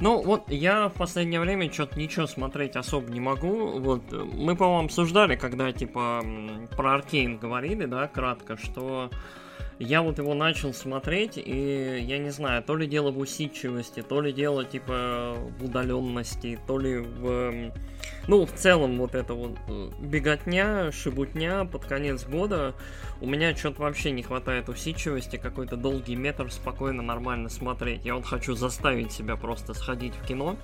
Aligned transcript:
Ну, 0.00 0.22
вот 0.22 0.50
я 0.50 0.88
в 0.88 0.94
последнее 0.94 1.40
время 1.40 1.72
что-то 1.72 1.98
ничего 1.98 2.26
смотреть 2.26 2.76
особо 2.76 3.10
не 3.10 3.18
могу. 3.18 3.80
Вот 3.80 4.12
мы, 4.12 4.54
по-моему, 4.54 4.86
обсуждали, 4.86 5.34
когда 5.34 5.72
типа 5.72 6.24
про 6.76 6.94
Аркейн 6.94 7.38
говорили, 7.38 7.84
да, 7.86 8.06
кратко, 8.06 8.56
что 8.56 9.10
я 9.80 10.02
вот 10.02 10.18
его 10.18 10.34
начал 10.34 10.72
смотреть, 10.72 11.36
и 11.36 11.98
я 12.00 12.18
не 12.18 12.30
знаю, 12.30 12.62
то 12.62 12.76
ли 12.76 12.86
дело 12.86 13.10
в 13.10 13.18
усидчивости, 13.18 14.02
то 14.02 14.20
ли 14.20 14.32
дело 14.32 14.64
типа 14.64 15.36
в 15.58 15.64
удаленности, 15.64 16.58
то 16.66 16.78
ли 16.78 16.98
в... 16.98 17.72
Ну, 18.28 18.44
в 18.44 18.52
целом 18.52 18.98
вот 18.98 19.14
это 19.14 19.32
вот 19.32 19.56
э, 19.68 19.90
беготня, 20.00 20.92
шибутня 20.92 21.64
под 21.64 21.86
конец 21.86 22.26
года, 22.26 22.74
у 23.22 23.26
меня 23.26 23.56
что-то 23.56 23.80
вообще 23.80 24.10
не 24.10 24.22
хватает 24.22 24.68
усидчивости, 24.68 25.36
какой-то 25.36 25.76
долгий 25.76 26.14
метр 26.14 26.52
спокойно, 26.52 27.02
нормально 27.02 27.48
смотреть. 27.48 28.04
Я 28.04 28.16
вот 28.16 28.26
хочу 28.26 28.54
заставить 28.54 29.12
себя 29.12 29.36
просто 29.36 29.72
сходить 29.72 30.14
в 30.14 30.26
кино, 30.26 30.56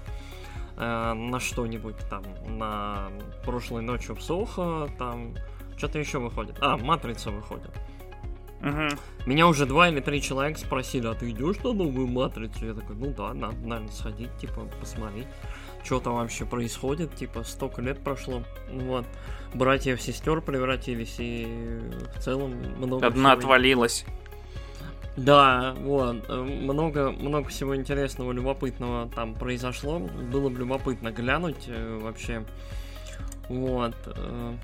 э, 0.76 1.12
на 1.14 1.40
что-нибудь 1.40 1.96
там, 2.10 2.22
на 2.46 3.08
прошлой 3.46 3.80
ночью 3.80 4.14
в 4.14 4.22
Сохо, 4.22 4.90
там, 4.98 5.34
что-то 5.78 5.98
еще 5.98 6.18
выходит. 6.18 6.56
А, 6.60 6.76
Матрица 6.76 7.30
выходит. 7.30 7.70
Угу. 8.60 8.98
Меня 9.26 9.46
уже 9.46 9.64
два 9.64 9.88
или 9.88 10.00
три 10.00 10.20
человека 10.20 10.58
спросили, 10.58 11.06
а 11.06 11.14
ты 11.14 11.30
идешь 11.30 11.58
на 11.58 11.72
новую 11.72 12.08
матрицу? 12.08 12.66
Я 12.66 12.74
такой, 12.74 12.96
ну 12.96 13.12
да, 13.16 13.32
надо, 13.32 13.56
наверное, 13.56 13.92
сходить, 13.92 14.36
типа, 14.38 14.68
посмотреть, 14.80 15.28
что 15.84 16.00
там 16.00 16.14
вообще 16.14 16.46
происходит, 16.46 17.14
типа, 17.14 17.44
столько 17.44 17.82
лет 17.82 18.00
прошло, 18.02 18.42
вот. 18.70 19.04
Братьев, 19.52 20.02
сестер 20.02 20.40
превратились, 20.40 21.16
и 21.18 21.46
в 22.16 22.20
целом 22.20 22.54
много 22.78 23.06
Одна 23.06 23.36
всего... 23.36 23.38
отвалилась. 23.38 24.04
Да, 25.16 25.76
вот, 25.78 26.28
много, 26.28 27.12
много 27.12 27.48
всего 27.48 27.76
интересного, 27.76 28.32
любопытного 28.32 29.08
там 29.14 29.34
произошло. 29.34 30.00
Было 30.00 30.48
бы 30.48 30.58
любопытно 30.58 31.12
глянуть 31.12 31.68
э, 31.68 31.98
вообще. 32.02 32.44
Вот. 33.48 33.94
Э, 34.06 34.54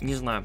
не 0.00 0.16
знаю, 0.16 0.44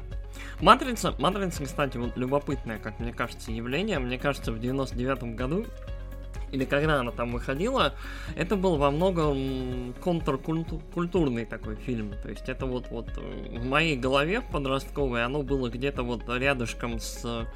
Матрица, 0.60 1.14
Матрица, 1.18 1.64
кстати, 1.64 1.96
вот 1.96 2.16
любопытное, 2.16 2.78
как 2.78 3.00
мне 3.00 3.12
кажется, 3.12 3.50
явление. 3.50 3.98
Мне 3.98 4.18
кажется, 4.18 4.52
в 4.52 4.60
99 4.60 5.34
году 5.34 5.66
или 6.52 6.64
когда 6.64 7.00
она 7.00 7.10
там 7.10 7.32
выходила, 7.32 7.94
это 8.36 8.56
был 8.56 8.76
во 8.76 8.90
многом 8.90 9.94
контркультурный 10.02 11.44
такой 11.44 11.76
фильм. 11.76 12.14
То 12.22 12.28
есть 12.28 12.48
это 12.48 12.66
вот, 12.66 12.88
вот 12.90 13.08
в 13.16 13.64
моей 13.64 13.96
голове 13.96 14.40
подростковой 14.40 15.24
оно 15.24 15.42
было 15.42 15.68
где-то 15.68 16.02
вот 16.02 16.22
рядышком 16.28 16.98
с 16.98 17.46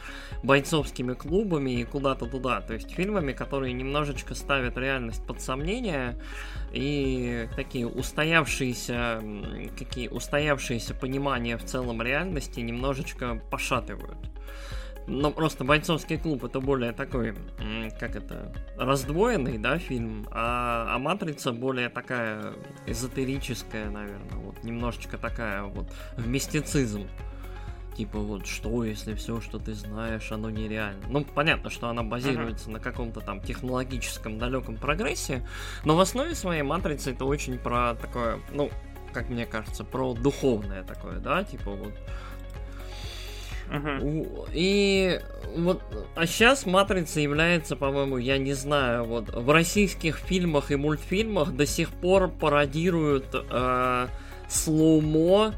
бойцовскими 0.43 1.15
клубами 1.15 1.81
и 1.81 1.85
куда-то 1.85 2.27
туда. 2.27 2.61
То 2.61 2.75
есть 2.75 2.91
фильмами, 2.91 3.33
которые 3.33 3.73
немножечко 3.73 4.35
ставят 4.35 4.77
реальность 4.77 5.25
под 5.27 5.41
сомнение 5.41 6.17
и 6.73 7.49
такие 7.57 7.87
устоявшиеся, 7.87 9.23
какие 9.79 10.09
устоявшиеся 10.09 10.95
понимания 10.95 11.57
в 11.57 11.65
целом 11.65 12.03
реальности 12.03 12.61
немножечко 12.61 13.41
пошатывают. 13.51 14.19
Но 15.07 15.31
просто 15.31 15.65
бойцовский 15.65 16.19
клуб 16.19 16.45
это 16.45 16.61
более 16.61 16.93
такой, 16.93 17.35
как 17.99 18.17
это, 18.17 18.53
раздвоенный, 18.77 19.59
да, 19.59 19.79
фильм, 19.79 20.29
а, 20.31 20.95
а 20.95 20.99
Матрица 20.99 21.53
более 21.53 21.89
такая 21.89 22.55
эзотерическая, 22.87 23.91
наверное, 23.91 24.37
вот 24.37 24.63
немножечко 24.63 25.19
такая 25.19 25.65
вот 25.65 25.93
в 26.17 26.29
мистицизм. 26.29 27.09
Типа 27.97 28.19
вот 28.21 28.47
что, 28.47 28.85
если 28.85 29.15
все, 29.15 29.41
что 29.43 29.59
ты 29.59 29.75
знаешь, 29.75 30.33
оно 30.33 30.49
нереально. 30.49 31.03
Ну, 31.09 31.25
понятно, 31.25 31.69
что 31.69 31.89
она 31.89 32.03
базируется 32.03 32.71
uh-huh. 32.71 32.75
на 32.75 32.81
каком-то 32.81 33.21
там 33.21 33.43
технологическом 33.43 34.39
далеком 34.39 34.77
прогрессе, 34.77 35.47
но 35.85 35.95
в 35.95 36.01
основе 36.01 36.35
своей 36.35 36.63
матрицы 36.63 37.11
это 37.11 37.27
очень 37.27 37.59
про 37.59 37.95
такое, 37.97 38.41
ну, 38.51 38.71
как 39.13 39.29
мне 39.29 39.45
кажется, 39.45 39.85
про 39.85 40.15
духовное 40.15 40.83
такое, 40.85 41.19
да, 41.19 41.45
типа 41.45 41.71
вот 41.71 41.93
Uh-huh. 43.73 44.49
И 44.53 45.19
вот, 45.57 45.83
а 46.15 46.27
сейчас 46.27 46.67
Матрица 46.67 47.21
является, 47.21 47.75
по-моему, 47.75 48.19
я 48.19 48.37
не 48.37 48.53
знаю, 48.53 49.05
вот 49.05 49.35
в 49.35 49.51
российских 49.51 50.19
фильмах 50.19 50.71
и 50.71 50.77
мультфильмах 50.77 51.53
до 51.53 51.65
сих 51.65 51.89
пор 51.89 52.29
пародируют 52.29 53.27
э, 53.33 54.07
слоумо 54.47 55.55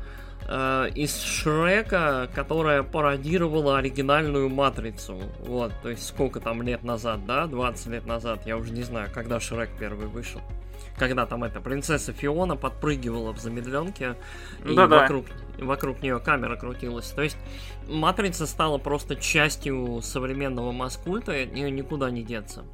э, 0.48 0.90
из 0.94 1.20
Шрека, 1.20 2.30
которая 2.32 2.84
пародировала 2.84 3.78
оригинальную 3.78 4.48
Матрицу. 4.48 5.20
Вот, 5.40 5.72
то 5.82 5.90
есть 5.90 6.06
сколько 6.06 6.38
там 6.38 6.62
лет 6.62 6.84
назад, 6.84 7.26
да, 7.26 7.46
20 7.46 7.86
лет 7.88 8.06
назад, 8.06 8.46
я 8.46 8.56
уже 8.56 8.72
не 8.72 8.82
знаю, 8.82 9.08
когда 9.12 9.40
Шрек 9.40 9.70
первый 9.78 10.06
вышел 10.06 10.40
когда 10.98 11.26
там 11.26 11.44
эта 11.44 11.60
принцесса 11.60 12.12
Фиона 12.12 12.56
подпрыгивала 12.56 13.32
в 13.32 13.38
замедленке, 13.38 14.16
и 14.64 14.74
да 14.74 14.84
-да. 14.84 15.00
вокруг, 15.00 15.26
вокруг 15.58 16.02
нее 16.02 16.18
камера 16.20 16.56
крутилась. 16.56 17.10
То 17.10 17.22
есть 17.22 17.36
Матрица 17.88 18.46
стала 18.46 18.78
просто 18.78 19.16
частью 19.16 20.00
современного 20.02 20.72
маскульта, 20.72 21.32
и 21.32 21.44
от 21.44 21.52
нее 21.52 21.70
никуда 21.70 22.10
не 22.10 22.22
деться. 22.22 22.64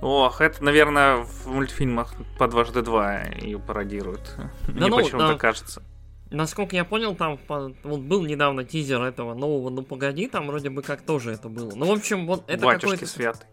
Ох, 0.00 0.40
это, 0.40 0.64
наверное, 0.64 1.18
в 1.18 1.46
мультфильмах 1.46 2.14
по 2.36 2.48
дважды 2.48 2.82
два 2.82 3.22
ее 3.22 3.60
пародируют. 3.60 4.34
Да 4.36 4.72
Мне 4.72 4.88
ну, 4.88 4.96
почему-то 4.96 5.28
да. 5.28 5.38
кажется. 5.38 5.82
Насколько 6.32 6.74
я 6.74 6.84
понял, 6.84 7.14
там 7.14 7.38
вот 7.48 8.00
был 8.00 8.22
недавно 8.22 8.64
тизер 8.64 9.02
этого 9.02 9.34
нового 9.34 9.68
«Ну 9.70 9.82
погоди», 9.82 10.26
там 10.26 10.46
вроде 10.46 10.70
бы 10.70 10.82
как 10.82 11.02
тоже 11.02 11.30
это 11.30 11.48
было. 11.48 11.72
Ну, 11.74 11.86
в 11.86 11.92
общем, 11.92 12.26
вот 12.26 12.42
это 12.48 12.66
какой-то... 12.66 13.06
святый. 13.06 13.46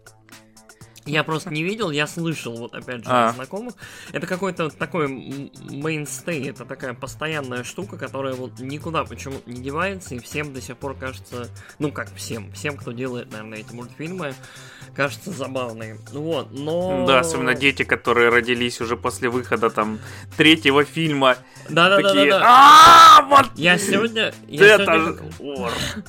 Я 1.10 1.24
просто 1.24 1.50
не 1.50 1.64
видел, 1.64 1.90
я 1.90 2.06
слышал, 2.06 2.56
вот 2.56 2.74
опять 2.74 3.04
же, 3.04 3.10
а. 3.10 3.32
знакомых. 3.32 3.74
Это 4.12 4.26
какой-то 4.26 4.70
такой 4.70 5.08
мейнстей, 5.08 6.48
это 6.48 6.64
такая 6.64 6.94
постоянная 6.94 7.64
штука, 7.64 7.98
которая 7.98 8.34
вот 8.34 8.60
никуда 8.60 9.04
почему 9.04 9.40
не 9.46 9.60
девается, 9.60 10.14
и 10.14 10.18
всем 10.20 10.52
до 10.52 10.60
сих 10.60 10.76
пор 10.76 10.94
кажется, 10.94 11.48
ну 11.78 11.90
как 11.90 12.14
всем, 12.14 12.52
всем, 12.52 12.76
кто 12.76 12.92
делает, 12.92 13.32
наверное, 13.32 13.58
эти 13.58 13.72
мультфильмы, 13.72 14.34
кажется 14.94 15.32
забавной. 15.32 15.98
Вот, 16.12 16.52
но... 16.52 17.04
Да, 17.06 17.20
особенно 17.20 17.54
дети, 17.54 17.82
которые 17.82 18.28
родились 18.28 18.80
уже 18.80 18.96
после 18.96 19.28
выхода 19.28 19.70
там 19.70 19.98
третьего 20.36 20.84
фильма. 20.84 21.36
Да-да-да. 21.68 22.40
А, 22.44 23.22
вот! 23.22 23.46
Я 23.56 23.78
сегодня... 23.78 24.32
Это 24.48 25.18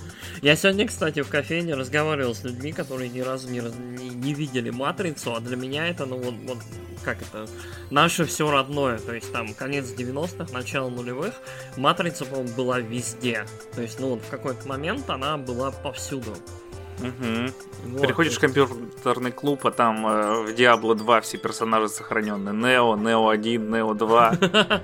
Я 0.41 0.55
сегодня, 0.55 0.87
кстати, 0.87 1.21
в 1.21 1.29
кофейне 1.29 1.75
разговаривал 1.75 2.33
с 2.33 2.43
людьми, 2.43 2.71
которые 2.71 3.09
ни 3.09 3.19
разу 3.19 3.47
не, 3.47 3.59
не, 3.59 4.09
не 4.09 4.33
видели 4.33 4.71
Матрицу, 4.71 5.35
а 5.35 5.39
для 5.39 5.55
меня 5.55 5.87
это, 5.87 6.07
ну 6.07 6.17
вот, 6.17 6.33
вот 6.47 6.57
как 7.03 7.21
это, 7.21 7.47
наше 7.91 8.25
все 8.25 8.49
родное. 8.49 8.97
То 8.97 9.13
есть 9.13 9.31
там 9.31 9.53
конец 9.53 9.93
90-х, 9.95 10.51
начало 10.51 10.89
нулевых, 10.89 11.35
Матрица, 11.77 12.25
по-моему, 12.25 12.49
была 12.55 12.79
везде. 12.79 13.45
То 13.75 13.83
есть, 13.83 13.99
ну 13.99 14.09
вот 14.09 14.23
в 14.23 14.29
какой-то 14.31 14.67
момент 14.67 15.07
она 15.11 15.37
была 15.37 15.69
повсюду. 15.69 16.31
Угу. 17.01 17.51
Вот. 17.85 18.01
Переходишь 18.01 18.33
в 18.33 18.39
компьютерный 18.39 19.31
клуб, 19.31 19.65
а 19.67 19.71
там 19.71 20.07
э, 20.07 20.43
в 20.43 20.49
Diablo 20.55 20.95
2 20.95 21.21
все 21.21 21.37
персонажи 21.37 21.89
сохранены. 21.89 22.49
Нео, 22.49 22.95
Нео 22.95 23.29
1, 23.29 23.71
Нео 23.71 23.93
2. 23.93 24.37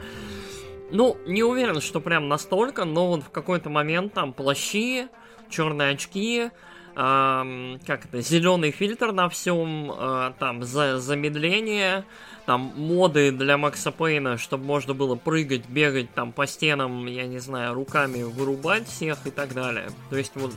Ну, 0.89 1.17
не 1.25 1.43
уверен, 1.43 1.81
что 1.81 1.99
прям 1.99 2.29
настолько, 2.29 2.85
но 2.85 3.09
вот 3.09 3.23
в 3.23 3.29
какой-то 3.29 3.69
момент 3.69 4.13
там 4.13 4.31
плащи, 4.31 5.09
черные 5.49 5.91
очки, 5.91 6.49
эм, 6.95 7.79
как 7.85 8.05
это, 8.05 8.21
зеленый 8.21 8.71
фильтр 8.71 9.11
на 9.11 9.29
всем, 9.29 9.91
э, 9.91 10.33
там 10.39 10.63
за, 10.63 10.99
замедление, 10.99 12.05
там 12.45 12.73
моды 12.75 13.31
для 13.31 13.57
Макса 13.57 13.91
Пейна, 13.91 14.37
чтобы 14.37 14.65
можно 14.65 14.93
было 14.93 15.15
прыгать, 15.15 15.67
бегать 15.67 16.13
там 16.13 16.31
по 16.31 16.47
стенам, 16.47 17.05
я 17.05 17.25
не 17.25 17.39
знаю, 17.39 17.73
руками 17.73 18.23
вырубать 18.23 18.87
всех 18.87 19.25
и 19.27 19.31
так 19.31 19.53
далее. 19.53 19.89
То 20.09 20.17
есть 20.17 20.31
вот 20.35 20.53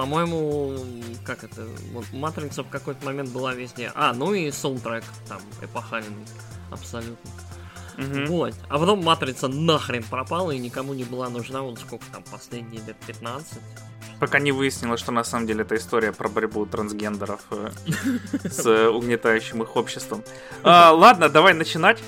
по-моему, 0.00 0.78
как 1.26 1.44
это, 1.44 1.66
вот 1.92 2.06
Матрица 2.12 2.62
в 2.62 2.70
какой-то 2.70 3.04
момент 3.04 3.28
была 3.30 3.52
везде. 3.52 3.92
А, 3.94 4.14
ну 4.14 4.32
и 4.32 4.50
саундтрек 4.50 5.04
там 5.28 5.42
эпохальный, 5.60 6.24
абсолютно. 6.70 7.30
Угу. 7.98 8.26
Вот. 8.26 8.54
А 8.68 8.78
потом 8.78 9.02
Матрица 9.02 9.48
нахрен 9.48 10.02
пропала 10.02 10.50
и 10.50 10.58
никому 10.58 10.94
не 10.94 11.04
была 11.04 11.28
нужна, 11.28 11.62
вот 11.62 11.78
сколько 11.78 12.04
там, 12.12 12.22
последние 12.30 12.82
лет 12.86 12.96
15. 13.06 13.58
Пока 14.18 14.38
не 14.38 14.52
выяснилось, 14.52 15.00
что 15.00 15.12
на 15.12 15.24
самом 15.24 15.46
деле 15.46 15.62
это 15.62 15.76
история 15.76 16.12
про 16.12 16.28
борьбу 16.28 16.66
трансгендеров 16.66 17.40
э, 17.50 17.70
с 18.48 18.88
угнетающим 18.90 19.62
их 19.62 19.76
обществом. 19.76 20.22
А, 20.62 20.92
ладно, 20.92 21.28
давай 21.28 21.54
начинать. 21.54 21.98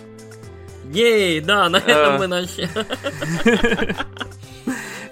Ей, 0.85 1.41
да, 1.41 1.71
на 1.71 1.79
этом 1.79 2.15
э. 2.15 2.19
мы 2.19 2.27
начали. 2.27 2.69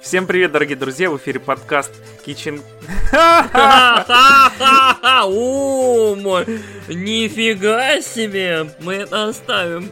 Всем 0.02 0.26
привет, 0.26 0.50
дорогие 0.52 0.76
друзья, 0.76 1.11
в 1.11 1.19
эфире 1.19 1.41
подкаст 1.41 1.93
Kitchen... 2.25 2.62
Ум! 5.26 6.23
Нифига 6.88 8.00
себе! 8.00 8.75
Мы 8.81 8.94
это 8.94 9.29
оставим. 9.29 9.91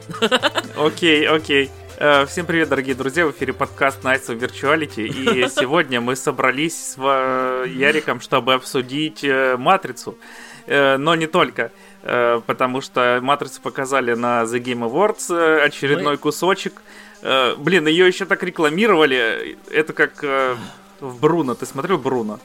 Окей, 0.76 1.28
окей. 1.28 1.70
Э, 1.98 2.24
всем 2.24 2.46
привет, 2.46 2.70
дорогие 2.70 2.94
друзья, 2.94 3.26
в 3.26 3.32
эфире 3.32 3.52
подкаст 3.52 4.02
Nights 4.02 4.28
of 4.28 4.40
Virtuality, 4.40 5.06
и 5.06 5.48
сегодня 5.54 6.00
мы 6.00 6.16
собрались 6.16 6.94
с 6.94 6.96
Яриком, 6.96 8.20
чтобы 8.22 8.54
обсудить 8.54 9.22
э, 9.22 9.56
Матрицу. 9.58 10.16
но 10.66 11.14
не 11.16 11.26
только. 11.26 11.70
Потому 12.02 12.80
что 12.80 13.18
Матрицу 13.20 13.60
показали 13.60 14.14
на 14.14 14.42
The 14.44 14.62
Game 14.62 14.88
Awards 14.88 15.62
очередной 15.62 16.12
Мы... 16.12 16.16
кусочек. 16.18 16.80
Блин, 17.22 17.86
ее 17.86 18.06
еще 18.06 18.24
так 18.24 18.42
рекламировали. 18.42 19.58
Это 19.70 19.92
как 19.92 20.22
в 21.00 21.20
Бруно. 21.20 21.54
Ты 21.54 21.66
смотрел 21.66 21.98
Бруно? 21.98 22.40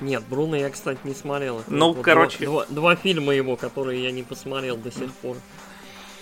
Нет, 0.00 0.24
Бруно 0.28 0.56
я, 0.56 0.70
кстати, 0.70 0.98
не 1.04 1.14
смотрел. 1.14 1.62
Ну, 1.68 1.92
вот 1.92 2.02
короче... 2.04 2.44
Два, 2.44 2.64
два, 2.66 2.74
два 2.74 2.96
фильма 2.96 3.34
его, 3.34 3.56
которые 3.56 4.02
я 4.02 4.10
не 4.10 4.22
посмотрел 4.22 4.76
до 4.76 4.90
сих 4.90 5.12
пор. 5.14 5.36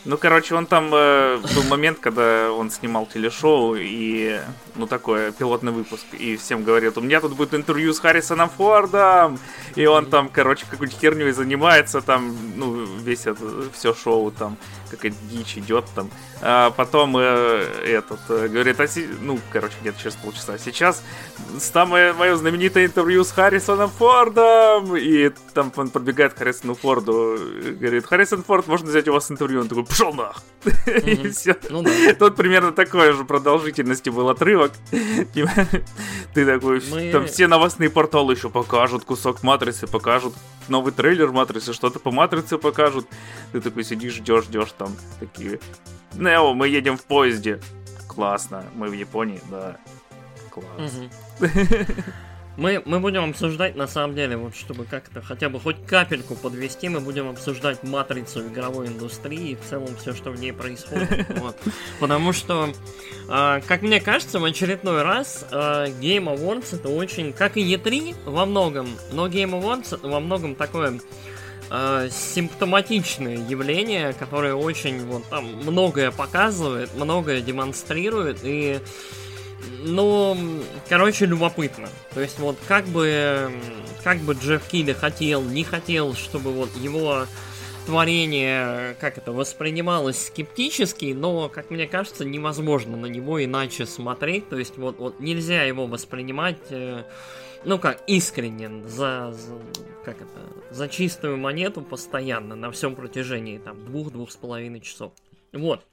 Ну, 0.07 0.17
короче, 0.17 0.55
он 0.55 0.65
там 0.65 0.91
э, 0.95 1.39
был 1.55 1.63
момент, 1.65 1.99
когда 1.99 2.51
он 2.53 2.71
снимал 2.71 3.07
телешоу 3.07 3.75
и, 3.77 4.41
ну, 4.77 4.87
такой 4.87 5.31
пилотный 5.33 5.73
выпуск, 5.73 6.07
и 6.13 6.37
всем 6.37 6.65
говорит, 6.65 6.97
у 6.97 7.03
меня 7.03 7.21
тут 7.21 7.35
будет 7.37 7.53
интервью 7.53 7.93
с 7.93 8.01
Харрисоном 8.01 8.49
Фордом, 8.49 9.39
и 9.75 9.85
он 9.85 10.07
там, 10.07 10.31
короче, 10.31 10.65
какой-то 10.71 10.97
херней 10.97 11.33
занимается, 11.33 12.01
там, 12.01 12.35
ну, 12.57 12.85
весь 13.03 13.27
это, 13.27 13.71
все 13.75 13.93
шоу 13.93 14.31
там, 14.31 14.57
какая-то 14.91 15.17
дичь 15.31 15.57
идет 15.57 15.85
там. 15.95 16.11
А 16.43 16.71
потом 16.71 17.17
э, 17.19 17.67
этот 17.85 18.21
э, 18.29 18.49
говорит, 18.49 18.81
а 18.81 18.89
си... 18.89 19.07
ну, 19.21 19.39
короче, 19.53 19.75
где-то 19.81 20.01
через 20.01 20.15
полчаса. 20.17 20.59
Сейчас 20.59 21.03
самое 21.59 22.13
мое 22.13 22.35
знаменитое 22.37 22.87
интервью 22.87 23.25
с 23.25 23.31
Харрисоном 23.31 23.91
Фордом. 23.91 24.97
И 24.97 25.31
там 25.53 25.73
он 25.77 25.91
подбегает 25.91 26.35
к 26.35 26.39
Харрисону 26.39 26.75
Форду, 26.75 27.39
говорит, 27.79 28.07
Харрисон 28.07 28.43
Форд, 28.43 28.67
можно 28.67 28.89
взять 28.89 29.09
у 29.09 29.13
вас 29.13 29.31
интервью? 29.31 29.61
Он 29.61 29.69
такой, 29.69 29.85
пошел 29.91 30.13
нах! 30.15 30.43
И 30.87 31.29
все. 31.31 31.57
Ну 31.69 31.85
Тут 32.19 32.37
примерно 32.37 32.73
такой 32.73 33.13
же 33.13 33.25
продолжительности 33.25 34.09
был 34.11 34.29
отрывок. 34.29 34.73
Ты 34.91 36.47
такой, 36.47 36.81
там 37.13 37.27
все 37.27 37.49
новостные 37.49 37.91
порталы 37.91 38.35
еще 38.35 38.51
покажут 38.51 39.05
кусок 39.05 39.43
матрицы, 39.43 39.87
покажут 39.87 40.35
новый 40.69 40.93
трейлер 40.93 41.33
матрицы, 41.33 41.73
что-то 41.73 41.99
по 41.99 42.11
матрице 42.11 42.57
покажут. 42.57 43.07
Ты 43.53 43.61
такой 43.61 43.85
сидишь, 43.85 44.15
ждешь, 44.15 44.45
ждешь 44.45 44.73
там 44.79 44.95
такие. 45.19 45.61
Нео, 46.15 46.55
мы 46.55 46.69
едем 46.69 46.97
в 46.97 47.05
поезде. 47.05 47.61
Классно. 48.07 48.65
Мы 48.75 48.89
в 48.89 48.93
Японии, 48.93 49.41
да. 49.51 49.77
Класс. 50.51 50.93
Мы, 52.61 52.83
мы 52.85 53.01
будем 53.01 53.31
обсуждать, 53.31 53.75
на 53.75 53.87
самом 53.87 54.15
деле, 54.15 54.37
вот 54.37 54.55
чтобы 54.55 54.85
как-то 54.85 55.23
хотя 55.23 55.49
бы 55.49 55.59
хоть 55.59 55.83
капельку 55.87 56.35
подвести, 56.35 56.91
мы 56.91 57.01
будем 57.01 57.27
обсуждать 57.31 57.83
матрицу 57.83 58.47
игровой 58.49 58.89
индустрии 58.89 59.53
и 59.53 59.57
в 59.57 59.63
целом 59.63 59.97
все, 59.97 60.13
что 60.13 60.31
в 60.31 60.39
ней 60.39 60.53
происходит. 60.53 61.27
Вот. 61.41 61.57
Потому 62.01 62.35
что, 62.35 62.69
э, 63.31 63.61
как 63.67 63.81
мне 63.81 63.99
кажется, 63.99 64.39
в 64.39 64.45
очередной 64.45 65.01
раз 65.01 65.47
э, 65.51 65.87
Game 66.03 66.27
Awards 66.27 66.75
это 66.75 66.91
очень, 66.91 67.33
как 67.33 67.57
и 67.57 67.63
E3 67.63 68.15
во 68.27 68.45
многом, 68.45 68.91
но 69.11 69.27
Game 69.27 69.59
Awards 69.59 69.95
это 69.95 70.07
во 70.09 70.21
многом 70.21 70.55
такое 70.55 71.01
э, 71.71 72.09
симптоматичное 72.11 73.39
явление, 73.39 74.13
которое 74.13 74.53
очень 74.53 75.03
вот 75.07 75.25
там 75.31 75.47
многое 75.47 76.11
показывает, 76.11 76.91
многое 76.95 77.41
демонстрирует 77.41 78.41
и 78.43 78.81
ну, 79.83 80.37
короче, 80.89 81.27
любопытно. 81.27 81.89
То 82.15 82.21
есть 82.21 82.39
вот 82.39 82.57
как 82.67 82.87
бы, 82.87 83.51
как 84.03 84.19
бы 84.19 84.35
Джефф 84.35 84.67
Килли 84.69 84.93
хотел, 84.93 85.43
не 85.43 85.65
хотел, 85.65 86.15
чтобы 86.15 86.53
вот 86.53 86.75
его 86.77 87.27
творение, 87.87 88.95
как 89.01 89.19
это, 89.19 89.33
воспринималось 89.33 90.27
скептически, 90.27 91.13
но, 91.13 91.49
как 91.49 91.71
мне 91.71 91.87
кажется, 91.87 92.25
невозможно 92.25 92.97
на 92.97 93.07
него 93.07 93.43
иначе 93.43 93.87
смотреть. 93.87 94.49
То 94.49 94.59
есть 94.59 94.77
вот, 94.77 94.99
вот 94.99 95.21
нельзя 95.21 95.63
его 95.63 95.87
воспринимать, 95.87 96.59
э, 96.71 97.05
ну 97.65 97.79
как, 97.79 98.03
искренне, 98.07 98.87
за, 98.87 99.33
за, 99.33 99.59
как 100.05 100.17
это, 100.17 100.75
за 100.75 100.89
чистую 100.89 101.39
монету 101.39 101.83
постоянно, 101.83 102.55
на 102.55 102.71
всем 102.71 102.95
протяжении 102.95 103.59
там 103.59 103.85
двух-двух 103.85 104.31
с 104.31 104.37
половиной 104.37 104.81
часов. 104.81 105.13
Вот. 105.53 105.85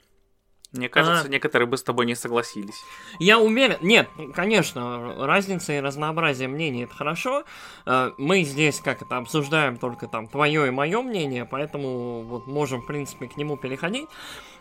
Мне 0.74 0.90
кажется, 0.90 1.26
а... 1.26 1.30
некоторые 1.30 1.68
бы 1.68 1.78
с 1.78 1.84
тобой 1.84 2.06
не 2.06 2.16
согласились. 2.16 2.84
Я 3.20 3.40
уверен. 3.40 3.78
Нет, 3.82 4.10
конечно, 4.36 5.26
разница 5.26 5.74
и 5.74 5.80
разнообразие 5.80 6.50
мнений 6.50 6.84
это 6.84 6.94
хорошо. 6.94 7.44
Э, 7.86 8.12
мы 8.18 8.44
здесь 8.44 8.82
как 8.82 9.02
это 9.02 9.18
обсуждаем 9.18 9.78
только 9.78 10.08
там 10.08 10.28
твое 10.28 10.68
и 10.68 10.72
мое 10.72 11.02
мнение, 11.02 11.46
поэтому 11.46 12.24
вот 12.24 12.48
можем, 12.48 12.82
в 12.82 12.86
принципе, 12.86 13.28
к 13.28 13.38
нему 13.38 13.56
переходить. 13.56 14.10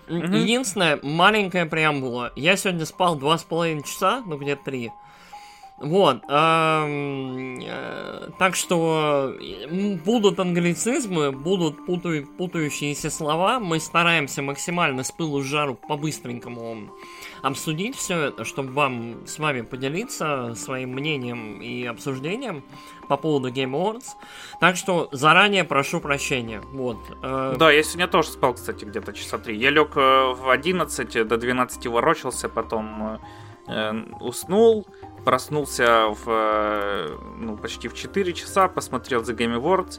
Mm-hmm. 0.07 0.37
Единственное, 0.39 1.01
маленькая 1.03 1.67
преамбула. 1.67 2.33
Я 2.37 2.57
сегодня 2.57 2.87
спал 2.87 3.17
два 3.17 3.37
с 3.37 3.43
половиной 3.43 3.83
часа, 3.83 4.23
ну 4.27 4.39
где-то 4.39 4.65
три. 4.65 4.93
Вот, 5.79 6.23
эм, 6.29 7.61
э, 7.61 8.31
так 8.39 8.55
что 8.55 9.35
будут 10.07 10.41
англицизмы, 10.41 11.33
будут 11.33 11.85
путаю, 11.85 12.27
путающиеся 12.27 13.11
слова. 13.11 13.61
Мы 13.61 13.79
стараемся 13.79 14.41
максимально 14.41 15.05
с 15.05 15.13
пылу 15.13 15.43
с 15.43 15.45
жару 15.45 15.75
по-быстренькому 15.75 16.91
обсудить 17.43 17.95
все 17.95 18.29
это, 18.29 18.45
чтобы 18.47 18.73
вам 18.73 19.27
с 19.27 19.39
вами 19.39 19.61
поделиться 19.61 20.55
своим 20.57 20.93
мнением 20.95 21.61
и 21.61 21.85
обсуждением 21.85 22.65
по 23.09 23.19
поводу 23.19 23.51
Game 23.51 23.73
Awards. 23.73 24.15
Так 24.61 24.77
что 24.77 25.09
заранее 25.13 25.65
прошу 25.65 26.01
прощения. 26.01 26.63
Вот. 26.73 26.97
Э... 27.23 27.55
Да, 27.59 27.71
я 27.71 27.83
сегодня 27.83 28.09
тоже 28.09 28.31
спал, 28.31 28.55
кстати, 28.55 28.87
где-то 28.87 29.13
часа 29.13 29.37
три. 29.37 29.59
Я 29.59 29.69
лег 29.69 29.95
э, 29.97 30.33
в 30.33 30.49
11, 30.49 31.29
до 31.29 31.37
12 31.37 31.87
ворочался, 31.87 32.49
потом 32.49 33.21
э, 33.69 33.93
уснул 34.21 34.87
проснулся 35.27 36.07
в, 36.07 36.29
э, 36.29 37.19
ну, 37.37 37.57
почти 37.57 37.89
в 37.89 37.95
4 37.95 38.33
часа, 38.33 38.69
посмотрел 38.69 39.23
The 39.23 39.37
Game 39.37 39.61
Awards, 39.61 39.99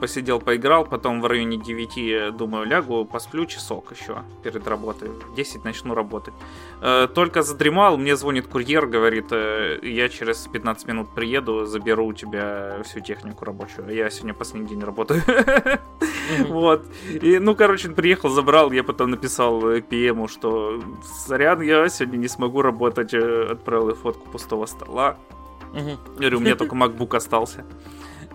посидел, 0.00 0.40
поиграл, 0.40 0.84
потом 0.84 1.20
в 1.20 1.26
районе 1.26 1.56
9, 1.56 2.36
думаю, 2.36 2.66
лягу, 2.66 3.04
посплю 3.04 3.46
часок 3.46 3.92
еще 3.92 4.22
перед 4.42 4.66
работой, 4.68 5.08
в 5.08 5.34
10 5.34 5.64
начну 5.64 5.94
работать. 5.94 6.34
Э, 6.80 7.08
только 7.12 7.42
задремал, 7.42 7.96
мне 7.96 8.16
звонит 8.16 8.46
курьер, 8.46 8.86
говорит, 8.86 9.32
я 9.32 10.08
через 10.08 10.46
15 10.46 10.86
минут 10.86 11.14
приеду, 11.14 11.64
заберу 11.66 12.06
у 12.06 12.12
тебя 12.12 12.82
всю 12.84 13.00
технику 13.00 13.44
рабочую. 13.44 13.88
Я 13.94 14.10
сегодня 14.10 14.34
последний 14.34 14.68
день 14.68 14.82
работаю. 14.82 15.22
Вот. 16.48 16.86
И, 17.08 17.38
ну, 17.38 17.54
короче, 17.54 17.88
он 17.88 17.94
приехал, 17.94 18.30
забрал, 18.30 18.72
я 18.72 18.82
потом 18.82 19.10
написал 19.10 19.60
PM, 19.62 20.26
что 20.28 20.82
сорян, 21.26 21.60
я 21.60 21.88
сегодня 21.88 22.16
не 22.16 22.28
смогу 22.28 22.62
работать, 22.62 23.12
отправил 23.12 23.94
фотку 23.94 24.30
пустого 24.30 24.64
стола. 24.66 25.18
Говорю, 26.18 26.38
у 26.38 26.40
меня 26.40 26.56
только 26.56 26.74
MacBook 26.76 27.16
остался. 27.16 27.64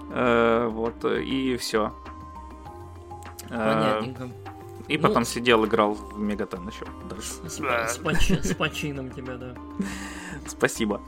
Э, 0.09 0.67
вот, 0.71 1.05
и 1.05 1.57
все. 1.57 1.93
Понятненько. 3.49 4.29
И 4.89 4.97
ну, 4.97 5.07
потом 5.07 5.23
сидел, 5.23 5.65
играл 5.65 5.93
в 5.93 6.19
Мегатен 6.19 6.67
еще 6.67 6.85
дальше. 7.07 7.27
С, 7.47 7.93
с, 7.93 7.97
поч- 7.99 8.43
с 8.43 8.55
почином 8.55 9.11
тебя, 9.11 9.35
да. 9.35 9.53
Спасибо. 10.47 10.99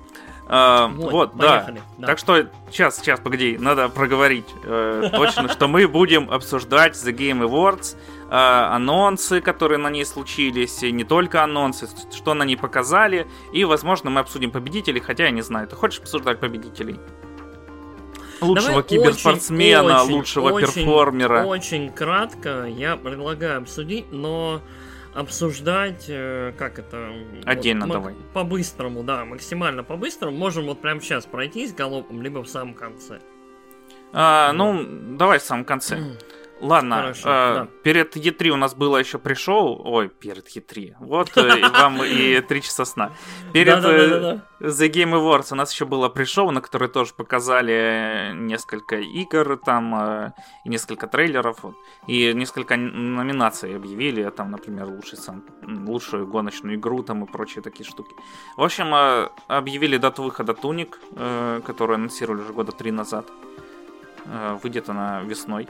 А, 0.48 0.88
вот, 0.90 1.12
вот 1.12 1.38
да. 1.38 1.74
да. 1.98 2.08
Так 2.08 2.20
что, 2.20 2.48
сейчас, 2.70 2.98
сейчас, 2.98 3.20
погоди, 3.20 3.58
надо 3.58 3.90
проговорить 3.90 4.46
э, 4.64 5.10
точно, 5.12 5.50
что 5.50 5.68
мы 5.68 5.88
будем 5.88 6.30
обсуждать 6.30 6.94
The 6.94 7.12
Game 7.16 7.42
Awards, 7.42 7.96
э, 8.30 8.34
анонсы, 8.36 9.42
которые 9.42 9.78
на 9.78 9.90
ней 9.90 10.06
случились, 10.06 10.84
и 10.84 10.92
не 10.92 11.04
только 11.04 11.44
анонсы, 11.44 11.88
что 12.14 12.34
на 12.34 12.44
ней 12.44 12.58
показали, 12.58 13.28
и, 13.54 13.64
возможно, 13.64 14.10
мы 14.10 14.20
обсудим 14.20 14.52
победителей, 14.52 15.00
хотя 15.00 15.24
я 15.24 15.32
не 15.32 15.42
знаю. 15.42 15.68
Ты 15.68 15.76
хочешь 15.76 16.00
обсуждать 16.00 16.40
победителей? 16.40 17.00
Лучшего 18.42 18.70
Давай 18.70 18.84
киберспортсмена, 18.84 20.04
очень, 20.04 20.14
лучшего 20.14 20.50
очень, 20.50 20.68
перформера. 20.68 21.46
Очень 21.46 21.92
кратко 21.92 22.66
я 22.66 22.98
предлагаю 22.98 23.60
обсудить, 23.60 24.12
но 24.12 24.62
обсуждать, 25.14 26.06
э, 26.08 26.54
как 26.58 26.80
это... 26.80 27.12
Отдельно 27.46 27.86
вот, 27.86 27.94
давай. 27.94 28.16
По-быстрому, 28.34 29.04
да, 29.04 29.26
максимально 29.26 29.84
по-быстрому. 29.84 30.36
Можем 30.36 30.66
вот 30.66 30.82
прямо 30.82 31.02
сейчас 31.02 31.26
пройтись 31.26 31.74
галопом, 31.74 32.22
либо 32.22 32.44
в 32.44 32.48
самом 32.48 32.74
конце. 32.74 33.20
А, 34.14 34.52
ну, 34.54 34.86
давай 35.18 35.40
в 35.40 35.44
самом 35.44 35.66
конце. 35.66 36.18
Ладно, 36.62 36.96
Хорошо, 36.96 37.30
э, 37.30 37.54
да. 37.56 37.68
перед 37.84 38.16
Е3 38.16 38.50
у 38.50 38.56
нас 38.56 38.76
было 38.76 38.98
еще 38.98 39.18
пришел. 39.18 39.82
Ой, 39.84 40.10
перед 40.10 40.48
Е3. 40.56 40.96
Вот 41.00 41.36
э, 41.36 41.70
вам 41.74 42.04
и 42.04 42.40
три 42.42 42.62
часа 42.62 42.86
сна. 42.86 43.12
Перед 43.52 43.84
э, 43.84 44.40
The 44.60 44.92
Game 44.92 45.14
Awards 45.14 45.48
у 45.52 45.56
нас 45.56 45.74
еще 45.74 45.86
было 45.86 46.08
пришел, 46.10 46.52
на 46.52 46.62
который 46.62 46.88
тоже 46.88 47.14
показали 47.16 48.32
несколько 48.36 48.98
игр, 48.98 49.58
там 49.58 49.96
э, 49.96 50.32
и 50.64 50.70
несколько 50.70 51.08
трейлеров, 51.08 51.66
и 52.06 52.32
несколько 52.34 52.78
номинаций 52.78 53.76
объявили, 53.76 54.30
там, 54.30 54.52
например, 54.52 54.86
лучший 54.86 55.18
сам, 55.18 55.44
лучшую 55.64 56.28
гоночную 56.28 56.76
игру 56.76 57.02
там 57.02 57.24
и 57.24 57.32
прочие 57.32 57.64
такие 57.64 57.90
штуки. 57.90 58.14
В 58.56 58.62
общем, 58.62 58.94
объявили 59.48 59.98
дату 59.98 60.22
выхода 60.22 60.54
Туник, 60.54 61.00
которую 61.66 61.96
анонсировали 61.96 62.42
уже 62.42 62.54
года 62.54 62.72
три 62.72 62.92
назад. 62.92 63.26
Выйдет 64.62 64.90
она 64.90 65.22
весной. 65.22 65.68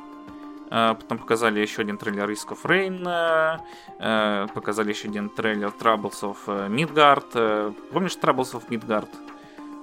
Э, 0.71 0.95
потом 0.99 1.17
показали 1.19 1.59
еще 1.59 1.81
один 1.81 1.97
трейлер 1.97 2.29
Risk 2.29 2.49
of 2.49 2.63
Rain. 2.63 3.59
Э, 3.99 4.47
показали 4.53 4.89
еще 4.89 5.09
один 5.09 5.29
трейлер 5.29 5.73
Troubles 5.79 6.21
of 6.21 6.37
Midgard. 6.69 7.75
Помнишь 7.91 8.17
Troubles 8.21 8.53
of 8.53 8.67
Midgard? 8.69 9.09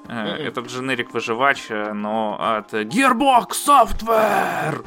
Mm-hmm. 0.07 0.37
Этот 0.39 0.67
дженерик 0.69 1.13
выживач, 1.13 1.69
но 1.69 2.39
от 2.41 2.73
Gearbox 2.73 3.49
Software. 3.67 4.83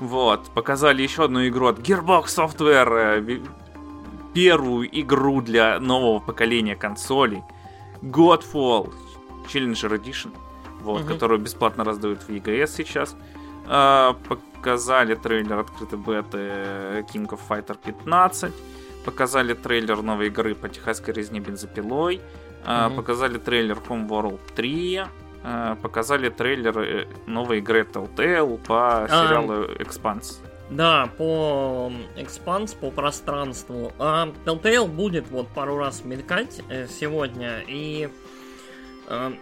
Вот, 0.00 0.48
показали 0.54 1.02
еще 1.02 1.24
одну 1.24 1.46
игру 1.48 1.66
от 1.66 1.80
Gearbox 1.80 2.26
Software, 2.26 3.20
э, 3.20 3.40
первую 4.32 4.88
игру 5.00 5.42
для 5.42 5.80
нового 5.80 6.20
поколения 6.20 6.76
консолей. 6.76 7.42
Godfall 8.00 8.94
Challenger 9.48 10.00
Edition, 10.00 10.32
вот, 10.80 11.00
угу. 11.00 11.08
которую 11.08 11.40
бесплатно 11.40 11.82
раздают 11.82 12.22
в 12.22 12.28
EGS 12.30 12.68
сейчас. 12.68 13.16
А, 13.66 14.16
показали 14.58 15.14
трейлер 15.14 15.58
открытой 15.58 15.98
беты 15.98 16.38
King 17.12 17.28
of 17.28 17.40
Fighter 17.48 17.76
15. 17.84 18.52
Показали 19.04 19.54
трейлер 19.54 20.02
новой 20.02 20.26
игры 20.26 20.54
по 20.54 20.68
техасской 20.68 21.14
резне 21.14 21.40
бензопилой. 21.40 22.20
Mm-hmm. 22.66 22.96
Показали 22.96 23.38
трейлер 23.38 23.78
Homeworld 23.88 24.40
3. 24.56 25.02
А, 25.44 25.76
показали 25.76 26.28
трейлер 26.28 26.78
э, 26.78 27.06
новой 27.26 27.58
игры 27.58 27.82
Telltale 27.82 28.58
по 28.58 29.04
а, 29.04 29.08
сериалу 29.08 29.66
Expanse. 29.76 30.40
Да, 30.70 31.08
по 31.16 31.92
Expanse, 32.16 32.76
по 32.76 32.90
пространству. 32.90 33.92
А 33.98 34.28
Telltale 34.44 34.88
будет 34.88 35.30
вот 35.30 35.48
пару 35.48 35.78
раз 35.78 36.04
мелькать 36.04 36.60
э, 36.68 36.88
сегодня, 36.88 37.62
и 37.66 38.08
э, 39.06 39.32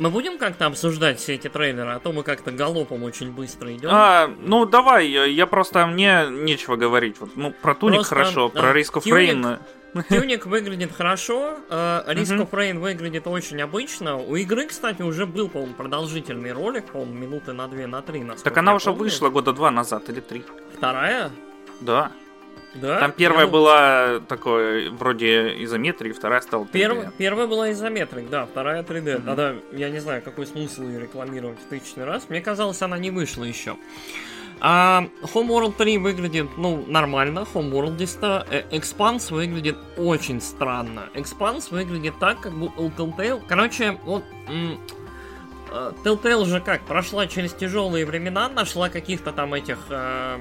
мы 0.00 0.10
будем 0.10 0.38
как-то 0.38 0.66
обсуждать 0.66 1.18
все 1.18 1.34
эти 1.34 1.48
трейлеры, 1.48 1.90
а 1.90 2.00
то 2.00 2.10
мы 2.12 2.22
как-то 2.22 2.50
галопом 2.50 3.04
очень 3.04 3.30
быстро 3.30 3.72
идем. 3.72 3.90
А, 3.92 4.28
ну 4.40 4.64
давай, 4.64 5.06
я 5.08 5.46
просто 5.46 5.86
мне 5.86 6.26
нечего 6.30 6.76
говорить. 6.76 7.20
Вот, 7.20 7.36
ну, 7.36 7.52
про 7.52 7.74
Туник 7.74 7.96
просто, 7.98 8.14
хорошо, 8.14 8.48
про 8.48 8.72
Risk 8.72 8.94
of 8.94 9.04
Rain. 9.04 9.58
Тюник 10.08 10.46
выглядит 10.46 10.92
хорошо, 10.92 11.56
Risk 11.68 12.38
of 12.38 12.50
Rain 12.50 12.78
выглядит 12.78 13.26
очень 13.26 13.60
обычно. 13.60 14.16
У 14.16 14.36
игры, 14.36 14.66
кстати, 14.66 15.02
уже 15.02 15.26
был, 15.26 15.48
по-моему, 15.48 15.74
продолжительный 15.74 16.52
ролик, 16.52 16.86
по-моему, 16.86 17.12
минуты 17.14 17.52
на 17.52 17.68
две, 17.68 17.86
на 17.86 18.00
три. 18.00 18.24
Так 18.42 18.56
она 18.56 18.74
уже 18.74 18.92
вышла 18.92 19.28
года 19.28 19.52
два 19.52 19.70
назад 19.70 20.08
или 20.08 20.20
три. 20.20 20.44
Вторая? 20.76 21.30
Да. 21.80 22.10
Да? 22.74 23.00
Там 23.00 23.12
первая 23.12 23.46
я... 23.46 23.50
была 23.50 24.20
такой, 24.20 24.90
вроде 24.90 25.62
изометрии, 25.64 26.12
вторая 26.12 26.40
стала 26.40 26.64
3D. 26.64 26.70
Перв... 26.72 27.14
Первая 27.18 27.46
была 27.46 27.72
изометрик, 27.72 28.28
да, 28.30 28.46
вторая 28.46 28.82
3D. 28.82 29.02
Mm-hmm. 29.04 29.24
Тогда 29.24 29.54
я 29.72 29.90
не 29.90 29.98
знаю, 29.98 30.22
какой 30.22 30.46
смысл 30.46 30.82
ее 30.82 31.00
рекламировать 31.00 31.58
в 31.58 31.68
тысячный 31.68 32.04
раз. 32.04 32.28
Мне 32.28 32.40
казалось, 32.40 32.80
она 32.82 32.98
не 32.98 33.10
вышла 33.10 33.44
еще. 33.44 33.76
А 34.60 35.08
Homeworld 35.22 35.76
3 35.78 35.98
выглядит, 35.98 36.46
ну, 36.58 36.84
нормально, 36.86 37.46
Homeworld 37.54 37.96
10. 37.96 38.18
Э, 38.22 38.64
Expanse 38.70 39.32
выглядит 39.32 39.78
очень 39.96 40.40
странно. 40.40 41.08
Expanse 41.14 41.70
выглядит 41.70 42.18
так, 42.20 42.40
как 42.40 42.52
будто 42.52 42.82
у 42.82 42.90
Telltale... 42.90 43.42
Короче, 43.48 43.98
вот... 44.04 44.22
Э, 45.72 45.92
Telltale 46.04 46.44
же 46.44 46.60
как, 46.60 46.82
прошла 46.82 47.26
через 47.26 47.54
тяжелые 47.54 48.04
времена, 48.04 48.48
нашла 48.48 48.90
каких-то 48.90 49.32
там 49.32 49.54
этих... 49.54 49.78
Э- 49.88 50.38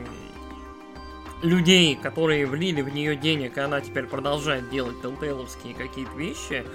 людей, 1.42 1.96
которые 1.96 2.46
влили 2.46 2.82
в 2.82 2.90
нее 2.90 3.16
денег, 3.16 3.58
и 3.58 3.62
она 3.62 3.82
теперь 3.82 4.06
продолжает 4.06 4.70
делать 4.70 5.02
телтейловские 5.02 5.74
какие-то 5.74 6.16
вещи. 6.18 6.66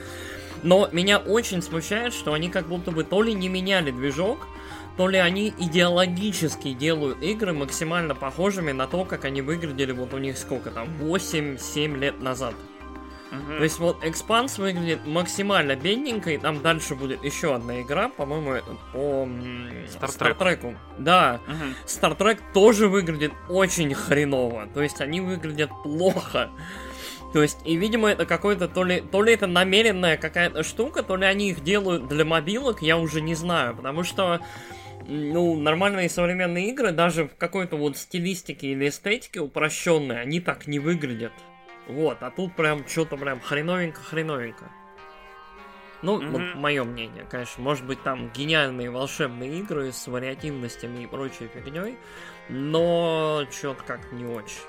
Но 0.62 0.88
меня 0.92 1.18
очень 1.18 1.62
смущает, 1.62 2.14
что 2.14 2.32
они 2.32 2.48
как 2.48 2.66
будто 2.66 2.90
бы 2.90 3.04
то 3.04 3.22
ли 3.22 3.34
не 3.34 3.48
меняли 3.48 3.90
движок, 3.90 4.46
то 4.96 5.08
ли 5.08 5.18
они 5.18 5.52
идеологически 5.58 6.72
делают 6.72 7.22
игры 7.22 7.52
максимально 7.52 8.14
похожими 8.14 8.72
на 8.72 8.86
то, 8.86 9.04
как 9.04 9.24
они 9.24 9.42
выглядели 9.42 9.92
вот 9.92 10.14
у 10.14 10.18
них 10.18 10.38
сколько 10.38 10.70
там, 10.70 10.88
8-7 11.00 11.98
лет 11.98 12.20
назад. 12.22 12.54
Угу. 13.34 13.56
То 13.58 13.62
есть 13.64 13.78
вот 13.78 14.04
Expanse 14.04 14.60
выглядит 14.60 15.06
максимально 15.06 15.76
бедненько, 15.76 16.30
и 16.30 16.38
там 16.38 16.62
дальше 16.62 16.94
будет 16.94 17.24
еще 17.24 17.54
одна 17.54 17.80
игра, 17.80 18.08
по-моему, 18.08 18.62
по 18.92 19.28
Стартреку. 20.08 20.74
Да, 20.98 21.40
Стартрек 21.86 22.38
угу. 22.38 22.46
тоже 22.54 22.88
выглядит 22.88 23.32
очень 23.48 23.94
хреново. 23.94 24.68
То 24.72 24.82
есть 24.82 25.00
они 25.00 25.20
выглядят 25.20 25.70
плохо. 25.82 26.50
То 27.32 27.42
есть, 27.42 27.58
и, 27.64 27.74
видимо, 27.74 28.10
это 28.10 28.26
какой-то, 28.26 28.68
то 28.68 28.84
ли, 28.84 29.00
то 29.00 29.20
ли 29.20 29.34
это 29.34 29.48
намеренная 29.48 30.16
какая-то 30.16 30.62
штука, 30.62 31.02
то 31.02 31.16
ли 31.16 31.26
они 31.26 31.50
их 31.50 31.64
делают 31.64 32.06
для 32.06 32.24
мобилок, 32.24 32.80
я 32.80 32.96
уже 32.96 33.20
не 33.20 33.34
знаю, 33.34 33.74
потому 33.74 34.04
что, 34.04 34.38
ну, 35.08 35.56
нормальные 35.56 36.08
современные 36.08 36.68
игры, 36.68 36.92
даже 36.92 37.24
в 37.24 37.34
какой-то 37.36 37.74
вот 37.76 37.96
стилистике 37.96 38.68
или 38.68 38.88
эстетике 38.88 39.40
упрощенной, 39.40 40.20
они 40.20 40.38
так 40.38 40.68
не 40.68 40.78
выглядят. 40.78 41.32
Вот, 41.86 42.22
а 42.22 42.30
тут 42.30 42.54
прям 42.54 42.86
что-то 42.86 43.16
прям 43.16 43.40
хреновенько-хреновенько. 43.40 44.70
Ну, 46.02 46.20
mm-hmm. 46.20 46.30
вот 46.30 46.54
мое 46.56 46.84
мнение, 46.84 47.26
конечно. 47.30 47.62
Может 47.62 47.86
быть, 47.86 48.02
там 48.02 48.30
гениальные 48.30 48.90
волшебные 48.90 49.60
игры 49.60 49.90
с 49.90 50.06
вариативностями 50.06 51.04
и 51.04 51.06
прочей 51.06 51.48
фигней, 51.48 51.96
но 52.48 53.46
что-то 53.50 53.82
как 53.84 54.12
не 54.12 54.26
очень. 54.26 54.60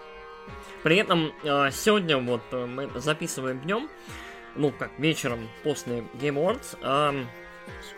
При 0.84 0.98
этом 0.98 1.34
а, 1.44 1.72
сегодня 1.72 2.18
вот 2.18 2.42
э, 2.52 2.66
мы 2.66 2.90
записываем 3.00 3.60
днем, 3.60 3.90
ну 4.56 4.72
как 4.72 4.92
вечером 4.98 5.50
после 5.64 6.06
Game 6.14 6.36
Awards. 6.36 6.78
А... 6.82 7.14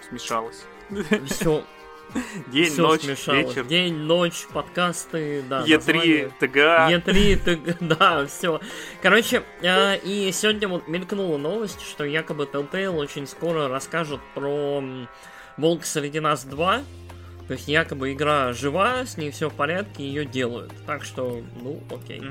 Смешалось. 0.08 0.66
Все, 1.28 1.64
День, 2.48 2.72
Все 2.72 2.82
ночь, 2.82 3.02
смешалось. 3.02 3.48
вечер. 3.48 3.66
День, 3.66 3.96
ночь, 3.96 4.48
подкасты, 4.54 5.44
да. 5.48 5.64
Е3, 5.64 6.32
ТГА. 6.40 6.92
Е3, 6.92 7.36
ТГА, 7.38 7.78
да, 7.80 8.26
все. 8.26 8.60
Короче, 9.02 9.44
э, 9.62 9.98
и 9.98 10.32
сегодня 10.32 10.68
вот 10.68 10.88
мелькнула 10.88 11.38
новость, 11.38 11.82
что 11.82 12.04
якобы 12.04 12.46
Telltale 12.46 12.96
очень 12.96 13.28
скоро 13.28 13.68
расскажет 13.68 14.20
про 14.34 14.84
Волк 15.58 15.86
среди 15.86 16.20
нас 16.20 16.44
2. 16.46 16.82
То 17.48 17.54
есть 17.54 17.68
якобы 17.68 18.12
игра 18.12 18.52
жива, 18.52 19.06
с 19.06 19.16
ней 19.16 19.32
все 19.32 19.50
в 19.50 19.54
порядке, 19.54 20.04
ее 20.06 20.26
делают. 20.26 20.74
Так 20.86 21.06
что, 21.06 21.42
ну, 21.62 21.82
окей. 21.90 22.22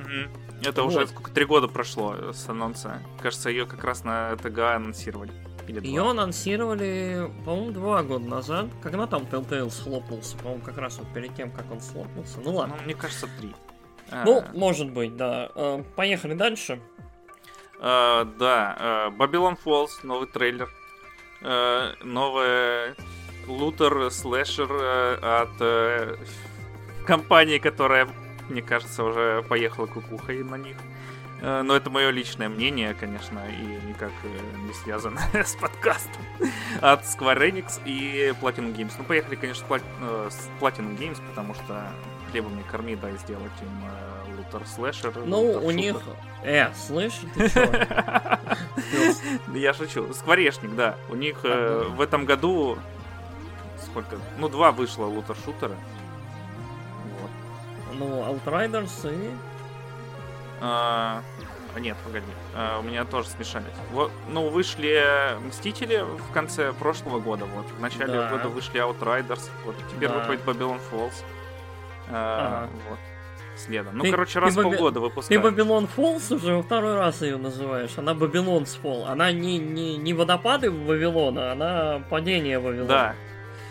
Это 0.63 0.83
вот. 0.83 0.95
уже 0.95 1.07
сколько, 1.07 1.31
три 1.31 1.45
года 1.47 1.69
прошло 1.69 2.33
с 2.33 2.49
анонса. 2.49 3.03
Кажется, 3.23 3.49
ее 3.49 3.67
как 3.67 3.83
раз 3.85 4.05
на 4.05 4.37
ТГА 4.37 4.77
анонсировали. 4.77 5.33
Или 5.67 5.85
Ее 5.87 6.03
два? 6.03 6.11
анонсировали, 6.13 7.31
по-моему, 7.45 7.73
два 7.73 8.03
года 8.03 8.29
назад. 8.29 8.67
Когда 8.83 9.07
там 9.07 9.23
Telltale 9.23 9.71
схлопнулся? 9.71 10.37
По-моему, 10.39 10.63
как 10.63 10.79
раз 10.79 10.99
вот 10.99 11.09
перед 11.13 11.35
тем, 11.35 11.51
как 11.51 11.71
он 11.71 11.81
схлопнулся. 11.81 12.39
Ну 12.43 12.55
ладно. 12.55 12.77
Ну, 12.79 12.85
мне 12.85 12.95
кажется, 12.95 13.29
три. 13.39 13.55
Ну, 14.11 14.39
а... 14.47 14.51
может 14.55 14.91
быть, 14.91 15.17
да. 15.17 15.51
А, 15.55 15.83
поехали 15.97 16.35
дальше. 16.35 16.81
А, 17.81 18.25
да, 18.39 19.11
Babylon 19.19 19.59
Falls, 19.63 19.91
новый 20.05 20.29
трейлер. 20.29 20.69
А, 21.43 21.95
новый 22.03 22.95
лутер 23.47 24.11
слэшер 24.11 24.73
от 25.23 25.51
э, 25.61 26.17
компании, 27.07 27.59
которая, 27.59 28.09
мне 28.49 28.61
кажется, 28.61 29.05
уже 29.05 29.45
поехала 29.49 29.87
кукухой 29.87 30.43
на 30.43 30.57
них. 30.57 30.77
Э, 31.47 31.63
но 31.63 31.77
это 31.77 31.91
мое 31.91 32.11
личное 32.11 32.49
мнение, 32.49 32.93
конечно, 32.93 33.41
и 33.49 33.87
никак 33.87 34.11
э, 34.25 34.57
не 34.67 34.73
связано 34.75 35.21
с 35.33 35.55
подкастом 35.55 36.23
от 36.81 37.05
Square 37.05 37.39
Enix 37.39 37.81
и 37.85 38.35
Platinum 38.43 38.75
Games. 38.75 38.93
Ну, 38.99 39.05
поехали, 39.05 39.37
конечно, 39.37 39.65
э, 39.71 40.29
с 40.29 40.49
Platinum 40.61 40.99
Games, 40.99 41.23
потому 41.29 41.55
что 41.55 41.89
хлебом 42.33 42.57
не 42.57 42.65
корми, 42.65 42.97
дай 42.97 43.17
сделать 43.19 43.53
им 43.63 44.37
лутер 44.37 44.67
слэшер. 44.67 45.13
Ну, 45.25 45.53
у 45.53 45.71
них... 45.71 46.03
Э, 46.43 46.75
слышь, 46.75 47.21
ты? 47.37 47.49
Я 49.55 49.73
шучу. 49.73 50.13
Скворечник, 50.15 50.75
да. 50.75 50.97
У 51.09 51.15
них 51.15 51.45
в 51.45 52.01
этом 52.01 52.25
году 52.25 52.77
сколько? 53.85 54.19
Ну, 54.39 54.49
два 54.49 54.73
вышло 54.73 55.05
лутер-шутера. 55.05 55.77
Вот. 57.21 57.31
Ну, 58.01 58.35
Outriders 58.35 59.15
и 59.15 59.31
а, 60.61 61.23
нет, 61.79 61.97
погоди. 62.05 62.27
А, 62.55 62.79
у 62.81 62.83
меня 62.83 63.05
тоже 63.05 63.29
смешались. 63.29 63.67
Вот, 63.93 64.11
ну, 64.29 64.49
вышли 64.49 65.05
Мстители 65.47 65.99
в 65.99 66.33
конце 66.33 66.73
прошлого 66.73 67.21
года. 67.21 67.45
Вот. 67.45 67.67
В 67.67 67.81
начале 67.81 68.15
да. 68.15 68.31
года 68.31 68.49
вышли 68.49 68.81
Outriders. 68.81 69.51
Вот. 69.65 69.77
Теперь 69.91 70.09
да. 70.09 70.19
выходит 70.19 70.45
Babylon 70.45 70.81
Falls. 70.91 71.15
А, 72.09 72.65
ага. 72.65 72.71
Вот. 72.89 72.99
Следом. 73.57 73.97
Ну, 73.97 74.05
ты, 74.05 74.11
короче, 74.11 74.39
раз 74.39 74.53
в 74.53 74.57
Баби... 74.57 74.77
полгода 74.77 75.01
выпускают. 75.01 75.43
Ты 75.43 75.49
Babylon 75.49 75.89
Falls 75.97 76.35
уже 76.35 76.63
второй 76.63 76.97
раз 76.97 77.23
ее 77.23 77.39
называешь. 77.39 77.97
Она 77.97 78.13
Babylon's 78.13 78.79
Fall. 78.83 79.07
Она 79.07 79.33
не, 79.33 79.59
не, 79.59 79.97
не 79.97 80.13
водопады 80.13 80.71
Вавилона, 80.71 81.53
она 81.53 82.03
падение 82.11 82.59
Вавилона. 82.59 82.89
Да, 82.89 83.15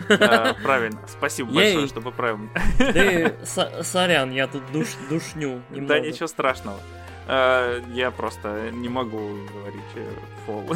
а, 0.10 0.54
правильно. 0.64 1.00
Спасибо 1.08 1.52
большое, 1.52 1.88
что 1.88 2.02
поправил. 2.02 2.40
Да 2.78 3.84
сорян, 3.84 4.32
я 4.32 4.48
тут 4.48 4.64
душ, 4.72 4.88
душню 5.10 5.62
Да 5.70 6.00
ничего 6.00 6.28
страшного. 6.28 6.80
А, 7.28 7.82
я 7.94 8.12
просто 8.12 8.70
не 8.72 8.90
могу 8.90 9.20
говорить 9.54 10.08
фол. 10.46 10.64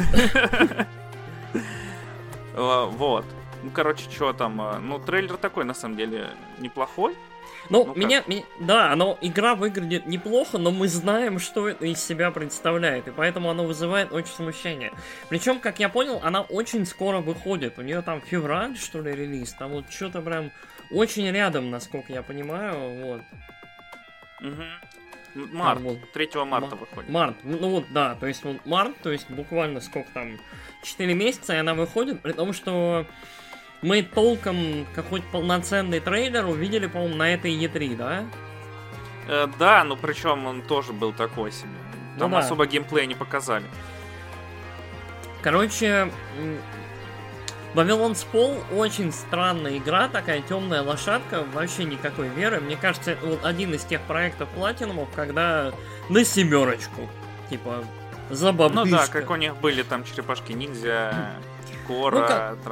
Вот. 2.52 3.24
Ну, 3.62 3.70
короче, 3.70 4.10
что 4.10 4.32
там? 4.32 4.60
Ну, 4.82 4.98
трейлер 4.98 5.36
такой, 5.36 5.64
на 5.64 5.72
самом 5.72 5.96
деле, 5.96 6.30
неплохой. 6.58 7.16
Ну, 7.68 7.84
Ну, 7.84 7.94
меня, 7.94 8.22
меня- 8.26 8.42
да, 8.58 8.92
оно, 8.92 9.18
игра 9.20 9.54
выглядит 9.54 10.06
неплохо, 10.06 10.58
но 10.58 10.70
мы 10.70 10.88
знаем, 10.88 11.38
что 11.38 11.68
это 11.68 11.84
из 11.86 12.02
себя 12.02 12.30
представляет, 12.30 13.06
и 13.08 13.10
поэтому 13.12 13.50
оно 13.50 13.64
вызывает 13.64 14.12
очень 14.12 14.32
смущение. 14.32 14.92
Причем, 15.28 15.60
как 15.60 15.78
я 15.78 15.88
понял, 15.88 16.20
она 16.24 16.40
очень 16.42 16.86
скоро 16.86 17.18
выходит. 17.18 17.78
У 17.78 17.82
нее 17.82 18.02
там 18.02 18.20
февраль, 18.22 18.76
что 18.76 19.00
ли, 19.02 19.12
релиз, 19.12 19.52
там 19.52 19.70
вот 19.72 19.90
что-то 19.90 20.20
прям 20.22 20.50
очень 20.90 21.30
рядом, 21.30 21.70
насколько 21.70 22.12
я 22.12 22.22
понимаю, 22.22 23.04
вот. 23.04 23.20
М- 24.40 24.64
Март. 25.34 25.78
Там 25.78 25.88
вот 25.88 26.12
3 26.12 26.44
марта 26.44 26.70
Ма- 26.74 26.76
выходит. 26.76 27.08
Март, 27.10 27.36
ну 27.44 27.68
вот, 27.70 27.84
да, 27.92 28.16
то 28.16 28.26
есть 28.26 28.42
вот 28.42 28.66
март, 28.66 28.96
то 29.00 29.12
есть 29.12 29.30
буквально 29.30 29.80
сколько 29.80 30.10
там, 30.12 30.38
4 30.82 31.14
месяца, 31.14 31.54
и 31.54 31.58
она 31.58 31.74
выходит, 31.74 32.20
при 32.20 32.32
том, 32.32 32.52
что 32.52 33.06
мы 33.82 34.02
толком 34.02 34.86
какой-то 34.94 35.26
полноценный 35.32 36.00
трейлер 36.00 36.46
увидели, 36.46 36.86
по-моему, 36.86 37.16
на 37.16 37.32
этой 37.32 37.52
E3, 37.52 37.96
да? 37.96 38.24
Э, 39.28 39.46
да, 39.58 39.84
ну 39.84 39.96
причем 39.96 40.46
он 40.46 40.62
тоже 40.62 40.92
был 40.92 41.12
такой 41.12 41.52
себе. 41.52 41.70
Там 42.18 42.30
Ну 42.30 42.36
да. 42.36 42.42
особо 42.44 42.66
геймплея 42.66 43.06
не 43.06 43.14
показали. 43.14 43.64
Короче, 45.42 46.10
Babylon's 47.74 48.26
Fall 48.32 48.60
очень 48.76 49.12
странная 49.12 49.78
игра, 49.78 50.08
такая 50.08 50.42
темная 50.42 50.82
лошадка, 50.82 51.44
вообще 51.54 51.84
никакой 51.84 52.28
веры. 52.28 52.60
Мне 52.60 52.76
кажется, 52.76 53.12
это 53.12 53.24
вот 53.26 53.44
один 53.44 53.72
из 53.74 53.84
тех 53.84 54.00
проектов 54.02 54.48
Platinum, 54.56 55.06
когда 55.14 55.72
на 56.08 56.24
семерочку. 56.24 57.08
Типа, 57.48 57.84
за 58.28 58.52
Ну 58.52 58.58
бабышка. 58.58 58.90
да, 58.90 59.06
как 59.06 59.30
у 59.30 59.36
них 59.36 59.56
были 59.56 59.82
там 59.82 60.04
черепашки 60.04 60.52
ниндзя, 60.52 61.32
Кора, 61.86 62.20
Ну, 62.20 62.26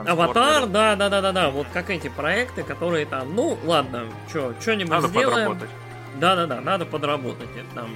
как. 0.05 0.09
Аватар, 0.09 0.67
да, 0.67 0.97
да, 0.97 1.09
да, 1.09 1.21
да, 1.21 1.33
да. 1.33 1.51
Вот 1.51 1.67
как 1.73 1.91
эти 1.91 2.09
проекты, 2.09 2.63
которые 2.63 3.07
там, 3.07 3.35
ну, 3.35 3.59
ладно, 3.65 4.07
что, 4.29 4.55
что-нибудь 4.61 4.91
Надо 4.91 5.09
сделаем. 5.09 5.49
подработать, 5.53 5.71
Да, 6.17 6.37
да, 6.37 6.47
да, 6.47 6.61
надо 6.61 6.87
подработать. 6.87 7.49
Это 7.57 7.75
там. 7.75 7.91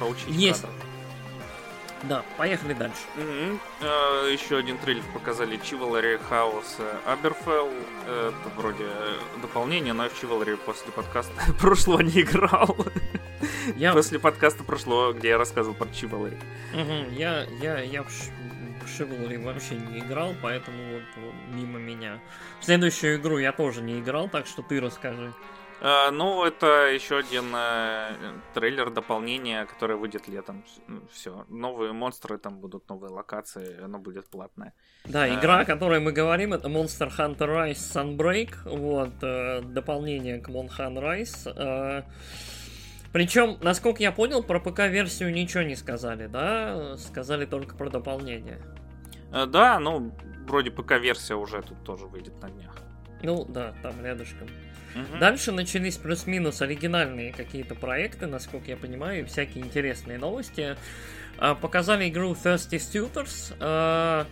поучить 0.00 0.28
Есть. 0.28 0.62
кадров. 0.62 0.76
Да, 2.04 2.22
поехали 2.36 2.74
дальше. 2.74 2.94
Мгм. 3.16 3.58
Э, 3.80 4.30
Еще 4.32 4.56
один 4.56 4.78
трейлер 4.78 5.02
показали 5.12 5.58
Chivalry 5.58 6.20
House 6.30 6.80
Аберфелл. 7.06 7.70
Это 8.06 8.32
вроде 8.56 8.86
дополнение, 9.42 9.92
но 9.94 10.04
я 10.04 10.08
в 10.08 10.12
Chivalry 10.22 10.56
после 10.58 10.92
подкаста 10.92 11.32
прошлого 11.60 12.00
не 12.02 12.20
играл. 12.20 12.76
Я, 13.76 13.92
После 13.94 14.20
подкаста 14.20 14.62
прошлого, 14.62 15.12
где 15.12 15.28
я 15.30 15.38
рассказывал 15.38 15.74
про 15.74 15.86
Chivalry. 15.86 16.40
Мгм, 16.72 17.12
я, 17.14 17.44
я, 17.60 17.80
я 17.80 18.04
в, 18.88 19.00
Chivalry 19.00 19.42
вообще 19.42 19.76
не 19.76 19.98
играл, 20.00 20.34
поэтому 20.42 20.78
вот, 20.92 21.34
мимо 21.54 21.78
меня. 21.78 22.20
В 22.60 22.64
следующую 22.64 23.16
игру 23.16 23.38
я 23.38 23.52
тоже 23.52 23.82
не 23.82 24.00
играл, 24.00 24.28
так 24.28 24.46
что 24.46 24.62
ты 24.62 24.80
расскажи. 24.80 25.32
Э, 25.80 26.10
Ну, 26.10 26.44
это 26.44 26.66
еще 26.94 27.18
один 27.18 27.54
э, 27.54 28.10
трейлер 28.54 28.90
дополнения, 28.90 29.64
которое 29.64 29.94
выйдет 29.94 30.28
летом. 30.28 30.64
Все. 31.12 31.44
Новые 31.48 31.92
монстры, 31.92 32.38
там 32.38 32.58
будут 32.58 32.88
новые 32.88 33.10
локации, 33.10 33.80
оно 33.84 33.98
будет 33.98 34.26
платное. 34.26 34.72
Да, 35.04 35.22
А. 35.22 35.28
игра, 35.28 35.60
о 35.60 35.64
которой 35.64 36.00
мы 36.00 36.12
говорим, 36.12 36.52
это 36.52 36.68
Monster 36.68 37.10
Hunter 37.16 37.38
Rise 37.38 37.72
Sunbreak, 37.94 38.54
вот, 38.64 39.12
э, 39.22 39.60
дополнение 39.62 40.40
к 40.40 40.48
Monhan 40.48 40.94
Rise. 40.98 41.52
э, 41.56 42.02
причем, 43.12 43.56
насколько 43.62 44.02
я 44.02 44.12
понял, 44.12 44.42
про 44.42 44.60
ПК-версию 44.60 45.32
ничего 45.32 45.62
не 45.62 45.76
сказали, 45.76 46.26
да? 46.26 46.96
Сказали 46.98 47.46
только 47.46 47.74
про 47.74 47.88
дополнение. 47.88 48.58
Э, 49.32 49.46
Да, 49.46 49.78
ну, 49.78 50.14
вроде 50.46 50.70
ПК-версия 50.70 51.34
уже 51.34 51.62
тут 51.62 51.82
тоже 51.84 52.06
выйдет 52.06 52.40
на 52.42 52.48
днях. 52.50 52.76
Ну, 53.22 53.44
да, 53.44 53.74
там 53.82 54.04
рядышком. 54.04 54.48
Мгм. 54.94 55.18
Дальше 55.18 55.52
начались 55.52 55.96
плюс-минус 55.96 56.62
оригинальные 56.62 57.32
какие-то 57.32 57.74
проекты, 57.74 58.26
насколько 58.26 58.70
я 58.70 58.76
понимаю, 58.76 59.20
и 59.20 59.24
всякие 59.24 59.64
интересные 59.64 60.18
новости. 60.18 60.76
А, 61.38 61.54
Показали 61.54 62.08
игру 62.08 62.32
Thirsty 62.32 62.78
Suitors. 62.78 63.54
А, 63.60 64.26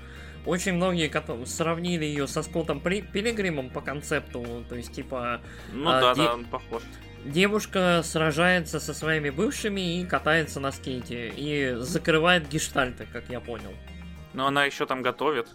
Очень 0.47 0.75
многие 0.75 1.11
сравнили 1.45 2.05
ее 2.05 2.29
со 2.29 2.43
Скоттом 2.43 2.81
Пилигримом 2.81 3.69
по 3.69 3.81
концепту, 3.81 4.65
то 4.69 4.77
есть 4.77 4.93
типа 4.93 5.41
Ну 5.73 5.91
а, 5.91 6.01
да, 6.01 6.15
де- 6.15 6.23
да, 6.23 6.35
он 6.35 6.45
похож. 6.45 6.83
девушка 7.25 8.01
сражается 8.05 8.79
со 8.79 8.95
своими 8.95 9.31
бывшими 9.31 10.01
и 10.01 10.07
катается 10.07 10.61
на 10.61 10.71
скейте 10.71 11.33
и 11.37 11.75
закрывает 11.81 12.49
гештальты, 12.49 13.07
как 13.13 13.25
я 13.29 13.41
понял. 13.41 13.73
Но 14.37 14.47
она 14.47 14.65
еще 14.67 14.87
там 14.87 15.03
готовит. 15.03 15.49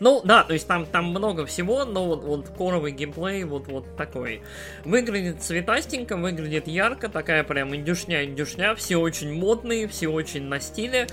Ну, 0.00 0.20
да, 0.24 0.44
то 0.44 0.52
есть 0.52 0.68
там, 0.68 0.86
там 0.86 1.06
много 1.06 1.44
всего, 1.46 1.84
но 1.84 2.04
вот, 2.06 2.22
вот 2.22 2.48
коровый 2.50 2.92
геймплей 2.92 3.42
вот, 3.44 3.66
вот 3.66 3.96
такой. 3.96 4.42
Выглядит 4.84 5.42
цветастенько, 5.42 6.16
выглядит 6.16 6.68
ярко, 6.68 7.08
такая 7.08 7.42
прям 7.42 7.74
индюшня-индюшня, 7.74 8.74
все 8.76 8.96
очень 8.96 9.32
модные, 9.32 9.88
все 9.88 10.08
очень 10.08 10.44
на 10.44 10.60
стиле. 10.60 11.08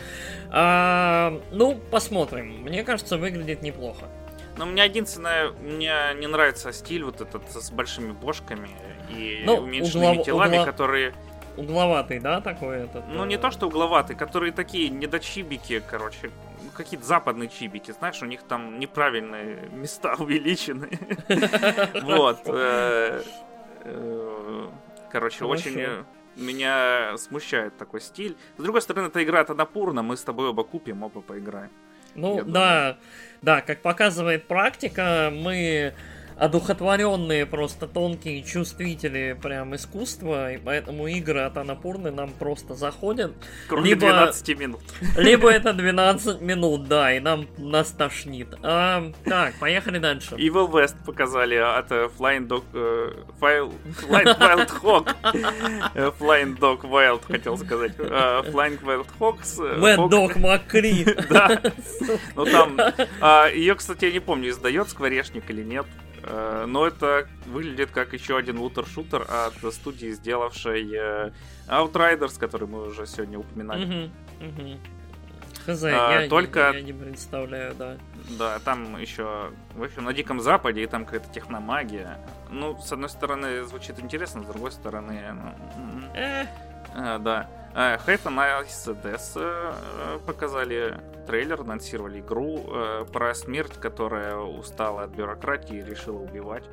А, 0.50 1.42
ну, 1.52 1.80
посмотрим. 1.90 2.62
Мне 2.62 2.84
кажется, 2.84 3.18
выглядит 3.18 3.62
неплохо. 3.64 4.08
Но 4.58 4.66
мне 4.66 4.86
единственное, 4.86 5.50
мне 5.52 5.94
не 6.18 6.28
нравится 6.28 6.72
стиль 6.72 7.04
вот 7.04 7.22
этот 7.22 7.50
с 7.52 7.72
большими 7.72 8.12
бошками 8.14 8.70
и 9.10 9.44
Ну, 9.46 9.58
уменьшенными 9.58 10.18
углов- 10.18 10.26
телами, 10.26 10.58
угла- 10.58 10.66
которые... 10.66 11.14
Угловатый, 11.58 12.20
да, 12.20 12.42
такой 12.42 12.84
этот? 12.84 13.04
Ну, 13.10 13.26
не 13.26 13.36
э, 13.36 13.38
то, 13.38 13.50
что 13.50 13.68
угловатые, 13.68 14.18
которые 14.18 14.52
такие 14.52 14.90
недочибики, 14.90 15.82
короче. 15.90 16.30
Какие-то 16.76 17.06
западные 17.06 17.50
чибики, 17.50 17.92
знаешь, 17.92 18.22
у 18.22 18.26
них 18.26 18.44
там 18.44 18.80
неправильные 18.80 19.70
места 19.72 20.16
увеличены. 20.20 20.90
Вот. 22.04 22.42
э, 22.46 23.24
э, 23.82 24.68
Короче, 25.12 25.46
очень 25.46 25.80
э, 25.80 26.04
меня 26.36 27.18
смущает 27.18 27.78
такой 27.78 28.02
стиль. 28.02 28.36
С 28.58 28.64
другой 28.64 28.82
стороны, 28.82 29.08
эта 29.08 29.24
игра 29.24 29.42
это 29.42 29.54
напурна, 29.54 30.02
мы 30.04 30.18
с 30.18 30.24
тобой 30.24 30.50
оба 30.50 30.64
купим, 30.64 31.04
оба 31.04 31.22
поиграем. 31.22 31.70
Ну, 32.16 32.44
да, 32.44 32.98
да, 33.42 33.62
как 33.62 33.82
показывает 33.82 34.48
практика, 34.48 35.32
мы 35.34 35.94
одухотворенные 36.38 37.46
просто 37.46 37.88
тонкие 37.88 38.44
чувствители 38.44 39.38
прям 39.42 39.76
искусства, 39.76 40.54
и 40.54 40.58
поэтому 40.58 41.08
игры 41.08 41.42
от 41.42 41.58
Анапурны 41.58 42.12
нам 42.12 42.32
просто 42.32 42.76
заходят. 42.76 43.34
Кроме 43.68 43.90
Либо- 43.92 44.02
12 44.08 44.58
минут. 44.60 44.82
Либо 45.18 45.50
это 45.52 45.74
12 45.74 46.42
минут, 46.42 46.88
да, 46.88 47.14
и 47.14 47.20
нам 47.20 47.48
нас 47.58 47.92
тошнит. 47.92 48.50
А, 48.64 49.12
так, 49.24 49.56
поехали 49.56 50.00
дальше. 50.00 50.36
Evil 50.36 50.70
West 50.72 50.96
показали 51.06 51.56
от 51.56 51.92
э, 51.92 52.10
Flying 52.18 52.48
Dog... 52.48 52.64
э, 52.74 53.12
File- 53.40 53.74
Flying 54.02 54.38
Wild 54.40 54.82
Hog. 54.82 55.16
Э, 55.96 56.12
Flying 56.20 56.58
Dog 56.60 56.82
Wild, 56.82 57.22
хотел 57.28 57.58
сказать. 57.58 57.94
Э, 57.98 58.42
Flying 58.46 58.80
Wild 58.82 59.08
э, 59.20 59.80
Mad 59.80 59.98
Hog- 59.98 60.10
Dog 60.10 60.40
Макри. 60.40 61.06
Да. 61.30 61.62
Ну 62.36 62.46
там... 62.46 62.78
а, 63.22 63.48
Ее, 63.50 63.76
кстати, 63.76 64.06
я 64.06 64.12
не 64.12 64.20
помню, 64.20 64.50
издает 64.50 64.90
Скворечник 64.90 65.50
или 65.50 65.64
нет. 65.64 65.86
Э, 66.28 66.66
Но 66.68 66.88
это 66.88 67.28
выглядит 67.46 67.92
как 67.92 68.14
еще 68.14 68.38
один 68.38 68.58
лутер-шутер 68.60 69.26
от 69.30 69.74
студии, 69.74 70.12
сделавшей 70.12 70.90
э, 70.94 71.32
Outriders, 71.68 72.40
который 72.40 72.68
мы 72.68 72.88
уже 72.88 73.06
сегодня 73.06 73.40
упоминали. 73.40 73.86
Мгм, 73.86 74.12
мгм. 74.42 74.80
Хз, 75.66 75.84
А, 75.84 76.22
я, 76.22 76.30
только- 76.30 76.72
я 76.74 76.82
не 76.82 76.94
представляю, 76.94 77.74
да. 77.76 77.98
Да, 78.38 78.60
там 78.60 78.98
еще, 78.98 79.52
в 79.76 79.84
общем, 79.84 80.04
на 80.04 80.14
Диком 80.14 80.40
Западе, 80.40 80.84
и 80.84 80.88
там 80.88 81.06
какая-то 81.06 81.32
техномагия. 81.34 82.20
Ну, 82.52 82.80
с 82.80 82.92
одной 82.92 83.10
стороны, 83.10 83.64
звучит 83.64 84.00
интересно, 84.00 84.44
с 84.44 84.46
другой 84.46 84.72
стороны, 84.72 85.22
ну, 85.34 86.02
Э, 86.14 86.46
э, 86.96 87.20
да. 87.20 87.50
Э, 87.76 87.98
Hate 88.08 88.24
Ice 88.64 88.96
Death 89.04 89.34
э, 89.36 90.20
показали 90.26 90.96
трейлер, 91.28 91.62
анонсировали 91.62 92.20
игру 92.22 92.64
э, 92.68 93.06
про 93.12 93.34
смерть, 93.36 93.74
которая 93.74 94.38
устала 94.38 95.04
от 95.04 95.12
бюрократии 95.12 95.78
и 95.78 95.84
решила 95.84 96.20
убивать. 96.20 96.64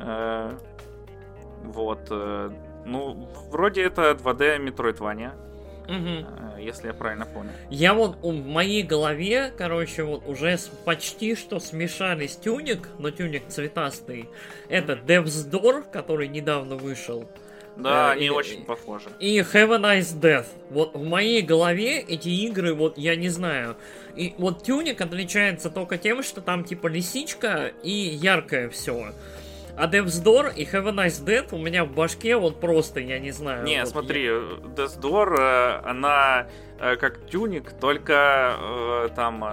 Э, 0.00 0.50
Вот. 1.64 2.00
э, 2.10 2.50
Ну, 2.84 3.28
вроде 3.50 3.82
это 3.82 4.12
2D 4.12 4.58
Metroidvania, 4.58 5.32
э, 6.56 6.60
если 6.60 6.86
я 6.88 6.94
правильно 6.94 7.26
понял. 7.26 7.50
Я 7.70 7.94
вот 7.94 8.16
в 8.22 8.46
моей 8.46 8.82
голове, 8.84 9.52
короче, 9.56 10.04
вот 10.04 10.22
уже 10.26 10.56
почти 10.84 11.34
что 11.34 11.58
смешались 11.60 12.36
тюник, 12.36 12.88
но 12.98 13.10
тюник 13.10 13.48
цветастый. 13.48 14.28
Это 14.68 14.92
Dev's 14.94 15.50
Door, 15.50 15.84
который 15.90 16.28
недавно 16.28 16.76
вышел. 16.76 17.28
Да, 17.76 18.10
Э, 18.10 18.12
они 18.12 18.24
или- 18.26 18.30
очень 18.32 18.64
похожи. 18.64 19.08
И 19.20 19.38
Have 19.40 19.74
a 19.74 19.78
Nice 19.78 20.18
Death. 20.18 20.46
Вот 20.70 20.94
в 20.94 21.04
моей 21.04 21.42
голове 21.42 22.00
эти 22.00 22.28
игры, 22.28 22.74
вот 22.74 22.96
я 22.98 23.16
не 23.16 23.28
знаю. 23.28 23.76
И 24.16 24.34
вот 24.38 24.62
тюник 24.64 25.00
отличается 25.00 25.68
только 25.70 25.98
тем, 25.98 26.22
что 26.22 26.40
там 26.40 26.64
типа 26.64 26.86
лисичка 26.86 27.72
и 27.82 27.90
яркое 27.90 28.70
все. 28.70 29.12
А 29.78 29.86
Dev's 29.88 30.24
Door 30.24 30.54
и 30.56 30.64
Have 30.64 30.88
a 30.88 30.92
Nice 30.92 31.22
Death 31.22 31.48
у 31.54 31.58
меня 31.58 31.84
в 31.84 31.92
башке 31.92 32.36
вот 32.36 32.60
просто, 32.60 33.00
я 33.00 33.18
не 33.18 33.30
знаю. 33.30 33.64
Не, 33.64 33.80
вот 33.80 33.88
смотри, 33.90 34.26
Death 34.26 34.98
Door, 35.00 35.36
э, 35.38 35.80
она 35.88 36.46
э, 36.80 36.96
как 36.96 37.26
тюник, 37.28 37.72
только 37.78 39.10
там 39.16 39.44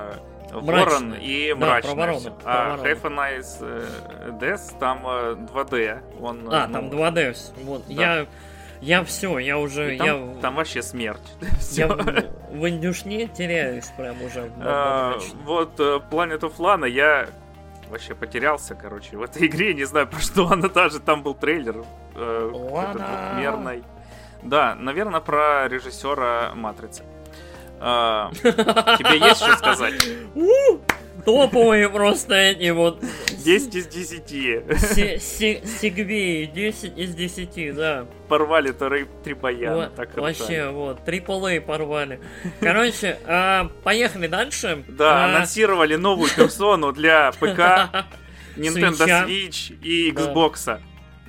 э, 0.54 0.60
Ворон 0.62 1.14
и 1.20 1.54
Да, 1.54 1.80
про 1.80 1.82
про 1.82 1.92
А 1.92 1.96
ворону. 1.96 2.38
Have 2.84 3.06
a 3.06 3.10
Nice 3.40 3.58
э, 3.62 4.30
Death 4.40 4.78
там 4.80 5.00
э, 5.06 5.36
2D. 5.54 6.02
Он, 6.22 6.48
А, 6.54 6.68
ну, 6.68 6.74
там 6.74 6.90
2D. 6.90 7.32
вс- 7.32 7.64
Вот, 7.64 7.84
да. 7.88 7.94
я... 7.94 8.28
Я 8.82 9.02
все, 9.06 9.40
я 9.40 9.58
уже... 9.60 9.96
и 9.96 9.98
там, 9.98 10.08
я, 10.36 10.42
там 10.42 10.56
вообще 10.56 10.82
смерть. 10.82 11.22
я 11.72 11.88
в, 11.88 11.96
в 12.52 12.68
индюшне 12.68 13.28
теряюсь 13.28 13.86
прям 13.96 14.22
уже. 14.22 14.52
А. 14.60 15.18
Вот 15.46 15.80
э, 15.80 16.00
Planet 16.12 16.42
of 16.42 16.58
Lana 16.58 16.90
я 16.90 17.28
вообще 17.90 18.14
потерялся, 18.14 18.76
короче, 18.76 19.16
в 19.16 19.22
этой 19.24 19.48
игре, 19.48 19.74
не 19.74 19.86
знаю, 19.86 20.08
про 20.08 20.20
что 20.20 20.50
она 20.50 20.68
даже, 20.68 21.00
там 21.00 21.24
был 21.24 21.34
трейлер 21.34 21.86
э, 22.16 22.52
Лана. 22.54 22.94
двухмерный. 22.94 23.84
Да, 24.42 24.76
наверное, 24.76 25.22
про 25.22 25.70
режиссера 25.70 26.52
Матрицы. 26.54 27.04
А, 27.86 28.32
Тебе 28.34 29.20
есть 29.28 29.42
что 29.42 29.58
сказать? 29.58 29.94
Топовые 31.26 31.90
просто 31.90 32.34
эти 32.36 32.70
вот 32.72 33.02
10 33.46 33.76
из 33.76 33.88
10. 33.88 34.64
се- 34.78 35.20
се- 35.20 35.62
сегвеи, 35.66 36.46
10 36.46 36.98
из 36.98 37.16
10, 37.16 37.72
да. 37.72 38.06
Порвали 38.28 38.72
три, 38.72 39.06
три 39.24 39.34
так 39.96 40.16
вообще, 40.18 40.70
вот, 40.70 41.00
AAA 41.06 41.62
порвали. 41.62 42.20
Короче, 42.60 43.20
а, 43.26 43.70
поехали 43.84 44.28
дальше. 44.28 44.84
Да, 44.88 45.26
А, 45.26 45.30
анонсировали 45.30 45.96
новую 45.96 46.30
персону 46.30 46.92
для 46.92 47.32
ПК, 47.32 48.06
Nintendo. 48.58 49.26
Switch 49.28 49.78
и. 49.82 50.12
Xbox. 50.12 50.80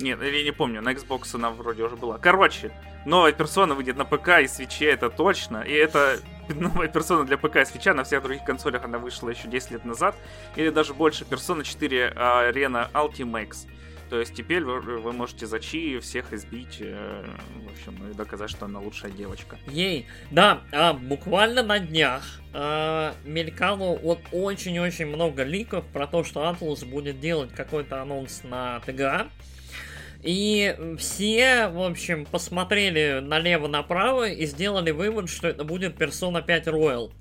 Нет, 0.01 0.19
я 0.23 0.43
не 0.43 0.51
помню, 0.53 0.83
на 0.83 0.93
Xbox 0.93 1.35
она 1.35 1.51
вроде 1.51 1.85
уже 1.85 1.95
была. 1.95 2.19
Короче, 2.19 2.73
новая 3.07 3.31
персона 3.33 3.75
выйдет 3.75 3.97
на 3.97 4.05
ПК 4.05 4.41
и 4.43 4.49
свече, 4.49 4.87
это 4.87 5.09
точно. 5.09 5.59
И 5.63 5.73
это 5.73 6.19
новая 6.55 6.89
персона 6.89 7.25
для 7.25 7.39
ПК 7.39 7.57
и 7.57 7.65
свеча, 7.65 7.95
на 7.95 8.05
всех 8.05 8.23
других 8.23 8.45
консолях 8.45 8.85
она 8.85 8.99
вышла 8.99 9.31
еще 9.31 9.49
10 9.49 9.71
лет 9.73 9.85
назад. 9.85 10.17
Или 10.57 10.71
даже 10.71 10.95
больше, 10.95 11.25
персона 11.25 11.65
4 11.65 12.13
Arena 12.17 12.91
Ultimax. 12.93 13.67
То 14.11 14.21
есть 14.21 14.35
теперь 14.35 14.63
вы, 14.63 14.81
вы 14.81 15.13
можете 15.13 15.47
за 15.47 15.59
Чи 15.59 15.99
всех 15.99 16.33
избить, 16.33 16.77
э, 16.81 17.25
в 17.67 17.73
общем, 17.73 18.11
и 18.11 18.15
доказать, 18.15 18.51
что 18.51 18.67
она 18.67 18.79
лучшая 18.79 19.11
девочка. 19.11 19.59
Ей, 19.67 20.07
да, 20.31 20.61
а, 20.73 20.93
буквально 20.93 21.63
на 21.63 21.79
днях 21.79 22.41
а, 22.53 23.15
мелькало 23.25 23.97
вот 23.97 24.21
очень-очень 24.31 25.07
много 25.07 25.43
ликов 25.43 25.85
про 25.87 26.07
то, 26.07 26.23
что 26.23 26.45
Atlus 26.45 26.85
будет 26.87 27.19
делать 27.19 27.53
какой-то 27.53 28.03
анонс 28.03 28.43
на 28.45 28.81
ТГА. 28.81 29.29
И 30.25 30.75
все, 30.99 31.69
в 31.69 31.83
общем, 31.83 32.25
посмотрели 32.25 33.21
налево-направо 33.21 34.31
и 34.31 34.47
сделали 34.47 34.91
вывод, 34.91 35.29
что 35.29 35.49
это 35.49 35.65
будет 35.65 36.01
Persona 36.01 36.43
5 36.43 36.67
Royal. 36.69 37.13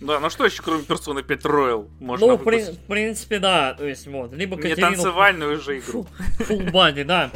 Да, 0.00 0.20
ну 0.20 0.30
что 0.30 0.44
еще 0.44 0.62
кроме 0.62 0.82
персоны 0.82 1.22
5 1.22 1.40
Royal 1.42 1.88
можно 2.00 2.26
ну, 2.26 2.38
при- 2.38 2.72
в 2.72 2.78
принципе, 2.86 3.38
да, 3.38 3.74
то 3.74 3.86
есть 3.86 4.06
вот, 4.06 4.32
либо 4.32 4.56
Не 4.56 4.62
Катерину 4.62 4.94
танцевальную 4.94 5.60
же 5.60 5.78
игру. 5.78 6.06
Full 6.40 6.72
body, 6.72 7.04
да. 7.04 7.30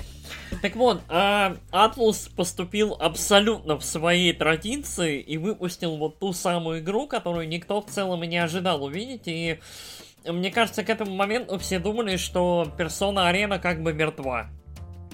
Так 0.63 0.75
вот, 0.77 1.03
а, 1.09 1.57
Atlus 1.73 2.31
поступил 2.35 2.97
абсолютно 2.99 3.79
в 3.79 3.85
своей 3.85 4.33
традиции 4.33 5.21
и 5.21 5.39
выпустил 5.39 5.97
вот 5.97 6.19
ту 6.19 6.33
самую 6.33 6.81
игру, 6.81 7.07
которую 7.07 7.49
никто 7.49 7.81
в 7.81 7.87
целом 7.87 8.23
и 8.25 8.27
не 8.27 8.39
ожидал 8.39 8.83
увидеть. 8.85 9.23
И 9.27 9.59
мне 10.25 10.51
кажется, 10.51 10.83
к 10.83 10.91
этому 10.91 11.15
моменту 11.15 11.59
все 11.59 11.79
думали, 11.79 12.17
что 12.17 12.73
персона 12.77 13.29
арена 13.29 13.59
как 13.59 13.83
бы 13.83 13.93
мертва. 13.93 14.51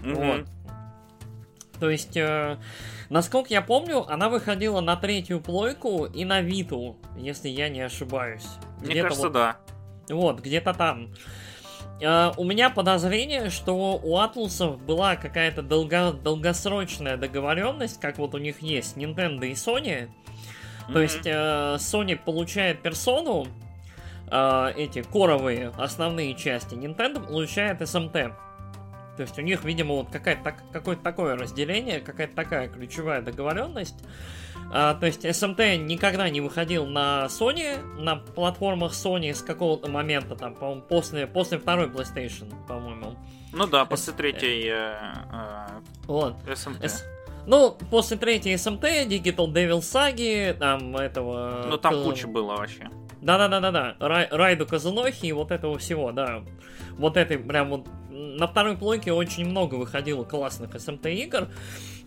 Мгм. 0.02 0.14
Вот. 0.14 0.46
То 1.80 1.90
есть, 1.90 2.16
э, 2.16 2.58
насколько 3.10 3.48
я 3.52 3.60
помню, 3.62 4.06
она 4.08 4.28
выходила 4.28 4.80
на 4.80 4.94
третью 4.96 5.40
плойку 5.40 6.04
и 6.06 6.24
на 6.24 6.40
Виту, 6.40 6.96
если 7.16 7.48
я 7.48 7.68
не 7.68 7.80
ошибаюсь. 7.80 8.46
Мне 8.80 8.90
Где-то 8.92 9.02
кажется, 9.08 9.28
вот 9.28 9.32
да. 9.32 9.56
вот, 10.08 10.40
где-то 10.40 10.74
там. 10.74 11.08
Э, 12.00 12.30
у 12.36 12.44
меня 12.44 12.70
подозрение, 12.70 13.50
что 13.50 13.98
у 14.02 14.16
Атлусов 14.18 14.80
была 14.80 15.16
какая-то 15.16 15.62
долго- 15.62 16.12
долгосрочная 16.12 17.16
договоренность, 17.16 18.00
как 18.00 18.18
вот 18.18 18.34
у 18.34 18.38
них 18.38 18.62
есть 18.62 18.96
Nintendo 18.96 19.44
и 19.46 19.52
Sony. 19.52 20.08
То 20.86 20.92
Мгм. 20.92 21.00
есть 21.02 21.26
э, 21.26 21.76
Sony 21.78 22.16
получает 22.16 22.82
персону, 22.82 23.46
э, 24.30 24.72
эти 24.76 25.02
коровые 25.02 25.72
основные 25.78 26.34
части, 26.34 26.74
Nintendo 26.74 27.24
получает 27.26 27.80
SMT. 27.82 28.32
То 29.16 29.22
есть 29.22 29.38
у 29.38 29.42
них, 29.42 29.62
видимо, 29.64 29.94
вот 29.96 30.10
какая-то 30.10 30.42
так- 30.44 30.70
какое-то 30.72 31.02
такое 31.02 31.36
разделение, 31.36 32.00
какая-то 32.00 32.34
такая 32.34 32.68
ключевая 32.68 33.20
договоренность. 33.22 33.96
А, 34.74 34.94
то 34.94 35.04
есть 35.06 35.24
SMT 35.24 35.76
никогда 35.76 36.30
не 36.30 36.40
выходил 36.40 36.86
на 36.86 37.26
Sony, 37.26 37.76
на 38.00 38.16
платформах 38.16 38.92
Sony 38.92 39.34
с 39.34 39.42
какого-то 39.42 39.90
момента, 39.90 40.34
там, 40.34 40.54
по-моему, 40.54 40.80
после, 40.82 41.26
после 41.26 41.58
второй 41.58 41.88
PlayStation, 41.88 42.50
по-моему. 42.66 43.16
Ну 43.52 43.66
да, 43.66 43.84
после 43.84 44.14
третьей 44.14 44.68
э, 44.70 44.96
Вот. 46.06 46.36
э, 46.46 46.52
SMT. 46.52 46.88
С- 46.88 47.04
Ну, 47.46 47.76
после 47.90 48.16
третьей 48.16 48.54
SMT, 48.54 49.06
Digital 49.08 49.52
Devil 49.52 49.80
Sagi, 49.80 50.54
там, 50.54 50.96
этого... 50.96 51.66
Ну 51.68 51.76
там 51.76 52.02
куча 52.04 52.28
было 52.28 52.54
вообще. 52.56 52.88
Да-да-да-да-да. 53.20 53.96
Рай- 54.00 54.28
Райду 54.30 54.64
Казанохи 54.66 55.26
и 55.26 55.32
вот 55.32 55.50
этого 55.50 55.76
всего, 55.78 56.12
да. 56.12 56.42
Вот 56.92 57.16
этой 57.16 57.38
прям 57.38 57.68
вот 57.70 57.86
на 58.38 58.46
второй 58.46 58.76
плойке 58.76 59.12
очень 59.12 59.46
много 59.46 59.74
выходило 59.76 60.24
классных 60.24 60.74
SMT 60.74 61.14
игр. 61.14 61.48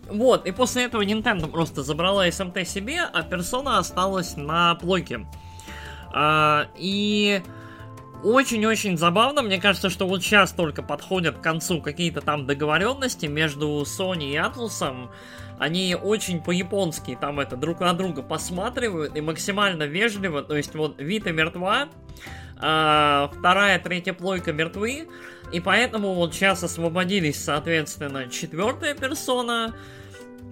Вот, 0.08 0.46
и 0.46 0.52
после 0.52 0.84
этого 0.84 1.02
Nintendo 1.04 1.48
просто 1.48 1.82
забрала 1.82 2.28
SMT 2.28 2.64
себе, 2.64 3.00
а 3.00 3.22
персона 3.22 3.78
осталась 3.78 4.36
на 4.36 4.74
плойке. 4.76 5.26
А, 6.12 6.68
и 6.76 7.42
очень-очень 8.22 8.96
забавно, 8.96 9.42
мне 9.42 9.60
кажется, 9.60 9.90
что 9.90 10.06
вот 10.06 10.22
сейчас 10.22 10.52
только 10.52 10.82
подходят 10.82 11.38
к 11.38 11.42
концу 11.42 11.80
какие-то 11.80 12.20
там 12.20 12.46
договоренности 12.46 13.26
между 13.26 13.82
Sony 13.82 14.32
и 14.32 14.36
Atlus. 14.36 15.10
Они 15.58 15.94
очень 15.94 16.42
по-японски 16.42 17.16
там 17.20 17.40
это 17.40 17.56
друг 17.56 17.80
на 17.80 17.92
друга 17.92 18.22
посматривают 18.22 19.16
и 19.16 19.20
максимально 19.20 19.84
вежливо. 19.84 20.42
То 20.42 20.56
есть 20.56 20.74
вот 20.74 21.00
Вита 21.00 21.32
мертва, 21.32 21.88
а, 22.58 23.30
вторая, 23.38 23.78
третья 23.78 24.12
плойка 24.12 24.52
мертвы, 24.52 25.08
и 25.52 25.60
поэтому 25.60 26.14
вот 26.14 26.34
сейчас 26.34 26.62
освободились, 26.62 27.42
соответственно, 27.42 28.28
четвертая 28.28 28.94
персона, 28.94 29.74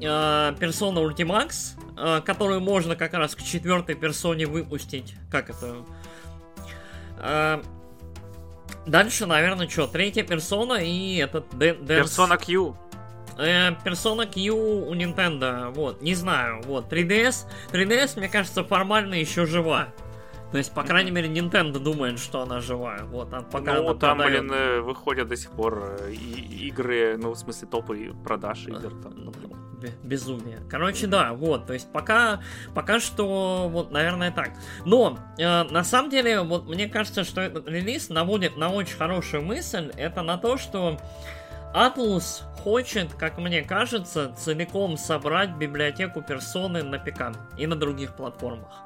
э, 0.00 0.54
персона 0.59 0.98
Ultimax, 0.98 1.74
э, 1.96 2.20
которую 2.24 2.61
можно 2.61 2.96
как 2.96 3.14
раз 3.14 3.35
к 3.35 3.42
четвертой 3.42 3.94
персоне 3.94 4.46
выпустить. 4.46 5.14
Как 5.30 5.50
это? 5.50 5.76
Э, 7.18 7.62
Дальше, 8.87 9.24
наверное, 9.24 9.68
что, 9.68 9.87
третья 9.87 10.22
персона 10.24 10.74
и 10.74 11.16
этот 11.16 11.48
Персона 11.59 12.37
Q. 12.37 12.76
Э, 13.38 13.70
Persona 13.85 14.26
Q 14.26 14.52
у 14.54 14.94
Nintendo, 14.94 15.70
вот, 15.72 16.02
не 16.02 16.14
знаю, 16.14 16.62
вот, 16.64 16.92
3DS, 16.92 17.46
3DS, 17.72 18.18
мне 18.18 18.28
кажется, 18.28 18.62
формально 18.62 19.14
еще 19.14 19.46
жива. 19.46 19.88
То 20.54 20.58
есть, 20.58 20.72
по 20.72 20.84
крайней 20.84 21.10
мере, 21.10 21.28
Nintendo 21.28 21.80
думает, 21.80 22.20
что 22.20 22.40
она 22.42 22.60
жива. 22.60 22.98
Вот, 23.06 23.34
а 23.34 23.40
пока 23.40 23.74
ну, 23.74 23.88
она 23.88 23.98
там, 23.98 24.18
продает. 24.18 24.42
блин, 24.42 24.52
э, 24.52 24.80
выходят 24.82 25.26
до 25.26 25.36
сих 25.36 25.50
пор 25.50 25.96
э, 25.98 26.12
и- 26.12 26.68
игры, 26.68 27.16
ну, 27.16 27.32
в 27.32 27.36
смысле, 27.36 27.66
топы 27.66 28.14
продаж 28.22 28.68
игр. 28.68 28.92
Там, 29.02 29.32
блин. 29.32 29.52
Бе- 29.82 29.92
Безумие. 30.04 30.60
Короче, 30.70 31.08
да, 31.08 31.32
вот, 31.32 31.66
то 31.66 31.72
есть 31.72 31.90
пока, 31.90 32.40
пока 32.72 33.00
что, 33.00 33.68
вот, 33.68 33.90
наверное, 33.90 34.30
так. 34.30 34.50
Но, 34.84 35.18
э, 35.38 35.64
на 35.64 35.82
самом 35.82 36.08
деле, 36.08 36.42
вот, 36.42 36.68
мне 36.68 36.86
кажется, 36.86 37.24
что 37.24 37.40
этот 37.40 37.66
релиз 37.66 38.08
наводит 38.08 38.56
на 38.56 38.70
очень 38.70 38.96
хорошую 38.96 39.42
мысль, 39.42 39.90
это 39.96 40.22
на 40.22 40.38
то, 40.38 40.56
что 40.56 41.00
Atlus 41.74 42.44
хочет, 42.62 43.12
как 43.14 43.38
мне 43.38 43.62
кажется, 43.62 44.32
целиком 44.38 44.98
собрать 44.98 45.56
библиотеку 45.56 46.22
персоны 46.22 46.84
на 46.84 47.00
ПК 47.00 47.36
и 47.58 47.66
на 47.66 47.74
других 47.74 48.14
платформах. 48.14 48.84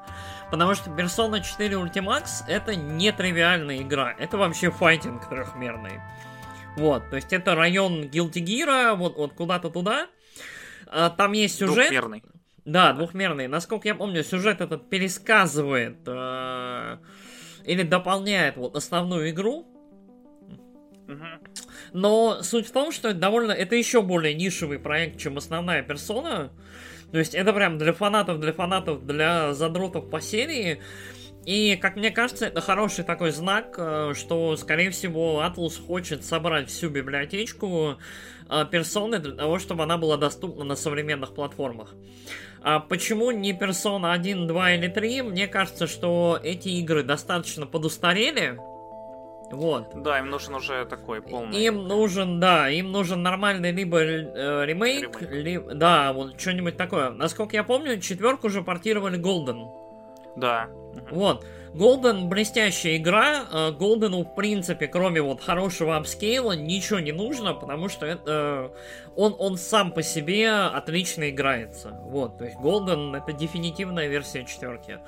Потому 0.51 0.73
что 0.73 0.89
Persona 0.89 1.41
4 1.43 1.75
Ultimax 1.75 2.45
это 2.47 2.75
не 2.75 3.11
тривиальная 3.11 3.81
игра, 3.81 4.15
это 4.17 4.37
вообще 4.37 4.71
файтинг 4.71 5.29
трехмерный. 5.29 6.01
Вот, 6.75 7.09
то 7.09 7.15
есть 7.15 7.33
это 7.33 7.55
район 7.55 8.03
Guilty 8.03 8.43
Gear, 8.43 8.95
вот, 8.95 9.17
вот 9.17 9.33
куда-то 9.33 9.69
туда. 9.69 10.07
А, 10.87 11.09
Там 11.09 11.33
есть 11.33 11.57
сюжет. 11.57 11.89
Двухмерный. 11.89 12.23
Да, 12.65 12.93
двухмерный. 12.93 13.47
Насколько 13.47 13.87
я 13.87 13.95
помню, 13.95 14.23
сюжет 14.23 14.61
этот 14.61 14.89
пересказывает 14.89 15.97
э, 16.05 16.97
или 17.65 17.83
дополняет 17.83 18.57
вот 18.57 18.75
основную 18.75 19.29
игру. 19.31 19.65
Но 21.91 22.43
суть 22.43 22.67
в 22.67 22.71
том, 22.71 22.91
что 22.91 23.09
это 23.09 23.19
довольно, 23.19 23.51
это 23.51 23.75
еще 23.75 24.03
более 24.03 24.35
нишевый 24.35 24.77
проект, 24.77 25.19
чем 25.19 25.37
основная 25.37 25.81
персона. 25.81 26.51
То 27.11 27.17
есть 27.19 27.33
это 27.33 27.53
прям 27.53 27.77
для 27.77 27.93
фанатов, 27.93 28.39
для 28.39 28.53
фанатов, 28.53 29.05
для 29.05 29.53
задротов 29.53 30.09
по 30.09 30.21
серии. 30.21 30.79
И, 31.45 31.77
как 31.77 31.95
мне 31.95 32.11
кажется, 32.11 32.45
это 32.45 32.61
хороший 32.61 33.03
такой 33.03 33.31
знак, 33.31 33.75
э, 33.77 34.13
что, 34.15 34.55
скорее 34.57 34.91
всего, 34.91 35.41
Atlus 35.41 35.83
хочет 35.83 36.23
собрать 36.23 36.69
всю 36.69 36.89
библиотечку 36.89 37.97
э, 38.49 38.65
персоны 38.69 39.19
для 39.19 39.31
того, 39.31 39.57
чтобы 39.57 39.83
она 39.83 39.97
была 39.97 40.17
доступна 40.17 40.63
на 40.63 40.75
современных 40.75 41.33
платформах. 41.33 41.95
А 42.61 42.79
почему 42.79 43.31
не 43.31 43.53
Persona 43.53 44.11
1, 44.11 44.47
2 44.47 44.71
или 44.73 44.87
3? 44.89 45.21
Мне 45.23 45.47
кажется, 45.47 45.87
что 45.87 46.39
эти 46.43 46.67
игры 46.69 47.03
достаточно 47.03 47.65
подустарели, 47.65 48.59
вот. 49.51 50.01
Да, 50.03 50.19
им 50.19 50.29
нужен 50.29 50.55
уже 50.55 50.85
такой 50.85 51.21
полный. 51.21 51.57
Им 51.65 51.87
нужен, 51.87 52.39
да, 52.39 52.69
им 52.69 52.91
нужен 52.91 53.23
нормальный 53.23 53.71
либо 53.71 53.99
э, 53.99 54.65
ремейк, 54.65 55.21
ремейк. 55.21 55.31
Ли, 55.31 55.75
да, 55.75 56.13
вот 56.13 56.39
что-нибудь 56.39 56.77
такое. 56.77 57.09
Насколько 57.09 57.55
я 57.55 57.63
помню, 57.63 57.99
четверку 57.99 58.47
уже 58.47 58.61
портировали 58.61 59.19
Golden. 59.19 59.67
Да. 60.35 60.69
Вот. 61.11 61.45
Golden 61.73 62.27
блестящая 62.27 62.97
игра. 62.97 63.71
Голдену, 63.77 64.23
в 64.23 64.35
принципе, 64.35 64.87
кроме 64.87 65.21
вот 65.21 65.41
хорошего 65.41 65.97
апскейла, 65.97 66.53
ничего 66.53 66.99
не 66.99 67.11
нужно, 67.11 67.53
потому 67.53 67.89
что 67.89 68.05
это 68.05 68.71
он, 69.15 69.35
он 69.37 69.57
сам 69.57 69.91
по 69.91 70.01
себе 70.01 70.49
отлично 70.49 71.29
играется. 71.29 71.99
Вот, 72.05 72.37
то 72.37 72.45
есть 72.45 72.57
Golden 72.57 73.15
это 73.15 73.33
дефинитивная 73.33 74.07
версия 74.07 74.45
четверки. 74.45 74.99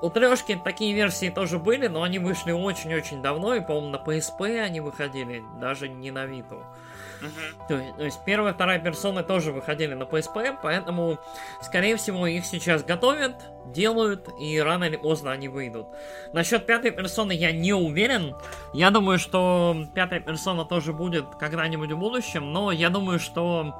У 0.00 0.10
трешки 0.10 0.60
такие 0.62 0.94
версии 0.94 1.30
тоже 1.30 1.58
были, 1.58 1.86
но 1.86 2.02
они 2.02 2.18
вышли 2.18 2.52
очень-очень 2.52 3.22
давно, 3.22 3.54
и, 3.54 3.60
по-моему, 3.60 3.88
на 3.88 3.96
PSP 3.96 4.60
они 4.60 4.80
выходили, 4.80 5.42
даже 5.60 5.88
не 5.88 6.10
на. 6.10 6.24
Uh-huh. 6.24 7.66
То, 7.68 7.74
есть, 7.76 7.96
то 7.96 8.04
есть 8.04 8.20
первая, 8.24 8.52
вторая 8.52 8.78
персона 8.78 9.22
тоже 9.22 9.52
выходили 9.52 9.94
на 9.94 10.04
PSP, 10.04 10.58
поэтому, 10.62 11.18
скорее 11.62 11.96
всего, 11.96 12.26
их 12.26 12.44
сейчас 12.44 12.82
готовят, 12.82 13.34
делают, 13.66 14.28
и 14.40 14.58
рано 14.60 14.84
или 14.84 14.96
поздно 14.96 15.30
они 15.30 15.48
выйдут. 15.48 15.86
Насчет 16.32 16.66
пятой 16.66 16.90
персоны 16.90 17.32
я 17.32 17.52
не 17.52 17.72
уверен. 17.72 18.34
Я 18.72 18.90
думаю, 18.90 19.18
что 19.18 19.76
пятая 19.94 20.20
персона 20.20 20.64
тоже 20.64 20.92
будет 20.92 21.26
когда-нибудь 21.38 21.92
в 21.92 21.98
будущем, 21.98 22.52
но 22.52 22.72
я 22.72 22.90
думаю, 22.90 23.18
что 23.18 23.74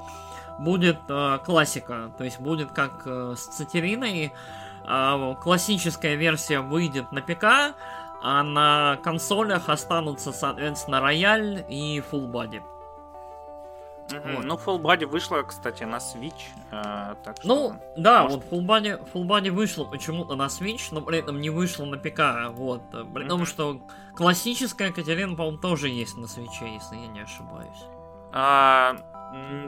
будет 0.59 0.97
э, 1.09 1.39
классика. 1.45 2.11
То 2.17 2.23
есть 2.23 2.39
будет 2.39 2.71
как 2.71 3.03
э, 3.05 3.35
с 3.37 3.45
Цитериной. 3.57 4.31
Э, 4.87 5.35
классическая 5.41 6.15
версия 6.15 6.59
выйдет 6.59 7.11
на 7.11 7.21
ПК, 7.21 7.75
а 8.21 8.43
на 8.43 8.97
консолях 9.03 9.69
останутся, 9.69 10.31
соответственно, 10.31 10.99
рояль 10.99 11.65
и 11.69 12.03
full 12.11 12.31
body. 12.31 12.61
Mm-hmm. 14.09 14.35
Вот. 14.35 14.45
Ну, 14.45 14.55
Full 14.55 14.81
Body 14.81 15.05
вышла, 15.07 15.41
кстати, 15.41 15.83
на 15.83 15.95
Switch. 15.97 16.43
Э, 16.71 17.15
так 17.23 17.37
что, 17.37 17.47
ну, 17.47 17.75
да, 17.97 18.23
может... 18.23 18.43
вот 18.51 18.59
Full 18.59 18.65
Body, 18.65 19.11
Full 19.13 19.25
Body 19.25 19.49
вышла 19.49 19.83
почему-то 19.85 20.35
на 20.35 20.45
Switch, 20.45 20.89
но 20.91 21.01
при 21.01 21.19
этом 21.19 21.41
не 21.41 21.49
вышла 21.49 21.85
на 21.85 21.97
ПК. 21.97 22.51
Вот. 22.51 22.83
При 22.91 23.01
mm-hmm. 23.01 23.27
том, 23.27 23.45
что 23.45 23.81
классическая 24.15 24.91
Катерина, 24.91 25.35
по-моему, 25.35 25.57
тоже 25.57 25.89
есть 25.89 26.17
на 26.17 26.25
Switch, 26.25 26.61
если 26.61 26.97
я 26.97 27.07
не 27.07 27.21
ошибаюсь. 27.21 27.85
А, 28.31 28.95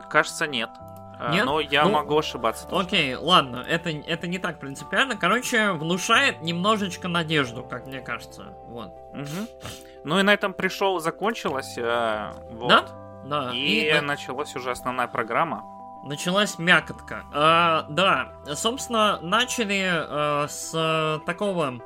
кажется, 0.10 0.46
нет. 0.46 0.70
А, 1.20 1.32
нет? 1.34 1.46
Но 1.46 1.60
я 1.60 1.84
ну, 1.84 1.92
могу 1.92 2.18
ошибаться. 2.18 2.68
Тоже. 2.68 2.86
Окей, 2.86 3.16
ладно, 3.16 3.64
это, 3.68 3.90
это 3.90 4.28
не 4.28 4.38
так 4.38 4.60
принципиально. 4.60 5.16
Короче, 5.16 5.72
внушает 5.72 6.42
немножечко 6.42 7.08
надежду, 7.08 7.64
как 7.64 7.88
мне 7.88 8.02
кажется. 8.02 8.54
Вот. 8.68 8.94
Угу. 9.14 9.70
Ну 10.04 10.20
и 10.20 10.24
на 10.24 10.34
этом 10.34 10.54
пришел, 10.54 11.00
закончилось. 11.00 11.76
Э, 11.78 12.32
вот. 12.52 12.70
Да? 12.70 12.86
Да. 13.26 13.52
И, 13.54 13.90
и 13.90 14.00
началась 14.00 14.56
уже 14.56 14.72
основная 14.72 15.08
программа. 15.08 15.64
Началась 16.04 16.58
мякотка. 16.58 17.26
А, 17.34 17.86
да, 17.90 18.34
собственно, 18.56 19.20
начали 19.22 19.86
а, 19.86 20.48
с 20.48 21.22
такого... 21.26 21.82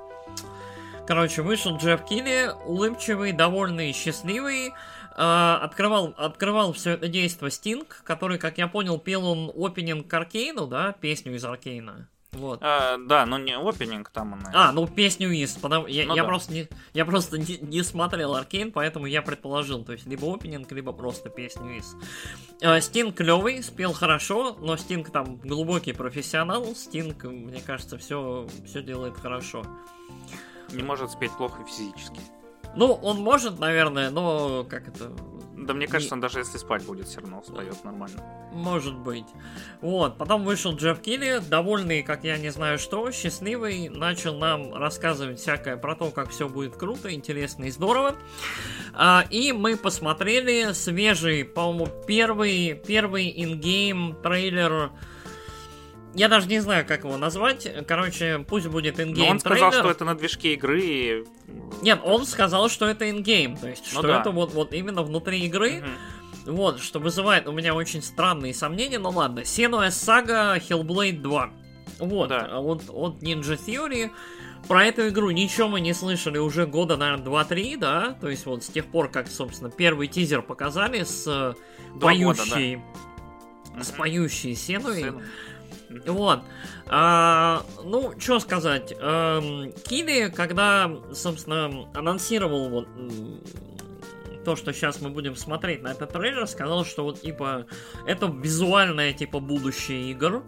Короче, 1.07 1.41
вышел 1.41 1.75
Джефф 1.77 2.03
Килли, 2.03 2.51
улыбчивый, 2.65 3.31
довольный, 3.31 3.91
счастливый. 3.91 4.73
А, 5.23 5.57
открывал, 5.57 6.15
открывал 6.17 6.73
все 6.73 6.93
это 6.93 7.07
действие 7.07 7.51
Стинг, 7.51 8.01
который, 8.03 8.39
как 8.39 8.57
я 8.57 8.67
понял, 8.67 8.97
пел 8.97 9.27
он 9.27 9.51
опенинг 9.55 10.07
к 10.07 10.13
Аркейну, 10.15 10.65
да, 10.65 10.93
песню 10.93 11.35
из 11.35 11.45
Аркейна. 11.45 12.09
Вот. 12.31 12.57
А, 12.63 12.97
да, 12.97 13.27
ну 13.27 13.37
не 13.37 13.55
опенинг 13.55 14.09
там 14.09 14.33
она. 14.33 14.49
А, 14.51 14.71
ну 14.71 14.87
песню 14.87 15.29
из. 15.29 15.51
Потому... 15.51 15.85
Я, 15.85 16.07
ну, 16.07 16.15
я 16.15 16.23
да. 16.23 16.27
просто, 16.27 16.51
не, 16.51 16.67
я 16.95 17.05
просто 17.05 17.37
не, 17.37 17.59
не 17.59 17.83
смотрел 17.83 18.33
Аркейн, 18.33 18.71
поэтому 18.71 19.05
я 19.05 19.21
предположил. 19.21 19.85
То 19.85 19.91
есть 19.91 20.07
либо 20.07 20.33
опенинг, 20.33 20.71
либо 20.71 20.91
просто 20.91 21.29
песню 21.29 21.77
из. 21.77 21.95
А, 22.63 22.81
Стинг 22.81 23.15
клевый, 23.15 23.61
спел 23.61 23.93
хорошо, 23.93 24.57
но 24.59 24.75
Стинг 24.75 25.11
там 25.11 25.35
глубокий 25.35 25.93
профессионал. 25.93 26.73
Стинг, 26.73 27.25
мне 27.25 27.61
кажется, 27.61 27.99
все, 27.99 28.47
все 28.65 28.81
делает 28.81 29.19
хорошо. 29.19 29.63
Не 30.71 30.81
может 30.81 31.11
спеть 31.11 31.37
плохо 31.37 31.63
физически. 31.67 32.21
Ну, 32.75 32.93
он 32.93 33.21
может, 33.21 33.59
наверное, 33.59 34.09
но 34.09 34.65
как 34.69 34.87
это... 34.87 35.11
Да 35.57 35.75
мне 35.75 35.85
кажется, 35.87 36.15
не... 36.15 36.17
он 36.17 36.21
даже 36.21 36.39
если 36.39 36.57
спать 36.57 36.83
будет, 36.85 37.07
все 37.07 37.19
равно 37.19 37.41
встает 37.41 37.83
нормально. 37.83 38.23
Может 38.51 38.97
быть. 38.97 39.27
Вот, 39.81 40.17
потом 40.17 40.43
вышел 40.43 40.73
Джефф 40.75 40.99
Кили, 40.99 41.39
довольный, 41.47 42.01
как 42.01 42.23
я 42.23 42.37
не 42.37 42.49
знаю 42.49 42.79
что, 42.79 43.11
счастливый, 43.11 43.89
начал 43.89 44.37
нам 44.37 44.73
рассказывать 44.73 45.39
всякое 45.39 45.77
про 45.77 45.95
то, 45.95 46.09
как 46.09 46.31
все 46.31 46.49
будет 46.49 46.75
круто, 46.75 47.13
интересно 47.13 47.65
и 47.65 47.71
здорово. 47.71 48.15
А, 48.93 49.23
и 49.29 49.51
мы 49.51 49.77
посмотрели 49.77 50.71
свежий, 50.73 51.45
по-моему, 51.45 51.87
первый, 52.07 52.73
первый 52.73 53.31
in-game 53.35 54.17
трейлер 54.23 54.91
я 56.13 56.27
даже 56.27 56.47
не 56.47 56.59
знаю, 56.59 56.85
как 56.85 57.03
его 57.03 57.17
назвать. 57.17 57.67
Короче, 57.87 58.43
пусть 58.47 58.67
будет 58.67 58.99
in-game 58.99 59.25
Но 59.25 59.31
он 59.31 59.39
сказал, 59.39 59.71
что 59.71 59.89
это 59.89 60.05
на 60.05 60.15
движке 60.15 60.53
игры. 60.53 60.81
И... 60.83 61.25
Нет, 61.81 62.01
он 62.03 62.25
сказал, 62.25 62.69
что 62.69 62.87
это 62.87 63.09
in-game. 63.09 63.55
То 63.57 63.69
есть, 63.69 63.83
ну 63.93 63.99
что 63.99 64.07
да. 64.07 64.19
это 64.19 64.31
вот, 64.31 64.53
вот 64.53 64.73
именно 64.73 65.03
внутри 65.03 65.39
игры. 65.41 65.83
Угу. 66.45 66.53
Вот, 66.53 66.81
что 66.81 66.99
вызывает 66.99 67.47
у 67.47 67.51
меня 67.51 67.73
очень 67.73 68.01
странные 68.01 68.53
сомнения. 68.53 68.99
Ну 68.99 69.09
ладно. 69.09 69.41
Senua's 69.41 69.89
Saga 69.89 70.59
Hellblade 70.59 71.21
2. 71.21 71.49
Вот, 71.99 72.29
да. 72.29 72.47
А 72.51 72.59
вот 72.59 72.83
от 72.89 73.21
Ninja 73.23 73.57
Theory. 73.57 74.11
Про 74.67 74.85
эту 74.85 75.07
игру 75.09 75.31
ничего 75.31 75.69
мы 75.69 75.81
не 75.81 75.93
слышали 75.93 76.37
уже 76.37 76.67
года, 76.67 76.95
наверное, 76.95 77.25
2-3, 77.25 77.77
да? 77.77 78.17
То 78.21 78.29
есть 78.29 78.45
вот 78.45 78.63
с 78.63 78.67
тех 78.67 78.85
пор, 78.85 79.09
как, 79.09 79.27
собственно, 79.27 79.71
первый 79.71 80.07
тизер 80.07 80.43
показали 80.43 81.03
с 81.03 81.25
э, 81.27 81.53
поющей... 81.99 82.75
Года, 82.75 82.83
да. 83.75 83.83
С 83.83 83.89
поющей 83.89 84.53
Сенуей. 84.53 85.03
Сену. 85.03 85.21
Вот. 86.05 86.41
А, 86.87 87.63
ну, 87.83 88.13
что 88.19 88.39
сказать. 88.39 88.93
А, 88.99 89.41
Киви, 89.83 90.29
когда, 90.29 90.91
собственно, 91.13 91.89
анонсировал 91.93 92.69
вот 92.69 92.87
то, 94.43 94.55
что 94.55 94.73
сейчас 94.73 95.01
мы 95.01 95.09
будем 95.09 95.35
смотреть 95.35 95.81
на 95.83 95.89
этот 95.89 96.13
трейлер, 96.13 96.47
сказал, 96.47 96.85
что 96.85 97.03
вот, 97.03 97.21
типа, 97.21 97.65
это 98.05 98.25
визуальное, 98.25 99.13
типа, 99.13 99.39
будущее 99.39 100.11
игр. 100.11 100.43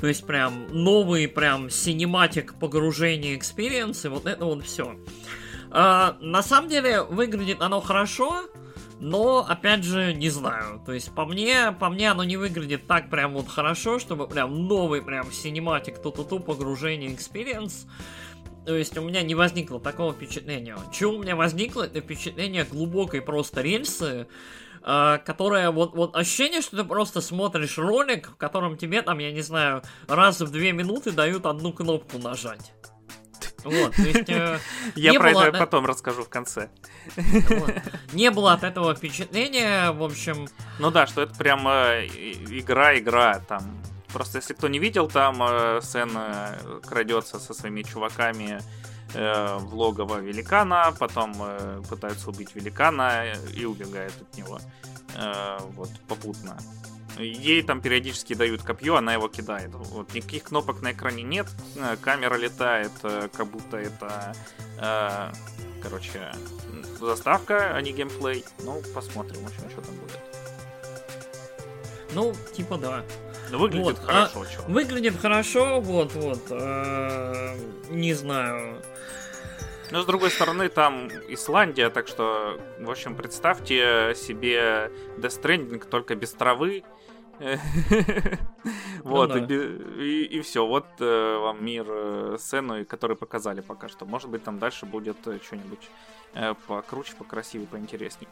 То 0.00 0.06
есть, 0.06 0.26
прям, 0.26 0.66
новый, 0.70 1.28
прям, 1.28 1.70
cinematic 1.70 2.54
погружения 2.58 3.36
experience, 3.36 4.04
и 4.04 4.08
вот 4.08 4.26
это 4.26 4.44
вот 4.44 4.64
все. 4.64 4.96
А, 5.70 6.16
на 6.20 6.42
самом 6.42 6.68
деле, 6.68 7.02
выглядит 7.02 7.62
оно 7.62 7.80
хорошо, 7.80 8.44
но, 8.98 9.46
опять 9.46 9.84
же, 9.84 10.14
не 10.14 10.30
знаю. 10.30 10.82
То 10.84 10.92
есть, 10.92 11.14
по 11.14 11.26
мне, 11.26 11.72
по 11.72 11.88
мне 11.90 12.10
оно 12.10 12.24
не 12.24 12.36
выглядит 12.36 12.86
так 12.86 13.10
прям 13.10 13.34
вот 13.34 13.48
хорошо, 13.48 13.98
чтобы 13.98 14.26
прям 14.26 14.66
новый 14.66 15.02
прям 15.02 15.30
cinematic 15.30 16.00
ту-ту-ту 16.00 16.40
погружение 16.40 17.10
experience. 17.10 17.86
То 18.64 18.74
есть 18.74 18.96
у 18.98 19.02
меня 19.02 19.22
не 19.22 19.34
возникло 19.34 19.78
такого 19.78 20.12
впечатления. 20.12 20.76
Чего 20.92 21.14
у 21.14 21.22
меня 21.22 21.36
возникло, 21.36 21.82
это 21.82 22.00
впечатление 22.00 22.64
глубокой 22.64 23.22
просто 23.22 23.62
рельсы, 23.62 24.26
Uh, 24.82 25.18
которая 25.18 25.72
вот, 25.72 25.96
вот 25.96 26.14
ощущение, 26.14 26.60
что 26.60 26.76
ты 26.76 26.84
просто 26.84 27.20
смотришь 27.20 27.76
ролик, 27.76 28.28
в 28.28 28.36
котором 28.36 28.76
тебе 28.76 29.02
там, 29.02 29.18
я 29.18 29.32
не 29.32 29.40
знаю, 29.40 29.82
раз 30.06 30.40
в 30.40 30.52
две 30.52 30.70
минуты 30.70 31.10
дают 31.10 31.44
одну 31.44 31.72
кнопку 31.72 32.18
нажать. 32.18 32.72
Вот, 33.66 33.96
то 33.96 34.02
есть... 34.02 34.30
Э, 34.30 34.58
Я 34.94 35.18
про 35.18 35.32
было... 35.32 35.42
это 35.42 35.58
потом 35.58 35.86
расскажу 35.86 36.22
в 36.22 36.28
конце. 36.28 36.68
Вот. 37.16 37.74
Не 38.12 38.30
было 38.30 38.52
от 38.52 38.62
этого 38.62 38.94
впечатления, 38.94 39.90
в 39.90 40.02
общем... 40.02 40.48
Ну 40.78 40.90
да, 40.90 41.06
что 41.06 41.22
это 41.22 41.34
прям 41.34 41.66
э, 41.66 42.06
игра-игра, 42.06 43.40
там... 43.40 43.62
Просто 44.12 44.38
если 44.38 44.54
кто 44.54 44.68
не 44.68 44.78
видел, 44.78 45.08
там 45.08 45.42
э, 45.42 45.80
Сен 45.82 46.10
э, 46.14 46.80
крадется 46.86 47.38
со 47.38 47.52
своими 47.54 47.82
чуваками 47.82 48.60
в 49.14 49.72
логово 49.72 50.18
великана, 50.18 50.92
потом 50.98 51.32
пытаются 51.88 52.28
убить 52.28 52.54
великана 52.56 53.32
и 53.54 53.64
убегает 53.64 54.12
от 54.20 54.36
него. 54.36 54.60
Вот, 55.76 55.88
попутно. 56.08 56.58
Ей 57.18 57.62
там 57.62 57.80
периодически 57.80 58.34
дают 58.34 58.62
копье, 58.62 58.96
она 58.96 59.14
его 59.14 59.28
кидает. 59.28 59.70
Вот 59.72 60.12
никаких 60.14 60.44
кнопок 60.44 60.82
на 60.82 60.92
экране 60.92 61.22
нет, 61.22 61.46
э, 61.76 61.96
камера 62.00 62.36
летает, 62.36 62.92
э, 63.02 63.28
как 63.32 63.46
будто 63.48 63.76
это, 63.76 64.34
э, 64.78 65.32
короче, 65.82 66.32
заставка, 67.00 67.74
а 67.74 67.80
не 67.80 67.92
геймплей. 67.92 68.44
Ну, 68.60 68.82
посмотрим, 68.94 69.42
в 69.42 69.46
общем, 69.46 69.70
что 69.70 69.80
там 69.80 69.94
будет. 69.96 70.20
Ну, 72.12 72.34
типа 72.54 72.76
да. 72.76 73.04
Ну, 73.50 73.58
выглядит 73.58 73.84
вот. 73.84 73.98
хорошо, 73.98 74.44
а, 74.66 74.70
Выглядит 74.70 75.16
хорошо, 75.20 75.80
вот, 75.80 76.12
вот. 76.14 76.42
Э, 76.50 77.56
не 77.90 78.14
знаю. 78.14 78.82
Но 79.90 80.02
с 80.02 80.06
другой 80.06 80.30
стороны, 80.30 80.68
там 80.68 81.08
Исландия, 81.28 81.90
так 81.90 82.08
что, 82.08 82.58
в 82.80 82.90
общем, 82.90 83.14
представьте 83.14 84.14
себе 84.16 84.90
Death 85.18 85.40
Stranding 85.42 85.88
только 85.88 86.16
без 86.16 86.32
травы. 86.32 86.82
Вот, 89.04 89.34
Ну 89.34 89.46
да. 89.46 89.54
и, 89.54 90.40
все. 90.40 90.66
Вот 90.66 90.86
э, 90.98 91.38
вам 91.38 91.64
мир 91.64 91.86
э, 91.88 92.36
сцену, 92.40 92.84
который 92.84 93.16
показали 93.16 93.60
пока 93.60 93.88
что. 93.88 94.04
Может 94.04 94.30
быть, 94.30 94.42
там 94.42 94.58
дальше 94.58 94.84
будет 94.84 95.16
э, 95.26 95.38
что-нибудь 95.44 95.88
покруче, 96.66 97.14
покрасивее, 97.16 97.68
поинтересней. 97.68 98.28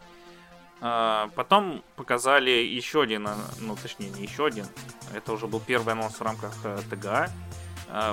А, 0.80 1.30
Потом 1.36 1.82
показали 1.96 2.50
еще 2.50 3.02
один, 3.02 3.28
ну 3.60 3.76
точнее 3.80 4.10
не 4.10 4.22
еще 4.22 4.46
один, 4.46 4.66
это 5.14 5.32
уже 5.32 5.46
был 5.46 5.60
первый 5.60 5.92
анонс 5.92 6.14
в 6.14 6.22
рамках 6.22 6.52
ТГА. 6.90 7.30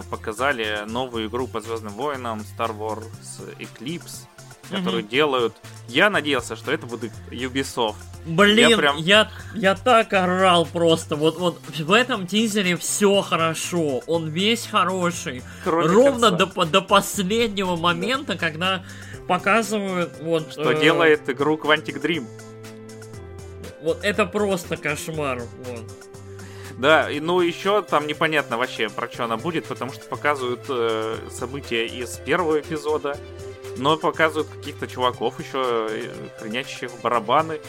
Показали 0.10 0.86
новую 0.86 1.28
игру 1.28 1.48
по 1.48 1.60
Звездным 1.60 1.94
войнам 1.94 2.40
Star 2.40 2.78
Wars 2.78 3.10
Eclipse, 3.58 4.28
которую 4.72 5.04
делают. 5.04 5.54
Я 5.88 6.10
надеялся, 6.10 6.56
что 6.56 6.72
это 6.72 6.86
будет 6.86 7.12
Ubisoft. 7.30 7.96
Блин, 8.26 8.70
Я 8.70 8.78
прям- 8.78 8.98
я, 8.98 9.32
я 9.56 9.76
так 9.76 10.14
орал 10.14 10.66
просто. 10.66 11.16
Вот, 11.16 11.38
вот 11.40 11.60
в 11.68 11.92
этом 11.92 12.28
тизере 12.28 12.78
все 12.78 13.22
хорошо. 13.22 14.02
Он 14.08 14.30
весь 14.30 14.68
хороший. 14.68 15.44
Кроме 15.64 15.88
Ровно 15.88 16.30
конца. 16.30 16.46
до, 16.46 16.66
до 16.66 16.82
последнего 16.82 17.76
момента, 17.76 18.38
когда 18.38 18.84
показывают 19.28 20.12
вот. 20.22 20.52
Что 20.52 20.72
э, 20.72 20.80
делает 20.82 21.30
игру 21.30 21.58
Quantic 21.58 22.02
Dream. 22.02 22.26
Вот 23.82 24.00
это 24.04 24.26
просто 24.26 24.78
кошмар. 24.78 25.42
Вот. 25.66 25.84
Да, 26.78 27.10
и 27.12 27.20
ну 27.20 27.42
еще 27.42 27.82
там 27.82 28.08
непонятно 28.08 28.58
вообще 28.58 28.90
про 28.90 29.08
что 29.08 29.26
она 29.26 29.38
будет, 29.38 29.66
потому 29.66 29.92
что 29.94 30.06
показывают 30.06 30.62
э, 30.70 31.18
события 31.32 31.86
из 31.86 32.18
первого 32.18 32.60
эпизода, 32.60 33.18
но 33.82 33.98
показывают 33.98 34.48
каких-то 34.48 34.88
чуваков 34.88 35.39
еще, 35.39 35.88
э, 35.89 36.30
хранящих 36.39 36.91
барабаны. 37.02 37.60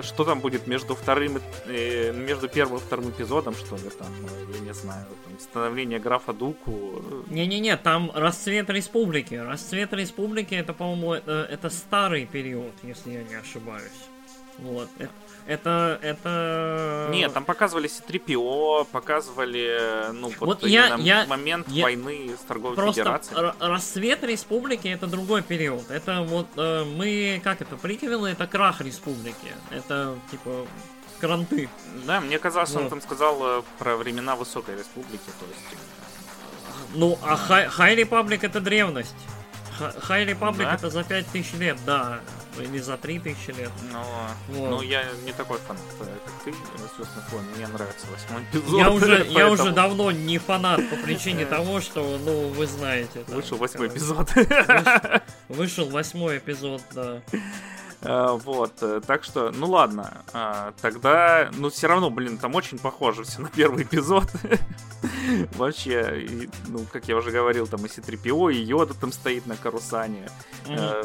Что 0.00 0.24
там 0.24 0.40
будет 0.40 0.66
между 0.66 0.94
вторым, 0.94 1.38
э, 1.66 2.12
между 2.12 2.48
первым 2.48 2.78
и 2.78 2.80
вторым 2.80 3.10
эпизодом, 3.10 3.54
что 3.54 3.76
ли, 3.76 3.88
там, 3.98 4.08
э, 4.08 4.54
я 4.54 4.60
не 4.60 4.74
знаю, 4.74 5.06
там, 5.24 5.38
становление 5.38 6.00
графа 6.00 6.32
Дуку. 6.32 7.24
Не-не-не, 7.28 7.76
там 7.76 8.10
расцвет 8.14 8.68
республики. 8.70 9.34
Расцвет 9.34 9.92
республики 9.92 10.54
это, 10.54 10.72
по-моему, 10.72 11.14
это, 11.14 11.46
это 11.50 11.70
старый 11.70 12.26
период, 12.26 12.72
если 12.82 13.12
я 13.12 13.22
не 13.22 13.34
ошибаюсь. 13.34 14.02
Вот. 14.58 14.88
Э- 15.50 15.54
Это. 15.54 15.98
Это. 16.02 17.08
Нет, 17.10 17.32
там 17.32 17.44
показывали 17.44 17.88
C3PO, 17.88 18.86
показывали, 18.92 20.08
э, 20.08 20.12
ну, 20.12 20.28
вот, 20.40 20.60
Вот 20.60 20.66
я- 20.66 20.96
я- 20.96 21.26
момент 21.26 21.68
я- 21.68 21.84
войны 21.84 22.36
с 22.40 22.44
торговой 22.46 22.76
Просто 22.76 23.00
федерацией. 23.02 23.38
р- 23.40 23.54
расцвет 23.58 24.22
республики 24.24 24.88
это 24.88 25.06
другой 25.06 25.42
период. 25.42 25.90
Это 25.90 26.22
вот 26.22 26.46
э, 26.56 26.84
мы, 26.84 27.40
как 27.42 27.60
это, 27.62 27.76
приквелы, 27.76 28.30
это 28.30 28.46
крах 28.46 28.80
республики. 28.80 29.52
Это 29.70 30.16
типа 30.30 30.66
кранты. 31.20 31.68
Да, 32.06 32.20
мне 32.20 32.38
казалось, 32.38 32.74
он 32.76 32.82
Вот. 32.84 32.90
там 32.90 33.00
сказал 33.02 33.38
э, 33.42 33.62
про 33.78 33.96
времена 33.96 34.36
Высокой 34.36 34.76
Республики, 34.76 35.30
то 35.38 35.46
есть... 35.46 35.80
Ну, 36.94 37.18
а 37.22 37.36
Хай, 37.36 37.66
High 37.66 38.04
Republic 38.08 38.40
это 38.42 38.60
древность. 38.60 39.14
High 39.78 40.26
Republic 40.26 40.64
Да? 40.64 40.74
это 40.74 40.90
за 40.90 41.04
5000 41.04 41.54
лет, 41.54 41.78
да. 41.86 42.20
Или 42.58 42.78
за 42.78 42.96
3000 42.96 43.48
лет. 43.52 43.70
Ну, 43.92 43.98
Вот. 44.48 44.70
ну, 44.70 44.82
я 44.82 45.04
не 45.24 45.32
такой 45.32 45.58
фанат, 45.58 45.82
э, 46.00 46.04
как 46.24 46.34
ты, 46.44 46.52
Звездных 46.96 47.32
войн. 47.32 47.44
Мне 47.56 47.66
нравится 47.68 48.06
восьмой 48.12 48.42
эпизод. 48.44 48.78
Я 48.78 48.90
уже, 48.90 49.18
я 49.18 49.24
поэтому 49.34 49.52
уже 49.52 49.70
давно 49.72 50.10
не 50.10 50.38
фанат 50.38 50.80
по 50.90 50.96
причине 50.96 51.46
того, 51.46 51.80
что, 51.80 52.18
ну, 52.24 52.48
вы 52.48 52.66
знаете. 52.66 53.24
Вышел 53.28 53.56
восьмой 53.56 53.88
эпизод. 53.88 54.30
Выш- 54.32 55.22
Вышел 55.48 55.88
восьмой 55.90 56.38
эпизод, 56.38 56.82
да. 56.92 57.22
А, 58.02 58.32
Вот, 58.34 58.72
э, 58.82 59.00
так 59.06 59.24
что, 59.24 59.50
ну 59.54 59.66
ладно, 59.68 60.22
а, 60.32 60.72
тогда, 60.80 61.50
ну 61.56 61.68
все 61.70 61.86
равно, 61.86 62.10
блин, 62.10 62.38
там 62.38 62.54
очень 62.54 62.78
похоже 62.78 63.24
все 63.24 63.40
на 63.42 63.48
первый 63.48 63.82
эпизод. 63.84 64.24
Вообще, 65.56 66.22
и, 66.22 66.50
ну, 66.68 66.84
как 66.92 67.08
я 67.08 67.16
уже 67.16 67.30
говорил, 67.30 67.66
там 67.66 67.84
и 67.86 67.88
C-3PO, 67.88 68.52
и 68.52 68.58
Йода 68.62 68.94
там 68.94 69.12
стоит 69.12 69.46
на 69.46 69.56
Карусане. 69.56 70.28
Э, 70.66 71.02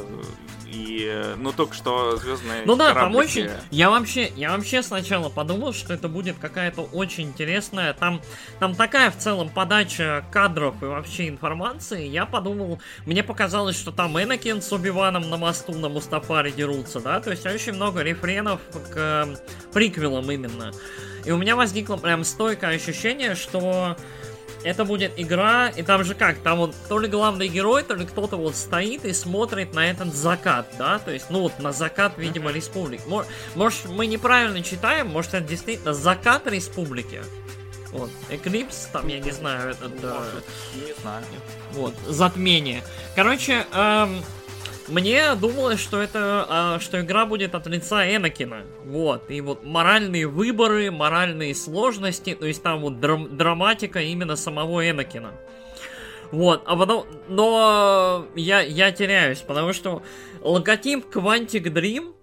И, 0.66 1.06
э, 1.10 1.36
ну, 1.38 1.52
только 1.54 1.74
что 1.74 2.18
звездные 2.18 2.64
Ну 2.66 2.76
да, 2.76 2.94
там 2.94 3.14
кораблики- 3.14 3.18
очень... 3.46 3.50
Я 3.72 3.90
вообще, 3.90 4.28
я 4.36 4.52
вообще 4.56 4.82
сначала 4.84 5.30
подумал, 5.30 5.74
что 5.74 5.94
это 5.94 6.10
будет 6.10 6.38
какая-то 6.40 6.82
очень 6.82 7.26
интересная... 7.28 7.94
Там, 7.94 8.22
там 8.60 8.76
такая 8.76 9.12
в 9.12 9.18
целом 9.18 9.50
подача 9.50 10.26
кадров 10.32 10.82
и 10.82 10.86
вообще 10.86 11.30
информации. 11.30 12.06
Я 12.08 12.26
подумал... 12.26 12.80
Мне 13.06 13.24
показалось, 13.24 13.78
что 13.78 13.92
там 13.92 14.22
Энакин 14.22 14.62
с 14.62 14.72
Убиваном 14.74 15.30
на 15.30 15.38
мосту 15.38 15.74
на 15.74 15.88
Мустафаре 15.88 16.52
дерутся, 16.86 17.00
да? 17.00 17.20
То 17.20 17.32
есть 17.32 17.46
очень 17.46 17.74
много 17.74 18.02
рефренов 18.02 18.62
к 18.92 18.96
э, 18.96 19.36
приквелам 19.74 20.30
именно. 20.32 20.72
И 21.26 21.32
у 21.32 21.38
меня 21.38 21.56
возникло 21.56 21.98
прям 21.98 22.24
стойкое 22.24 22.76
ощущение, 22.76 23.36
что 23.36 23.98
это 24.64 24.86
будет 24.86 25.14
игра, 25.18 25.70
и 25.70 25.84
там 25.84 26.04
же 26.04 26.16
как, 26.16 26.38
там 26.40 26.58
вот 26.58 26.76
то 26.90 27.00
ли 27.00 27.08
главный 27.08 27.48
герой, 27.48 27.84
то 27.84 27.94
ли 27.96 28.06
кто-то 28.06 28.36
вот 28.38 28.56
стоит 28.56 29.06
и 29.06 29.14
смотрит 29.14 29.74
на 29.74 29.90
этот 29.92 30.14
закат, 30.16 30.68
да, 30.80 30.98
то 31.00 31.12
есть, 31.12 31.30
ну 31.30 31.42
вот 31.42 31.60
на 31.60 31.72
закат, 31.72 32.14
видимо, 32.18 32.52
республики. 32.52 33.04
Мо- 33.08 33.26
Может, 33.56 33.86
мы 33.86 34.08
неправильно 34.08 34.64
читаем, 34.64 35.08
может, 35.08 35.34
это 35.36 35.48
действительно 35.48 35.94
закат 35.94 36.48
республики. 36.48 37.22
Вот, 37.92 38.10
Эклипс, 38.30 38.88
там, 38.92 39.08
я 39.08 39.20
не 39.20 39.32
знаю, 39.32 39.70
это, 39.72 39.88
да, 39.88 40.16
Может, 40.16 40.44
не 40.76 40.94
знаю. 41.02 41.24
вот, 41.74 41.94
затмение. 42.08 42.84
Короче, 43.16 43.66
эм, 43.72 44.22
мне 44.88 45.36
думалось, 45.36 45.80
что 45.80 46.02
это, 46.02 46.46
а, 46.48 46.80
что 46.80 47.02
игра 47.02 47.26
будет 47.26 47.56
от 47.56 47.68
лица 47.68 48.06
Энакина. 48.16 48.64
Вот, 48.86 49.30
и 49.30 49.42
вот 49.42 49.64
моральные 49.64 50.28
выборы, 50.28 50.92
моральные 50.92 51.56
сложности, 51.56 52.36
то 52.36 52.46
есть 52.46 52.62
там 52.62 52.82
вот 52.82 53.00
драм- 53.00 53.36
драматика 53.36 54.00
именно 54.02 54.36
самого 54.36 54.88
Энакина. 54.90 55.34
Вот, 56.32 56.64
а 56.66 56.76
потом, 56.76 57.06
но 57.30 58.28
я, 58.36 58.62
я 58.62 58.92
теряюсь, 58.92 59.40
потому 59.40 59.74
что 59.74 60.04
логотип 60.42 61.06
Quantic 61.14 61.64
Dream 61.64 62.14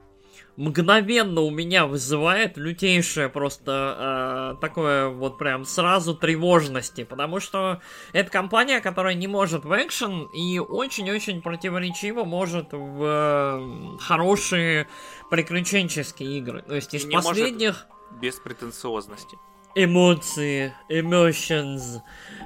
мгновенно 0.57 1.41
у 1.41 1.51
меня 1.51 1.87
вызывает 1.87 2.57
лютейшее 2.57 3.29
просто 3.29 4.55
э, 4.57 4.61
такое 4.61 5.09
вот 5.09 5.38
прям 5.38 5.65
сразу 5.65 6.15
тревожности, 6.15 7.05
потому 7.05 7.41
что 7.41 7.81
это 8.12 8.31
компания, 8.31 8.81
которая 8.81 9.15
не 9.15 9.29
может 9.29 9.65
в 9.65 9.73
экшен 9.75 10.25
и 10.35 10.59
очень-очень 10.59 11.41
противоречиво 11.43 12.25
может 12.25 12.69
в 12.73 13.03
э, 13.03 13.99
хорошие 14.01 14.88
приключенческие 15.31 16.38
игры. 16.38 16.62
То 16.62 16.75
есть 16.75 16.93
из 16.95 17.05
не 17.07 17.15
может- 17.17 17.29
последних 17.31 17.87
Без 18.21 18.35
претенциозности. 18.37 19.38
эмоции, 19.75 20.75
emotions, 20.91 22.01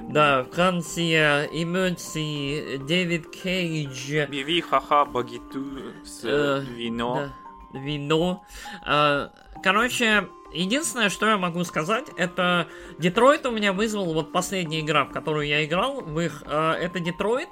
да, 0.09 0.45
Франция, 0.53 1.43
эмоции, 1.51 2.77
Дэвид 2.77 3.29
Кейдж, 3.29 4.27
Биви, 4.29 4.61
ха-ха, 4.61 5.03
багиту, 5.03 5.65
с 6.05 6.21
Э, 6.23 6.63
вино. 6.75 7.15
да, 7.15 7.33
вино. 7.73 8.43
А, 8.85 9.31
Короче, 9.63 10.27
единственное, 10.53 11.09
что 11.09 11.27
я 11.27 11.37
могу 11.37 11.63
сказать, 11.63 12.05
это 12.17 12.67
Детройт 12.99 13.45
у 13.45 13.51
меня 13.51 13.73
вызвал 13.73 14.13
вот 14.13 14.31
последняя 14.31 14.81
игра, 14.81 15.05
в 15.05 15.11
которую 15.11 15.47
я 15.47 15.65
играл, 15.65 16.01
в 16.01 16.19
их, 16.19 16.43
а, 16.45 16.73
это 16.73 16.99
Детройт. 16.99 17.49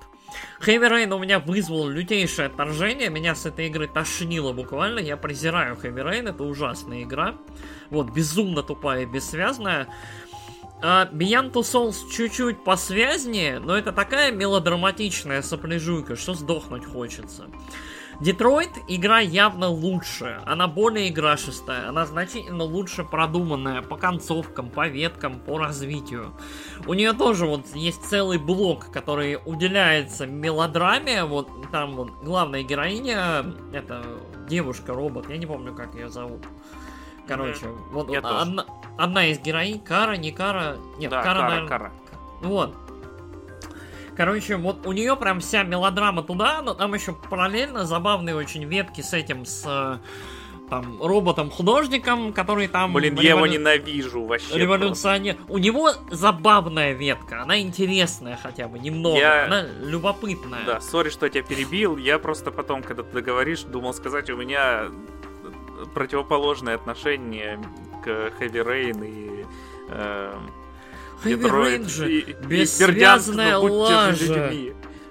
Heavy 0.60 0.90
Rain 0.90 1.14
у 1.14 1.20
меня 1.20 1.40
вызвал 1.40 1.88
лютейшее 1.88 2.48
отторжение, 2.48 3.10
меня 3.10 3.36
с 3.36 3.46
этой 3.46 3.68
игры 3.68 3.88
тошнило 3.88 4.52
буквально, 4.54 5.00
я 5.00 5.18
презираю 5.18 5.76
Heavy 5.76 6.04
Rain, 6.04 6.30
это 6.30 6.44
ужасная 6.44 7.04
игра. 7.04 7.36
Вот, 7.90 8.12
безумно 8.12 8.64
тупая 8.64 9.04
и 9.04 9.06
бессвязная. 9.06 9.88
А 10.82 11.06
Beyond 11.06 11.54
Two 11.54 11.62
Souls 11.62 11.96
чуть-чуть 12.12 12.64
посвязнее, 12.64 13.60
но 13.60 13.78
это 13.78 13.92
такая 13.92 14.32
мелодраматичная 14.32 15.42
сопляжуйка, 15.42 16.16
что 16.16 16.34
сдохнуть 16.34 16.86
хочется. 16.86 17.46
Детройт 18.20 18.72
игра 18.88 19.20
явно 19.20 19.68
лучше, 19.70 20.42
она 20.46 20.68
более 20.68 21.10
играшистая, 21.10 21.90
она 21.90 22.06
значительно 22.06 22.64
лучше 22.64 23.04
продуманная 23.04 23.82
по 23.82 23.98
концовкам, 23.98 24.70
по 24.70 24.88
веткам, 24.88 25.40
по 25.40 25.58
развитию. 25.58 26.34
У 26.88 26.94
нее 26.94 27.14
тоже 27.14 27.46
вот 27.46 27.66
есть 27.76 28.04
целый 28.06 28.38
блок, 28.38 28.90
который 28.92 29.38
уделяется 29.46 30.26
мелодраме, 30.26 31.26
вот 31.26 31.50
там 31.72 31.96
вот 31.96 32.12
главная 32.24 32.64
героиня, 32.64 33.46
это 33.74 34.04
девушка-робот, 34.48 35.30
я 35.30 35.38
не 35.38 35.46
помню, 35.46 35.74
как 35.76 35.94
ее 35.96 36.10
зовут. 36.10 36.46
Короче, 37.28 37.68
вот 37.92 38.10
Я 38.12 38.22
тоже. 38.22 38.38
одна, 38.38 38.66
одна 38.98 39.26
из 39.26 39.40
героинь, 39.40 39.80
Кара, 39.80 40.16
не 40.16 40.32
Кара, 40.32 40.78
нет, 41.00 41.10
Да, 41.10 41.24
Кара, 41.24 41.40
кара, 41.40 41.50
наверное, 41.50 41.68
кара. 41.70 41.92
вот. 42.42 42.76
Короче, 44.16 44.56
вот 44.56 44.86
у 44.88 44.92
нее 44.92 45.16
прям 45.16 45.40
вся 45.40 45.64
мелодрама 45.64 46.24
туда, 46.24 46.62
но 46.62 46.74
там 46.74 46.94
еще 46.94 47.14
параллельно 47.14 47.86
забавные 47.86 48.36
очень 48.36 48.64
ветки 48.64 49.02
с 49.02 49.14
этим, 49.14 49.46
с 49.46 50.00
там 50.70 51.02
роботом-художником, 51.02 52.34
который 52.34 52.68
там... 52.68 52.94
Блин, 52.94 53.16
я 53.20 53.32
его 53.32 53.46
ненавижу 53.46 54.26
вообще. 54.26 54.58
Революционер. 54.58 55.38
У 55.48 55.58
него 55.58 55.92
забавная 56.10 56.94
ветка, 56.94 57.44
она 57.44 57.60
интересная 57.60 58.38
хотя 58.42 58.68
бы, 58.68 58.80
немного, 58.80 59.20
я... 59.20 59.46
она 59.46 59.64
любопытная. 59.82 60.66
Да, 60.66 60.82
сори, 60.82 61.10
что 61.10 61.26
я 61.26 61.30
тебя 61.30 61.44
перебил, 61.44 61.98
я 61.98 62.20
просто 62.20 62.52
потом, 62.52 62.84
когда 62.84 63.04
ты 63.04 63.14
договоришь, 63.14 63.62
думал 63.62 63.94
сказать, 63.94 64.30
у 64.30 64.38
меня 64.38 64.86
противоположное 65.94 66.76
отношение 66.76 67.60
к 68.04 68.08
Heavy 68.40 68.66
Rain 68.66 69.06
и... 69.06 69.46
Э, 69.90 70.34
Rain 71.34 71.88
же 71.88 72.36
бессвязная 72.48 73.58
лажа. 73.58 74.52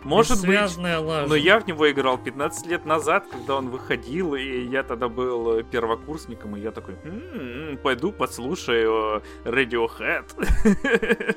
Может 0.03 0.43
быть, 0.47 0.77
лажа. 0.77 1.27
но 1.27 1.35
я 1.35 1.59
в 1.59 1.67
него 1.67 1.91
играл 1.91 2.19
15 2.19 2.67
лет 2.67 2.85
назад, 2.85 3.27
когда 3.31 3.57
он 3.57 3.71
выходил, 3.71 4.35
и 4.35 4.65
я 4.67 4.83
тогда 4.83 5.09
был 5.09 5.63
первокурсником, 5.65 6.57
и 6.57 6.61
я 6.61 6.73
такой, 6.73 6.97
м-м, 7.05 7.79
пойду 7.79 8.13
послушаю 8.13 9.23
Radiohead. 9.45 11.37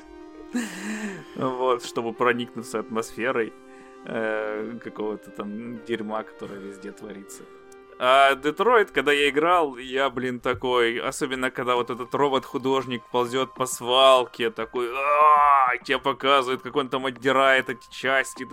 Вот, 1.34 1.84
чтобы 1.84 2.14
проникнуться 2.14 2.78
атмосферой 2.78 3.52
э, 4.06 4.78
какого-то 4.82 5.30
там 5.30 5.84
дерьма, 5.84 6.22
которое 6.22 6.58
везде 6.58 6.90
творится. 6.90 7.42
А 8.00 8.36
Детройт, 8.36 8.92
когда 8.92 9.10
я 9.10 9.28
играл, 9.28 9.76
я, 9.76 10.08
блин, 10.08 10.38
такой, 10.38 10.98
особенно 11.00 11.50
когда 11.50 11.74
вот 11.74 11.90
этот 11.90 12.14
робот-художник 12.14 13.02
ползет 13.10 13.54
по 13.54 13.66
свалке, 13.66 14.50
такой, 14.50 14.88
тебе 15.84 15.98
показывает, 15.98 16.62
как 16.62 16.76
он 16.76 16.88
там 16.88 17.06
отдирает 17.06 17.68
эти 17.70 17.90
части. 17.90 18.46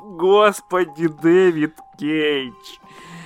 Господи, 0.00 1.08
Дэвид 1.08 1.76
Кейдж. 1.98 2.52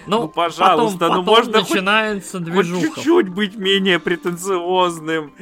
Ну, 0.07 0.23
ну 0.23 0.29
пожалуйста, 0.29 0.99
потом, 1.09 1.17
ну 1.17 1.23
можно 1.23 1.61
начинается 1.61 2.39
хоть, 2.39 2.71
хоть 2.71 2.81
чуть-чуть 2.81 3.29
быть 3.31 3.57
менее 3.57 3.99
претенциозным. 3.99 5.33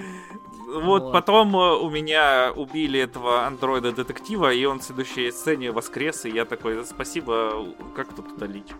Вот, 0.66 1.02
вот 1.02 1.12
потом 1.12 1.54
э, 1.54 1.76
у 1.76 1.90
меня 1.90 2.52
убили 2.56 2.98
этого 3.00 3.44
андроида-детектива, 3.44 4.52
и 4.52 4.64
он 4.64 4.78
в 4.78 4.84
следующей 4.84 5.30
сцене 5.30 5.72
воскрес, 5.72 6.24
и 6.24 6.30
я 6.30 6.46
такой, 6.46 6.82
спасибо, 6.86 7.66
как 7.94 8.14
тут 8.14 8.32
удалить? 8.32 8.72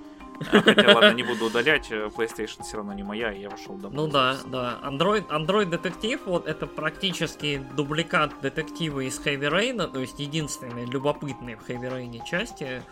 Хотя, 0.51 0.95
ладно, 0.95 1.13
не 1.13 1.23
буду 1.23 1.47
удалять, 1.47 1.91
э, 1.91 2.09
PlayStation 2.15 2.63
все 2.63 2.79
равно 2.79 2.93
не 2.93 3.03
моя, 3.03 3.33
и 3.33 3.41
я 3.41 3.51
вошел 3.51 3.77
домой. 3.77 3.97
Ну 3.97 4.07
да, 4.09 4.37
да. 4.47 4.79
Android, 4.83 5.27
Android 5.29 5.67
детектив, 5.67 6.21
вот 6.27 6.47
это 6.47 6.67
практически 6.67 7.63
дубликат 7.77 8.33
детектива 8.41 9.01
из 9.01 9.19
Heavy 9.21 9.51
Rain, 9.51 9.91
то 9.91 10.01
есть 10.01 10.19
единственная 10.19 10.87
любопытная 10.87 11.57
в 11.57 11.69
Heavy 11.69 11.91
Rain 11.91 12.25
части, 12.25 12.83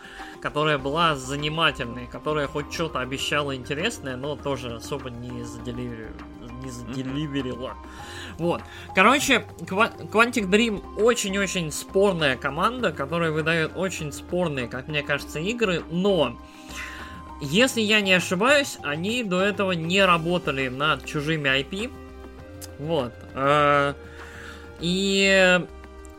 которая 0.41 0.77
была 0.77 1.15
занимательной, 1.15 2.07
которая 2.07 2.47
хоть 2.47 2.71
что-то 2.73 2.99
обещала 2.99 3.55
интересное, 3.55 4.15
но 4.15 4.35
тоже 4.35 4.75
особо 4.75 5.09
не 5.09 5.43
заделиверила. 5.43 6.11
Не 6.63 6.69
заделиверила. 6.69 7.75
Вот. 8.37 8.61
Короче, 8.93 9.45
Quantic 9.59 10.47
Dream 10.47 10.83
очень-очень 10.97 11.71
спорная 11.71 12.37
команда, 12.37 12.91
которая 12.91 13.31
выдает 13.31 13.71
очень 13.75 14.11
спорные, 14.11 14.67
как 14.67 14.87
мне 14.87 15.01
кажется, 15.01 15.39
игры, 15.39 15.83
но 15.89 16.37
если 17.41 17.81
я 17.81 18.01
не 18.01 18.13
ошибаюсь, 18.13 18.77
они 18.83 19.23
до 19.23 19.41
этого 19.41 19.71
не 19.71 20.05
работали 20.05 20.69
над 20.69 21.05
чужими 21.05 21.49
IP. 21.49 21.91
Вот. 22.79 23.13
Э, 23.33 23.93
и 24.79 25.59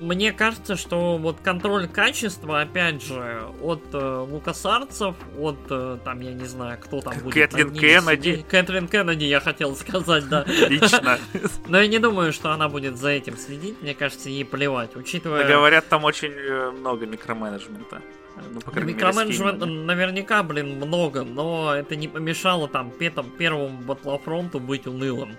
мне 0.03 0.33
кажется, 0.33 0.77
что 0.77 1.17
вот 1.17 1.39
контроль 1.43 1.87
качества, 1.87 2.61
опять 2.61 3.03
же, 3.03 3.43
от 3.63 3.83
э, 3.93 4.27
лукасарцев, 4.29 5.15
от, 5.39 5.59
э, 5.71 5.99
там, 6.05 6.21
я 6.21 6.33
не 6.33 6.45
знаю, 6.45 6.79
кто 6.81 7.01
там 7.01 7.15
будет. 7.19 7.35
Кэтлин 7.35 7.73
Кеннеди. 7.73 8.45
Кэтлин 8.49 8.89
Кеннеди, 8.89 9.25
я 9.25 9.41
хотел 9.41 9.77
сказать, 9.77 10.29
да. 10.29 10.45
Лично. 10.47 11.19
Но 11.69 11.81
я 11.81 11.87
не 11.87 11.99
думаю, 11.99 12.33
что 12.33 12.51
она 12.51 12.69
будет 12.69 12.97
за 12.97 13.11
этим 13.11 13.37
следить. 13.37 13.81
Мне 13.81 13.95
кажется, 13.95 14.29
ей 14.29 14.45
плевать, 14.45 14.97
учитывая... 14.97 15.47
говорят, 15.47 15.89
там 15.89 16.05
очень 16.05 16.33
э, 16.33 16.71
много 16.73 17.07
микроменеджмента. 17.07 18.03
Ну, 18.37 18.83
Микроменеджмента 18.83 19.67
наверняка, 19.67 20.43
блин, 20.43 20.77
много, 20.77 21.23
но 21.23 21.75
это 21.75 21.97
не 21.97 22.09
помешало 22.09 22.67
там 22.67 22.91
первому 22.91 23.79
Батлофронту 23.83 24.59
быть 24.59 24.87
унылым. 24.87 25.37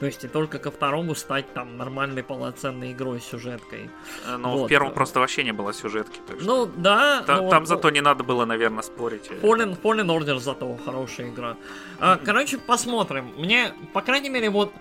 То 0.00 0.06
есть 0.06 0.24
и 0.24 0.28
только 0.28 0.58
ко 0.58 0.70
второму 0.70 1.14
стать 1.14 1.52
там 1.52 1.76
нормальной 1.76 2.22
полноценной 2.22 2.92
игрой 2.92 3.20
с 3.20 3.24
сюжеткой. 3.24 3.90
Э, 4.26 4.38
ну, 4.38 4.52
вот. 4.52 4.64
в 4.64 4.68
первом 4.68 4.94
просто 4.94 5.20
вообще 5.20 5.44
не 5.44 5.52
было 5.52 5.74
сюжетки. 5.74 6.20
Так 6.26 6.40
что... 6.40 6.46
Ну, 6.46 6.72
да. 6.74 7.22
Та, 7.26 7.42
ну, 7.42 7.50
там 7.50 7.60
вот, 7.60 7.68
зато 7.68 7.90
не 7.90 8.00
надо 8.00 8.24
было, 8.24 8.46
наверное, 8.46 8.82
спорить. 8.82 9.30
Fallen, 9.42 9.78
Fallen 9.80 10.06
Order 10.06 10.38
зато 10.38 10.78
хорошая 10.86 11.28
игра. 11.28 11.56
А, 11.98 12.16
короче, 12.16 12.56
посмотрим. 12.56 13.30
Мне, 13.36 13.74
по 13.92 14.00
крайней 14.00 14.30
мере, 14.30 14.48
вот 14.48 14.72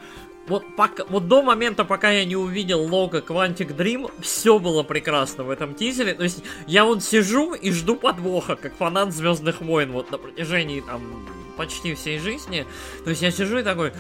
вот, 0.47 0.63
пока, 0.75 1.03
вот 1.09 1.27
до 1.27 1.43
момента, 1.43 1.85
пока 1.85 2.09
я 2.09 2.25
не 2.25 2.35
увидел 2.35 2.81
лого 2.81 3.19
Quantic 3.19 3.75
Dream, 3.75 4.09
все 4.21 4.57
было 4.57 4.83
прекрасно 4.83 5.43
в 5.43 5.49
этом 5.49 5.75
тизере. 5.75 6.13
То 6.13 6.23
есть 6.23 6.43
я 6.65 6.85
вот 6.85 7.03
сижу 7.03 7.53
и 7.53 7.71
жду 7.71 7.95
подвоха, 7.95 8.55
как 8.55 8.73
фанат 8.75 9.13
Звездных 9.13 9.61
войн, 9.61 9.91
вот 9.91 10.11
на 10.11 10.17
протяжении 10.17 10.81
там 10.81 11.27
почти 11.55 11.93
всей 11.93 12.19
жизни. 12.19 12.65
То 13.03 13.09
есть 13.09 13.21
я 13.21 13.31
сижу 13.31 13.59
и 13.59 13.63
такой, 13.63 13.91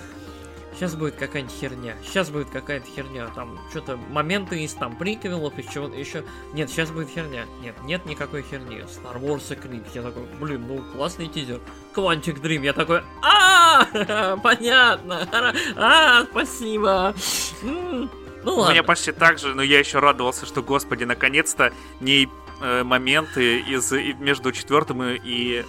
сейчас 0.79 0.95
будет 0.95 1.15
какая-нибудь 1.15 1.53
херня, 1.53 1.95
сейчас 2.05 2.29
будет 2.29 2.49
какая-то 2.49 2.87
херня, 2.89 3.27
там 3.35 3.59
что-то 3.69 3.97
моменты 3.97 4.63
из 4.63 4.73
там 4.73 4.95
приквелов, 4.95 5.59
из 5.59 5.65
чего-то 5.67 5.95
еще. 5.97 6.23
Нет, 6.53 6.69
сейчас 6.69 6.89
будет 6.89 7.09
херня. 7.09 7.45
Нет, 7.61 7.75
нет 7.83 8.05
никакой 8.05 8.43
херни. 8.43 8.77
Star 8.77 9.21
Wars 9.21 9.49
Eclipse. 9.49 9.89
Я 9.93 10.03
такой, 10.03 10.23
блин, 10.39 10.65
ну 10.67 10.81
классный 10.93 11.27
тизер. 11.27 11.59
Quantic 11.93 12.41
Dream. 12.41 12.63
Я 12.63 12.71
такой, 12.71 13.01
а, 13.21 14.37
понятно. 14.43 15.27
А, 15.75 16.23
спасибо. 16.31 17.13
Ну 17.61 18.09
ладно. 18.45 18.67
У 18.67 18.71
меня 18.71 18.83
почти 18.83 19.11
так 19.11 19.37
же, 19.37 19.53
но 19.53 19.61
я 19.61 19.79
еще 19.79 19.99
радовался, 19.99 20.45
что, 20.45 20.63
господи, 20.63 21.03
наконец-то 21.03 21.73
не 21.99 22.29
э, 22.61 22.83
моменты 22.83 23.59
из 23.59 23.91
между 23.91 24.53
четвертым 24.53 25.03
и, 25.03 25.65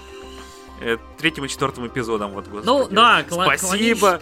э, 0.81 0.99
третьим 1.19 1.47
и 1.47 1.49
четвертым 1.49 1.89
эпизодом. 1.89 2.31
Вот, 2.31 2.47
господи. 2.47 2.67
Ну 2.67 2.87
да, 2.89 3.25
спасибо. 3.29 4.21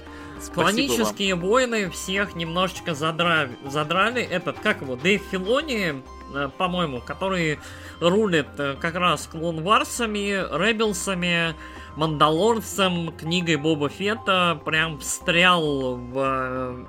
Клонические 0.55 1.34
войны 1.34 1.91
всех 1.91 2.34
немножечко 2.34 2.95
задрали, 2.95 3.57
задрали. 3.64 4.22
Этот, 4.22 4.59
как 4.61 4.82
его, 4.82 4.97
Дэйв 4.97 5.22
Филони, 5.30 6.03
э, 6.34 6.51
по-моему, 6.57 7.01
который 7.01 7.59
рулит 8.01 8.49
э, 8.59 8.76
как 8.80 8.95
раз 8.95 9.26
Клон 9.26 9.62
Варсами, 9.62 10.30
Ребелсами, 10.57 11.55
Мандалорцем, 11.97 13.12
книгой 13.16 13.57
Боба 13.57 13.89
Фета, 13.89 14.61
прям 14.64 14.99
встрял 14.99 15.97
в, 15.97 16.14
э, 16.16 16.84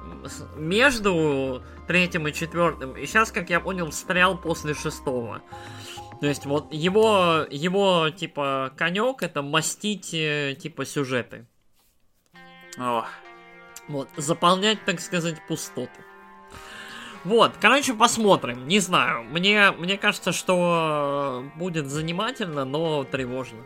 между 0.58 1.64
третьим 1.88 2.28
и 2.28 2.34
четвертым. 2.34 2.95
И 2.97 3.06
сейчас, 3.06 3.32
как 3.32 3.50
я 3.50 3.60
понял, 3.60 3.89
встрял 3.89 4.38
после 4.38 4.74
шестого. 4.74 5.41
То 6.22 6.28
есть 6.28 6.45
вот 6.45 6.74
его, 6.74 7.45
его 7.50 8.10
типа 8.10 8.74
конек 8.76 9.24
это 9.24 9.41
мастить 9.41 10.12
типа 10.12 10.86
сюжеты. 10.86 11.45
Ох. 12.78 13.08
Вот, 13.90 14.08
заполнять, 14.18 14.86
так 14.86 15.00
сказать, 15.00 15.42
пустоты. 15.48 15.90
Вот, 17.26 17.54
короче, 17.60 17.94
посмотрим. 17.96 18.68
Не 18.68 18.80
знаю. 18.80 19.24
Мне, 19.24 19.72
мне 19.72 19.98
кажется, 19.98 20.32
что 20.32 21.44
будет 21.56 21.88
занимательно, 21.88 22.66
но 22.66 23.04
тревожно. 23.04 23.58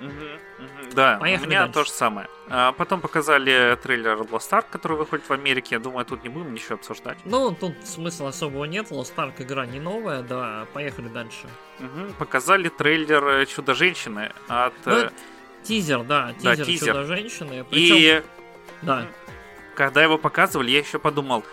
Угу, 0.00 0.10
угу. 0.10 0.94
Да, 0.94 1.16
Поехали 1.18 1.46
у 1.46 1.50
меня 1.50 1.60
дальше. 1.60 1.74
то 1.74 1.84
же 1.84 1.90
самое. 1.90 2.28
А 2.50 2.72
потом 2.72 3.00
показали 3.00 3.76
трейлер 3.82 4.18
Lost 4.18 4.50
Ark, 4.50 4.66
который 4.70 4.98
выходит 4.98 5.26
в 5.26 5.32
Америке. 5.32 5.76
Я 5.76 5.78
думаю, 5.78 6.04
тут 6.04 6.22
не 6.24 6.28
будем 6.28 6.52
ничего 6.52 6.74
обсуждать. 6.74 7.16
Ну, 7.24 7.52
тут 7.52 7.74
смысла 7.84 8.28
особого 8.28 8.66
нет. 8.66 8.90
Lost 8.90 9.14
Ark 9.16 9.32
игра 9.38 9.64
не 9.64 9.80
новая, 9.80 10.22
да. 10.22 10.66
Поехали 10.74 11.08
дальше. 11.08 11.48
Угу. 11.80 12.14
Показали 12.18 12.68
трейлер 12.68 13.46
Чудо-женщины 13.46 14.30
от... 14.46 14.74
Ну, 14.84 14.92
э, 14.92 15.10
тизер, 15.62 16.04
да, 16.04 16.34
тизер, 16.34 16.56
да, 16.56 16.64
тизер. 16.64 16.86
Чудо-женщины. 16.88 17.64
Причем... 17.64 17.96
И... 17.96 18.22
Да 18.82 19.06
когда 19.74 20.02
его 20.02 20.18
показывали, 20.18 20.70
я 20.70 20.78
еще 20.78 20.98
подумал, 20.98 21.44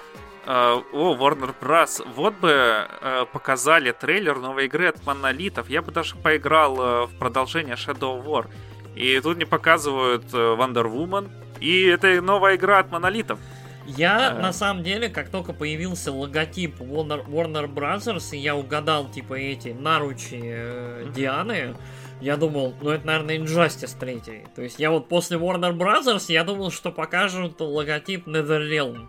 э, 0.46 0.52
о, 0.52 1.16
Warner 1.16 1.54
Bros. 1.60 2.06
Вот 2.16 2.36
бы 2.36 2.50
э, 2.52 3.26
показали 3.32 3.92
трейлер 3.92 4.38
новой 4.38 4.66
игры 4.66 4.88
от 4.88 5.06
монолитов. 5.06 5.70
Я 5.70 5.82
бы 5.82 5.92
даже 5.92 6.16
поиграл 6.16 6.80
э, 6.80 7.06
в 7.08 7.18
продолжение 7.18 7.76
Shadow 7.76 8.24
War. 8.24 8.48
И 8.96 9.20
тут 9.22 9.38
мне 9.38 9.46
показывают 9.46 10.26
Wonder 10.34 10.86
Woman. 10.92 11.30
И 11.60 11.86
это 11.86 12.22
новая 12.22 12.56
игра 12.56 12.80
от 12.80 12.92
монолитов. 12.92 13.40
Я, 13.86 14.30
а... 14.30 14.40
на 14.40 14.54
самом 14.54 14.84
деле, 14.84 15.10
как 15.10 15.30
только 15.30 15.54
появился 15.54 16.12
логотип 16.12 16.80
Warner, 16.80 17.26
Warner 17.28 17.72
Brothers, 17.72 18.36
и 18.36 18.38
я 18.38 18.56
угадал, 18.56 19.10
типа, 19.10 19.34
эти 19.36 19.70
наручи 19.70 20.40
э, 20.44 21.08
Дианы, 21.14 21.76
я 22.22 22.38
думал, 22.38 22.76
ну 22.82 22.92
это, 22.92 23.06
наверное, 23.06 23.40
Injustice 23.40 23.98
3. 24.00 24.46
То 24.56 24.62
есть 24.62 24.80
я 24.80 24.92
вот 24.92 25.10
после 25.10 25.38
Warner 25.38 25.76
Brothers, 25.76 26.32
я 26.32 26.44
думал, 26.44 26.72
что 26.72 26.92
покажут 26.92 27.60
логотип 27.60 28.28
NetherRealm. 28.28 29.08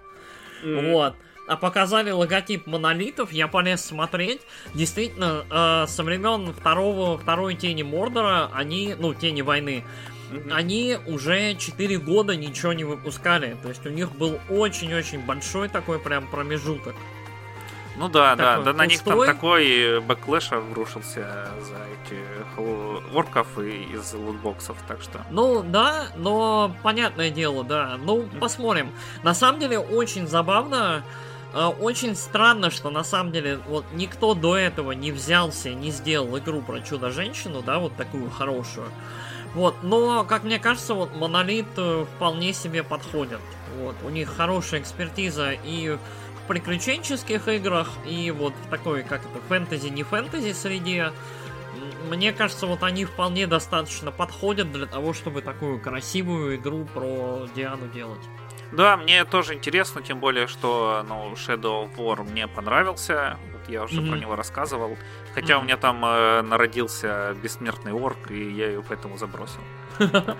Mm-hmm. 0.65 0.93
Вот. 0.93 1.15
А 1.47 1.57
показали 1.57 2.11
логотип 2.11 2.67
монолитов, 2.67 3.33
я 3.33 3.49
полез 3.49 3.85
смотреть. 3.85 4.41
Действительно, 4.75 5.45
э, 5.51 5.87
со 5.89 6.03
времен 6.03 6.53
второго, 6.55 7.19
второй 7.19 7.55
тени 7.55 7.83
Мордора, 7.83 8.51
они, 8.55 8.95
ну, 8.99 9.13
тени 9.13 9.43
войны, 9.43 9.85
mm-hmm. 10.31 10.53
они 10.53 10.97
уже 11.07 11.55
4 11.55 11.99
года 11.99 12.35
ничего 12.35 12.73
не 12.73 12.85
выпускали. 12.85 13.57
То 13.63 13.69
есть 13.69 13.85
у 13.85 13.91
них 13.91 14.13
был 14.13 14.39
очень-очень 14.49 15.21
большой 15.27 15.69
такой 15.69 15.99
прям 15.99 16.27
промежуток. 16.29 16.95
Ну 17.97 18.09
да, 18.09 18.36
да, 18.36 18.59
да, 18.59 18.72
на 18.72 18.86
них 18.86 19.03
там 19.03 19.24
такой 19.24 20.01
backlash 20.01 20.53
обрушился 20.53 21.49
за 21.61 21.76
этих 21.76 23.14
орков 23.14 23.59
и 23.59 23.82
из 23.95 24.12
лутбоксов, 24.14 24.76
так 24.88 25.03
что... 25.03 25.24
Ну 25.30 25.62
да, 25.62 26.07
но 26.16 26.74
понятное 26.82 27.30
дело, 27.30 27.64
да. 27.64 27.99
Ну, 27.99 28.28
посмотрим. 28.40 28.90
На 29.22 29.34
самом 29.34 29.61
деле 29.61 29.78
очень 29.78 30.26
забавно, 30.26 31.03
э, 31.53 31.66
очень 31.80 32.16
странно, 32.16 32.70
что 32.70 32.90
на 32.90 33.05
самом 33.05 33.32
деле 33.32 33.59
вот 33.68 33.84
никто 33.93 34.34
до 34.34 34.57
этого 34.57 34.93
не 34.93 35.12
взялся, 35.12 35.70
не 35.70 35.90
сделал 35.90 36.36
игру 36.38 36.62
про 36.62 36.80
чудо-женщину, 36.80 37.62
да, 37.62 37.78
вот 37.78 37.95
такую 37.97 38.30
хорошую. 38.30 38.88
Вот, 39.55 39.82
но, 39.82 40.24
как 40.24 40.45
мне 40.45 40.59
кажется, 40.59 40.95
вот 40.95 41.14
Монолит 41.14 41.66
э, 41.76 42.07
вполне 42.16 42.55
себе 42.55 42.82
подходит. 42.82 43.40
Вот, 43.78 43.95
у 44.05 44.09
них 44.09 44.34
хорошая 44.34 44.80
экспертиза 44.80 45.53
и 45.64 45.99
приключенческих 46.53 47.49
играх, 47.49 47.89
и 48.05 48.31
вот 48.31 48.53
в 48.53 48.69
такой, 48.69 49.05
как 49.05 49.23
это, 49.23 49.41
фэнтези, 49.49 49.89
не 49.89 50.03
фэнтези 50.03 50.53
среде. 50.53 51.11
Мне 52.11 52.31
кажется, 52.35 52.67
вот 52.67 52.83
они 52.83 53.07
вполне 53.07 53.47
достаточно 53.47 54.11
подходят 54.11 54.71
для 54.71 54.85
того, 54.85 55.15
чтобы 55.15 55.41
такую 55.41 55.81
красивую 55.81 56.57
игру 56.57 56.85
про 56.85 57.47
Диану 57.57 57.89
делать. 57.89 58.21
Да, 58.71 58.99
мне 58.99 59.25
тоже 59.25 59.55
интересно, 59.55 60.03
тем 60.03 60.21
более, 60.21 60.47
что 60.47 61.07
ну, 61.09 61.33
Shadow 61.33 61.89
of 61.89 61.97
War 61.97 62.23
мне 62.31 62.47
понравился. 62.49 63.39
Вот 63.55 63.67
я 63.71 63.85
уже 63.85 64.03
mm-hmm. 64.03 64.11
про 64.11 64.19
него 64.19 64.37
рассказывал. 64.37 64.99
Хотя 65.35 65.55
mm-hmm. 65.55 65.59
у 65.59 65.63
меня 65.63 65.77
там 65.79 66.05
э, 66.05 66.43
народился 66.43 67.35
бессмертный 67.43 67.93
орк, 67.93 68.31
и 68.31 68.51
я 68.51 68.67
ее 68.67 68.83
поэтому 68.87 69.17
забросил. 69.17 69.61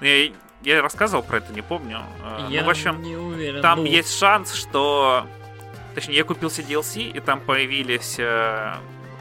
Я, 0.00 0.32
я 0.62 0.80
рассказывал 0.80 1.22
про 1.22 1.38
это, 1.38 1.52
не 1.52 1.60
помню. 1.60 2.00
Э, 2.22 2.46
я 2.48 2.62
ну, 2.62 2.68
в 2.68 2.70
общем, 2.70 3.02
не 3.02 3.16
уверен. 3.16 3.60
Там 3.60 3.84
есть 3.84 4.18
шанс, 4.18 4.54
что... 4.54 5.26
Точнее, 6.00 6.16
я 6.16 6.24
купил 6.24 6.48
DLC, 6.48 7.10
и 7.14 7.20
там 7.20 7.42
появились 7.42 8.16
э, 8.18 8.74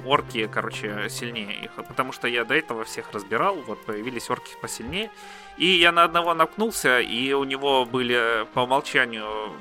орки, 0.05 0.47
короче, 0.47 1.09
сильнее 1.09 1.65
их. 1.65 1.71
Потому 1.71 2.13
что 2.13 2.25
я 2.29 2.45
до 2.45 2.55
этого 2.55 2.85
всех 2.85 3.11
разбирал, 3.11 3.57
вот 3.67 3.83
появились 3.85 4.29
орки 4.29 4.55
посильнее. 4.61 5.11
И 5.57 5.65
я 5.65 5.91
на 5.91 6.05
одного 6.05 6.33
наткнулся, 6.33 7.01
и 7.01 7.33
у 7.33 7.43
него 7.43 7.83
были 7.83 8.47
по 8.53 8.61
умолчанию 8.61 9.51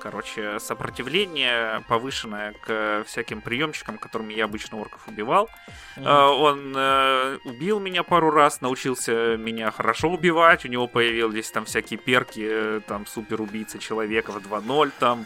короче, 0.00 0.60
сопротивление 0.60 1.82
повышенное 1.88 2.54
к 2.60 3.04
всяким 3.06 3.40
приемчикам, 3.40 3.96
которыми 3.96 4.34
я 4.34 4.44
обычно 4.44 4.76
орков 4.78 5.00
убивал. 5.08 5.48
Mm. 5.96 6.28
Он 6.40 6.74
э, 6.76 7.38
убил 7.44 7.80
меня 7.80 8.02
пару 8.02 8.30
раз, 8.30 8.60
научился 8.60 9.38
меня 9.38 9.70
хорошо 9.70 10.10
убивать, 10.10 10.66
у 10.66 10.68
него 10.68 10.88
появились 10.88 11.50
там 11.50 11.64
всякие 11.64 11.98
перки, 11.98 12.46
э, 12.46 12.80
там 12.86 13.06
супер 13.06 13.40
убийца 13.40 13.78
человека 13.78 14.32
в 14.32 14.46
2.0 14.46 14.92
там 14.98 15.24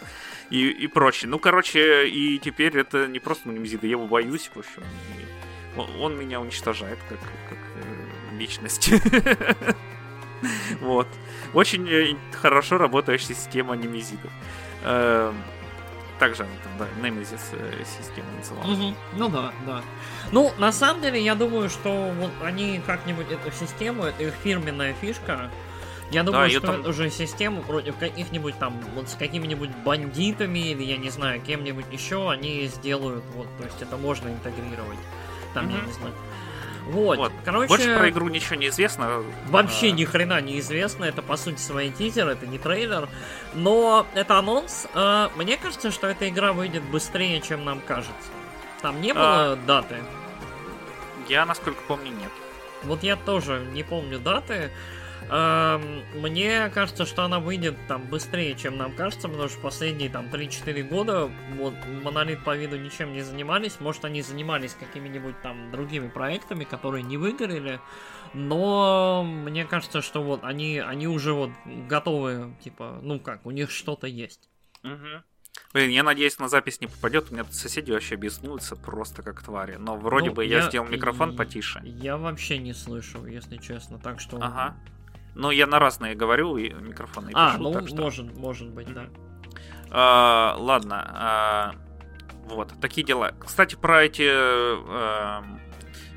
и, 0.51 0.68
и 0.68 0.86
прочее. 0.86 1.28
Ну, 1.28 1.38
короче, 1.38 2.09
и 2.09 2.38
теперь 2.38 2.76
это 2.78 3.07
не 3.07 3.18
просто 3.18 3.49
Немезида, 3.49 3.86
я 3.86 3.92
его 3.92 4.07
боюсь, 4.07 4.51
в 4.55 4.59
общем. 4.59 4.82
Он, 5.99 6.18
меня 6.18 6.40
уничтожает 6.40 6.99
как, 7.09 7.20
как 7.20 7.59
э, 7.76 8.36
личность. 8.38 8.90
Вот. 10.80 11.09
Очень 11.53 11.88
э, 11.88 12.14
хорошо 12.32 12.78
работающая 12.78 13.34
система 13.34 13.74
немезидов. 13.74 14.30
Эм, 14.84 15.34
также 16.18 16.46
да, 16.78 16.86
Nemesis 17.01 17.40
э, 17.53 17.84
система 17.99 18.28
называлась. 18.36 18.94
Ну 19.14 19.28
да, 19.28 19.53
да. 19.66 19.82
Ну, 20.32 20.53
на 20.59 20.72
самом 20.72 21.03
деле, 21.03 21.22
я 21.22 21.34
думаю, 21.34 21.68
что 21.68 22.12
они 22.42 22.80
как-нибудь 22.86 23.26
эту 23.30 23.51
систему, 23.53 24.05
это 24.05 24.22
их 24.22 24.34
фирменная 24.42 24.94
фишка. 24.94 25.51
Я 26.11 26.23
думаю, 26.23 26.49
да, 26.49 26.51
что 26.51 26.67
там... 26.67 26.81
эту 26.81 26.93
же 26.93 27.11
систему 27.11 27.63
против 27.63 27.97
каких-нибудь 27.97 28.59
там, 28.59 28.81
вот 28.95 29.09
с 29.11 29.15
какими-нибудь 29.15 29.71
бандитами 29.85 30.71
или, 30.71 30.83
я 30.83 30.97
не 30.97 31.11
знаю, 31.11 31.41
кем-нибудь 31.41 31.87
еще, 31.91 32.31
они 32.31 32.67
сделают, 32.67 33.25
вот, 33.35 33.47
то 33.59 33.65
есть 33.65 33.83
это 33.83 33.97
можно 33.97 34.29
интегрировать. 34.29 34.99
Там, 35.53 35.69
mm-hmm. 35.69 35.81
я 35.81 35.87
не 35.87 35.93
знаю. 35.93 36.15
Вот, 36.87 37.19
вот. 37.19 37.33
короче... 37.45 37.69
Больше 37.69 37.99
про 37.99 38.09
игру 38.09 38.29
ничего 38.29 38.57
не 38.57 38.69
известно. 38.69 39.23
Вообще 39.49 39.89
а... 39.89 39.91
ни 39.91 40.05
хрена 40.05 40.41
не 40.41 40.59
известно, 40.61 41.05
это 41.05 41.21
по 41.21 41.37
сути 41.37 41.61
своей 41.61 41.91
тизер, 41.91 42.27
это 42.27 42.47
не 42.47 42.59
трейлер. 42.59 43.09
Но 43.55 44.07
это 44.15 44.39
анонс. 44.39 44.87
А, 44.95 45.31
мне 45.37 45.59
кажется, 45.59 45.91
что 45.91 46.07
эта 46.07 46.29
игра 46.31 46.55
выйдет 46.55 46.83
быстрее, 46.85 47.43
чем 47.43 47.65
нам 47.67 47.81
кажется. 47.81 48.31
Там 48.81 49.03
не 49.03 49.13
было 49.13 49.53
а... 49.53 49.57
даты? 49.67 49.97
Я, 51.29 51.45
насколько 51.45 51.83
помню, 51.87 52.11
нет. 52.11 52.31
Вот 52.85 53.03
я 53.03 53.17
тоже 53.17 53.67
не 53.73 53.83
помню 53.83 54.19
даты. 54.19 54.71
Эм, 55.31 56.03
мне 56.20 56.70
кажется, 56.70 57.05
что 57.05 57.24
она 57.24 57.39
выйдет 57.39 57.76
там 57.87 58.03
быстрее, 58.07 58.55
чем 58.55 58.76
нам 58.76 58.95
кажется, 58.95 59.29
потому 59.29 59.49
что 59.49 59.61
последние 59.61 60.09
там 60.09 60.26
3-4 60.26 60.83
года 60.85 61.31
вот 61.57 61.74
Монолит 62.03 62.43
по 62.45 62.57
виду 62.57 62.76
ничем 62.76 63.12
не 63.12 63.20
занимались. 63.20 63.81
Может, 63.81 64.05
они 64.05 64.22
занимались 64.22 64.74
какими-нибудь 64.79 65.41
там 65.43 65.70
другими 65.70 66.09
проектами, 66.09 66.64
которые 66.64 67.03
не 67.03 67.16
выгорели. 67.16 67.81
Но 68.33 69.22
мне 69.24 69.64
кажется, 69.64 70.03
что 70.03 70.22
вот 70.22 70.45
они, 70.45 70.79
они 70.79 71.07
уже 71.07 71.33
вот 71.33 71.51
готовы, 71.89 72.55
типа, 72.62 72.99
ну 73.03 73.20
как, 73.20 73.45
у 73.45 73.51
них 73.51 73.70
что-то 73.70 74.07
есть. 74.07 74.49
Угу. 74.83 75.22
Блин, 75.74 75.91
я 75.91 76.03
надеюсь, 76.03 76.39
на 76.39 76.49
запись 76.49 76.81
не 76.81 76.87
попадет. 76.87 77.31
У 77.31 77.35
меня 77.35 77.45
тут 77.45 77.55
соседи 77.55 77.91
вообще 77.91 78.16
беснуются 78.16 78.76
просто 78.76 79.22
как 79.22 79.43
твари. 79.43 79.76
Но 79.76 79.97
вроде 79.97 80.31
ну, 80.31 80.37
бы 80.37 80.45
я, 80.45 80.59
я 80.59 80.68
сделал 80.68 80.87
микрофон 80.89 81.37
потише. 81.37 81.81
Я 81.85 82.16
вообще 82.16 82.59
не 82.59 82.72
слышу, 82.72 83.26
если 83.26 83.59
честно. 83.59 83.99
Так 83.99 84.20
что. 84.20 84.39
Ага. 84.39 84.76
Ну, 85.35 85.51
я 85.51 85.66
на 85.66 85.79
разные 85.79 86.14
говорю, 86.14 86.57
и 86.57 86.70
микрофоны 86.70 87.31
А, 87.35 87.53
пишу, 87.53 87.62
ну, 87.62 87.72
так 87.72 87.89
что... 87.89 88.03
может, 88.03 88.37
может 88.37 88.68
быть, 88.70 88.93
да. 88.93 89.07
А, 89.91 90.57
ладно. 90.59 91.05
А, 91.09 91.74
вот, 92.47 92.72
такие 92.81 93.07
дела. 93.07 93.33
Кстати, 93.39 93.76
про 93.76 94.05
эти 94.05 94.29
а, 94.29 95.45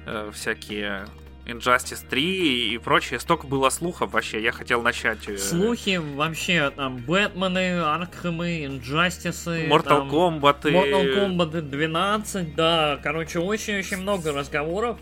а, 0.06 0.32
всякие 0.32 1.06
Injustice 1.46 2.06
3 2.08 2.74
и 2.74 2.78
прочее. 2.78 3.20
Столько 3.20 3.48
было 3.48 3.70
слухов 3.70 4.14
вообще. 4.14 4.42
Я 4.42 4.52
хотел 4.52 4.82
начать... 4.82 5.28
Э, 5.28 5.38
Слухи 5.38 5.98
вообще, 5.98 6.70
там, 6.70 6.98
Бэтмены, 6.98 7.82
Аркхэмы, 7.82 8.66
Injustice... 8.66 9.68
Mortal 9.68 10.10
Kombat. 10.10 10.62
Mortal 10.64 11.16
Kombat 11.16 11.62
12, 11.62 12.56
да. 12.56 13.00
Короче, 13.02 13.40
очень-очень 13.40 13.98
много 13.98 14.32
разговоров 14.32 15.00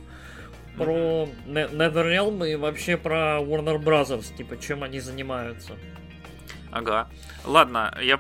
про 0.80 1.28
NetherRealm 1.46 2.50
и 2.50 2.56
вообще 2.56 2.98
про 2.98 3.40
Warner 3.42 3.78
Brothers, 3.78 4.36
типа, 4.36 4.58
чем 4.58 4.84
они 4.84 5.00
занимаются. 5.00 5.74
Ага. 6.72 7.10
Ладно, 7.46 7.94
я 8.02 8.20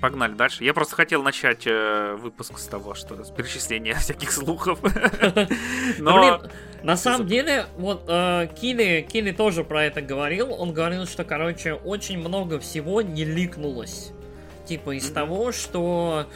погнали 0.00 0.32
дальше. 0.32 0.64
Я 0.64 0.74
просто 0.74 0.94
хотел 0.94 1.22
начать 1.22 1.66
э, 1.66 2.14
выпуск 2.18 2.58
с 2.58 2.66
того, 2.66 2.94
что 2.94 3.24
с 3.24 3.30
перечисления 3.30 3.94
всяких 3.98 4.30
слухов. 4.32 4.78
Но... 5.98 6.18
Блин, 6.18 6.50
на 6.82 6.96
самом 6.96 7.26
деле, 7.26 7.66
вот 7.76 8.04
э, 8.08 8.48
Килли, 8.60 9.06
Килли 9.10 9.32
тоже 9.32 9.64
про 9.64 9.84
это 9.84 10.00
говорил. 10.00 10.52
Он 10.52 10.72
говорил, 10.72 11.06
что, 11.06 11.24
короче, 11.24 11.74
очень 11.74 12.18
много 12.18 12.58
всего 12.58 13.02
не 13.02 13.24
ликнулось. 13.24 14.12
Типа 14.66 14.96
из 14.96 15.10
того, 15.10 15.50
что 15.52 16.26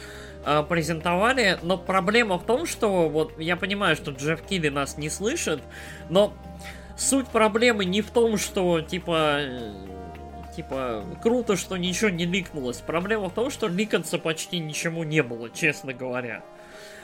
э, 0.45 0.63
презентовали, 0.63 1.57
но 1.61 1.77
проблема 1.77 2.37
в 2.37 2.45
том, 2.45 2.65
что 2.65 3.09
вот 3.09 3.39
я 3.39 3.55
понимаю, 3.55 3.95
что 3.95 4.11
Джефф 4.11 4.41
Килли 4.43 4.69
нас 4.69 4.97
не 4.97 5.09
слышит, 5.09 5.61
но 6.09 6.33
суть 6.97 7.27
проблемы 7.27 7.85
не 7.85 8.01
в 8.01 8.11
том, 8.11 8.37
что 8.37 8.81
типа 8.81 9.37
э, 9.39 9.73
типа 10.55 11.03
круто, 11.21 11.55
что 11.55 11.77
ничего 11.77 12.09
не 12.09 12.25
ликнулось. 12.25 12.77
Проблема 12.77 13.29
в 13.29 13.33
том, 13.33 13.49
что 13.49 13.67
ликаться 13.67 14.17
почти 14.17 14.59
ничему 14.59 15.03
не 15.03 15.21
было, 15.23 15.49
честно 15.49 15.93
говоря. 15.93 16.43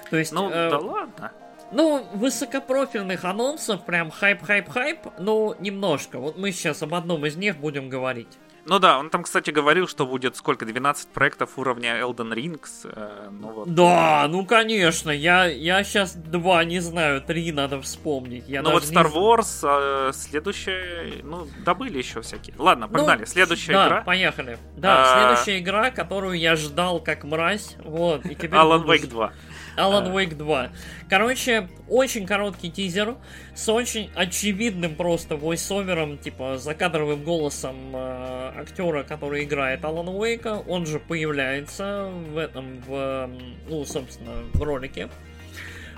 То 0.09 0.17
есть, 0.17 0.31
ну 0.31 0.49
э, 0.49 0.69
да 0.69 0.77
ладно. 0.79 1.31
Ну, 1.71 2.05
высокопрофильных 2.13 3.23
анонсов, 3.23 3.85
прям 3.85 4.11
хайп-хайп-хайп, 4.11 5.13
ну, 5.19 5.55
немножко. 5.59 6.19
Вот 6.19 6.37
мы 6.37 6.51
сейчас 6.51 6.81
об 6.81 6.93
одном 6.93 7.25
из 7.25 7.37
них 7.37 7.57
будем 7.57 7.87
говорить. 7.87 8.27
Ну 8.65 8.79
да, 8.79 8.99
он 8.99 9.09
там, 9.09 9.23
кстати, 9.23 9.49
говорил, 9.49 9.87
что 9.87 10.05
будет 10.05 10.35
сколько, 10.35 10.65
12 10.65 11.09
проектов 11.09 11.57
уровня 11.57 11.99
Elden 11.99 12.33
Rings. 12.33 12.83
Э, 12.83 13.29
ну 13.31 13.47
вот. 13.49 13.73
Да, 13.73 14.27
ну 14.29 14.45
конечно, 14.45 15.09
я, 15.09 15.45
я 15.45 15.83
сейчас 15.83 16.13
два, 16.13 16.63
не 16.63 16.79
знаю, 16.79 17.21
три 17.21 17.51
надо 17.51 17.81
вспомнить. 17.81 18.47
Я 18.47 18.61
ну 18.61 18.71
вот 18.71 18.83
Star 18.83 19.11
Wars, 19.11 19.61
э, 19.63 20.11
следующая, 20.13 21.21
ну, 21.23 21.47
добыли 21.65 21.97
еще 21.97 22.21
всякие. 22.21 22.55
Ладно, 22.57 22.87
ну, 22.87 22.93
погнали, 22.93 23.21
ну, 23.21 23.25
следующая 23.25 23.73
да, 23.73 23.87
игра. 23.87 24.01
поехали. 24.01 24.57
Да, 24.77 25.03
а... 25.03 25.35
следующая 25.35 25.59
игра, 25.59 25.89
которую 25.91 26.37
я 26.37 26.55
ждал 26.55 26.99
как 26.99 27.23
мразь, 27.23 27.75
вот. 27.83 28.25
И 28.25 28.35
теперь 28.35 28.51
Alan 28.51 28.85
Wake 28.85 29.07
2. 29.07 29.33
Alan 29.77 30.11
Wake 30.13 30.35
2. 30.35 30.69
Короче, 31.09 31.69
очень 31.87 32.25
короткий 32.25 32.71
тизер 32.71 33.15
с 33.55 33.69
очень 33.69 34.09
очевидным 34.15 34.95
просто 34.95 35.35
войсовером, 35.35 36.17
типа 36.17 36.57
закадровым 36.57 37.23
голосом 37.23 37.75
э, 37.93 38.51
актера, 38.57 39.03
который 39.03 39.43
играет 39.43 39.83
Алан 39.85 40.09
Уэйка. 40.09 40.63
Он 40.67 40.85
же 40.85 40.99
появляется 40.99 42.11
в 42.33 42.37
этом, 42.37 42.81
в, 42.87 43.29
ну, 43.67 43.85
собственно, 43.85 44.43
в 44.53 44.61
ролике. 44.61 45.09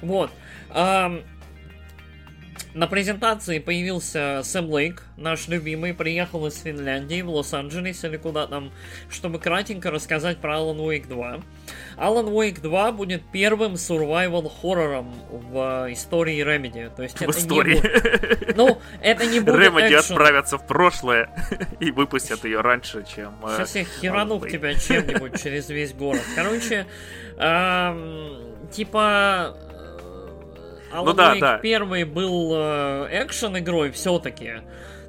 Вот. 0.02 0.32
На 2.74 2.88
презентации 2.88 3.60
появился 3.60 4.42
Сэм 4.44 4.70
Лейк, 4.70 5.04
наш 5.18 5.48
любимый, 5.48 5.94
приехал 5.94 6.48
из 6.48 6.60
Финляндии 6.60 7.22
в 7.22 7.30
Лос-Анджелес 7.30 8.04
или 8.04 8.18
куда 8.18 8.48
там, 8.48 8.72
чтобы 9.10 9.40
кратенько 9.40 9.92
рассказать 9.92 10.38
про 10.40 10.56
Alan 10.56 10.78
Wake 10.78 11.08
2. 11.08 11.40
Alan 11.98 12.26
Wake 12.34 12.62
2 12.62 12.92
будет 12.94 13.22
первым 13.32 13.74
survival 13.74 14.50
хоррором 14.50 15.14
в 15.30 15.88
истории 15.92 16.44
Remedy. 16.44 16.92
То 16.96 17.04
есть 17.04 17.18
В 17.20 17.22
это 17.22 17.32
истории. 17.32 17.76
Не 17.76 17.82
будет... 17.82 18.58
Ну, 18.58 18.78
это 19.02 19.26
не 19.28 19.40
будет 19.40 19.60
Ремеди 19.60 19.94
экшен. 19.94 20.16
отправятся 20.16 20.58
в 20.58 20.66
прошлое 20.68 21.30
и 21.80 21.92
выпустят 21.92 22.44
ее 22.46 22.62
раньше, 22.62 23.06
чем... 23.06 23.34
э, 23.46 23.56
Сейчас 23.58 23.76
я 23.76 23.84
херану 23.86 24.40
тебя 24.48 24.74
чем-нибудь 24.74 25.42
через 25.42 25.70
весь 25.70 25.94
город. 25.94 26.22
Короче, 26.36 26.86
эм, 27.38 28.38
типа... 28.72 29.56
э, 30.94 30.98
Alan 30.98 31.06
Ну 31.06 31.14
да, 31.14 31.36
Wake 31.36 31.40
да. 31.40 31.58
первый 31.58 32.04
был 32.04 32.52
э, 32.56 33.10
экшен 33.24 33.58
игрой 33.58 33.92
все-таки. 33.92 34.62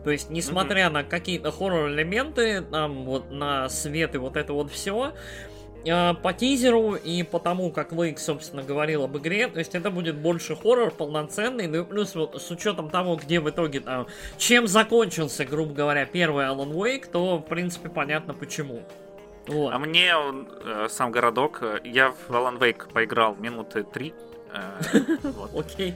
То 0.05 0.11
есть, 0.11 0.31
несмотря 0.31 0.91
на 0.91 1.03
какие-то 1.03 1.51
хоррор-элементы, 1.51 2.61
там 2.61 3.05
вот 3.05 3.31
на 3.31 3.69
свет 3.71 4.15
и 4.15 4.19
вот 4.19 4.37
это 4.37 4.53
вот 4.53 4.71
все, 4.71 5.15
по 5.85 6.33
тизеру 6.37 6.95
и 6.95 7.23
по 7.23 7.39
тому, 7.39 7.71
как 7.71 7.93
Лейк, 7.93 8.19
собственно, 8.19 8.63
говорил 8.63 9.05
об 9.05 9.17
игре, 9.19 9.49
то 9.49 9.59
есть 9.59 9.75
это 9.75 9.91
будет 9.91 10.17
больше 10.17 10.57
хоррор 10.57 10.91
полноценный, 10.91 11.67
ну 11.67 11.83
и 11.83 11.85
плюс 11.85 12.15
вот 12.15 12.41
с 12.41 12.51
учетом 12.51 12.91
того, 12.91 13.17
где 13.17 13.41
в 13.41 13.51
итоге 13.51 13.81
там, 13.81 14.07
чем 14.39 14.67
закончился, 14.67 15.45
грубо 15.45 15.75
говоря, 15.75 16.07
первый 16.07 16.47
Alan 16.47 16.73
Wake, 16.73 17.11
то, 17.11 17.39
в 17.39 17.43
принципе, 17.43 17.89
понятно 17.89 18.35
почему. 18.35 18.83
Вот. 19.47 19.75
А 19.75 19.79
мне 19.79 20.17
он, 20.17 20.49
э, 20.65 20.87
сам 20.89 21.13
городок, 21.13 21.59
э, 21.61 21.81
я 21.85 22.11
в 22.11 22.31
Alan 22.31 22.59
Wake 22.59 22.91
поиграл 22.93 23.37
минуты 23.37 23.83
три. 23.85 24.15
Э. 24.55 25.17
Окей. 25.59 25.95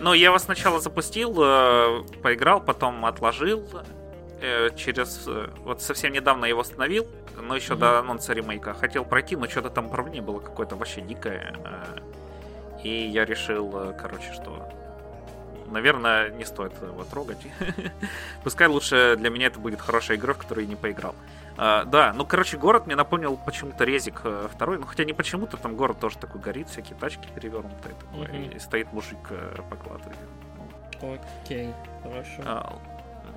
Ну, 0.00 0.12
я 0.12 0.26
его 0.26 0.38
сначала 0.38 0.80
запустил, 0.80 1.34
э, 1.38 2.02
поиграл, 2.22 2.60
потом 2.60 3.04
отложил. 3.04 3.66
э, 4.40 4.70
Через... 4.76 5.28
Вот 5.64 5.82
совсем 5.82 6.12
недавно 6.12 6.44
его 6.46 6.60
остановил, 6.60 7.06
но 7.40 7.56
еще 7.56 7.74
до 7.74 7.98
анонса 7.98 8.32
ремейка. 8.32 8.74
Хотел 8.74 9.04
пройти, 9.04 9.36
но 9.36 9.48
что-то 9.48 9.70
там 9.70 9.86
управление 9.86 10.22
было 10.22 10.38
какое-то 10.38 10.76
вообще 10.76 11.00
дикое. 11.00 11.54
И 12.82 13.06
я 13.08 13.24
решил, 13.24 13.94
короче, 13.98 14.32
что... 14.32 14.68
Наверное, 15.68 16.30
не 16.30 16.44
стоит 16.44 16.72
его 16.80 17.02
трогать. 17.04 17.38
Пускай 18.44 18.68
лучше 18.68 19.16
для 19.18 19.30
меня 19.30 19.48
это 19.48 19.58
будет 19.58 19.80
хорошая 19.80 20.16
игра, 20.16 20.32
в 20.34 20.38
которую 20.38 20.64
я 20.64 20.70
не 20.70 20.76
поиграл. 20.76 21.14
А, 21.58 21.84
да, 21.84 22.12
ну, 22.12 22.26
короче, 22.26 22.58
город 22.58 22.86
мне 22.86 22.96
напомнил 22.96 23.36
почему-то 23.36 23.84
резик 23.84 24.20
э, 24.24 24.48
второй. 24.52 24.78
Ну, 24.78 24.84
хотя 24.86 25.04
не 25.04 25.12
почему-то, 25.12 25.56
там 25.56 25.74
город 25.76 25.98
тоже 26.00 26.18
такой 26.18 26.40
горит, 26.40 26.68
всякие 26.68 26.96
тачки 26.98 27.28
перевернутые. 27.34 27.94
такое, 27.94 28.28
Мгм. 28.28 28.50
И 28.50 28.58
стоит 28.58 28.92
мужик 28.92 29.18
э. 29.30 29.56
Ну, 31.00 31.18
Окей, 31.44 31.72
хорошо. 32.02 32.42
а, 32.44 32.78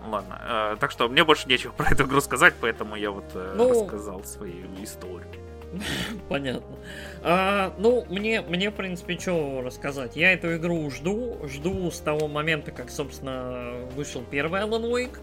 ладно. 0.08 0.40
А, 0.42 0.76
так 0.78 0.92
что 0.92 1.08
мне 1.08 1.24
больше 1.24 1.48
нечего 1.48 1.72
про 1.72 1.92
эту 1.92 2.04
игру 2.06 2.22
сказать, 2.22 2.54
поэтому 2.60 2.96
я 2.96 3.12
вот 3.12 3.26
Ну- 3.56 3.84
рассказал 3.84 4.24
свою 4.24 4.66
историю. 4.84 5.28
Понятно. 6.30 6.78
А, 7.22 7.74
ну, 7.78 8.06
мне, 8.10 8.42
мне, 8.42 8.72
в 8.72 8.74
принципе, 8.74 9.18
что 9.20 9.62
рассказать. 9.64 10.16
Я 10.16 10.34
эту 10.34 10.56
игру 10.56 10.90
жду. 10.90 11.38
Жду 11.48 11.92
с 11.92 12.00
того 12.00 12.28
момента, 12.28 12.72
как, 12.72 12.90
собственно, 12.90 13.74
вышел 13.96 14.24
первый 14.30 14.62
Alan 14.62 14.90
Wake. 14.92 15.20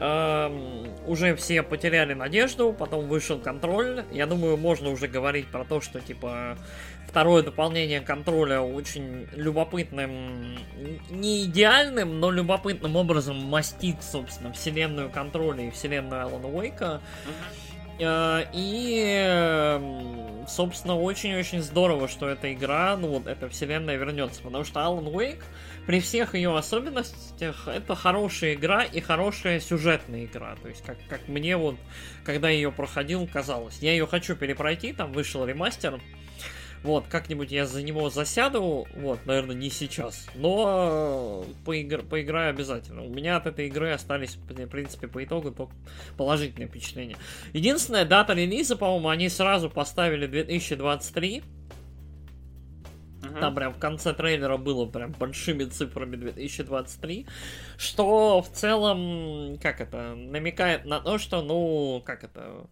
Ам, 0.00 0.86
уже 1.06 1.34
все 1.34 1.62
потеряли 1.64 2.14
надежду, 2.14 2.72
потом 2.72 3.08
вышел 3.08 3.38
контроль. 3.38 4.04
Я 4.12 4.26
думаю, 4.26 4.56
можно 4.56 4.90
уже 4.90 5.08
говорить 5.08 5.48
про 5.48 5.64
то, 5.64 5.80
что, 5.80 6.00
типа, 6.00 6.56
второе 7.08 7.42
дополнение 7.42 8.00
контроля 8.00 8.60
очень 8.60 9.26
любопытным, 9.32 10.56
не 11.10 11.44
идеальным, 11.44 12.20
но 12.20 12.30
любопытным 12.30 12.94
образом 12.94 13.36
мастит, 13.44 13.96
собственно, 14.02 14.52
вселенную 14.52 15.10
контроля 15.10 15.64
и 15.64 15.70
вселенную 15.70 16.22
Алана 16.22 16.48
Уэйка. 16.48 17.00
Э, 18.00 18.44
И, 18.52 19.02
эм, 19.16 20.46
собственно, 20.46 20.96
очень-очень 20.96 21.60
здорово, 21.60 22.06
что 22.06 22.28
эта 22.28 22.52
игра, 22.52 22.96
ну 22.96 23.08
вот 23.08 23.26
эта 23.26 23.48
вселенная 23.48 23.96
вернется, 23.96 24.40
потому 24.42 24.62
что 24.62 24.78
Alan 24.78 25.10
Wake, 25.12 25.42
при 25.88 26.00
всех 26.00 26.34
ее 26.34 26.54
особенностях, 26.54 27.66
это 27.66 27.94
хорошая 27.94 28.52
игра 28.52 28.84
и 28.84 29.00
хорошая 29.00 29.58
сюжетная 29.58 30.26
игра. 30.26 30.54
То 30.62 30.68
есть, 30.68 30.84
как, 30.84 30.98
как 31.08 31.26
мне 31.28 31.56
вот, 31.56 31.76
когда 32.24 32.50
ее 32.50 32.70
проходил, 32.70 33.26
казалось. 33.26 33.78
Я 33.80 33.92
ее 33.92 34.06
хочу 34.06 34.36
перепройти, 34.36 34.92
там 34.92 35.14
вышел 35.14 35.46
ремастер. 35.46 35.98
Вот, 36.82 37.06
как-нибудь 37.08 37.50
я 37.52 37.64
за 37.64 37.82
него 37.82 38.10
засяду, 38.10 38.86
вот, 38.96 39.24
наверное, 39.24 39.56
не 39.56 39.70
сейчас, 39.70 40.26
но 40.34 41.46
э, 41.46 41.52
поигр- 41.66 42.06
поиграю 42.06 42.50
обязательно. 42.50 43.02
У 43.02 43.08
меня 43.08 43.38
от 43.38 43.46
этой 43.46 43.68
игры 43.68 43.90
остались, 43.90 44.36
в 44.36 44.66
принципе, 44.66 45.08
по 45.08 45.24
итогу 45.24 45.52
только 45.52 45.72
положительные 46.18 46.68
впечатления. 46.68 47.16
Единственная 47.54 48.04
дата 48.04 48.34
релиза, 48.34 48.76
по-моему, 48.76 49.08
они 49.08 49.30
сразу 49.30 49.70
поставили 49.70 50.26
2023. 50.26 51.42
Мгм. 53.30 53.40
Там 53.40 53.54
прям 53.54 53.74
в 53.74 53.78
конце 53.78 54.12
трейлера 54.12 54.56
было 54.56 54.86
прям 54.86 55.12
большими 55.12 55.64
цифрами 55.64 56.16
2023. 56.16 57.26
Что 57.76 58.42
в 58.42 58.48
целом, 58.50 59.58
как 59.62 59.80
это, 59.80 60.14
намекает 60.14 60.84
на 60.84 61.00
то, 61.00 61.18
что, 61.18 61.42
ну, 61.42 62.02
как 62.04 62.24
это... 62.24 62.66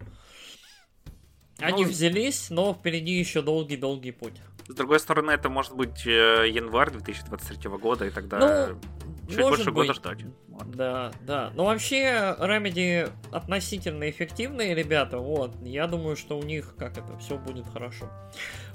Они 1.58 1.84
Ну, 1.84 1.90
взялись, 1.90 2.50
но 2.50 2.74
впереди 2.74 3.12
еще 3.12 3.40
долгий-долгий 3.40 4.12
путь. 4.12 4.34
С 4.68 4.74
другой 4.74 5.00
стороны, 5.00 5.30
это 5.30 5.48
может 5.48 5.74
быть 5.74 6.06
э, 6.06 6.46
январь 6.50 6.90
2023 6.90 7.70
года, 7.70 8.04
и 8.04 8.10
тогда 8.10 8.68
Ну, 8.68 8.80
чуть 9.28 9.38
может 9.38 9.56
больше 9.58 9.70
года 9.72 9.88
быть. 9.88 9.96
ждать. 9.96 10.18
Вот. 10.48 10.70
Да, 10.70 11.10
да. 11.22 11.50
Но 11.54 11.64
вообще, 11.66 12.34
Remedy 12.38 13.10
относительно 13.32 14.08
эффективные 14.08 14.74
ребята, 14.74 15.18
вот. 15.18 15.54
Я 15.62 15.86
думаю, 15.86 16.16
что 16.16 16.38
у 16.38 16.42
них, 16.42 16.74
как 16.76 16.96
это, 16.98 17.16
все 17.18 17.36
будет 17.36 17.66
хорошо. 17.72 18.08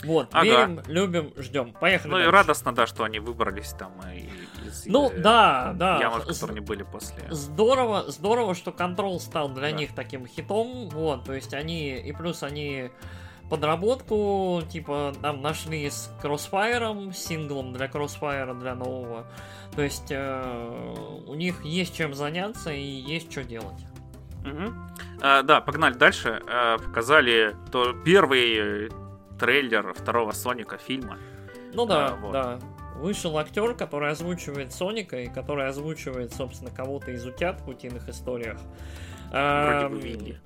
Вот, 0.03 0.29
Ага. 0.31 0.43
верим, 0.45 0.81
любим, 0.87 1.33
ждем. 1.37 1.73
Поехали 1.73 2.11
Ну 2.11 2.17
и 2.17 2.21
дальше. 2.21 2.31
радостно, 2.31 2.73
да, 2.73 2.87
что 2.87 3.03
они 3.03 3.19
выбрались 3.19 3.69
там 3.71 3.93
э, 4.05 4.21
из 4.67 4.85
Ну, 4.87 5.09
э, 5.11 5.17
да, 5.19 5.73
да. 5.75 5.99
ямы, 5.99 6.19
в 6.21 6.25
которой 6.27 6.51
они 6.51 6.59
были 6.59 6.83
после. 6.83 7.23
Здорово, 7.29 8.05
здорово, 8.11 8.55
что 8.55 8.71
Control 8.71 9.19
стал 9.19 9.49
для 9.49 9.69
Да. 9.69 9.71
них 9.71 9.93
таким 9.95 10.25
хитом, 10.27 10.89
вот, 10.89 11.25
то 11.25 11.33
есть 11.33 11.53
они, 11.53 11.97
и 11.97 12.11
плюс 12.13 12.41
они 12.43 12.89
подработку, 13.51 14.61
типа, 14.71 15.13
там 15.21 15.41
нашли 15.41 15.89
с 15.89 16.09
Crossfire, 16.23 17.13
синглом 17.13 17.73
для 17.73 17.87
Crossfire, 17.87 18.57
для 18.57 18.75
нового, 18.75 19.27
то 19.75 19.81
есть 19.81 20.09
э, 20.09 20.95
у 21.27 21.35
них 21.35 21.65
есть 21.65 21.93
чем 21.93 22.13
заняться 22.13 22.71
и 22.71 22.81
есть 22.81 23.29
что 23.29 23.43
делать. 23.43 23.85
Мгм. 24.45 24.73
А, 25.21 25.43
да, 25.43 25.59
погнали 25.59 25.93
дальше. 25.95 26.41
А, 26.47 26.77
показали 26.77 27.53
то 27.71 27.93
первый 28.05 28.89
трейлер 29.37 29.93
второго 29.93 30.31
Соника 30.31 30.77
фильма. 30.77 31.17
Ну 31.73 31.85
да, 31.85 32.07
А, 32.07 32.15
вот. 32.15 32.31
да. 32.31 32.59
Вышел 32.95 33.37
актер, 33.37 33.73
который 33.75 34.11
озвучивает 34.11 34.71
Соника 34.71 35.19
и 35.19 35.27
который 35.27 35.67
озвучивает, 35.67 36.33
собственно, 36.33 36.71
кого-то 36.71 37.11
из 37.11 37.25
утят 37.25 37.59
в 37.61 37.67
утиных 37.67 38.07
историях. 38.07 38.59
Вроде 39.29 39.87
бы 39.89 39.99
Винни. 39.99 40.39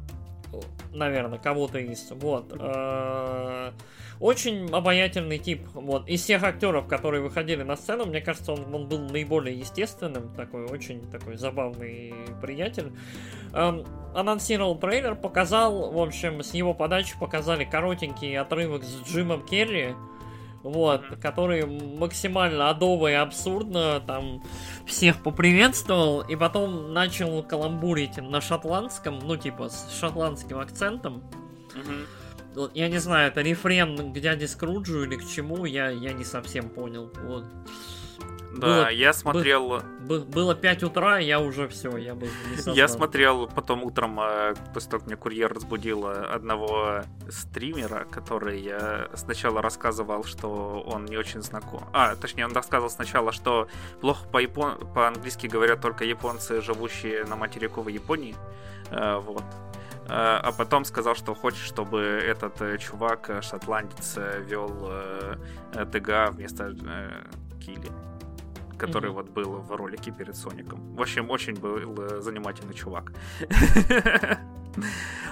Наверное, 0.93 1.39
кого-то 1.39 1.79
из. 1.79 2.11
Вот. 2.11 2.55
Э, 2.57 3.71
Очень 4.19 4.69
обаятельный 4.71 5.37
тип. 5.37 5.61
Вот. 5.73 6.07
Из 6.07 6.21
всех 6.21 6.43
актеров, 6.43 6.87
которые 6.87 7.21
выходили 7.21 7.63
на 7.63 7.75
сцену, 7.75 8.05
мне 8.05 8.21
кажется, 8.21 8.53
он, 8.53 8.73
он 8.73 8.87
был 8.87 8.99
наиболее 8.99 9.57
естественным. 9.57 10.33
Такой 10.35 10.65
очень 10.65 11.01
такой 11.09 11.37
забавный 11.37 12.13
приятель. 12.41 12.91
Эм, 13.53 13.85
Анонсировал 14.15 14.77
трейлер, 14.77 15.15
показал, 15.15 15.91
в 15.91 15.99
общем, 15.99 16.41
с 16.41 16.53
его 16.53 16.73
подачи 16.73 17.19
показали 17.19 17.65
коротенький 17.65 18.37
отрывок 18.37 18.83
с 18.83 19.07
Джимом 19.07 19.45
Керри. 19.45 19.93
Вот, 20.65 21.03
который 21.21 21.63
максимально 21.63 22.71
адово 22.71 23.11
и 23.11 23.13
абсурдно 23.13 23.99
там 23.99 24.41
всех 24.87 25.21
поприветствовал, 25.21 26.21
и 26.21 26.35
потом 26.35 26.91
начал 26.91 27.43
каламбурить 27.43 28.17
на 28.17 28.41
шотландском, 28.41 29.19
ну, 29.19 29.37
типа, 29.37 29.69
с 29.69 29.95
шотландским 29.99 30.57
акцентом. 30.57 31.21
Я 32.73 32.89
не 32.89 32.97
знаю, 32.97 33.27
это 33.27 33.41
рефрен 33.41 34.11
к 34.11 34.19
дяде 34.19 34.47
Скруджу 34.47 35.03
или 35.03 35.17
к 35.17 35.27
чему, 35.29 35.65
я, 35.65 35.89
я 35.89 36.13
не 36.13 36.23
совсем 36.23 36.69
понял. 36.69 37.11
Вот. 37.21 37.45
Да, 38.53 38.67
Было- 38.67 38.89
я 38.91 39.13
смотрел. 39.13 39.81
Бы- 39.99 40.23
было 40.25 40.55
5 40.55 40.83
утра, 40.83 41.17
я 41.19 41.39
уже 41.39 41.67
все, 41.67 41.97
я 41.97 42.13
бы 42.15 42.27
не 42.27 42.73
Я 42.75 42.87
смотрел 42.87 43.47
потом 43.47 43.83
утром, 43.83 44.19
э, 44.19 44.53
после 44.73 44.91
того, 44.91 44.99
как 45.01 45.07
меня 45.07 45.17
курьер 45.17 45.53
разбудил, 45.53 46.07
э, 46.07 46.13
одного 46.35 47.01
стримера, 47.29 48.05
который 48.11 48.65
э, 48.65 49.07
сначала 49.15 49.61
рассказывал, 49.61 50.23
что 50.23 50.81
он 50.85 51.05
не 51.05 51.17
очень 51.17 51.41
знаком. 51.41 51.83
А, 51.93 52.15
точнее, 52.15 52.45
он 52.45 52.53
рассказывал 52.53 52.89
сначала, 52.89 53.31
что 53.31 53.67
плохо 54.01 54.27
по 54.29 54.37
япон... 54.37 54.77
по-английски 54.93 55.47
говорят 55.47 55.81
только 55.81 56.05
японцы, 56.05 56.61
живущие 56.61 57.25
на 57.25 57.35
материковой 57.35 57.93
Японии. 57.93 58.35
Э, 58.91 59.17
Вот. 59.19 59.43
Э, 60.07 60.39
А 60.43 60.51
потом 60.57 60.85
сказал, 60.85 61.15
что 61.15 61.33
хочет, 61.35 61.59
чтобы 61.65 61.99
этот 61.99 62.61
э, 62.61 62.77
чувак, 62.77 63.29
э, 63.29 63.41
шотландец, 63.41 64.13
э, 64.17 64.41
вел 64.47 64.71
э, 64.89 65.35
э, 65.73 65.85
ТГА 65.85 66.29
вместо 66.31 66.63
э, 66.85 67.23
Который 68.85 69.11
вот 69.11 69.29
был 69.29 69.61
в 69.61 69.75
ролике 69.75 70.11
перед 70.11 70.35
Соником. 70.35 70.95
В 70.95 71.01
общем, 71.01 71.29
очень 71.29 71.55
был 71.55 71.77
э, 71.77 72.21
занимательный 72.21 72.73
чувак. 72.73 73.11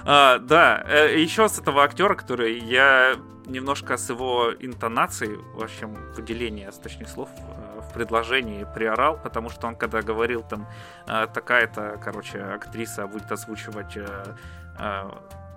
а, 0.04 0.38
да, 0.38 0.84
э, 0.88 1.22
еще 1.22 1.48
с 1.48 1.58
этого 1.58 1.82
актера, 1.82 2.14
который 2.14 2.58
я 2.58 3.16
немножко 3.46 3.96
с 3.96 4.10
его 4.10 4.52
интонацией, 4.60 5.36
в 5.54 5.62
общем, 5.62 5.94
выделения 6.16 6.70
точных 6.82 7.08
слов 7.08 7.28
э, 7.36 7.80
в 7.80 7.92
предложении 7.94 8.66
приорал, 8.74 9.18
потому 9.22 9.50
что 9.50 9.66
он 9.68 9.76
когда 9.76 10.02
говорил 10.02 10.42
там 10.42 10.66
такая-то, 11.06 12.00
короче, 12.02 12.38
актриса 12.40 13.06
будет 13.06 13.32
озвучивать 13.32 13.98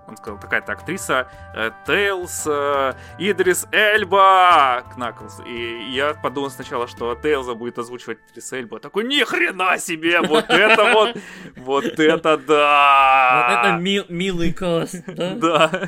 он 0.08 0.18
сказал, 0.18 0.40
такая-то 0.40 0.72
актриса, 0.72 1.28
э, 1.54 1.72
Тейлз, 1.86 2.44
э, 2.48 2.94
Идрис 3.20 3.68
Эльба, 3.72 4.84
Кнаклс. 4.94 5.42
И 5.46 5.90
я 5.92 6.14
подумал 6.14 6.50
сначала, 6.50 6.88
что 6.88 7.16
Тейлза 7.16 7.54
будет 7.54 7.78
озвучивать 7.78 8.20
Идрис 8.32 8.54
Эльба. 8.54 8.80
Такой, 8.80 9.04
ни 9.04 9.24
хрена 9.24 9.78
себе, 9.78 10.22
вот 10.22 10.46
это 10.50 10.94
вот, 10.94 11.18
вот 11.58 11.86
это 11.86 12.38
да! 12.38 13.78
Вот 13.82 13.92
это 13.98 14.08
милый 14.14 14.54
каст, 14.54 15.04
да? 15.08 15.36
Да. 15.36 15.88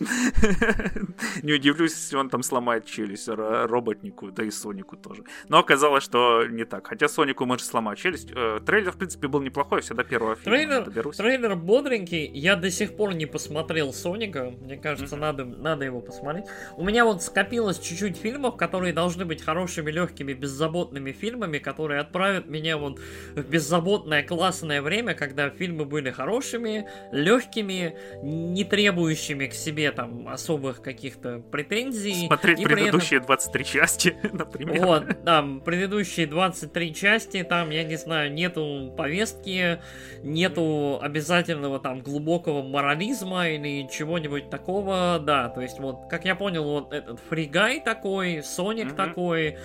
Не 1.42 1.52
удивлюсь, 1.52 1.92
если 1.92 2.16
он 2.16 2.30
там 2.30 2.42
сломает 2.42 2.86
челюсть 2.86 3.28
роботнику, 3.28 4.30
да 4.30 4.44
и 4.44 4.50
Сонику 4.50 4.96
тоже. 4.96 5.24
Но 5.48 5.58
оказалось, 5.58 6.04
что 6.04 6.46
не 6.46 6.64
так. 6.64 6.86
Хотя 6.86 7.08
Сонику 7.08 7.44
может 7.44 7.66
сломать 7.66 7.98
челюсть. 7.98 8.30
Э, 8.34 8.60
трейлер, 8.64 8.92
в 8.92 8.96
принципе, 8.96 9.28
был 9.28 9.40
неплохой, 9.40 9.82
все 9.82 9.94
до 9.94 10.04
первого 10.04 10.36
фильма 10.36 10.56
трейлер, 10.56 10.84
доберусь. 10.84 11.16
Трейлер 11.16 11.56
бодренький. 11.56 12.26
Я 12.26 12.56
до 12.56 12.70
сих 12.70 12.96
пор 12.96 13.14
не 13.14 13.26
посмотрел 13.26 13.92
Соника. 13.92 14.52
Мне 14.60 14.76
кажется, 14.76 15.16
mm-hmm. 15.16 15.20
надо, 15.20 15.44
надо 15.44 15.84
его 15.84 16.00
посмотреть. 16.00 16.46
У 16.76 16.84
меня 16.84 17.04
вот 17.04 17.22
скопилось 17.22 17.78
чуть-чуть 17.78 18.16
фильмов, 18.16 18.56
которые 18.56 18.92
должны 18.92 19.24
быть 19.24 19.42
хорошими, 19.42 19.90
легкими, 19.90 20.32
беззаботными 20.32 21.12
фильмами, 21.12 21.58
которые 21.58 22.00
отправят 22.00 22.48
меня 22.48 22.78
вот 22.78 22.98
в 23.34 23.42
беззаботное, 23.42 24.22
классное 24.22 24.82
время, 24.82 25.14
когда 25.14 25.50
фильмы 25.50 25.84
были 25.84 26.10
хорошими, 26.10 26.88
легкими, 27.12 27.96
не 28.22 28.64
требующими 28.64 29.46
к 29.46 29.54
себе 29.54 29.89
там 29.92 30.28
особых 30.28 30.82
каких-то 30.82 31.42
претензий. 31.50 32.26
Смотреть 32.26 32.62
предыдущие 32.62 33.18
этом... 33.18 33.26
23 33.26 33.64
части, 33.64 34.16
например. 34.32 34.84
Вот, 34.84 35.24
там, 35.24 35.60
предыдущие 35.60 36.26
23 36.26 36.94
части, 36.94 37.42
там, 37.42 37.70
я 37.70 37.84
не 37.84 37.96
знаю, 37.96 38.32
нету 38.32 38.92
повестки, 38.96 39.80
нету 40.22 40.98
обязательного 41.00 41.80
там 41.80 42.00
глубокого 42.00 42.62
морализма 42.62 43.48
или 43.48 43.88
чего-нибудь 43.88 44.50
такого, 44.50 45.20
да, 45.20 45.48
то 45.48 45.60
есть 45.60 45.78
вот, 45.78 46.08
как 46.08 46.24
я 46.24 46.34
понял, 46.34 46.64
вот 46.64 46.92
этот 46.92 47.20
фригай 47.28 47.80
такой, 47.80 48.42
Соник 48.42 48.92
mm-hmm. 48.92 48.96
такой, 48.96 49.58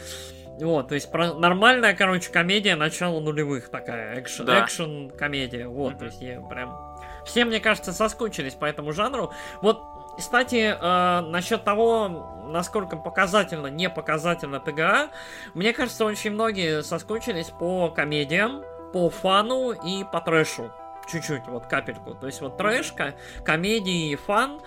вот, 0.59 0.87
то 0.89 0.95
есть 0.95 1.11
про... 1.11 1.33
нормальная, 1.33 1.93
короче, 1.93 2.31
комедия 2.31 2.75
начала 2.75 3.19
нулевых 3.19 3.69
такая, 3.69 4.19
экшен, 4.19 4.45
да. 4.45 4.63
экшен 4.63 5.09
комедия, 5.09 5.67
вот, 5.67 5.93
mm-hmm. 5.93 5.99
то 5.99 6.05
есть 6.05 6.21
я 6.21 6.41
прям... 6.41 6.95
Все, 7.25 7.43
мне 7.43 7.59
кажется, 7.59 7.91
соскучились 7.91 8.53
по 8.53 8.65
этому 8.65 8.93
жанру. 8.93 9.33
Вот 9.61 9.81
кстати, 10.17 10.75
э, 10.79 11.21
насчет 11.21 11.63
того, 11.63 12.43
насколько 12.45 12.97
показательно, 12.97 13.67
не 13.67 13.89
показательно 13.89 14.59
ТГА, 14.59 15.09
мне 15.53 15.73
кажется, 15.73 16.05
очень 16.05 16.31
многие 16.31 16.83
соскучились 16.83 17.49
по 17.49 17.89
комедиям, 17.89 18.63
по 18.93 19.09
фану 19.09 19.71
и 19.71 20.03
по 20.03 20.21
трэшу. 20.21 20.71
Чуть-чуть, 21.07 21.47
вот 21.47 21.67
капельку. 21.67 22.15
То 22.15 22.25
есть 22.25 22.41
вот 22.41 22.57
трэшка, 22.57 23.15
комедии 23.43 24.11
и 24.11 24.15
фан 24.15 24.59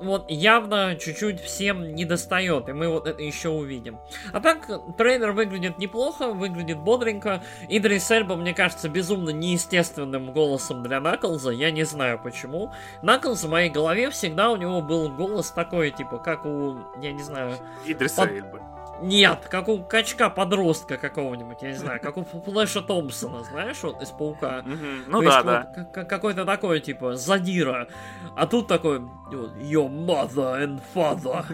вот 0.00 0.30
явно 0.30 0.96
чуть-чуть 0.96 1.40
всем 1.40 1.94
не 1.94 2.04
достает, 2.04 2.68
и 2.68 2.72
мы 2.72 2.88
вот 2.88 3.06
это 3.06 3.22
еще 3.22 3.48
увидим. 3.48 3.98
А 4.32 4.40
так, 4.40 4.68
трейлер 4.96 5.32
выглядит 5.32 5.78
неплохо, 5.78 6.32
выглядит 6.32 6.78
бодренько. 6.78 7.42
Идрис 7.68 8.10
Эльба, 8.10 8.36
мне 8.36 8.54
кажется, 8.54 8.88
безумно 8.88 9.30
неестественным 9.30 10.32
голосом 10.32 10.82
для 10.82 11.00
Наклза, 11.00 11.50
я 11.50 11.70
не 11.70 11.84
знаю 11.84 12.20
почему. 12.22 12.72
Наклз 13.02 13.44
в 13.44 13.50
моей 13.50 13.70
голове 13.70 14.10
всегда 14.10 14.50
у 14.50 14.56
него 14.56 14.82
был 14.82 15.08
голос 15.08 15.50
такой, 15.50 15.90
типа, 15.90 16.18
как 16.18 16.44
у, 16.44 16.78
я 17.00 17.12
не 17.12 17.22
знаю... 17.22 17.56
Идриса 17.84 18.22
под... 18.22 18.32
Эльбы. 18.32 18.75
Нет, 19.02 19.46
как 19.50 19.68
у 19.68 19.82
качка-подростка 19.82 20.96
какого-нибудь, 20.96 21.58
я 21.60 21.68
не 21.68 21.74
зня, 21.74 21.98
как 21.98 22.16
у 22.16 22.24
Флэша 22.24 22.82
Томпсона, 22.82 23.44
знаешь, 23.44 23.82
вот 23.82 24.02
из 24.02 24.10
Паука. 24.10 24.64
Ну 25.06 25.22
да, 25.22 25.42
да. 25.42 26.04
Какой-то 26.04 26.44
такой, 26.44 26.80
типа, 26.80 27.16
задира. 27.16 27.88
А 28.36 28.46
тут 28.46 28.68
такой, 28.68 28.98
your 28.98 29.88
mother 29.88 30.64
and 30.64 30.80
father. 30.94 31.44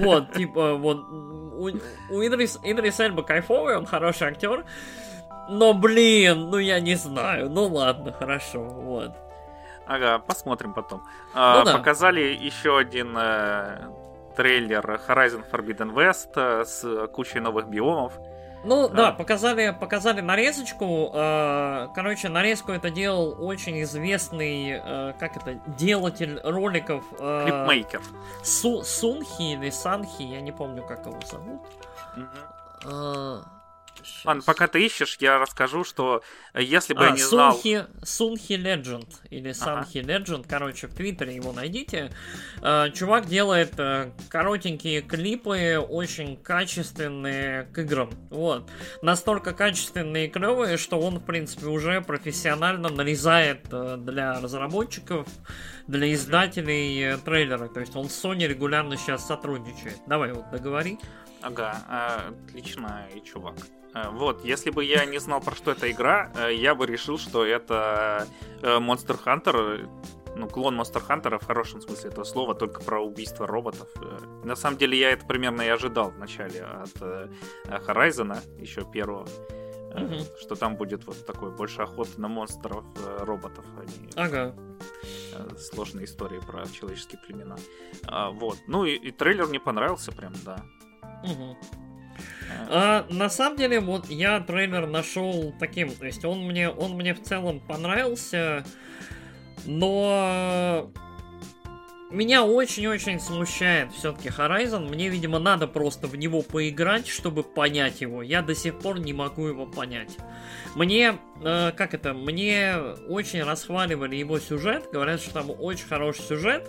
Вот, 0.00 0.32
типа, 0.32 0.74
вот, 0.74 0.98
у 2.10 2.26
Идрис, 2.26 2.58
Идрис 2.62 3.00
Эльба 3.00 3.22
кайфовый, 3.22 3.76
он 3.76 3.86
хороший 3.86 4.28
актер. 4.28 4.64
Но, 5.48 5.74
блин, 5.74 6.48
ну 6.50 6.58
я 6.58 6.80
не 6.80 6.94
знаю. 6.94 7.50
Ну 7.50 7.66
ладно, 7.66 8.12
хорошо, 8.12 8.62
вот. 8.62 9.16
Ага, 9.86 10.20
посмотрим 10.20 10.72
потом. 10.72 11.00
Ну, 11.00 11.30
а, 11.34 11.64
да. 11.64 11.76
Показали 11.78 12.20
еще 12.20 12.78
один 12.78 13.16
э, 13.18 13.88
трейлер 14.40 15.00
Horizon 15.06 15.44
Forbidden 15.50 15.92
West 15.92 16.30
э, 16.36 16.64
с 16.64 17.06
кучей 17.08 17.40
новых 17.40 17.68
биомов. 17.68 18.14
Ну 18.64 18.88
да, 18.88 18.94
да 18.94 19.12
показали, 19.12 19.76
показали 19.78 20.22
нарезочку. 20.22 21.10
Э, 21.12 21.88
короче, 21.94 22.30
нарезку 22.30 22.72
это 22.72 22.90
делал 22.90 23.36
очень 23.38 23.82
известный, 23.82 24.80
э, 24.82 25.12
как 25.18 25.36
это, 25.36 25.60
делатель 25.78 26.40
роликов. 26.42 27.04
Клипмейкер. 27.18 28.00
Су, 28.42 28.82
Сунхи 28.82 29.52
или 29.52 29.68
Санхи, 29.68 30.22
я 30.22 30.40
не 30.40 30.52
помню, 30.52 30.84
как 30.86 31.04
его 31.04 31.20
зовут. 31.26 31.60
Угу. 32.16 33.59
Сейчас. 34.04 34.24
Ладно, 34.24 34.42
пока 34.44 34.66
ты 34.68 34.84
ищешь, 34.84 35.16
я 35.20 35.38
расскажу, 35.38 35.84
что 35.84 36.22
э, 36.54 36.62
если 36.62 36.94
бы 36.94 37.02
а, 37.02 37.06
я 37.06 37.10
не 37.12 37.22
знал... 37.22 37.52
Сунхи, 37.52 37.86
Сунхи 38.02 38.52
Legend 38.52 39.08
или 39.30 39.52
Санхи 39.52 39.98
ага. 39.98 40.12
Legend, 40.12 40.46
короче, 40.48 40.86
в 40.86 40.94
Твиттере 40.94 41.34
его 41.34 41.52
найдите. 41.52 42.12
Uh, 42.60 42.90
чувак 42.92 43.26
делает 43.26 43.74
uh, 43.78 44.12
коротенькие 44.28 45.02
клипы, 45.02 45.78
очень 45.78 46.36
качественные 46.36 47.64
к 47.72 47.78
играм. 47.78 48.10
Вот. 48.30 48.70
Настолько 49.02 49.52
качественные 49.52 50.26
и 50.26 50.30
клевые, 50.30 50.76
что 50.76 51.00
он, 51.00 51.18
в 51.18 51.24
принципе, 51.24 51.66
уже 51.66 52.00
профессионально 52.00 52.88
нарезает 52.88 53.68
для 54.04 54.40
разработчиков, 54.40 55.26
для 55.86 56.12
издателей 56.12 57.16
трейлеры. 57.18 57.68
То 57.68 57.80
есть 57.80 57.96
он 57.96 58.08
с 58.08 58.24
Sony 58.24 58.46
регулярно 58.46 58.96
сейчас 58.96 59.26
сотрудничает. 59.26 59.98
Давай 60.06 60.32
вот 60.32 60.50
договори. 60.50 60.98
Ага, 61.42 62.28
отлично, 62.48 63.08
и 63.14 63.20
чувак. 63.24 63.56
Э, 63.94 64.08
вот, 64.10 64.44
если 64.44 64.70
бы 64.70 64.84
я 64.84 65.04
не 65.04 65.18
знал, 65.18 65.40
про 65.40 65.54
что 65.54 65.72
эта 65.72 65.90
игра, 65.90 66.32
э, 66.36 66.54
я 66.54 66.74
бы 66.74 66.86
решил, 66.86 67.18
что 67.18 67.44
это 67.44 68.26
э, 68.62 68.78
Monster 68.78 69.18
Hunter, 69.24 69.88
ну, 70.36 70.48
клон 70.48 70.80
Monster 70.80 71.02
Hunter 71.06 71.38
в 71.38 71.46
хорошем 71.46 71.80
смысле 71.80 72.10
этого 72.10 72.24
слова, 72.24 72.54
только 72.54 72.82
про 72.82 73.00
убийство 73.00 73.46
роботов. 73.46 73.88
На 74.44 74.54
самом 74.54 74.78
деле 74.78 74.98
я 74.98 75.10
это 75.10 75.26
примерно 75.26 75.62
и 75.62 75.68
ожидал 75.68 76.10
вначале 76.10 76.62
от 76.62 76.94
Horizon, 77.64 78.38
еще 78.60 78.84
первого. 78.84 79.26
Mm-hmm. 79.90 80.38
Что 80.40 80.54
там 80.54 80.76
будет 80.76 81.04
вот 81.04 81.26
такой 81.26 81.50
больше 81.50 81.82
охоты 81.82 82.20
на 82.20 82.28
монстров, 82.28 82.84
роботов, 83.18 83.64
а 83.76 83.84
не 83.84 84.08
ага. 84.14 84.54
сложные 85.58 86.04
истории 86.04 86.38
про 86.38 86.64
человеческие 86.68 87.20
племена. 87.20 87.56
А, 88.06 88.30
вот. 88.30 88.56
Ну 88.68 88.84
и, 88.84 88.94
и 88.94 89.10
трейлер 89.10 89.46
мне 89.46 89.58
понравился 89.58 90.12
прям, 90.12 90.32
да. 90.44 90.62
Угу. 91.24 91.56
А, 92.68 93.06
на 93.10 93.28
самом 93.28 93.56
деле, 93.58 93.80
вот 93.80 94.08
я 94.10 94.40
трейлер 94.40 94.86
нашел 94.86 95.54
таким, 95.58 95.90
то 95.94 96.06
есть 96.06 96.24
он 96.24 96.44
мне, 96.44 96.68
он 96.68 96.92
мне 96.92 97.14
в 97.14 97.22
целом 97.22 97.60
понравился, 97.60 98.64
но 99.64 100.90
меня 102.10 102.44
очень-очень 102.44 103.20
смущает 103.20 103.92
все-таки 103.92 104.30
Horizon. 104.30 104.88
Мне, 104.88 105.08
видимо, 105.08 105.38
надо 105.38 105.68
просто 105.68 106.08
в 106.08 106.16
него 106.16 106.42
поиграть, 106.42 107.06
чтобы 107.06 107.44
понять 107.44 108.00
его. 108.00 108.22
Я 108.22 108.42
до 108.42 108.54
сих 108.54 108.80
пор 108.80 108.98
не 108.98 109.12
могу 109.12 109.46
его 109.46 109.64
понять. 109.64 110.16
Мне, 110.74 111.18
э, 111.42 111.70
как 111.70 111.94
это, 111.94 112.12
мне 112.12 112.74
очень 113.08 113.44
расхваливали 113.44 114.16
его 114.16 114.40
сюжет. 114.40 114.88
Говорят, 114.92 115.20
что 115.20 115.34
там 115.34 115.50
очень 115.56 115.86
хороший 115.86 116.22
сюжет. 116.22 116.68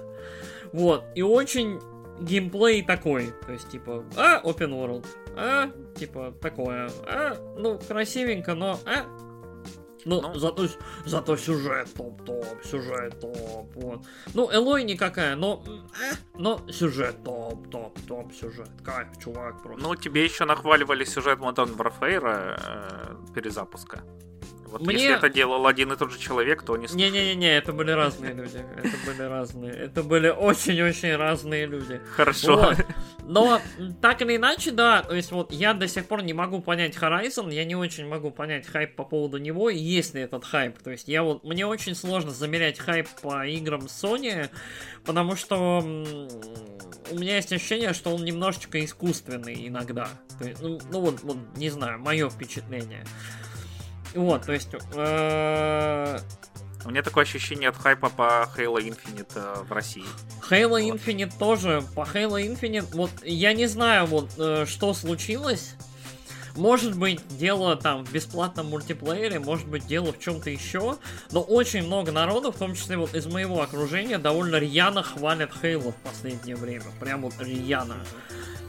Вот. 0.74 1.06
И 1.16 1.24
очень 1.24 1.80
геймплей 2.20 2.84
такой. 2.84 3.34
То 3.46 3.54
есть, 3.54 3.70
типа, 3.72 4.06
а, 4.16 4.42
open 4.44 4.70
world, 4.70 5.08
а, 5.36 5.72
типа, 5.96 6.34
такое, 6.42 6.90
а, 7.08 7.36
ну, 7.58 7.80
красивенько, 7.80 8.56
но, 8.56 8.80
а, 8.86 9.06
ну, 10.06 10.22
ну, 10.22 10.40
зато, 10.40 10.68
зато 11.06 11.38
сюжет 11.38 11.94
топ-топ, 11.96 12.64
сюжет 12.64 13.20
топ, 13.20 13.76
вот. 13.76 14.02
Ну, 14.34 14.50
Элой 14.52 14.84
никакая, 14.84 15.36
но, 15.36 15.64
а, 15.68 16.16
но 16.38 16.60
сюжет 16.72 17.24
топ-топ-топ, 17.24 18.34
сюжет. 18.34 18.70
Кайф, 18.84 19.08
чувак, 19.24 19.62
просто. 19.62 19.88
Ну, 19.88 19.96
тебе 19.96 20.24
еще 20.24 20.46
нахваливали 20.46 21.04
сюжет 21.04 21.40
Modern 21.40 21.76
Warfare 21.78 22.58
э, 22.58 23.34
перезапуска. 23.36 24.04
Вот 24.72 24.82
Мне... 24.82 24.96
если 24.96 25.16
это 25.18 25.30
делал 25.30 25.68
один 25.68 25.92
и 25.92 25.98
тот 25.98 26.12
же 26.14 26.20
человек, 26.20 26.64
то 26.64 26.78
не 26.78 26.88
Не-не-не, 26.88 27.58
это 27.58 27.74
были 27.74 27.92
разные 27.92 28.34
люди. 28.34 28.64
Это 28.78 28.98
были 29.06 29.22
разные. 29.28 29.74
Это 29.74 30.04
были 30.04 30.30
очень-очень 30.30 31.16
разные 31.18 31.66
люди. 31.66 32.00
Хорошо. 32.16 32.56
Вот. 32.56 32.78
Но 33.24 33.62
так 34.02 34.22
или 34.22 34.38
иначе, 34.38 34.72
да, 34.72 35.04
то 35.04 35.14
есть 35.16 35.32
вот 35.32 35.52
я 35.52 35.74
до 35.74 35.88
сих 35.88 36.06
пор 36.06 36.24
не 36.24 36.34
могу 36.34 36.62
понять 36.62 36.96
Horizon, 36.96 37.54
я 37.54 37.66
не 37.66 37.76
очень 37.76 38.08
могу 38.08 38.32
понять 38.32 38.66
хайп 38.66 38.96
по 38.96 39.04
поводу 39.04 39.38
него, 39.38 39.70
и 39.70 39.78
есть 39.78 40.16
ли 40.16 40.22
этот 40.22 40.46
хайп. 40.46 40.80
То 40.80 40.92
есть 40.92 41.08
я 41.08 41.24
вот, 41.24 41.44
мне 41.44 41.66
очень 41.66 41.96
сложно 41.96 42.32
замерять 42.32 42.80
хайп 42.80 43.08
по 43.22 43.46
играм 43.46 43.82
Sony, 43.82 44.50
потому 45.06 45.36
что 45.36 45.80
у 45.80 47.20
меня 47.20 47.36
есть 47.36 47.52
ощущение, 47.52 47.94
что 47.94 48.16
он 48.16 48.24
немножечко 48.24 48.84
искусственный 48.84 49.68
иногда. 49.68 50.08
То 50.40 50.48
есть, 50.48 50.62
ну, 50.62 50.80
ну 50.92 51.02
вот, 51.02 51.22
вот, 51.24 51.38
не 51.56 51.70
знаю, 51.70 52.00
мое 52.00 52.30
впечатление. 52.30 53.06
Вот, 54.16 54.46
то 54.46 54.54
есть... 54.54 54.70
Э 54.96 56.20
у 56.84 56.90
меня 56.90 57.04
такое 57.04 57.24
ощущение 57.24 57.70
от 57.70 57.78
хайпа 57.78 58.10
по 58.10 58.50
Halo 58.58 58.78
Infinite 58.78 59.32
э, 59.36 59.64
в 59.64 59.72
России. 59.72 60.06
Halo 60.50 60.70
вот. 60.70 60.82
Infinite 60.82 61.32
тоже. 61.38 61.84
По 61.96 62.02
Halo 62.02 62.42
Infinite, 62.42 62.88
вот 62.94 63.12
я 63.24 63.54
не 63.54 63.68
знаю, 63.68 64.08
вот 64.08 64.32
э, 64.38 64.66
что 64.68 64.94
случилось. 64.94 65.76
Может 66.56 66.98
быть, 66.98 67.22
дело 67.38 67.76
там 67.78 68.04
в 68.04 68.12
бесплатном 68.12 68.68
мультиплеере, 68.68 69.40
может 69.40 69.68
быть, 69.68 69.88
дело 69.88 70.12
в 70.12 70.20
чем-то 70.20 70.50
еще, 70.50 70.98
но 71.32 71.42
очень 71.42 71.86
много 71.86 72.12
народу, 72.12 72.52
в 72.52 72.58
том 72.58 72.76
числе 72.76 72.98
вот 72.98 73.16
из 73.16 73.26
моего 73.26 73.62
окружения, 73.62 74.18
довольно 74.18 74.58
рьяно 74.58 75.02
хвалят 75.02 75.52
Halo 75.62 75.94
в 75.94 75.96
последнее 76.04 76.56
время. 76.56 76.86
Прям 77.00 77.22
вот 77.22 77.36
рьяно. 77.40 77.96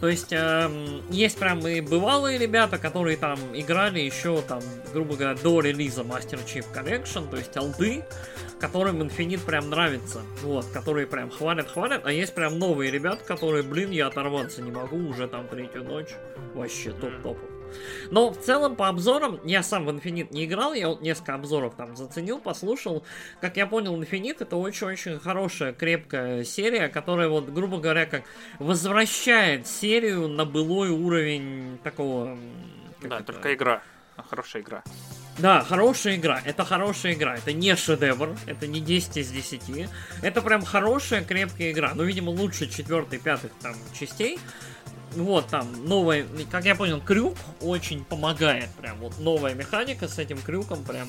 То 0.03 0.09
есть 0.09 0.33
э, 0.33 0.69
есть 1.11 1.39
прям 1.39 1.65
и 1.65 1.81
бывалые 1.81 2.37
ребята, 2.37 2.77
которые 2.77 3.17
там 3.17 3.39
играли 3.55 4.01
еще 4.01 4.43
там, 4.43 4.61
грубо 4.93 5.15
говоря, 5.15 5.37
до 5.41 5.61
релиза 5.61 6.01
Master 6.03 6.41
Chief 6.45 6.65
Collection, 6.75 7.31
то 7.31 7.37
есть 7.37 7.57
алды, 7.57 8.03
которым 8.59 9.01
Infinite 9.01 9.45
прям 9.47 9.71
нравится, 9.71 10.23
вот, 10.43 10.67
которые 10.73 11.07
прям 11.07 11.31
хвалят-хвалят, 11.31 12.05
а 12.05 12.11
есть 12.11 12.35
прям 12.35 12.59
новые 12.59 12.91
ребята, 12.91 13.23
которые, 13.25 13.63
блин, 13.63 13.93
я 13.93 14.09
оторваться 14.09 14.61
не 14.61 14.73
могу 14.73 14.97
уже 14.97 15.29
там 15.29 15.47
третью 15.47 15.85
ночь, 15.85 16.11
вообще 16.53 16.91
топ-топ. 16.91 17.39
Но 18.11 18.31
в 18.31 18.39
целом 18.39 18.77
по 18.77 18.89
обзорам, 18.89 19.41
я 19.45 19.63
сам 19.63 19.87
в 19.87 19.89
Infinite 19.91 20.29
не 20.33 20.45
играл, 20.45 20.75
я 20.75 20.89
вот 20.89 21.03
несколько 21.03 21.35
обзоров 21.35 21.75
там 21.75 21.97
заценил, 21.97 22.39
послушал. 22.39 23.05
Как 23.41 23.57
я 23.57 23.67
понял, 23.67 24.01
Infinite 24.01 24.39
это 24.41 24.57
очень-очень 24.57 25.19
хорошая, 25.19 25.73
крепкая 25.73 26.45
серия, 26.45 26.89
которая 26.89 27.29
вот, 27.29 27.49
грубо 27.49 27.79
говоря, 27.79 28.07
как 28.07 28.25
возвращает 28.59 29.67
серию 29.67 30.29
на 30.29 30.45
былой 30.45 30.91
уровень 30.91 31.79
такого... 31.83 32.37
Да, 33.03 33.17
это? 33.17 33.33
только 33.33 33.55
игра. 33.55 33.83
Хорошая 34.17 34.63
игра. 34.63 34.83
Да, 35.39 35.65
хорошая 35.65 36.17
игра. 36.17 36.41
Это 36.45 36.65
хорошая 36.65 37.15
игра. 37.15 37.37
Это 37.37 37.53
не 37.53 37.75
шедевр. 37.75 38.37
Это 38.47 38.67
не 38.67 38.81
10 38.81 39.17
из 39.17 39.31
10. 39.31 39.89
Это 40.23 40.43
прям 40.43 40.63
хорошая, 40.65 41.25
крепкая 41.25 41.73
игра. 41.73 41.93
Ну, 41.95 42.05
видимо, 42.05 42.31
лучше 42.31 42.69
четвертой, 42.69 43.19
пятых 43.19 43.53
там 43.63 43.75
частей. 43.99 44.39
Вот 45.17 45.49
там 45.49 45.69
новая, 45.87 46.27
как 46.51 46.65
я 46.65 46.75
понял, 46.75 47.01
крюк 47.01 47.37
очень 47.61 48.05
помогает. 48.05 48.71
Прям 48.81 48.99
вот 48.99 49.19
новая 49.19 49.55
механика 49.55 50.09
с 50.09 50.19
этим 50.19 50.41
крюком 50.41 50.83
прям 50.85 51.09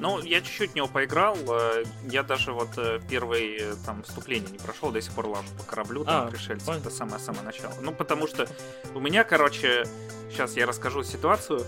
ну, 0.00 0.18
я 0.22 0.40
чуть-чуть 0.40 0.72
в 0.72 0.74
него 0.74 0.88
поиграл. 0.88 1.36
Э, 1.48 1.84
я 2.10 2.22
даже 2.22 2.52
вот 2.52 2.70
э, 2.78 3.00
первый 3.08 3.58
э, 3.60 3.74
там 3.84 4.02
вступление 4.02 4.50
не 4.50 4.58
прошел, 4.58 4.90
до 4.90 5.00
сих 5.02 5.12
пор 5.12 5.26
лажу 5.26 5.48
по 5.58 5.64
кораблю, 5.64 6.04
там, 6.04 6.26
а, 6.26 6.30
пришельцев. 6.30 6.68
Это 6.74 6.90
самое-самое 6.90 7.44
начало. 7.44 7.74
Ну, 7.82 7.92
потому 7.92 8.26
что 8.26 8.48
у 8.94 9.00
меня, 9.00 9.24
короче, 9.24 9.84
сейчас 10.30 10.56
я 10.56 10.66
расскажу 10.66 11.02
ситуацию. 11.02 11.66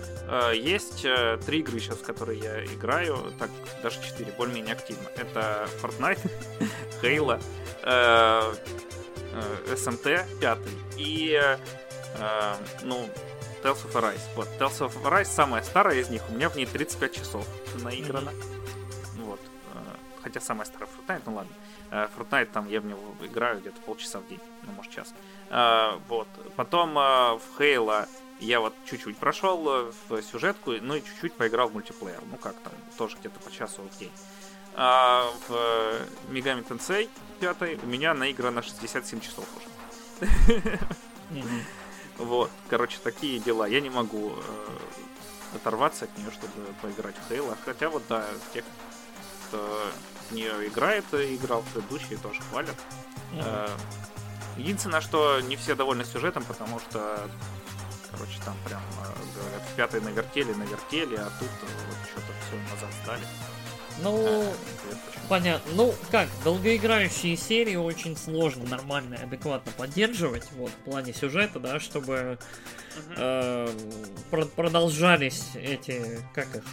Есть 0.54 1.02
три 1.44 1.60
игры 1.60 1.78
сейчас, 1.78 1.98
в 1.98 2.04
которые 2.04 2.40
я 2.40 2.64
играю, 2.64 3.18
так, 3.38 3.50
даже 3.82 4.02
четыре, 4.02 4.32
более-менее 4.32 4.74
активно. 4.74 5.08
Это 5.16 5.68
Fortnite, 5.82 6.20
Halo, 7.02 7.40
SMT 9.66 10.38
5 10.40 10.58
и, 10.98 11.40
ну, 12.82 13.08
Tales 13.62 13.84
of 13.84 13.92
Arise. 13.94 14.20
Вот, 14.34 14.48
Tales 14.58 14.78
of 14.80 15.02
Arise 15.04 15.24
самая 15.26 15.62
старая 15.62 15.96
из 15.96 16.08
них, 16.10 16.22
у 16.28 16.34
меня 16.34 16.48
в 16.48 16.56
ней 16.56 16.66
35 16.66 17.14
часов 17.14 17.46
наиграно. 17.82 18.30
Mm-hmm. 18.30 19.24
Вот. 19.24 19.40
Э, 19.74 19.78
хотя 20.22 20.40
самая 20.40 20.66
старая 20.66 20.88
Fortnite, 20.88 21.22
ну 21.26 21.34
ладно. 21.34 21.52
Э, 21.90 22.08
Fortnite 22.16 22.46
там 22.46 22.68
я 22.68 22.80
в 22.80 22.86
него 22.86 23.00
играю 23.22 23.60
где-то 23.60 23.80
полчаса 23.82 24.18
в 24.18 24.26
день, 24.28 24.40
ну 24.64 24.72
может 24.72 24.92
час. 24.92 25.14
Э, 25.50 25.92
вот. 26.08 26.28
Потом 26.56 26.94
в 26.94 27.42
Halo 27.58 28.08
я 28.40 28.58
вот 28.58 28.74
чуть-чуть 28.86 29.16
прошел 29.16 29.92
в 30.08 30.22
сюжетку, 30.22 30.72
ну 30.80 30.96
и 30.96 31.00
чуть-чуть 31.02 31.34
поиграл 31.34 31.68
в 31.68 31.74
мультиплеер. 31.74 32.20
Ну 32.30 32.36
как 32.38 32.56
там, 32.56 32.72
тоже 32.98 33.16
где-то 33.20 33.38
по 33.38 33.52
часу 33.52 33.82
в 33.82 33.98
день. 33.98 34.12
А 34.74 35.30
в 35.48 35.52
Megami 36.30 36.66
Tensei 36.66 37.08
5 37.40 37.82
у 37.82 37.86
меня 37.86 38.14
наиграно 38.14 38.62
67 38.62 39.20
часов 39.20 39.44
уже. 39.56 40.30
Mm-hmm. 41.30 41.62
Вот, 42.18 42.50
короче, 42.68 42.98
такие 43.02 43.38
дела. 43.38 43.66
Я 43.66 43.80
не 43.80 43.90
могу 43.90 44.34
э, 44.36 45.56
оторваться 45.56 46.04
от 46.04 46.16
нее, 46.18 46.30
чтобы 46.30 46.52
поиграть 46.80 47.14
в 47.16 47.30
Halo. 47.30 47.56
Хотя 47.64 47.88
вот, 47.88 48.02
да, 48.08 48.24
те, 48.52 48.64
кто 49.48 49.90
в 50.30 50.34
нее 50.34 50.68
играет 50.68 51.04
и 51.14 51.36
играл 51.36 51.62
в 51.62 51.72
предыдущие, 51.72 52.18
тоже 52.18 52.40
хвалят. 52.50 52.76
Mm-hmm. 53.32 53.42
Э, 53.44 53.68
единственное, 54.56 55.00
что 55.00 55.40
не 55.40 55.56
все 55.56 55.74
довольны 55.74 56.04
сюжетом, 56.04 56.44
потому 56.44 56.78
что, 56.80 57.28
короче, 58.10 58.38
там 58.44 58.56
прям, 58.66 58.82
э, 58.82 59.40
говорят, 59.40 59.62
в 59.62 59.74
пятой 59.74 60.00
навертели, 60.00 60.52
навертели, 60.52 61.16
а 61.16 61.30
тут 61.38 61.48
э, 61.48 61.66
вот 61.88 61.96
что-то 62.10 62.32
все 62.46 62.56
назад 62.74 62.90
сдали. 63.02 63.24
Ну, 64.02 64.44
понятно. 65.28 65.72
Ну, 65.74 65.94
как, 66.10 66.28
долгоиграющие 66.44 67.36
серии 67.36 67.76
очень 67.76 68.16
сложно 68.16 68.64
нормально 68.64 69.14
и 69.14 69.22
адекватно 69.22 69.72
поддерживать, 69.76 70.44
вот, 70.56 70.70
в 70.70 70.90
плане 70.90 71.12
сюжета, 71.12 71.58
да, 71.60 71.80
чтобы 71.80 72.38
э, 73.16 73.68
про- 74.30 74.44
продолжались 74.46 75.44
эти, 75.54 76.20
как 76.34 76.54
их, 76.56 76.64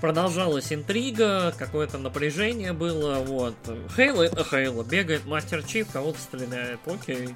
продолжалась 0.00 0.72
интрига, 0.72 1.54
какое-то 1.58 1.98
напряжение 1.98 2.72
было, 2.72 3.16
вот. 3.16 3.54
Хейло 3.94 4.22
это 4.22 4.44
Хейло, 4.44 4.82
бегает 4.82 5.26
Мастер 5.26 5.62
Чиф, 5.62 5.90
кого-то 5.92 6.18
стреляет, 6.18 6.80
окей, 6.86 7.34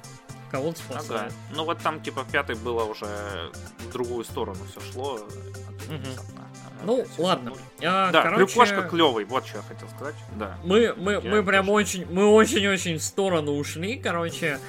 кого-то 0.51 0.79
спасает. 0.79 1.11
Ага. 1.11 1.31
Ну 1.51 1.65
вот 1.65 1.79
там, 1.79 2.01
типа, 2.01 2.23
в 2.23 2.31
пятой 2.31 2.55
было 2.55 2.83
уже 2.83 3.05
в 3.87 3.91
другую 3.91 4.23
сторону 4.25 4.59
все 4.71 4.81
шло. 4.91 5.13
Угу. 5.15 6.35
Ну, 6.83 7.05
ладно. 7.17 7.53
А, 7.83 8.11
да, 8.11 8.23
короче... 8.23 8.45
Крюкошка 8.45 8.81
клевый, 8.83 9.25
вот 9.25 9.45
что 9.47 9.57
я 9.57 9.63
хотел 9.63 9.87
сказать. 9.89 10.15
Да. 10.37 10.57
Мы, 10.63 10.93
мы, 10.97 11.19
мы 11.21 11.43
прям 11.43 11.69
очень, 11.69 12.05
мы 12.11 12.27
очень-очень 12.27 12.97
в 12.97 13.03
сторону 13.03 13.53
ушли, 13.53 13.97
короче. 13.97 14.59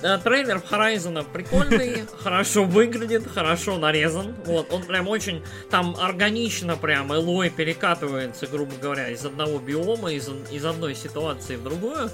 Трейлер 0.00 0.62
Horizon 0.70 1.24
прикольный, 1.32 2.04
хорошо 2.22 2.64
выглядит, 2.64 3.26
хорошо 3.26 3.78
нарезан. 3.78 4.34
Вот, 4.44 4.72
он 4.72 4.82
прям 4.84 5.08
очень 5.08 5.42
там 5.70 5.96
органично 5.98 6.76
прям 6.76 7.12
Элой 7.12 7.50
перекатывается, 7.50 8.46
грубо 8.46 8.72
говоря, 8.80 9.08
из 9.08 9.24
одного 9.24 9.58
биома, 9.58 10.12
из, 10.12 10.28
из 10.50 10.64
одной 10.64 10.94
ситуации 10.94 11.56
в 11.56 11.62
другую. 11.62 12.10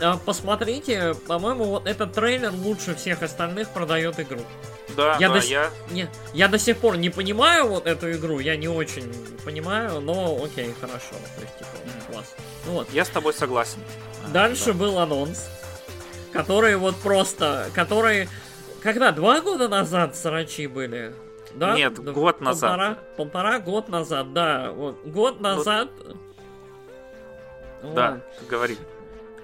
Э, 0.00 0.14
посмотрите, 0.24 1.14
по-моему, 1.26 1.64
вот 1.64 1.86
этот 1.86 2.12
трейлер 2.12 2.52
лучше 2.52 2.94
всех 2.94 3.22
остальных 3.22 3.68
продает 3.70 4.18
игру. 4.18 4.40
Да, 4.96 5.16
я 5.18 5.28
да, 5.28 5.40
до, 5.40 5.46
я... 5.46 5.70
Не, 5.90 6.08
я 6.32 6.48
до 6.48 6.58
сих 6.58 6.78
пор 6.78 6.96
не 6.96 7.10
понимаю 7.10 7.68
вот 7.68 7.86
эту 7.86 8.12
игру, 8.12 8.38
я 8.38 8.56
не 8.56 8.68
очень 8.68 9.12
понимаю, 9.44 10.00
но 10.00 10.38
окей, 10.44 10.74
хорошо. 10.80 11.14
То 11.36 11.42
есть, 11.42 11.58
типа, 11.58 11.70
класс. 12.10 12.34
Ну, 12.66 12.72
вот. 12.72 12.88
Я 12.92 13.04
с 13.04 13.08
тобой 13.08 13.32
согласен. 13.34 13.78
Дальше 14.32 14.66
да. 14.66 14.72
был 14.74 14.98
анонс, 14.98 15.48
который 16.32 16.76
вот 16.76 16.96
просто, 16.96 17.70
который... 17.74 18.28
Когда? 18.82 19.12
Два 19.12 19.40
года 19.40 19.68
назад 19.68 20.14
срачи 20.14 20.66
были? 20.66 21.14
Да? 21.54 21.74
Нет, 21.74 21.98
год 21.98 22.40
назад. 22.40 22.70
Полтора, 22.70 22.98
полтора 23.16 23.58
год 23.60 23.88
назад, 23.88 24.32
да. 24.32 24.70
Вот, 24.72 25.02
год 25.04 25.40
назад... 25.40 25.88
Да, 27.82 28.20
вот. 28.40 28.48
говори. 28.48 28.78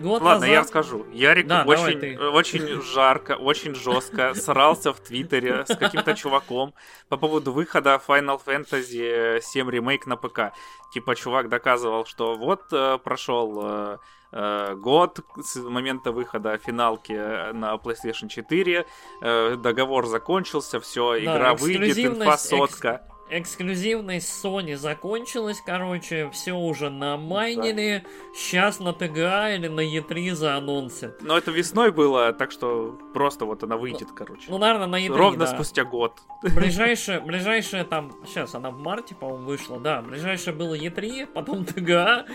Год 0.00 0.22
Ладно, 0.22 0.40
назад... 0.40 0.48
я 0.48 0.60
расскажу. 0.60 1.06
Ярик 1.12 1.46
да, 1.46 1.64
очень, 1.66 2.16
очень 2.16 2.82
жарко, 2.82 3.32
очень 3.32 3.74
жестко 3.74 4.32
срался 4.34 4.92
в 4.92 5.00
Твиттере 5.00 5.66
с 5.66 5.76
каким-то 5.76 6.14
чуваком 6.14 6.74
по 7.08 7.18
поводу 7.18 7.52
выхода 7.52 8.00
Final 8.06 8.40
Fantasy 8.44 9.40
7 9.42 9.70
ремейк 9.70 10.06
на 10.06 10.16
ПК. 10.16 10.52
Типа, 10.92 11.14
чувак 11.14 11.48
доказывал, 11.48 12.06
что 12.06 12.34
вот 12.34 12.62
э, 12.72 12.98
прошел 13.04 13.60
э, 13.62 13.98
э, 14.32 14.74
год 14.76 15.20
с 15.42 15.56
момента 15.56 16.12
выхода 16.12 16.56
финалки 16.56 17.52
на 17.52 17.74
PlayStation 17.74 18.28
4, 18.28 18.86
э, 19.20 19.56
договор 19.56 20.06
закончился, 20.06 20.80
все, 20.80 21.12
да, 21.12 21.18
игра 21.18 21.54
выйдет, 21.54 21.98
инфосотка. 21.98 23.02
Экс 23.04 23.09
эксклюзивность 23.30 24.28
Sony 24.44 24.76
закончилась, 24.76 25.62
короче, 25.64 26.30
все 26.30 26.52
уже 26.52 26.90
намайнили. 26.90 28.02
Да. 28.04 28.10
Сейчас 28.34 28.80
на 28.80 28.92
ТГА 28.92 29.54
или 29.54 29.68
на 29.68 29.80
E3 29.80 30.34
заанонсят. 30.34 31.22
Но 31.22 31.38
это 31.38 31.50
весной 31.50 31.92
было, 31.92 32.32
так 32.32 32.50
что 32.50 32.98
просто 33.14 33.44
вот 33.44 33.62
она 33.62 33.76
выйдет, 33.76 34.08
ну, 34.10 34.14
короче. 34.14 34.44
Ну, 34.48 34.58
наверное, 34.58 34.86
на 34.86 35.06
E3, 35.06 35.14
Ровно 35.16 35.46
да. 35.46 35.54
спустя 35.54 35.84
год. 35.84 36.20
Ближайшее, 36.42 37.20
ближайшее 37.20 37.84
там, 37.84 38.12
сейчас 38.26 38.54
она 38.54 38.70
в 38.70 38.78
марте, 38.78 39.14
по-моему, 39.14 39.46
вышла, 39.46 39.78
да. 39.80 40.02
Ближайшее 40.02 40.54
было 40.54 40.74
E3, 40.76 41.26
потом 41.26 41.64
ТГА. 41.64 42.26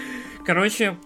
Короче, 0.46 0.98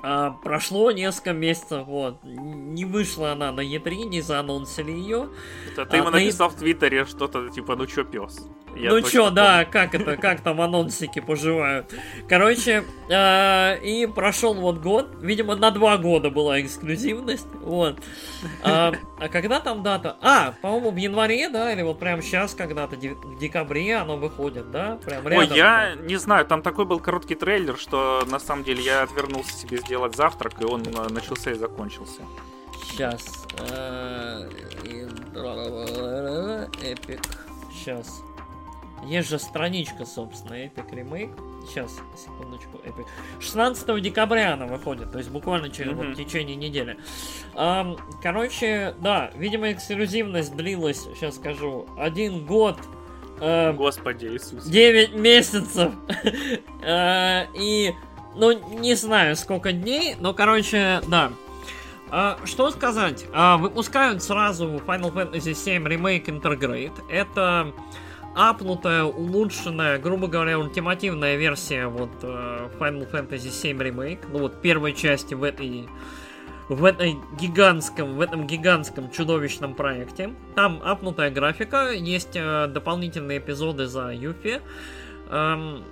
А, 0.00 0.30
прошло 0.30 0.92
несколько 0.92 1.32
месяцев, 1.32 1.84
вот. 1.86 2.22
Не 2.22 2.84
вышла 2.84 3.32
она 3.32 3.50
на 3.50 3.62
E3, 3.62 4.04
не 4.04 4.20
заанонсили 4.20 4.92
ее. 4.92 5.28
Это 5.72 5.86
ты 5.86 5.96
А, 5.96 6.00
ему 6.00 6.10
на 6.10 6.18
написал 6.20 6.50
в 6.50 6.54
Твиттере 6.54 7.04
что-то 7.04 7.48
типа, 7.48 7.74
ну 7.74 7.84
чё, 7.86 8.04
пес? 8.04 8.48
Ну 8.80 9.00
чё, 9.02 9.30
да, 9.30 9.64
как 9.64 9.94
это, 9.94 10.16
как 10.16 10.40
там 10.40 10.60
анонсики 10.60 11.20
поживают. 11.20 11.92
Короче, 12.28 12.84
а, 13.10 13.74
и 13.76 14.06
прошел 14.06 14.54
вот 14.54 14.78
год, 14.78 15.08
видимо, 15.20 15.56
на 15.56 15.70
два 15.70 15.96
года 15.96 16.30
была 16.30 16.60
эксклюзивность, 16.60 17.48
вот. 17.62 17.98
А, 18.62 18.92
а 19.18 19.28
когда 19.28 19.60
там 19.60 19.82
дата? 19.82 20.16
А, 20.20 20.54
по-моему, 20.62 20.90
в 20.90 20.96
январе, 20.96 21.48
да, 21.48 21.72
или 21.72 21.82
вот 21.82 21.98
прямо 21.98 22.22
сейчас 22.22 22.54
когда-то, 22.54 22.96
в 22.96 23.38
декабре 23.38 23.96
оно 23.96 24.16
выходит, 24.16 24.70
да? 24.70 24.98
Прям 25.04 25.26
Ой, 25.26 25.32
рядом. 25.32 25.56
я 25.56 25.94
не 25.94 26.16
знаю, 26.16 26.44
там 26.46 26.62
такой 26.62 26.84
был 26.84 27.00
короткий 27.00 27.34
трейлер, 27.34 27.76
что 27.76 28.24
на 28.30 28.38
самом 28.38 28.64
деле 28.64 28.82
я 28.82 29.02
отвернулся 29.02 29.52
себе 29.52 29.78
сделать 29.78 30.16
завтрак, 30.16 30.60
и 30.60 30.64
он 30.64 30.82
э, 30.86 31.08
начался 31.10 31.50
и 31.50 31.54
закончился. 31.54 32.22
Сейчас. 32.84 33.46
Эпик. 36.82 37.20
Сейчас. 37.72 38.22
Есть 39.06 39.28
же 39.30 39.38
страничка, 39.38 40.04
собственно, 40.04 40.54
Epic 40.54 40.90
Remake. 40.90 41.66
Сейчас, 41.68 41.98
секундочку, 42.16 42.78
Epic. 42.84 43.06
16 43.40 44.00
декабря 44.00 44.54
она 44.54 44.66
выходит, 44.66 45.12
то 45.12 45.18
есть 45.18 45.30
буквально 45.30 45.70
через 45.70 45.92
вот, 45.92 46.06
Мгм. 46.06 46.14
в 46.14 46.16
течение 46.16 46.56
недели. 46.56 46.98
Ам, 47.54 47.96
короче, 48.22 48.94
да, 49.00 49.30
видимо, 49.36 49.70
эксклюзивность 49.72 50.54
длилась, 50.56 51.02
сейчас 51.14 51.36
скажу, 51.36 51.86
один 51.98 52.44
год. 52.46 52.76
э, 53.40 53.72
Господи 53.72 54.26
Иисус. 54.26 54.64
9 54.64 55.14
месяцев. 55.14 55.92
Э, 56.82 57.44
И, 57.54 57.94
ну, 58.34 58.52
не 58.80 58.94
знаю, 58.94 59.36
сколько 59.36 59.72
дней, 59.72 60.16
но, 60.18 60.34
короче, 60.34 61.00
да. 61.08 61.30
А, 62.10 62.38
Что 62.44 62.70
сказать? 62.70 63.26
А, 63.32 63.56
Выпускают 63.58 64.22
сразу 64.22 64.66
Final 64.86 65.12
Fantasy 65.12 65.52
VII 65.52 65.84
Remake 65.86 66.24
Intergrade. 66.26 66.92
Это 67.10 67.72
апнутая, 68.38 69.02
улучшенная, 69.02 69.98
грубо 69.98 70.28
говоря, 70.28 70.60
ультимативная 70.60 71.34
версия 71.34 71.88
вот 71.88 72.10
э, 72.22 72.68
Final 72.78 73.10
Fantasy 73.10 73.50
VII 73.50 73.76
Remake. 73.76 74.28
Ну 74.32 74.38
вот 74.38 74.62
первой 74.62 74.94
части 74.94 75.34
в 75.34 75.42
этой 75.42 75.88
в 76.68 76.84
этой 76.84 77.16
гигантском, 77.40 78.16
в 78.16 78.20
этом 78.20 78.46
гигантском 78.46 79.10
чудовищном 79.10 79.74
проекте. 79.74 80.34
Там 80.54 80.80
апнутая 80.84 81.30
графика, 81.30 81.90
есть 81.90 82.36
э, 82.36 82.68
дополнительные 82.68 83.38
эпизоды 83.38 83.86
за 83.86 84.12
Юфи, 84.12 84.60
эм, 85.30 85.82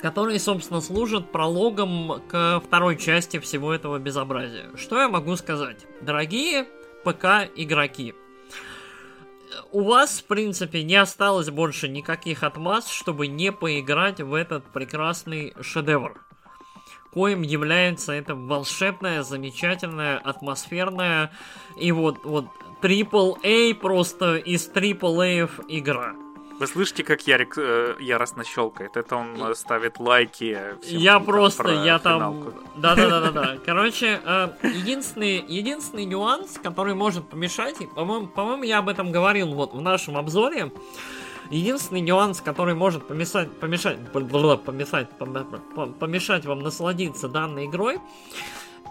которые, 0.00 0.38
собственно, 0.38 0.80
служат 0.80 1.32
прологом 1.32 2.22
к 2.28 2.62
второй 2.64 2.96
части 2.96 3.38
всего 3.40 3.74
этого 3.74 3.98
безобразия. 3.98 4.70
Что 4.76 5.00
я 5.00 5.08
могу 5.08 5.36
сказать? 5.36 5.84
Дорогие 6.00 6.66
ПК-игроки, 7.04 8.14
у 9.72 9.82
вас, 9.82 10.20
в 10.20 10.24
принципе, 10.26 10.82
не 10.82 10.96
осталось 10.96 11.50
больше 11.50 11.88
никаких 11.88 12.42
отмаз, 12.42 12.88
чтобы 12.88 13.26
не 13.26 13.52
поиграть 13.52 14.20
в 14.20 14.34
этот 14.34 14.64
прекрасный 14.72 15.54
шедевр 15.60 16.26
коим 17.16 17.40
является 17.40 18.12
это 18.12 18.34
волшебная, 18.34 19.22
замечательная, 19.22 20.18
атмосферная 20.18 21.32
и 21.80 21.90
вот, 21.90 22.22
вот 22.24 22.44
AAA 22.82 23.74
просто 23.74 24.36
из 24.36 24.68
AAA 24.68 25.48
игра. 25.68 26.25
Вы 26.58 26.66
слышите, 26.66 27.04
как 27.04 27.26
Ярик 27.26 27.58
э, 27.58 27.96
яростно 28.00 28.42
щелкает? 28.44 28.96
Это 28.96 29.16
он 29.16 29.36
э, 29.50 29.54
ставит 29.54 29.98
лайки. 29.98 30.58
всем 30.82 30.98
Я 30.98 31.14
там 31.14 31.24
просто, 31.24 31.62
про 31.62 31.72
я 31.72 31.98
там... 31.98 32.18
финалку. 32.18 32.52
Да-да-да-да-да. 32.76 33.56
Короче, 33.66 34.20
э, 34.24 34.48
единственный, 34.62 35.44
единственный 35.46 36.06
нюанс, 36.06 36.58
который 36.62 36.94
может 36.94 37.28
помешать, 37.28 37.76
по-моему, 37.94 38.28
по-моему, 38.28 38.62
я 38.62 38.78
об 38.78 38.88
этом 38.88 39.12
говорил 39.12 39.52
вот 39.52 39.74
в 39.74 39.80
нашем 39.80 40.16
обзоре, 40.16 40.72
Единственный 41.50 42.00
нюанс, 42.00 42.40
который 42.40 42.74
может 42.74 43.06
помешать, 43.06 43.52
помешать, 43.60 43.98
помешать, 44.12 45.08
пом- 45.18 45.60
пом- 45.76 45.92
помешать 45.92 46.44
вам 46.44 46.60
насладиться 46.60 47.28
данной 47.28 47.66
игрой, 47.66 48.00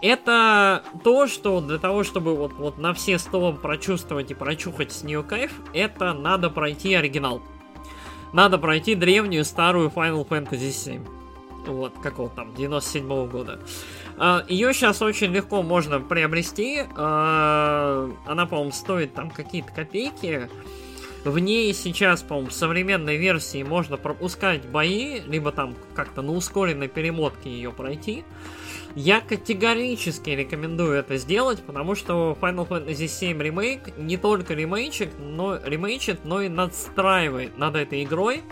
это 0.02 0.82
то, 1.04 1.26
что 1.26 1.60
для 1.60 1.78
того, 1.78 2.02
чтобы 2.02 2.34
вот, 2.34 2.52
вот 2.54 2.78
на 2.78 2.94
все 2.94 3.18
сто 3.18 3.52
прочувствовать 3.52 4.30
и 4.30 4.34
прочухать 4.34 4.92
с 4.92 5.02
нее 5.02 5.22
кайф, 5.22 5.52
это 5.72 6.12
надо 6.12 6.50
пройти 6.50 6.94
оригинал. 6.94 7.42
Надо 8.32 8.58
пройти 8.58 8.94
древнюю 8.94 9.44
старую 9.44 9.88
Final 9.88 10.26
Fantasy 10.28 10.70
7. 10.70 11.04
Вот, 11.66 11.94
какого 12.00 12.28
там, 12.30 12.54
97 12.54 13.28
года. 13.28 13.58
Ее 14.48 14.72
сейчас 14.72 15.02
очень 15.02 15.32
легко 15.32 15.62
можно 15.62 16.00
приобрести. 16.00 16.84
А, 16.96 18.08
Она, 18.24 18.46
по-моему, 18.46 18.72
стоит 18.72 19.14
там 19.14 19.30
какие-то 19.30 19.72
копейки. 19.72 20.48
В 21.24 21.38
ней 21.40 21.74
сейчас, 21.74 22.22
по-моему, 22.22 22.50
в 22.50 22.52
современной 22.52 23.16
версии 23.16 23.64
можно 23.64 23.96
пропускать 23.96 24.64
бои, 24.64 25.20
либо 25.26 25.50
там 25.50 25.74
как-то 25.94 26.22
на 26.22 26.32
ускоренной 26.32 26.86
перемотке 26.86 27.50
ее 27.50 27.72
пройти. 27.72 28.24
Я 28.98 29.20
категорически 29.20 30.30
рекомендую 30.30 30.94
это 30.94 31.18
сделать, 31.18 31.62
потому 31.62 31.94
что 31.94 32.36
Final 32.40 32.66
Fantasy 32.66 33.04
VII 33.04 33.36
Remake 33.38 34.00
не 34.00 34.16
только 34.16 34.54
ремейчик, 34.54 35.10
но, 35.18 35.58
ремейчит, 35.62 36.24
но 36.24 36.40
и 36.40 36.48
надстраивает 36.48 37.58
над 37.58 37.76
этой 37.76 38.04
игрой. 38.04 38.42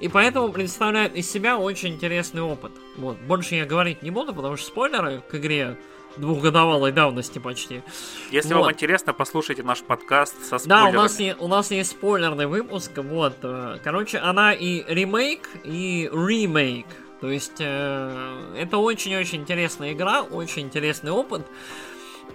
И 0.00 0.08
поэтому 0.08 0.50
представляет 0.52 1.14
из 1.16 1.30
себя 1.30 1.58
очень 1.58 1.94
интересный 1.94 2.42
опыт. 2.42 2.72
Вот. 2.98 3.16
Больше 3.26 3.54
я 3.54 3.64
говорить 3.64 4.02
не 4.02 4.10
буду, 4.10 4.34
потому 4.34 4.56
что 4.56 4.66
спойлеры 4.66 5.22
к 5.30 5.34
игре 5.34 5.78
двухгодовалой 6.18 6.92
давности 6.92 7.38
почти. 7.38 7.82
Если 8.30 8.52
Вот. 8.52 8.62
вам 8.64 8.72
интересно, 8.72 9.14
послушайте 9.14 9.62
наш 9.62 9.80
подкаст 9.82 10.34
со 10.44 10.52
Да, 10.52 10.58
спойлерами. 10.58 10.90
у 10.96 11.00
нас, 11.00 11.20
е- 11.20 11.36
у 11.38 11.48
нас 11.48 11.70
есть 11.70 11.90
спойлерный 11.92 12.46
выпуск, 12.46 12.90
вот. 12.96 13.36
э, 13.42 13.78
Короче, 13.82 14.18
она 14.18 14.52
и 14.52 14.84
ремейк, 14.92 15.48
и 15.64 16.10
ремейк. 16.12 16.86
То 17.20 17.28
есть, 17.30 17.56
э, 17.58 18.54
это 18.56 18.78
очень-очень 18.78 19.40
интересная 19.40 19.92
игра, 19.92 20.22
очень 20.22 20.62
интересный 20.62 21.10
опыт. 21.10 21.46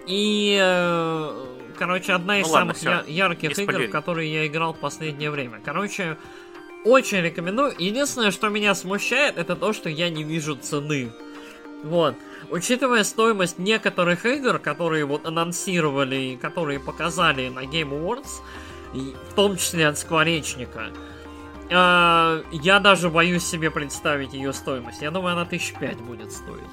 И, 0.08 0.58
э, 0.62 1.46
короче, 1.78 2.14
одна 2.14 2.40
из 2.40 2.46
Ну 2.48 2.54
ладно, 2.54 2.74
самых 2.74 2.78
всё, 2.78 3.12
я- 3.12 3.26
ярких 3.28 3.58
игр, 3.58 3.88
в 3.88 3.90
которые 3.90 4.32
я 4.32 4.46
играл 4.48 4.74
в 4.74 4.80
последнее 4.80 5.32
время. 5.32 5.60
Короче, 5.66 6.18
очень 6.84 7.22
рекомендую. 7.22 7.74
Единственное, 7.80 8.30
что 8.30 8.50
меня 8.50 8.76
смущает, 8.76 9.38
это 9.38 9.56
то, 9.56 9.74
что 9.74 9.90
я 9.90 10.10
не 10.10 10.24
вижу 10.24 10.56
цены. 10.56 11.12
Вот. 11.84 12.16
Учитывая 12.52 13.04
стоимость 13.04 13.58
некоторых 13.58 14.26
игр, 14.26 14.60
которые 14.60 15.06
вот 15.06 15.26
анонсировали 15.26 16.16
и 16.16 16.38
которые 16.38 16.80
показали 16.80 17.50
на 17.50 17.62
Game 17.62 17.90
Awards, 17.90 18.42
в 18.94 19.34
том 19.36 19.58
числе 19.58 19.88
от 19.88 19.98
Скворечника, 19.98 20.92
а, 21.72 22.42
я 22.52 22.80
даже 22.80 23.10
боюсь 23.10 23.46
себе 23.46 23.72
представить 23.72 24.34
ее 24.34 24.54
стоимость. 24.54 25.02
Я 25.02 25.12
думаю, 25.12 25.34
она 25.34 25.46
тысяч 25.46 25.74
пять 25.74 25.98
будет 25.98 26.32
стоить. 26.32 26.64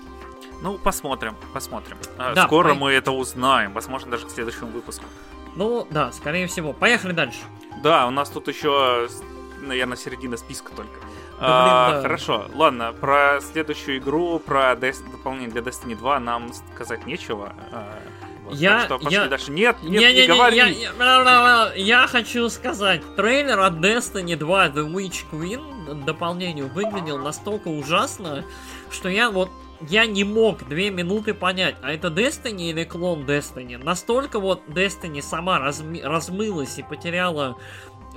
Ну, 0.62 0.78
посмотрим, 0.78 1.34
посмотрим. 1.52 1.96
А, 2.18 2.34
Да, 2.34 2.46
Скоро 2.46 2.68
пой- 2.70 2.78
мы 2.78 2.92
это 2.92 3.10
узнаем, 3.12 3.72
возможно, 3.72 4.10
даже 4.10 4.26
к 4.26 4.30
следующему 4.30 4.70
выпуску. 4.70 5.04
Ну, 5.56 5.86
да, 5.90 6.12
скорее 6.12 6.46
всего. 6.46 6.72
Поехали 6.72 7.12
дальше. 7.12 7.40
Да, 7.82 8.06
у 8.06 8.10
нас 8.10 8.30
тут 8.30 8.48
еще, 8.48 9.08
наверное, 9.60 9.96
середина 9.96 10.36
списка 10.36 10.72
только. 10.74 10.94
Да, 11.40 11.46
А, 11.48 11.88
блин, 11.88 11.96
да. 11.96 12.02
Хорошо, 12.02 12.46
ладно, 12.54 12.92
про 12.92 13.40
следующую 13.40 13.98
игру, 13.98 14.38
про 14.38 14.74
Des- 14.74 15.02
дополнение 15.10 15.50
для 15.50 15.60
Destiny 15.62 15.96
2 15.96 16.20
нам 16.20 16.52
сказать 16.74 17.04
нечего. 17.06 17.52
Я- 18.52 18.70
так 18.78 18.84
что 18.84 18.98
пошли 18.98 19.18
я- 19.18 19.26
дальше. 19.26 19.50
Нет, 19.50 19.76
нет, 19.82 19.90
не, 19.92 19.98
Не-не-не, 19.98 20.26
говори. 20.28 20.56
я, 20.56 20.66
я- 20.66 21.72
я 21.74 22.06
хочу 22.06 22.48
сказать, 22.48 23.02
трейлер 23.16 23.60
от 23.60 23.74
Destiny 23.74 24.36
2 24.36 24.68
The 24.68 24.90
Witch 24.92 25.24
Queen 25.32 26.04
дополнению 26.04 26.68
выглядел 26.68 27.18
настолько 27.18 27.68
ужасно, 27.68 28.44
что 28.90 29.08
я 29.08 29.30
вот 29.30 29.50
я 29.88 30.06
не 30.06 30.22
мог 30.22 30.62
две 30.68 30.90
минуты 30.90 31.34
понять, 31.34 31.74
а 31.82 31.92
это 31.92 32.06
Destiny 32.08 32.70
или 32.70 32.84
клон 32.84 33.24
Destiny. 33.24 33.82
Настолько 33.82 34.38
вот 34.38 34.62
Destiny 34.68 35.20
сама 35.20 35.58
разми- 35.58 36.02
размылась 36.02 36.78
и 36.78 36.84
потеряла 36.84 37.56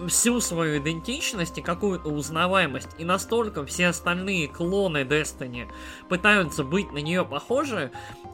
всю 0.08 0.40
свою 0.42 0.78
идентичность 0.80 1.58
и 1.58 1.62
какую-то 1.62 2.10
узнаваемость, 2.10 2.90
и 2.98 3.06
настолько 3.06 3.66
все 3.66 3.88
остальные 3.88 4.48
клоны 4.48 5.04
Destiny 5.04 5.68
пытаются 6.10 6.64
быть 6.64 6.92
на 6.92 7.00
нее 7.00 7.26
похожи, 7.26 7.92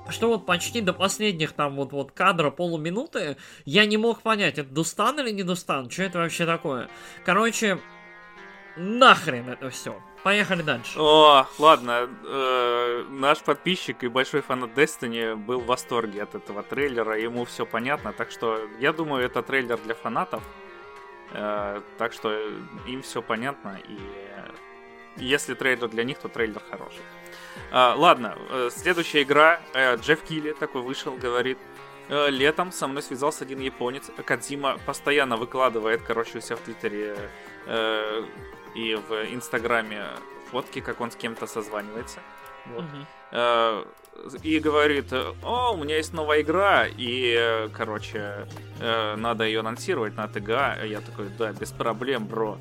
что 0.09 0.30
вот 0.30 0.45
почти 0.45 0.82
до 0.82 0.93
последних 0.93 1.53
там 1.53 1.76
вот 1.76 1.91
вот 1.91 2.12
кадра 2.12 2.49
полуминуты 2.49 3.38
я 3.66 3.86
не 3.86 3.97
мог 3.97 4.22
понять, 4.22 4.57
это 4.57 4.70
Дустан 4.70 5.20
или 5.20 5.32
не 5.32 5.43
Дустан, 5.43 5.89
что 5.89 6.03
это 6.03 6.20
вообще 6.20 6.45
такое. 6.45 6.89
Короче, 7.26 7.80
нахрен 8.78 9.49
это 9.49 9.70
все. 9.70 10.01
Поехали 10.24 10.62
дальше. 10.62 10.99
О, 10.99 11.47
ладно, 11.57 12.07
э, 12.24 13.05
наш 13.09 13.39
подписчик 13.39 14.03
и 14.03 14.07
большой 14.07 14.41
фанат 14.41 14.78
Destiny 14.78 15.36
был 15.36 15.62
в 15.62 15.66
восторге 15.66 16.22
от 16.22 16.36
этого 16.36 16.62
трейлера, 16.62 17.18
ему 17.18 17.43
все 17.45 17.66
понятно, 17.66 18.14
так 18.14 18.30
что 18.30 18.59
я 18.80 18.93
думаю, 18.93 19.26
это 19.26 19.41
трейлер 19.41 19.80
для 19.80 19.95
фанатов, 19.95 20.43
так 21.34 22.13
что 22.13 22.34
им 22.88 23.01
все 23.01 23.21
понятно 23.21 23.79
и 23.88 23.99
Если 25.17 25.53
трейлер 25.53 25.88
для 25.88 26.03
них, 26.03 26.19
то 26.19 26.27
трейлер 26.27 26.61
хороший. 26.69 27.01
А, 27.71 27.95
ладно, 27.97 28.38
э, 28.49 28.69
следующая 28.73 29.23
игра. 29.23 29.61
Э, 29.73 29.95
Джефф 29.95 30.21
Килли 30.23 30.53
такой 30.53 30.82
вышел, 30.82 31.15
говорит, 31.15 31.57
э, 32.09 32.29
летом 32.29 32.71
со 32.71 32.88
мной 32.88 33.03
связался 33.03 33.43
один 33.43 33.59
японец. 33.59 34.09
Кадзима 34.25 34.77
постоянно 34.86 35.38
выкладывает, 35.38 36.01
короче, 36.01 36.38
у 36.38 36.41
себя 36.41 36.55
в 36.55 36.61
Твиттере 36.61 37.17
э, 37.65 38.23
и 38.75 38.95
в 38.95 39.34
Инстаграме 39.34 40.05
фотки, 40.49 40.82
как 40.82 41.01
он 41.01 41.11
с 41.11 41.15
кем-то 41.15 41.47
созванивается. 41.47 42.19
Вот. 42.68 42.86
Э, 43.32 43.84
и 44.43 44.59
говорит, 44.59 45.12
о, 45.43 45.74
у 45.74 45.78
меня 45.84 45.97
есть 45.97 46.14
новая 46.14 46.41
игра, 46.41 46.86
и, 46.88 47.70
короче, 47.76 48.47
э, 48.80 49.16
надо 49.16 49.45
ее 49.45 49.62
анонсировать 49.62 50.16
на 50.16 50.28
ТГА. 50.28 50.84
Я 50.86 51.01
такой, 51.01 51.30
да, 51.30 51.51
без 51.53 51.72
проблем, 51.72 52.26
бро. 52.28 52.57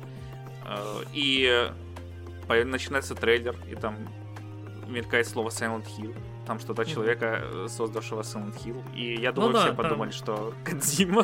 Э, 0.65 1.03
и 1.13 1.69
начинается 2.65 3.15
трейлер, 3.15 3.55
и 3.69 3.75
там 3.75 3.95
мелькает 4.87 5.27
слово 5.27 5.49
Silent 5.49 5.85
Hill. 5.97 6.15
Там 6.47 6.59
что-то 6.59 6.83
человека, 6.85 7.43
создавшего 7.67 8.21
Silent 8.23 8.57
Hill. 8.63 8.83
И 8.95 9.15
я 9.21 9.31
думаю, 9.31 9.51
Ну 9.51 9.53
да, 9.53 9.59
все 9.59 9.67
там- 9.69 9.77
подумали, 9.77 10.11
что 10.11 10.53
Кадзима. 10.65 11.23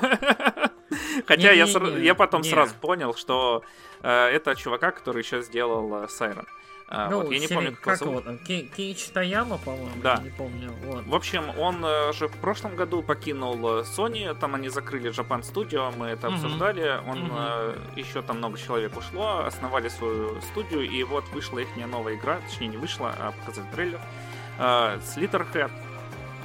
Хотя 1.25 1.51
я, 1.51 1.65
сра- 1.65 1.99
я 2.01 2.15
потом 2.15 2.41
не. 2.41 2.49
сразу 2.49 2.73
понял, 2.79 3.13
что 3.15 3.63
э, 4.03 4.09
это 4.27 4.55
чувака, 4.55 4.91
который 4.91 5.21
еще 5.23 5.41
сделал 5.41 6.03
э, 6.03 6.07
Сайрон. 6.07 6.45
А, 6.89 7.09
Ну, 7.09 7.21
вот, 7.21 7.31
я 7.31 7.39
не 7.39 7.47
помню, 7.49 7.71
как, 7.73 7.81
как 7.99 8.01
его 8.01 8.21
там, 8.21 8.37
Киич 8.37 9.09
Таяма, 9.09 9.57
по-моему, 9.57 9.89
Да. 10.01 10.15
я 10.15 10.21
не 10.23 10.29
помню. 10.29 10.71
Вот. 10.83 11.05
В 11.05 11.13
общем, 11.15 11.43
он 11.59 11.83
э, 11.83 12.13
же 12.13 12.29
в 12.29 12.37
прошлом 12.37 12.77
году 12.77 13.03
покинул 13.03 13.55
э, 13.79 13.83
Sony, 13.83 14.33
там 14.33 14.55
они 14.55 14.69
закрыли 14.69 15.11
Japan 15.11 15.41
Studio, 15.41 15.93
мы 15.97 16.07
это 16.07 16.27
Мгм. 16.29 16.35
обсуждали. 16.35 17.01
Он 17.05 17.19
Мгм. 17.25 17.31
э, 17.37 17.75
еще 17.97 18.21
там 18.21 18.37
много 18.37 18.57
человек 18.57 18.95
ушло, 18.97 19.39
основали 19.45 19.89
свою 19.89 20.39
студию, 20.41 20.89
и 20.89 21.03
вот 21.03 21.27
вышла 21.33 21.59
их 21.59 21.67
новая 21.75 22.15
игра, 22.15 22.39
точнее 22.47 22.67
не 22.67 22.77
вышла, 22.77 23.13
а 23.19 23.33
показали 23.33 23.67
трейлер. 23.73 23.99
Э, 24.57 24.97
Slitterhead. 24.99 25.71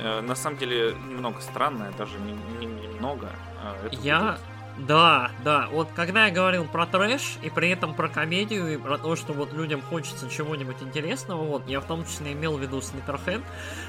Э, 0.01 0.22
на 0.22 0.34
самом 0.34 0.57
деле 0.59 0.97
немного 1.09 1.40
странная, 1.40 1.93
даже 1.93 2.18
не, 2.18 2.32
не- 2.59 2.66
немного. 2.88 3.28
Э, 3.62 3.88
Я... 3.93 4.20
будет- 4.20 4.40
Да, 4.78 5.30
да, 5.44 5.68
вот 5.70 5.88
когда 5.94 6.26
я 6.26 6.32
говорил 6.32 6.64
про 6.64 6.86
трэш 6.86 7.36
и 7.42 7.50
при 7.50 7.70
этом 7.70 7.94
про 7.94 8.08
комедию 8.08 8.72
и 8.74 8.76
про 8.76 8.98
то, 8.98 9.16
что 9.16 9.32
вот 9.32 9.52
людям 9.52 9.82
хочется 9.82 10.28
чего-нибудь 10.30 10.76
интересного, 10.80 11.42
вот, 11.44 11.68
я 11.68 11.80
в 11.80 11.84
том 11.84 12.04
числе 12.06 12.32
имел 12.32 12.56
в 12.56 12.60
виду 12.60 12.78
Slitterhead. 12.78 13.42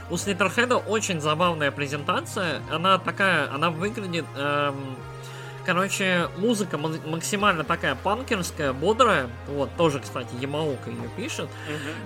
У 0.09 0.15
Slitterhead 0.15 0.73
очень 0.87 1.21
забавная 1.21 1.71
презентация, 1.71 2.61
она 2.69 2.97
такая, 2.97 3.49
она 3.53 3.69
выглядит, 3.69 4.25
эм, 4.35 4.75
короче, 5.65 6.27
музыка 6.37 6.77
ма- 6.77 6.99
максимально 7.05 7.63
такая 7.63 7.95
панкерская, 7.95 8.73
бодрая, 8.73 9.29
вот, 9.47 9.69
тоже, 9.77 9.99
кстати, 9.99 10.35
Ямаука 10.41 10.89
ее 10.89 11.09
пишет, 11.15 11.49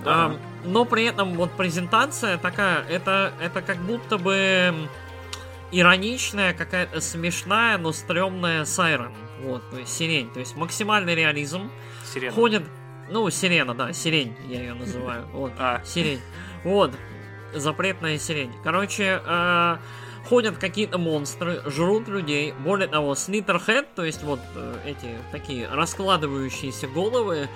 да. 0.04 0.26
Ам, 0.26 0.38
но 0.64 0.84
при 0.84 1.04
этом 1.04 1.34
вот 1.34 1.50
презентация 1.52 2.38
такая, 2.38 2.84
это, 2.88 3.32
это 3.40 3.60
как 3.60 3.78
будто 3.78 4.18
бы 4.18 4.34
м, 4.34 4.88
ироничная, 5.70 6.54
какая-то 6.54 7.00
смешная, 7.00 7.78
но 7.78 7.92
стрёмная 7.92 8.64
Сайрон. 8.64 9.12
Вот, 9.40 9.68
то 9.70 9.78
есть 9.78 9.96
сирень. 9.96 10.30
То 10.30 10.40
есть 10.40 10.56
максимальный 10.56 11.14
реализм. 11.14 11.70
Сирена. 12.04 12.34
Ходит, 12.34 12.62
ну, 13.10 13.28
сирена, 13.30 13.74
да, 13.74 13.92
сирень 13.92 14.34
я 14.48 14.60
ее 14.60 14.74
называю. 14.74 15.26
Вот, 15.32 15.52
А, 15.58 15.82
сирень. 15.84 16.20
Вот, 16.64 16.92
запретная 17.54 18.18
сирень. 18.18 18.52
Короче, 18.64 19.22
э, 19.24 19.76
ходят 20.28 20.58
какие-то 20.58 20.98
монстры, 20.98 21.62
жрут 21.66 22.08
людей. 22.08 22.52
Более 22.64 22.88
того, 22.88 23.12
Slitterhead, 23.12 23.86
то 23.94 24.04
есть 24.04 24.22
вот 24.22 24.40
э, 24.54 24.76
эти 24.84 25.16
такие 25.32 25.68
раскладывающиеся 25.68 26.88
головы, 26.88 27.48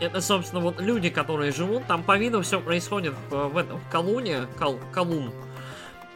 это, 0.00 0.20
собственно, 0.20 0.60
вот 0.60 0.80
люди, 0.80 1.08
которые 1.08 1.52
живут. 1.52 1.86
Там 1.86 2.02
по 2.02 2.18
виду 2.18 2.42
все 2.42 2.60
происходит 2.60 3.14
в, 3.30 3.48
в 3.48 3.56
этом 3.56 3.78
в 3.78 3.88
Колуне. 3.90 4.46
Кал, 4.58 4.78
Колун. 4.92 5.32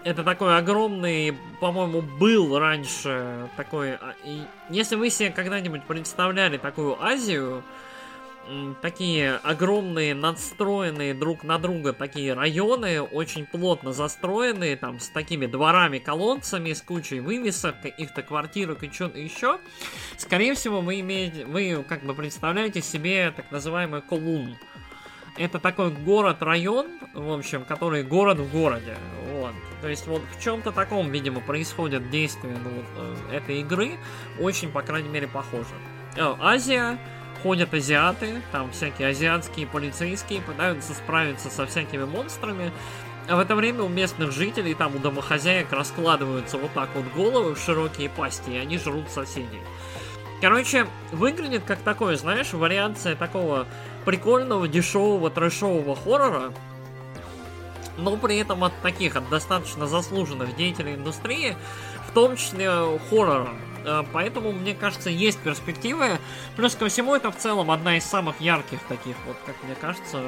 Это 0.03 0.25
такой 0.25 0.57
огромный, 0.57 1.37
по-моему, 1.61 2.01
был 2.01 2.59
раньше 2.59 3.51
такой... 3.57 3.93
а, 3.93 4.15
и 4.25 4.41
если 4.71 4.97
вы 4.97 5.11
себе 5.11 5.31
когда-нибудь 5.31 5.85
представляли 5.85 6.57
такую 6.57 7.03
Азию, 7.03 7.63
такие 8.81 9.37
огромные, 9.43 10.15
надстроенные 10.15 11.15
друг 11.15 11.45
на 11.45 11.59
друга 11.59 11.93
такие 11.93 12.33
районы, 12.33 13.03
очень 13.03 13.47
плотно 13.47 13.93
застроенные, 13.93 14.77
там, 14.77 14.99
с 15.01 15.09
такими 15.09 15.47
дворами, 15.47 15.99
колодцами, 15.99 16.73
с 16.73 16.83
кучей 16.83 17.21
вывесок, 17.21 17.81
каких-то 17.81 18.23
квартирок 18.23 18.83
и 18.83 18.91
что-то 18.91 19.19
еще. 19.19 19.59
Скорее 20.17 20.55
всего, 20.55 20.81
вы 20.81 21.01
имеете, 21.01 21.45
вы 21.45 21.85
как 21.87 22.03
бы 22.03 22.15
представляете 22.15 22.81
себе 22.83 23.33
так 23.37 23.51
называемый 23.51 24.01
Колун. 24.03 24.57
Это 25.37 25.59
такой 25.59 25.91
город-район, 25.91 26.87
в 27.15 27.33
общем, 27.33 27.65
который 27.65 28.03
город 28.03 28.39
в 28.39 28.51
городе. 28.51 28.97
Вот. 29.41 29.55
То 29.81 29.89
есть 29.89 30.07
вот 30.07 30.23
в 30.37 30.43
чем-то 30.43 30.73
таком, 30.73 31.11
видимо, 31.11 31.41
происходит 31.41 32.11
действие 32.11 32.57
ну, 32.63 32.71
э, 33.31 33.37
этой 33.37 33.61
игры. 33.61 33.99
Очень, 34.39 34.71
по 34.71 34.83
крайней 34.83 35.09
мере, 35.09 35.29
похоже. 35.29 35.75
Э, 36.17 36.35
Азия, 36.39 36.99
ходят 37.43 37.73
азиаты, 37.73 38.43
там 38.53 38.71
всякие 38.73 39.09
азиатские 39.09 39.67
полицейские 39.67 40.43
пытаются 40.43 40.93
справиться 40.93 41.49
со 41.49 41.67
всякими 41.67 42.05
монстрами. 42.05 42.71
А 43.29 43.37
в 43.37 43.39
это 43.39 43.55
время 43.55 43.83
у 43.83 43.89
местных 43.89 44.33
жителей, 44.33 44.75
там 44.75 44.97
у 44.97 44.99
домохозяек 44.99 45.73
раскладываются 45.73 46.59
вот 46.59 46.73
так 46.73 46.91
вот 46.95 47.05
головы 47.15 47.55
в 47.55 47.59
широкие 47.59 48.11
пасти, 48.11 48.51
и 48.51 48.57
они 48.57 48.77
жрут 48.77 49.09
соседей. 49.09 49.61
Короче, 50.41 50.87
выглядит 51.13 51.65
как 51.65 51.79
такое, 51.81 52.17
знаешь, 52.17 52.53
вариация 52.53 53.15
такого 53.15 53.67
прикольного, 54.05 54.67
дешевого, 54.67 55.31
трэшового 55.31 55.95
хоррора, 55.95 56.53
но 58.01 58.17
при 58.17 58.39
этом 58.39 58.65
от 58.65 58.73
таких, 58.83 59.17
от 59.17 59.29
достаточно 59.29 59.87
заслуженных 59.87 60.57
деятелей 60.57 60.95
индустрии, 60.95 61.57
в 62.09 62.13
том 62.13 62.37
числе 62.37 62.99
хоррора. 63.09 63.55
Э, 63.85 64.03
Поэтому, 64.13 64.53
мне 64.53 64.75
кажется, 64.75 65.11
есть 65.11 65.39
перспективы. 65.41 66.19
Плюс 66.57 66.75
ко 66.75 66.89
всему, 66.89 67.15
это 67.15 67.31
в 67.31 67.37
целом 67.37 67.71
одна 67.71 67.97
из 67.97 68.05
самых 68.05 68.41
ярких 68.41 68.81
таких, 68.89 69.17
вот, 69.27 69.37
как 69.47 69.57
мне 69.63 69.75
кажется. 69.75 70.23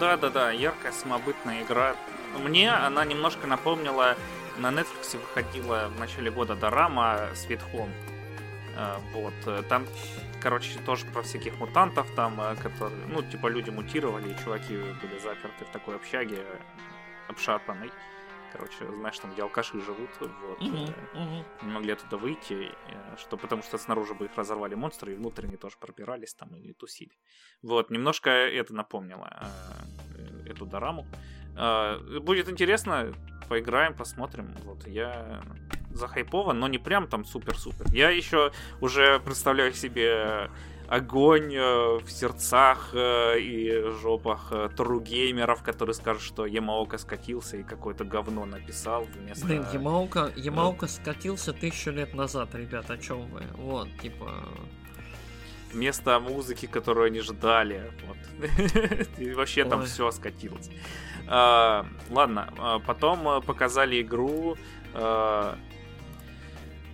Да-да-да, 0.00 0.50
яркая 0.50 0.92
самобытная 0.92 1.62
игра. 1.62 1.94
Мне 2.42 2.70
она 2.70 3.04
немножко 3.04 3.46
напомнила, 3.46 4.16
на 4.58 4.68
Netflix 4.68 5.18
выходила 5.18 5.90
в 5.94 6.00
начале 6.00 6.30
года 6.30 6.54
Дорама 6.54 7.28
Sweet 7.34 7.60
Home. 7.72 7.90
Э, 8.76 8.96
Вот, 9.14 9.34
э, 9.46 9.62
там, 9.68 9.86
короче, 10.40 10.78
тоже 10.84 11.06
про 11.06 11.22
всяких 11.22 11.58
мутантов 11.58 12.06
там, 12.16 12.40
которые, 12.62 13.06
ну, 13.08 13.22
типа 13.22 13.46
люди 13.46 13.70
мутировали, 13.70 14.32
и 14.32 14.44
чуваки 14.44 14.76
были 14.76 15.18
заперты 15.22 15.64
в 15.64 15.72
такой 15.72 15.96
общаге 15.96 16.38
обшарпанной. 17.32 17.90
Короче, 18.52 18.86
знаешь, 18.92 19.18
там, 19.18 19.32
где 19.32 19.42
алкаши 19.42 19.80
живут, 19.80 20.10
вот. 20.20 20.60
э, 20.60 20.64
мгм. 21.14 21.44
не 21.62 21.72
могли 21.72 21.92
оттуда 21.94 22.18
выйти, 22.18 22.70
э, 22.86 23.16
что 23.16 23.38
потому 23.38 23.62
что 23.62 23.78
снаружи 23.78 24.12
бы 24.12 24.26
их 24.26 24.36
разорвали 24.36 24.74
монстры, 24.74 25.12
и 25.12 25.16
внутрь 25.16 25.46
они 25.46 25.56
тоже 25.56 25.76
пробирались 25.80 26.34
там 26.34 26.54
и 26.54 26.72
тусили. 26.74 27.12
Вот, 27.62 27.90
немножко 27.90 28.28
это 28.30 28.74
напомнило 28.74 29.30
э, 30.16 30.50
эту 30.50 30.66
дораму. 30.66 31.06
Э, 31.56 31.98
Будет 32.20 32.50
интересно, 32.50 33.14
поиграем, 33.48 33.94
посмотрим. 33.94 34.54
Вот, 34.64 34.86
я 34.86 35.42
захайпован, 35.90 36.58
но 36.58 36.68
не 36.68 36.78
прям 36.78 37.08
там 37.08 37.24
супер-супер. 37.24 37.86
Я 37.92 38.10
еще 38.10 38.52
уже 38.80 39.18
представляю 39.20 39.72
себе 39.72 40.50
огонь 40.88 41.54
э, 41.54 41.98
в 41.98 42.10
сердцах 42.10 42.90
э, 42.92 43.40
и 43.40 43.82
жопах 44.00 44.48
э, 44.50 44.68
тругеймеров, 44.76 45.62
которые 45.62 45.94
скажут, 45.94 46.22
что 46.22 46.46
Ямаока 46.46 46.98
скатился 46.98 47.56
и 47.56 47.62
какое-то 47.62 48.04
говно 48.04 48.44
написал 48.44 49.04
вместо... 49.04 49.46
Блин, 49.46 49.64
Ямаука, 49.72 50.32
Ямаука 50.36 50.86
скатился 50.86 51.52
тысячу 51.52 51.90
лет 51.90 52.14
назад, 52.14 52.54
ребят, 52.54 52.90
о 52.90 52.98
чем 52.98 53.26
вы? 53.28 53.42
Вот, 53.56 53.88
типа... 54.00 54.32
вместо 55.72 56.20
музыки, 56.20 56.66
которую 56.66 57.06
они 57.06 57.20
ждали. 57.20 57.90
Вот. 58.06 58.48
И 59.18 59.32
вообще 59.32 59.64
там 59.64 59.84
все 59.84 60.10
скатилось. 60.10 60.70
А, 61.28 61.86
Ладно, 62.10 62.52
а, 62.58 62.78
потом 62.80 63.42
показали 63.42 64.02
игру 64.02 64.56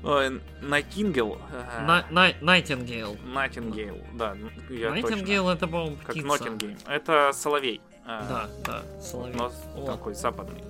э, 0.03 1.83
На- 1.87 2.05
Най- 2.11 2.37
Найтингейл. 2.41 3.17
Nightingale, 3.35 4.05
да, 4.17 4.35
я 4.71 4.91
точно. 4.91 4.91
Найтингейл 4.91 5.49
это, 5.49 5.67
по-моему, 5.67 5.97
Как 6.05 6.11
птица. 6.15 6.27
Ноттингейм. 6.27 6.79
Это 6.87 7.33
соловей. 7.33 7.81
а, 8.07 8.23
Да, 8.29 8.49
да, 8.65 9.01
соловей. 9.03 9.35
Но 9.37 9.53
Вот. 9.75 9.87
такой 9.87 10.15
западный. 10.15 10.63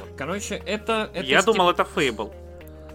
Вот. 0.00 0.16
Короче, 0.16 0.54
это... 0.56 1.10
это 1.14 1.24
Я 1.26 1.40
стип- 1.40 1.46
думал, 1.46 1.70
это 1.70 1.82
Fable. 1.82 2.32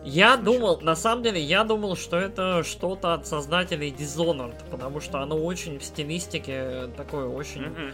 Я 0.06 0.36
думал, 0.36 0.82
на 0.82 0.95
самом 0.95 1.24
деле, 1.24 1.40
я 1.41 1.64
думал, 1.64 1.95
что 1.95 2.18
это 2.18 2.64
что-то 2.64 3.14
от 3.14 3.26
создателей 3.26 3.90
Dishonored, 3.98 4.56
потому 4.70 5.00
что 5.00 5.20
оно 5.22 5.38
очень 5.38 5.80
в 5.80 5.84
стилистике 5.84 6.88
такое 6.98 7.26
очень 7.28 7.62
Мгм. 7.70 7.91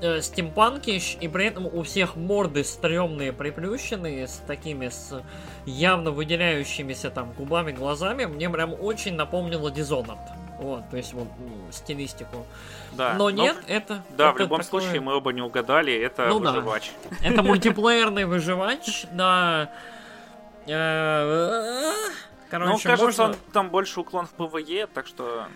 Э, 0.00 0.20
стимпанкиш, 0.20 1.16
и 1.20 1.28
при 1.28 1.46
этом 1.46 1.66
у 1.66 1.82
всех 1.82 2.16
морды 2.16 2.64
стрёмные, 2.64 3.32
приплющенные, 3.32 4.26
с 4.26 4.42
такими, 4.46 4.88
с 4.88 5.22
явно 5.64 6.10
выделяющимися 6.10 7.10
там 7.10 7.32
губами, 7.32 7.72
глазами, 7.72 8.24
мне 8.26 8.48
прям 8.50 8.74
очень 8.78 9.14
напомнило 9.14 9.70
Dishonored. 9.70 10.18
Вот, 10.58 10.88
то 10.90 10.96
есть 10.96 11.12
вот 11.12 11.28
м, 11.38 11.70
стилистику. 11.70 12.46
Да. 12.92 13.12
Но 13.14 13.28
ну, 13.28 13.42
нет, 13.42 13.56
это... 13.66 14.02
Да, 14.16 14.30
это 14.30 14.36
в 14.36 14.40
любом 14.40 14.60
такое- 14.62 14.80
случае 14.80 15.00
мы 15.02 15.14
оба 15.14 15.32
не 15.32 15.42
угадали, 15.42 15.94
это 15.94 16.28
Ну 16.28 16.40
да. 16.40 16.52
выживач. 16.52 16.92
Это 17.22 17.42
мультиплеерный 17.42 18.24
выживач, 18.24 19.04
да. 19.12 19.70
Э, 20.66 21.92
Ну, 22.52 22.58
Короче, 22.58 22.88
кажется, 22.88 23.04
можно- 23.04 23.24
он 23.24 23.36
там 23.52 23.70
больше 23.70 24.00
уклон 24.00 24.26
в 24.26 24.30
PvE, 24.30 24.86
так 24.86 25.06
что... 25.06 25.46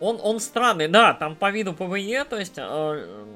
Он, 0.00 0.18
он 0.22 0.40
странный, 0.40 0.88
да, 0.88 1.12
там 1.14 1.34
по 1.36 1.50
виду 1.50 1.72
PvE, 1.72 2.24
то 2.24 2.36
есть, 2.36 2.54
э, 2.56 3.26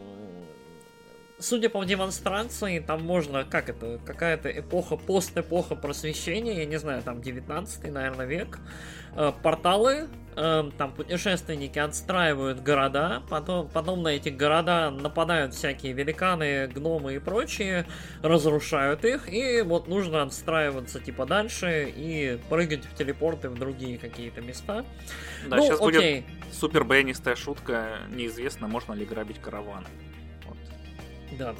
судя 1.43 1.69
по 1.69 1.85
демонстрации, 1.85 2.79
там 2.79 3.05
можно, 3.05 3.45
как 3.45 3.69
это, 3.69 4.01
какая-то 4.05 4.51
эпоха, 4.51 4.97
пост-эпоха 4.97 5.75
просвещения, 5.75 6.59
я 6.59 6.65
не 6.65 6.79
знаю, 6.79 7.03
там 7.03 7.21
19 7.21 7.93
наверное, 7.93 8.27
век, 8.27 8.59
Э, 9.15 9.31
порталы, 9.43 10.09
э, 10.37 10.71
там 10.79 10.93
путешественники 10.95 11.79
отстраивают 11.79 12.63
города, 12.63 13.23
потом, 13.29 13.69
потом 13.69 14.03
на 14.03 14.09
эти 14.09 14.31
города 14.31 14.91
нападают 14.91 15.53
всякие 15.53 15.93
великаны, 15.93 16.67
гномы 16.69 17.17
и 17.17 17.19
прочие, 17.19 17.87
разрушают 18.23 19.05
их, 19.05 19.31
и 19.31 19.61
вот 19.61 19.87
нужно 19.87 20.23
отстраиваться 20.23 20.99
типа 20.99 21.27
дальше 21.27 21.93
и 21.95 22.41
прыгать 22.49 22.87
в 22.87 22.95
телепорты 22.95 23.51
в 23.51 23.59
другие 23.59 23.99
какие-то 23.99 24.41
места. 24.41 24.87
Да, 25.47 25.57
ну, 25.57 25.63
сейчас 25.63 25.79
будет 25.79 25.99
окей. 25.99 26.27
супер 26.51 26.85
баянистая 26.85 27.37
шутка. 27.37 27.99
Неизвестно, 28.09 28.67
можно 28.67 28.95
ли 28.95 29.05
грабить 29.05 29.41
караван. 29.41 29.85
Да. 31.39 31.55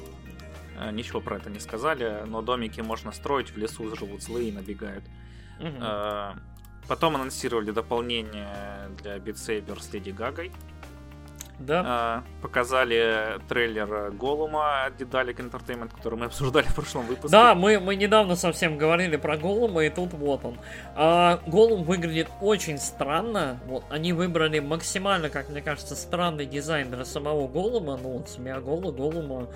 Э, 0.79 0.91
Ничего 0.91 1.21
про 1.21 1.37
это 1.37 1.49
не 1.49 1.59
сказали, 1.59 2.23
но 2.25 2.41
домики 2.41 2.81
можно 2.81 3.11
строить, 3.11 3.51
в 3.51 3.57
лесу 3.57 3.95
живут 3.95 4.21
злые 4.21 4.49
и 4.49 4.51
набегают. 4.51 5.03
Э, 5.59 6.33
Потом 6.87 7.15
анонсировали 7.15 7.71
дополнение 7.71 8.89
для 9.01 9.15
Beat 9.17 9.35
Saber 9.35 9.79
с 9.81 9.93
Леди 9.93 10.09
Гагой. 10.09 10.51
Да. 11.65 12.23
Э, 12.25 12.41
Показали 12.41 13.39
трейлер 13.47 14.11
Голума 14.11 14.85
от 14.85 14.99
Dedalic 14.99 15.37
Entertainment, 15.37 15.91
который 15.95 16.19
мы 16.19 16.25
обсуждали 16.25 16.65
в 16.65 16.75
прошлом 16.75 17.05
выпуске. 17.05 17.29
Да, 17.29 17.55
мы, 17.55 17.79
мы 17.79 17.95
недавно 17.95 18.35
совсем 18.35 18.77
говорили 18.77 19.15
про 19.15 19.37
Голума, 19.37 19.83
и 19.83 19.89
тут 19.89 20.13
вот 20.13 20.43
он. 20.43 20.57
А, 20.95 21.39
Голум 21.47 21.83
выглядит 21.83 22.27
очень 22.41 22.77
странно. 22.77 23.59
Вот, 23.65 23.83
они 23.89 24.13
выбрали 24.13 24.59
максимально, 24.59 25.29
как 25.29 25.49
мне 25.49 25.61
кажется, 25.61 25.95
странный 25.95 26.45
дизайн 26.45 26.91
для 26.91 27.05
самого 27.05 27.47
Голума. 27.47 27.97
Ну, 28.01 28.17
вот, 28.17 28.29
Смиагола, 28.29 28.91
Голума. 28.91 29.47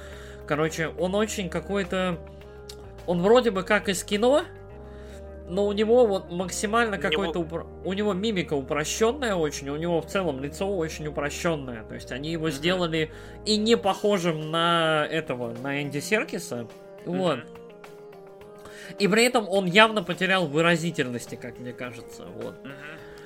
Короче, 0.48 0.90
он 0.98 1.16
очень 1.16 1.50
какой-то... 1.50 2.18
Он 3.06 3.22
вроде 3.22 3.52
бы 3.52 3.64
как 3.64 3.88
из 3.90 4.04
кино, 4.04 4.44
но 5.48 5.66
у 5.66 5.72
него 5.72 6.06
вот 6.06 6.30
максимально 6.32 6.96
него- 6.96 7.10
какой-то... 7.10 7.40
упро- 7.40 7.68
У 7.86 7.94
него 7.94 8.14
мимика 8.14 8.54
упрощенная 8.54 9.36
очень, 9.36 9.70
у 9.70 9.78
него 9.78 10.02
в 10.02 10.06
целом 10.08 10.42
лицо 10.42 10.68
очень 10.76 11.08
упрощенное. 11.08 11.84
То 11.86 11.96
есть 11.96 12.12
они 12.12 12.32
его 12.32 12.48
Мгм. 12.48 12.52
сделали 12.54 13.12
и 13.46 13.58
не 13.58 13.78
похожим 13.78 14.52
на 14.52 15.08
этого, 15.10 15.54
на 15.62 15.82
Энди 15.82 16.00
Серкиса. 16.00 16.68
Вот. 17.06 17.38
Мгм. 17.40 17.48
И 19.00 19.08
при 19.08 19.26
этом 19.26 19.48
он 19.50 19.66
явно 19.66 20.04
потерял 20.04 20.48
выразительности, 20.48 21.36
как 21.36 21.60
мне 21.60 21.74
кажется. 21.74 22.26
Вот. 22.26 22.56
Мгм. 22.64 22.74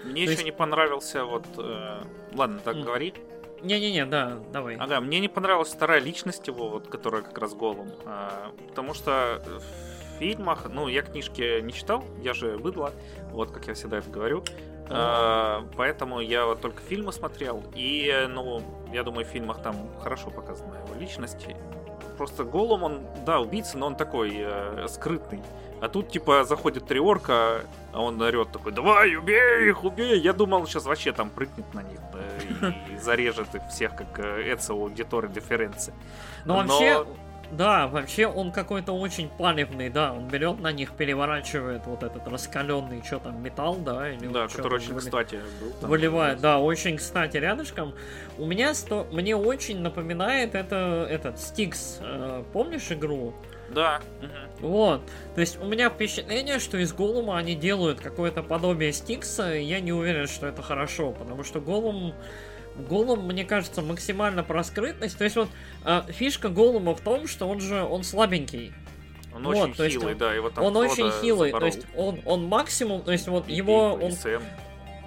Мне 0.06 0.14
То 0.26 0.31
еще 0.31 0.31
есть- 0.31 0.45
не 0.45 0.52
понравился 0.52 1.26
вот... 1.26 1.45
э, 1.57 2.02
Ладно, 2.34 2.60
так 2.64 2.76
М. 2.76 2.84
говори. 2.84 3.14
Не-не-не, 3.61 4.06
да, 4.07 4.39
давай. 4.52 4.76
Ага, 4.77 4.99
мне 5.02 5.19
не 5.19 5.27
понравилась 5.27 5.69
вторая 5.69 5.99
личность 5.99 6.48
его, 6.48 6.69
вот, 6.69 6.88
которая 6.88 7.22
как 7.22 7.38
раз 7.38 7.53
Голум. 7.53 7.89
а, 8.06 8.52
потому 8.69 8.95
что 8.95 9.43
в 9.45 9.90
фильмах, 10.22 10.68
ну, 10.69 10.88
я 10.88 11.02
книжки 11.02 11.61
не 11.61 11.73
читал, 11.73 12.03
я 12.22 12.35
же 12.35 12.60
быдло, 12.60 12.93
вот 13.31 13.49
как 13.49 13.65
я 13.68 13.73
всегда 13.73 13.98
это 13.98 14.10
говорю. 14.11 14.43
А, 14.88 15.65
поэтому 15.76 16.19
я 16.19 16.45
вот 16.45 16.61
только 16.61 16.80
фильмы 16.81 17.11
смотрел. 17.11 17.64
И, 17.73 18.27
ну, 18.30 18.61
я 18.93 19.03
думаю, 19.03 19.26
в 19.26 19.30
фильмах 19.30 19.64
там 19.64 19.76
хорошо 19.99 20.30
показана 20.30 20.76
его 20.76 20.99
личность. 20.99 21.48
Просто 22.18 22.43
Голум, 22.43 22.84
он, 22.84 23.02
да, 23.26 23.39
убийца, 23.39 23.80
но 23.80 23.88
он 23.88 23.95
такой 23.95 24.31
э, 24.35 24.85
скрытный. 24.89 25.41
А 25.81 25.88
тут, 25.88 26.10
типа, 26.10 26.43
заходит 26.43 26.85
три 26.85 26.99
орка, 26.99 27.61
а 27.91 28.02
он 28.02 28.22
орет 28.22 28.52
такой, 28.52 28.73
давай, 28.73 29.15
убей 29.15 29.69
их, 29.69 29.84
убей. 29.84 30.19
Я 30.19 30.34
думал, 30.34 30.68
сейчас 30.68 30.85
вообще 30.85 31.14
там 31.14 31.31
прыгнет 31.31 31.73
на 31.73 31.81
них 31.81 31.99
да, 32.14 32.76
и, 32.93 32.98
зарежет 32.98 33.56
их 33.56 33.64
всех, 33.69 33.95
как 33.95 34.19
э, 34.19 34.53
Эцио 34.53 34.76
Аудиторе 34.76 35.30
Дифференци. 35.30 35.93
Но 36.45 36.57
вообще, 36.57 37.06
да, 37.52 37.88
вообще 37.88 38.28
он 38.28 38.52
какой-то 38.52 38.94
очень 38.94 39.30
палевный, 39.30 39.90
да. 39.90 40.14
Он 40.14 40.28
берет 40.28 40.60
на 40.60 40.72
них, 40.72 40.91
переворачивает 40.94 41.86
вот 41.86 42.03
этот 42.03 42.28
раскаленный, 42.28 43.03
что 43.03 43.19
там, 43.19 43.41
металл, 43.44 43.76
да, 43.76 44.10
или 44.10 44.28
Да, 44.28 44.44
вот 44.44 44.53
который 44.53 44.76
очень 44.76 44.94
выли- 44.94 44.99
кстати 44.99 45.36
был. 45.61 45.72
там. 45.80 45.90
Выливает, 45.90 46.40
да, 46.41 46.60
очень 46.60 46.98
кстати 46.98 47.38
рядышком. 47.38 47.94
У 48.38 48.45
меня 48.45 48.73
сто... 48.73 49.06
мне 49.11 49.36
очень 49.36 49.80
напоминает 49.80 50.56
это 50.56 51.07
этот 51.10 51.40
Стикс. 51.40 51.99
э, 52.02 52.44
помнишь 52.53 52.91
игру? 52.91 53.34
Да. 53.69 54.02
Вот. 54.60 55.02
То 55.36 55.41
есть 55.41 55.57
у 55.61 55.65
меня 55.65 55.90
впечатление, 55.90 56.60
что 56.60 56.78
из 56.78 56.91
Голума 56.94 57.38
они 57.38 57.56
делают 57.56 58.02
какое-то 58.02 58.44
подобие 58.44 58.91
Стикса, 58.91 59.56
и 59.56 59.64
я 59.64 59.80
не 59.80 59.94
уверен, 59.94 60.28
что 60.28 60.48
это 60.48 60.61
хорошо, 60.61 61.11
потому 61.11 61.44
что 61.44 61.60
Голум... 61.61 61.82
Голум, 61.91 62.14
мне 62.76 63.43
кажется, 63.45 63.81
максимально 63.81 64.43
про 64.43 64.64
скрытность. 64.64 65.18
То 65.18 65.23
есть 65.23 65.35
вот 65.35 65.49
э, 65.85 66.02
фишка 66.10 66.49
Голума 66.49 66.95
в 66.95 67.02
том, 67.02 67.27
что 67.27 67.48
он 67.48 67.60
же 67.60 67.84
он 67.84 68.03
слабенький. 68.03 68.73
Он 69.34 69.43
Вот, 69.43 69.56
очень 69.56 69.73
то 69.76 69.89
хилый, 69.89 70.14
он- 70.14 70.18
да, 70.18 70.34
его 70.34 70.49
там 70.49 70.64
он 70.65 70.76
очень 70.77 71.10
хилый, 71.22 71.52
то 71.52 71.60
запорол. 71.60 71.65
есть 71.68 71.88
он, 71.95 72.19
он 72.26 72.45
максимум, 72.45 73.02
то 73.02 73.11
есть 73.14 73.27
вот 73.27 73.48
И 73.48 73.53
его, 73.53 73.98
и 74.02 74.06
он, 74.06 74.11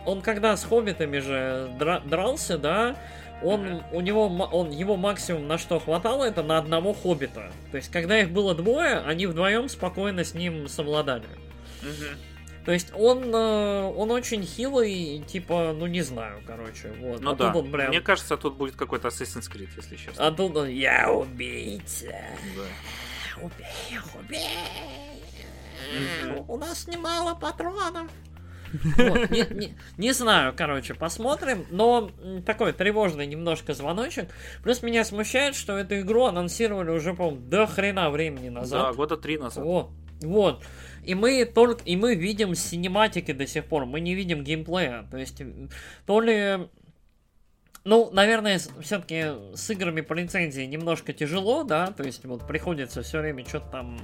он 0.07 0.23
когда 0.23 0.57
с 0.57 0.65
хоббитами 0.65 1.19
же 1.19 1.71
дра- 1.79 2.07
дрался, 2.09 2.57
да, 2.57 2.97
он, 3.43 3.61
Мгм. 3.67 3.83
у 3.93 4.01
него, 4.01 4.27
он, 4.27 4.71
его 4.71 4.97
максимум 4.97 5.47
на 5.47 5.59
что 5.59 5.79
хватало, 5.79 6.25
это 6.25 6.43
на 6.43 6.57
одного 6.57 6.95
хоббита. 6.95 7.53
То 7.71 7.77
есть, 7.77 7.91
когда 7.93 8.19
их 8.19 8.31
было 8.31 8.55
двое, 8.55 9.01
они 9.01 9.27
вдвоем 9.27 9.69
спокойно 9.69 10.25
с 10.25 10.33
ним 10.33 10.69
совладали. 10.69 11.27
Мгм. 11.83 12.19
То 12.65 12.73
есть, 12.73 12.93
он, 12.95 13.35
э, 13.35 13.83
он 13.97 14.11
очень 14.11 14.43
хилый, 14.43 15.23
типа, 15.27 15.75
ну 15.79 15.87
не 15.87 16.03
знаю, 16.03 16.41
короче, 16.47 16.93
вот. 16.99 17.21
Ну 17.21 17.31
а 17.33 17.35
да. 17.35 17.53
тут 17.53 17.65
он 17.65 17.71
прям... 17.71 17.89
Мне 17.89 18.01
кажется, 18.01 18.37
тут 18.37 18.57
будет 18.57 18.75
какой-то 18.77 19.09
Assassin's 19.09 19.51
Creed, 19.53 19.69
если 19.77 19.97
честно. 19.97 20.27
А 20.27 20.31
тут 20.31 20.57
он, 20.57 20.69
я 20.69 21.13
убийца. 21.13 22.07
Да. 22.57 23.43
Убей 23.43 23.99
убей. 24.19 24.47
У 26.49 26.57
нас 26.57 26.87
немало 26.89 27.35
патронов. 27.35 28.11
Вот, 28.97 29.31
не, 29.31 29.47
не- 29.55 29.75
не 29.99 30.13
знаю, 30.13 30.53
короче, 30.57 30.95
посмотрим. 30.95 31.65
Но 31.71 32.11
такой 32.45 32.73
тревожный 32.73 33.27
немножко 33.27 33.73
звоночек. 33.75 34.29
Плюс 34.63 34.83
меня 34.83 35.05
смущает, 35.05 35.55
что 35.55 35.77
эту 35.79 36.01
игру 36.01 36.25
анонсировали 36.25 36.91
уже, 36.91 37.15
по-моему, 37.15 37.41
до 37.49 37.67
хрена 37.67 38.11
времени 38.11 38.49
Да, 38.49 38.61
назад. 38.61 38.97
года 38.97 39.17
три 39.17 39.39
назад. 39.39 39.65
О, 39.65 39.91
вот. 40.23 40.65
И 41.07 41.15
мы 41.15 41.45
только 41.45 41.83
и 41.85 41.97
мы 41.97 42.15
видим 42.15 42.55
синематики 42.55 43.33
до 43.33 43.47
сих 43.47 43.67
пор, 43.67 43.87
мы 43.87 44.01
не 44.01 44.15
видим 44.15 44.43
геймплея. 44.43 45.07
То 45.11 45.17
есть, 45.17 45.43
то 46.07 46.21
ли. 46.21 46.69
Ну, 47.85 48.11
наверное, 48.13 48.59
все-таки 48.81 49.27
с 49.55 49.69
играми 49.71 50.01
по 50.01 50.15
лицензии 50.15 50.63
немножко 50.63 51.13
тяжело, 51.13 51.65
да, 51.65 51.89
то 51.89 52.03
есть 52.03 52.25
вот 52.25 52.47
приходится 52.47 53.03
все 53.03 53.21
время 53.21 53.45
что-то 53.45 53.69
там 53.69 54.01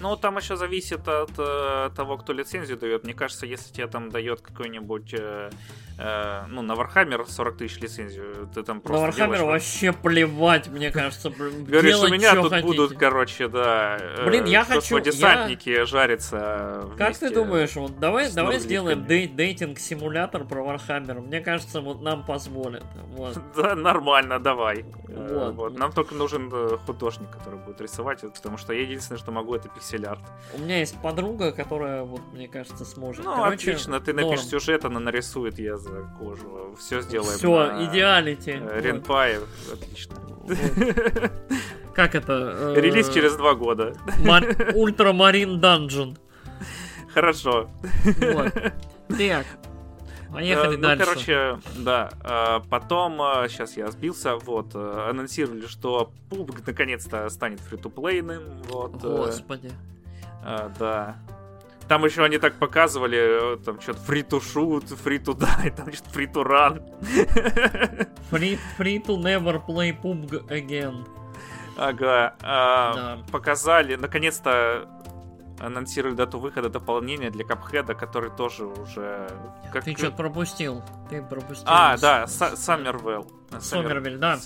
Ну, 0.00 0.16
там 0.16 0.36
еще 0.38 0.56
зависит 0.56 1.06
от 1.06 1.32
э, 1.38 1.90
того, 1.94 2.16
кто 2.16 2.32
лицензию 2.32 2.78
дает. 2.78 3.04
Мне 3.04 3.12
кажется, 3.14 3.44
если 3.46 3.72
тебе 3.72 3.86
там 3.86 4.08
дает 4.10 4.40
какой-нибудь, 4.40 5.12
э, 5.12 5.50
э, 5.98 6.42
ну, 6.48 6.62
на 6.62 6.72
Warhammer 6.72 7.28
40 7.28 7.56
тысяч 7.58 7.78
лицензию, 7.80 8.48
ты 8.54 8.62
там 8.62 8.76
На 8.78 8.82
просто 8.82 9.06
Warhammer 9.08 9.36
делаешь... 9.36 9.40
вообще 9.42 9.92
плевать, 9.92 10.68
мне 10.68 10.90
кажется. 10.90 11.28
Говоришь, 11.30 11.96
у 11.98 12.08
меня 12.08 12.34
тут 12.34 12.50
хотите. 12.50 12.66
будут, 12.66 12.98
короче, 12.98 13.48
да, 13.48 13.98
э, 14.00 14.26
Блин, 14.26 14.46
я 14.46 14.64
хочу- 14.64 14.98
десантники 15.00 15.84
жарятся 15.84 16.88
Как 16.96 17.16
ты 17.18 17.30
думаешь, 17.30 17.74
вот 17.76 17.98
давай, 17.98 18.32
давай 18.32 18.58
сделаем 18.58 19.04
дей- 19.04 19.28
дейтинг-симулятор 19.28 20.44
про 20.44 20.62
Warhammer. 20.62 21.20
Мне 21.20 21.40
кажется, 21.40 21.80
вот 21.80 22.00
нам 22.00 22.24
позволят. 22.24 22.84
Вот. 23.08 23.38
Да, 23.56 23.74
нормально, 23.74 24.38
давай. 24.38 24.84
Э, 25.08 25.34
Вот. 25.44 25.54
вот. 25.54 25.78
Нам 25.78 25.92
только 25.92 26.14
нужен 26.14 26.48
э, 26.52 26.78
художник, 26.86 27.28
который 27.30 27.58
будет 27.58 27.80
рисовать, 27.80 28.20
потому 28.20 28.56
что 28.56 28.72
я 28.72 28.80
единственное, 28.82 29.18
что 29.18 29.30
могу, 29.32 29.54
это 29.54 29.68
пиксель-арт. 29.90 30.20
У 30.54 30.58
меня 30.58 30.78
есть 30.78 30.96
подруга, 31.00 31.52
которая, 31.52 32.02
вот, 32.02 32.20
мне 32.32 32.48
кажется, 32.48 32.84
сможет. 32.84 33.24
Ну, 33.24 33.34
Короче, 33.34 33.70
отлично, 33.72 34.00
ты 34.00 34.12
норм. 34.12 34.28
напишешь 34.30 34.46
сюжет, 34.48 34.84
она 34.84 35.00
нарисует, 35.00 35.58
я 35.58 35.76
за 35.76 36.02
кожу. 36.18 36.74
Все 36.78 37.00
сделаем. 37.02 37.38
Все, 37.38 37.72
на, 37.72 37.84
идеалити. 37.86 38.50
э, 38.50 38.60
Вот. 38.74 38.82
Ренпай, 38.84 39.36
отлично. 39.72 40.16
Как 41.94 42.14
это? 42.14 42.74
э, 42.76 42.80
Релиз 42.80 43.08
через 43.10 43.36
два 43.36 43.54
года. 43.54 43.94
Мар- 44.24 44.72
Ультрамарин 44.74 45.60
Данжен. 45.60 46.16
Хорошо. 47.14 47.68
Вот. 48.04 48.52
Так. 49.18 49.46
Поехали 50.32 50.74
Э, 50.74 50.76
ну, 50.76 50.82
дальше. 50.82 51.04
короче, 51.04 51.58
да. 51.76 52.10
э, 52.22 52.60
Потом, 52.70 53.18
сейчас 53.48 53.76
я 53.76 53.90
сбился, 53.90 54.36
вот, 54.36 54.74
э, 54.74 55.06
анонсировали, 55.10 55.66
что 55.66 56.12
PUBG 56.30 56.62
наконец-то 56.66 57.28
станет 57.30 57.60
фри-то-плейным. 57.60 58.62
Вот, 58.68 58.94
э, 59.02 59.16
Господи. 59.16 59.72
э, 60.44 60.70
да. 60.78 61.16
Там 61.88 62.04
еще 62.04 62.22
они 62.22 62.38
так 62.38 62.54
показывали, 62.54 63.54
э, 63.54 63.56
там 63.64 63.80
что-то 63.80 63.98
free 64.06 64.24
to 64.26 64.40
shoot, 64.40 64.84
free 65.04 65.18
to 65.22 65.34
die, 65.36 65.70
там 65.76 65.92
что-то 65.92 66.10
free 66.18 66.32
to 66.32 66.44
run. 66.44 66.82
Free, 68.30 68.58
free 68.78 69.02
to 69.04 69.16
never 69.20 69.60
play 69.66 69.92
PUBG 70.00 70.46
again. 70.48 71.04
Ага. 71.76 72.34
а, 72.42 72.94
Да. 72.94 73.18
Показали, 73.32 73.96
наконец-то 73.96 74.86
анонсировали 75.60 76.14
дату 76.16 76.38
выхода 76.38 76.68
дополнения 76.68 77.30
для 77.30 77.44
Капхеда, 77.44 77.94
который 77.94 78.30
тоже 78.30 78.64
уже... 78.66 79.28
как- 79.72 79.84
Ты 79.84 79.94
что-то 79.96 80.16
пропустил. 80.16 80.82
Ты 81.08 81.22
пропустил. 81.22 81.64
А, 81.66 81.96
да, 81.98 82.24
Са- 82.24 82.56
Саммервелл. 82.56 83.26
Сомервиль, 83.60 84.16
да. 84.18 84.38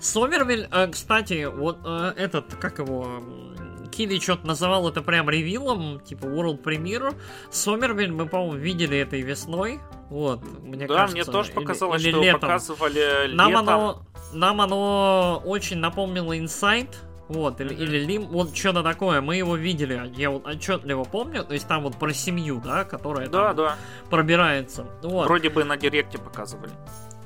Сомервиль. 0.00 0.68
Э, 0.70 0.88
кстати, 0.88 1.44
вот 1.44 1.78
э, 1.84 2.12
этот, 2.16 2.54
как 2.56 2.78
его, 2.78 3.04
м, 3.04 3.56
Киди 3.90 4.20
что-то 4.20 4.46
называл 4.46 4.86
это 4.88 5.00
прям 5.00 5.30
ревилом, 5.30 6.00
типа 6.00 6.26
World 6.26 6.62
Premiere. 6.62 7.14
Сомервиль 7.50 8.12
мы, 8.12 8.26
по-моему, 8.26 8.54
видели 8.56 8.98
этой 8.98 9.22
весной. 9.22 9.80
Вот, 10.10 10.42
мне 10.60 10.86
Да, 10.86 10.94
кажется. 10.94 11.16
мне 11.16 11.24
тоже 11.24 11.50
или- 11.52 11.58
показалось, 11.60 12.02
или 12.02 12.10
что 12.10 12.22
летом. 12.22 12.40
показывали 12.40 13.30
Нам 13.32 13.48
летом. 13.50 13.68
оно, 13.68 14.02
нам 14.34 14.60
оно 14.60 15.42
очень 15.46 15.78
напомнило 15.78 16.36
Inside. 16.36 16.94
Вот, 17.28 17.60
или, 17.60 17.74
или 17.74 17.98
Лим, 18.04 18.26
вот 18.28 18.56
что-то 18.56 18.82
такое, 18.84 19.20
мы 19.20 19.36
его 19.36 19.56
видели, 19.56 20.12
я 20.16 20.30
вот 20.30 20.46
отчетливо 20.46 21.02
помню, 21.02 21.42
то 21.42 21.54
есть 21.54 21.66
там 21.66 21.82
вот 21.82 21.96
про 21.96 22.12
семью, 22.12 22.62
да, 22.64 22.84
которая 22.84 23.28
Да, 23.28 23.48
там 23.48 23.56
да. 23.56 23.76
пробирается. 24.10 24.86
Вот. 25.02 25.26
Вроде 25.26 25.50
бы 25.50 25.64
на 25.64 25.76
Директе 25.76 26.18
показывали. 26.18 26.70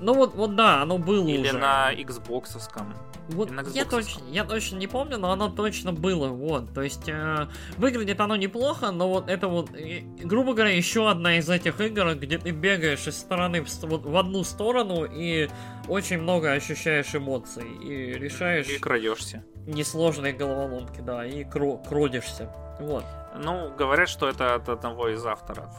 Ну 0.01 0.15
вот, 0.15 0.35
вот 0.35 0.57
да, 0.57 0.83
оно 0.83 0.99
было 0.99 1.27
Или 1.29 1.49
уже. 1.49 1.59
на 1.59 1.93
Xboxовском. 1.93 2.95
Вот 3.29 3.51
на 3.51 3.61
я 3.61 3.83
Xbox 3.85 3.91
точно, 3.91 4.23
я 4.31 4.45
точно 4.45 4.77
не 4.77 4.87
помню, 4.87 5.19
но 5.19 5.31
оно 5.31 5.49
точно 5.51 5.93
было, 5.93 6.29
вот. 6.29 6.73
То 6.75 6.83
есть 6.83 7.09
э, 7.09 7.47
выглядит 7.77 8.19
оно 8.21 8.35
неплохо, 8.37 8.91
но 8.91 9.09
вот 9.09 9.29
это 9.29 9.47
вот, 9.47 9.71
э, 9.75 10.01
грубо 10.25 10.55
говоря, 10.55 10.75
еще 10.75 11.09
одна 11.09 11.37
из 11.39 11.49
этих 11.49 11.81
игр, 11.81 12.15
где 12.17 12.39
ты 12.39 12.51
бегаешь 12.51 13.07
из 13.07 13.19
стороны 13.19 13.63
в, 13.63 13.69
вот 13.85 14.05
в 14.05 14.17
одну 14.17 14.43
сторону 14.43 15.05
и 15.05 15.49
очень 15.87 16.19
много 16.19 16.53
ощущаешь 16.53 17.15
эмоций 17.15 17.65
и 17.83 18.15
решаешь 18.15 18.69
И 18.69 18.79
краешься. 18.79 19.45
несложные 19.67 20.33
головоломки, 20.33 21.01
да, 21.01 21.25
и 21.25 21.45
кро- 21.45 21.87
кродишься. 21.89 22.51
Вот. 22.81 23.05
Ну, 23.35 23.73
говорят, 23.77 24.09
что 24.09 24.29
это 24.29 24.55
от 24.55 24.69
одного 24.69 25.09
из 25.09 25.25
авторов 25.25 25.71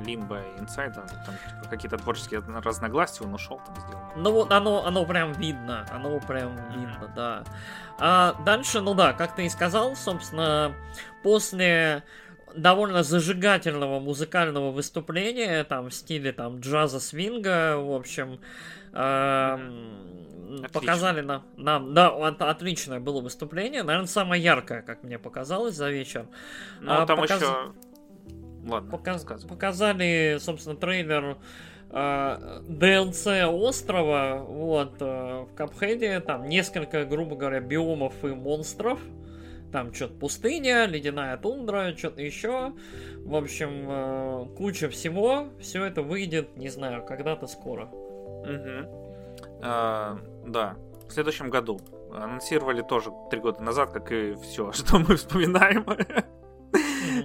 Лимба 0.00 0.40
и 0.40 0.60
Инсайда. 0.60 1.06
Там 1.24 1.34
типа, 1.36 1.70
какие-то 1.70 1.96
творческие 1.98 2.40
разногласия, 2.40 3.24
он 3.24 3.34
ушел, 3.34 3.60
там 3.64 3.76
сделал. 3.76 4.02
Ну 4.16 4.32
вот 4.32 4.52
оно, 4.52 4.84
оно 4.84 5.04
прям 5.04 5.32
видно, 5.32 5.86
оно 5.92 6.18
прям 6.20 6.56
видно, 6.70 7.12
да. 7.14 7.44
А 7.98 8.34
дальше, 8.44 8.80
ну 8.80 8.94
да, 8.94 9.12
как 9.12 9.34
ты 9.36 9.46
и 9.46 9.48
сказал, 9.48 9.94
собственно, 9.94 10.74
после 11.22 12.02
довольно 12.54 13.02
зажигательного 13.02 14.00
музыкального 14.00 14.70
выступления, 14.70 15.64
там, 15.64 15.90
в 15.90 15.94
стиле 15.94 16.32
там 16.32 16.60
джаза 16.60 17.00
свинга, 17.00 17.76
в 17.76 17.92
общем, 17.92 18.40
Отлично. 18.94 20.68
показали 20.72 21.20
нам, 21.20 21.42
нам, 21.56 21.94
да, 21.94 22.08
от- 22.08 22.42
отличное 22.42 23.00
было 23.00 23.20
выступление, 23.20 23.82
наверное, 23.82 24.06
самое 24.06 24.42
яркое, 24.42 24.82
как 24.82 25.02
мне 25.02 25.18
показалось, 25.18 25.74
за 25.74 25.90
вечер. 25.90 26.26
Ну, 26.80 26.92
А, 26.92 27.06
там 27.06 27.18
показ- 27.18 27.40
еще... 27.40 27.72
Ладно, 28.66 28.90
Показ-. 28.90 29.44
Показали, 29.46 30.38
собственно, 30.40 30.76
трейлер 30.76 31.36
э, 31.90 32.60
DLC 32.68 33.44
острова, 33.46 34.44
вот, 34.48 34.94
э, 35.00 35.46
в 35.50 35.54
Капхеде, 35.54 36.20
там 36.20 36.48
несколько, 36.48 37.04
грубо 37.04 37.36
говоря, 37.36 37.60
биомов 37.60 38.24
и 38.24 38.28
монстров, 38.28 39.00
там 39.70 39.92
что-то 39.92 40.14
пустыня, 40.14 40.86
ледяная 40.86 41.36
тундра, 41.36 41.94
что-то 41.96 42.22
еще, 42.22 42.72
в 43.18 43.34
общем, 43.36 43.86
э, 43.86 44.46
куча 44.56 44.88
всего, 44.88 45.48
все 45.60 45.84
это 45.84 46.00
выйдет, 46.02 46.56
не 46.56 46.68
знаю, 46.70 47.04
когда-то 47.04 47.46
скоро. 47.46 47.90
Мгм. 48.44 48.88
А, 49.62 50.18
да, 50.46 50.76
в 51.08 51.12
следующем 51.12 51.50
году. 51.50 51.80
Анонсировали 52.12 52.82
тоже 52.82 53.10
три 53.30 53.40
года 53.40 53.60
назад, 53.60 53.92
как 53.92 54.12
и 54.12 54.34
все, 54.34 54.72
что 54.72 54.98
мы 54.98 55.16
вспоминаем. 55.16 55.84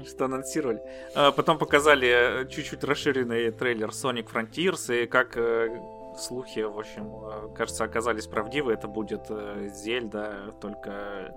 Что 0.08 0.26
анонсировали. 0.26 0.82
А, 1.16 1.32
Потом 1.32 1.58
показали 1.58 2.08
э, 2.44 2.48
чуть-чуть 2.48 2.84
расширенный 2.84 3.52
трейлер 3.52 3.90
Sonic 3.90 4.32
Frontiers, 4.32 5.04
и 5.04 5.08
как 5.08 5.36
э, 5.36 5.70
слухи, 6.18 6.60
в 6.60 6.78
общем, 6.78 7.12
э, 7.26 7.56
кажется, 7.56 7.84
оказались 7.84 8.28
правдивы. 8.28 8.74
Это 8.74 8.88
будет 8.88 9.28
Зельда, 9.74 10.54
только 10.62 11.36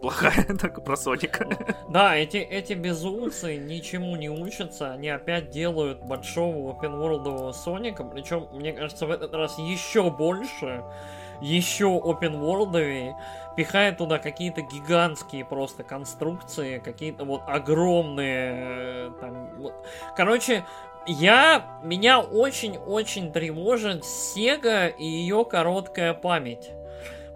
плохая, 0.00 0.44
только 0.60 0.80
про 0.80 0.96
Соника. 0.96 1.46
Да, 1.88 2.16
эти, 2.16 2.36
эти 2.36 2.74
безумцы 2.74 3.56
ничему 3.56 4.16
не 4.16 4.28
учатся, 4.28 4.92
они 4.92 5.08
опять 5.08 5.50
делают 5.50 6.02
большого 6.02 6.72
опенворлдового 6.72 7.52
Соника, 7.52 8.04
причем, 8.04 8.48
мне 8.52 8.72
кажется, 8.72 9.06
в 9.06 9.10
этот 9.10 9.34
раз 9.34 9.58
еще 9.58 10.10
больше, 10.10 10.84
еще 11.40 12.00
опенворлдовее, 12.02 13.16
пихает 13.56 13.98
туда 13.98 14.18
какие-то 14.18 14.62
гигантские 14.62 15.44
просто 15.44 15.82
конструкции, 15.82 16.78
какие-то 16.78 17.24
вот 17.24 17.42
огромные, 17.46 19.08
э, 19.08 19.10
там, 19.20 19.50
вот. 19.58 19.74
короче, 20.16 20.64
я, 21.06 21.80
меня 21.84 22.20
очень-очень 22.20 23.32
тревожит 23.32 24.04
Сега 24.04 24.88
и 24.88 25.04
ее 25.04 25.44
короткая 25.44 26.14
память. 26.14 26.70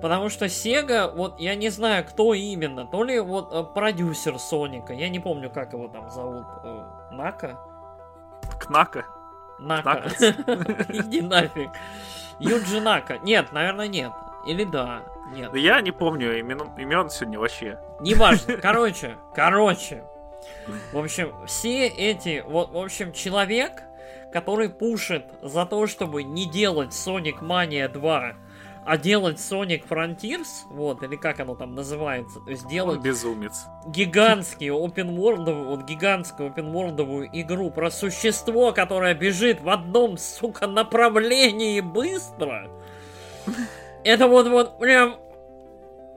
Потому 0.01 0.31
что 0.31 0.47
Sega, 0.47 1.14
вот 1.14 1.39
я 1.39 1.55
не 1.55 1.68
знаю, 1.68 2.05
кто 2.05 2.32
именно, 2.32 2.86
то 2.86 3.05
ли 3.05 3.20
вот 3.20 3.52
э, 3.52 3.64
продюсер 3.74 4.39
Соника, 4.39 4.94
я 4.94 5.09
не 5.09 5.20
помню, 5.20 5.51
как 5.51 5.72
его 5.72 5.89
там 5.89 6.10
зовут, 6.10 6.47
э, 6.64 6.85
Нака? 7.12 7.60
Кнака. 8.59 9.05
Нака. 9.59 10.05
Иди 10.89 11.20
нафиг. 11.20 11.70
Юджи 12.39 12.81
Нака. 12.81 13.18
Нет, 13.18 13.52
наверное, 13.52 13.89
нет. 13.89 14.12
Или 14.47 14.64
да. 14.64 15.02
Нет. 15.32 15.52
Да 15.52 15.59
Я 15.59 15.81
не 15.81 15.93
помню 15.93 16.39
имен, 16.39 16.60
имен 16.78 17.10
сегодня 17.10 17.39
вообще. 17.39 17.78
Неважно. 18.01 18.56
Короче, 18.62 19.16
короче. 19.35 20.02
В 20.93 20.98
общем, 20.98 21.35
все 21.47 21.86
эти, 21.86 22.43
вот, 22.47 22.70
в 22.70 22.78
общем, 22.78 23.12
человек, 23.12 23.82
который 24.32 24.70
пушит 24.70 25.27
за 25.43 25.66
то, 25.66 25.86
чтобы 25.86 26.22
не 26.22 26.48
делать 26.48 26.90
Sonic 26.90 27.40
Mania 27.40 27.89
2, 27.89 28.35
а 28.85 28.97
делать 28.97 29.36
Sonic 29.39 29.86
Frontiers, 29.89 30.65
вот, 30.70 31.02
или 31.02 31.16
как 31.16 31.40
оно 31.40 31.55
там 31.55 31.74
называется, 31.74 32.40
то 32.40 32.51
есть 32.51 32.66
делать 32.66 32.98
Он 32.98 33.02
безумец. 33.02 33.66
гигантский 33.86 34.69
open 34.69 35.16
world, 35.16 35.65
вот 35.65 35.85
гигантскую 35.85 36.51
open 36.51 36.73
worldовую 36.73 37.28
игру 37.32 37.70
про 37.70 37.90
существо, 37.90 38.73
которое 38.73 39.15
бежит 39.15 39.61
в 39.61 39.69
одном, 39.69 40.16
сука, 40.19 40.66
направлении 40.66 41.81
быстро. 41.81 42.70
Это 44.02 44.27
вот, 44.28 44.48
вот 44.48 44.78
прям 44.78 45.16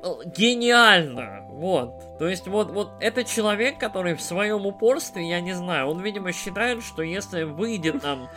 э, 0.03 0.07
гениально, 0.35 1.45
вот. 1.49 2.18
То 2.18 2.27
есть 2.27 2.48
вот, 2.48 2.72
вот 2.72 2.91
это 3.02 3.23
человек, 3.23 3.77
который 3.77 4.15
в 4.15 4.22
своем 4.22 4.65
упорстве, 4.65 5.27
я 5.27 5.41
не 5.41 5.53
знаю, 5.53 5.88
он, 5.88 5.99
видимо, 6.02 6.31
считает, 6.31 6.84
что 6.84 7.02
если 7.02 7.44
выйдет 7.44 8.02
там 8.02 8.30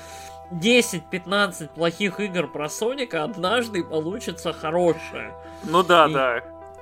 10-15 0.53 1.75
плохих 1.75 2.21
игр 2.21 2.47
про 2.51 2.69
Соника, 2.69 3.25
однажды 3.25 3.83
получится 3.85 4.53
хорошее. 4.53 5.33
Ну 5.65 5.83
да, 5.83 6.07
И- 6.07 6.13
да. 6.13 6.39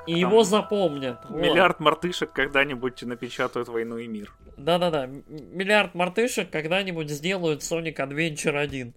И 0.07 0.20
Там 0.20 0.31
его 0.31 0.43
запомнят. 0.45 1.19
вот. 1.31 1.41
Миллиард 1.41 1.81
мартышек 1.81 2.31
когда-нибудь 2.31 3.03
напечатают 3.05 3.69
войну 3.69 3.97
и 3.97 4.07
мир. 4.07 4.35
Да-да-да, 4.59 5.07
миллиард 5.07 5.95
мартышек 5.95 6.51
когда-нибудь 6.51 7.09
сделают 7.09 7.62
Sonic 7.62 7.97
Adventure 7.97 8.59
1. 8.59 8.93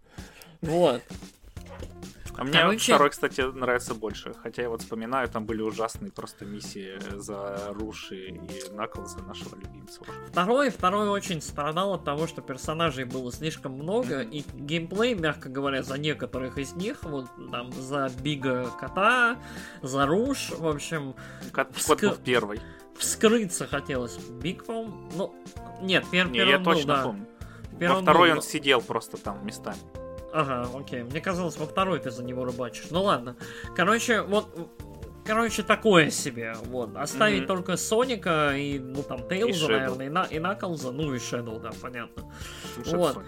Вот. 0.62 1.02
А 2.38 2.44
мне 2.44 2.54
Короче- 2.54 2.94
второй, 2.94 3.10
кстати, 3.10 3.42
нравится 3.42 3.96
больше. 3.96 4.34
Хотя 4.44 4.62
я 4.62 4.70
вот 4.70 4.82
вспоминаю, 4.82 5.28
там 5.28 5.46
были 5.48 5.62
ужасные 5.64 6.12
просто 6.12 6.46
миссии 6.46 7.00
за 7.18 7.58
Руж 7.70 8.28
и 8.30 8.70
Наклза, 8.72 9.20
нашего 9.24 9.56
любимца. 9.56 10.02
Второй, 10.30 10.70
второй 10.70 11.10
очень 11.10 11.42
страдал 11.42 11.94
от 11.94 12.04
того, 12.04 12.28
что 12.28 12.42
персонажей 12.44 13.06
было 13.06 13.32
слишком 13.32 13.72
много, 13.74 14.22
и 14.22 14.44
геймплей, 14.54 15.16
мягко 15.16 15.50
говоря, 15.50 15.82
за 15.82 15.98
некоторых 15.98 16.60
из 16.60 16.74
них, 16.74 17.04
вот 17.04 17.26
там 17.52 17.72
за 17.72 18.10
Бига 18.22 18.70
Кота, 18.80 19.38
за 19.82 20.06
Руж, 20.06 20.52
в 20.52 20.68
общем, 20.68 21.16
Кот, 21.52 21.72
Вск- 21.72 21.88
кот 21.88 22.02
был 22.02 22.16
первый. 22.24 22.62
вскрыться 22.98 23.66
хотелось. 23.66 24.16
Биг, 24.18 24.64
по-моему, 24.66 25.10
ну, 25.16 25.36
нет, 25.82 26.06
пер- 26.12 26.30
Не, 26.30 26.38
первый 26.40 26.52
я 26.52 26.60
был, 26.60 26.74
точно 26.74 26.96
да. 26.96 27.04
помню. 27.04 27.28
Первый 27.80 27.96
Во 27.96 28.02
второй 28.04 28.30
был, 28.30 28.36
он 28.38 28.42
сидел 28.44 28.82
просто 28.82 29.18
там 29.18 29.44
местами. 29.46 29.78
Ага, 30.34 30.70
окей. 30.78 31.04
Мне 31.04 31.22
казалось, 31.22 31.58
во 31.58 31.66
второй 31.66 32.00
ты 32.00 32.12
за 32.12 32.24
него 32.24 32.46
рыбачишь. 32.46 32.88
Ну 32.92 33.04
ладно. 33.04 33.36
Короче, 33.76 34.22
вот... 34.22 34.48
Короче, 35.26 35.62
такое 35.62 36.10
себе. 36.10 36.54
Вот. 36.68 36.96
Оставить 36.96 37.40
Мгм. 37.40 37.48
только 37.48 37.76
Соника 37.76 38.54
и, 38.56 38.80
ну, 38.80 39.04
там, 39.04 39.28
Тейлза, 39.28 39.66
Shadow. 39.66 39.72
наверное, 39.72 40.06
и, 40.06 40.10
на, 40.10 40.24
и 40.24 40.40
Наклза. 40.40 40.92
Ну, 40.92 41.14
и 41.14 41.18
Shadow, 41.18 41.60
да, 41.60 41.72
понятно. 41.82 42.32
Вот. 42.86 43.20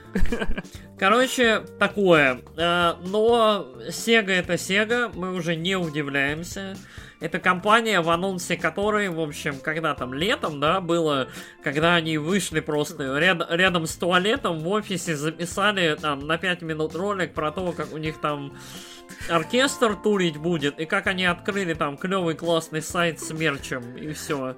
Короче, 0.98 1.60
такое. 1.78 2.40
Э, 2.56 2.94
но 3.06 3.68
Sega 3.90 4.32
это 4.32 4.54
Sega, 4.54 5.12
мы 5.14 5.34
уже 5.34 5.58
не 5.58 5.76
удивляемся. 5.76 6.78
Это 7.20 7.40
компания, 7.40 8.02
в 8.02 8.10
анонсе 8.10 8.56
которой, 8.56 9.10
в 9.10 9.20
общем, 9.20 9.60
когда 9.60 9.94
там 9.94 10.14
летом, 10.14 10.60
да, 10.60 10.80
было, 10.80 11.28
когда 11.64 11.96
они 11.96 12.18
вышли 12.18 12.60
просто 12.62 13.18
ряд, 13.18 13.46
рядом 13.50 13.86
с 13.86 13.96
туалетом 13.96 14.60
в 14.60 14.68
офисе, 14.70 15.16
записали 15.16 15.96
там 16.00 16.28
на 16.28 16.38
5 16.38 16.62
минут 16.62 16.96
ролик 16.96 17.34
про 17.34 17.52
то, 17.52 17.72
как 17.74 17.94
у 17.94 17.98
них 17.98 18.20
там 18.20 18.54
оркестр 19.30 19.96
турить 19.96 20.38
будет, 20.38 20.80
и 20.80 20.86
как 20.86 21.08
они 21.08 21.26
открыли 21.26 21.74
там 21.74 21.98
клевый 21.98 22.36
классный 22.36 22.82
сайт 22.82 23.20
с 23.20 23.32
мерчем, 23.32 23.98
и 23.98 24.14
все. 24.14 24.56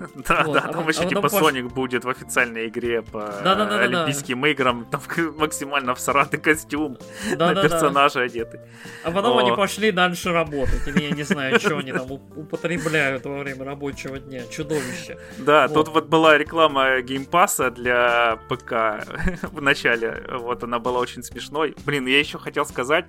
Да, 0.28 0.44
вот. 0.44 0.54
да, 0.54 0.60
там 0.68 0.86
а, 0.86 0.90
еще 0.90 1.02
а 1.02 1.06
типа 1.06 1.22
пош... 1.22 1.32
Соник 1.32 1.72
будет 1.72 2.04
в 2.04 2.08
официальной 2.08 2.68
игре 2.68 3.02
по 3.02 3.20
да, 3.44 3.54
да, 3.54 3.64
да, 3.66 3.80
Олимпийским 3.80 4.40
да. 4.40 4.48
играм, 4.48 4.84
там 4.90 5.00
максимально 5.38 5.94
всратый 5.94 6.40
костюм 6.40 6.98
да, 7.36 7.48
на 7.48 7.54
да, 7.54 7.62
персонажа 7.62 8.20
да. 8.20 8.24
одетый. 8.24 8.60
А 9.04 9.10
потом 9.10 9.36
О. 9.36 9.40
они 9.40 9.52
пошли 9.54 9.92
дальше 9.92 10.32
работать, 10.32 10.86
или 10.86 11.02
я 11.02 11.10
не 11.10 11.22
знаю, 11.22 11.58
что 11.60 11.78
они 11.78 11.92
там 11.92 12.10
употребляют 12.10 13.24
во 13.24 13.38
время 13.38 13.64
рабочего 13.64 14.18
дня, 14.18 14.42
чудовище. 14.50 15.18
Да, 15.38 15.68
вот. 15.68 15.74
тут 15.74 15.94
вот 15.94 16.06
была 16.08 16.38
реклама 16.38 17.00
Game 17.02 17.32
Pass 17.32 17.62
а 17.62 17.70
для 17.70 18.38
ПК 18.48 19.04
в 19.42 19.60
начале, 19.60 20.22
вот 20.30 20.64
она 20.64 20.78
была 20.78 20.98
очень 21.00 21.22
смешной. 21.22 21.74
Блин, 21.84 22.06
я 22.06 22.18
еще 22.18 22.38
хотел 22.38 22.64
сказать, 22.64 23.06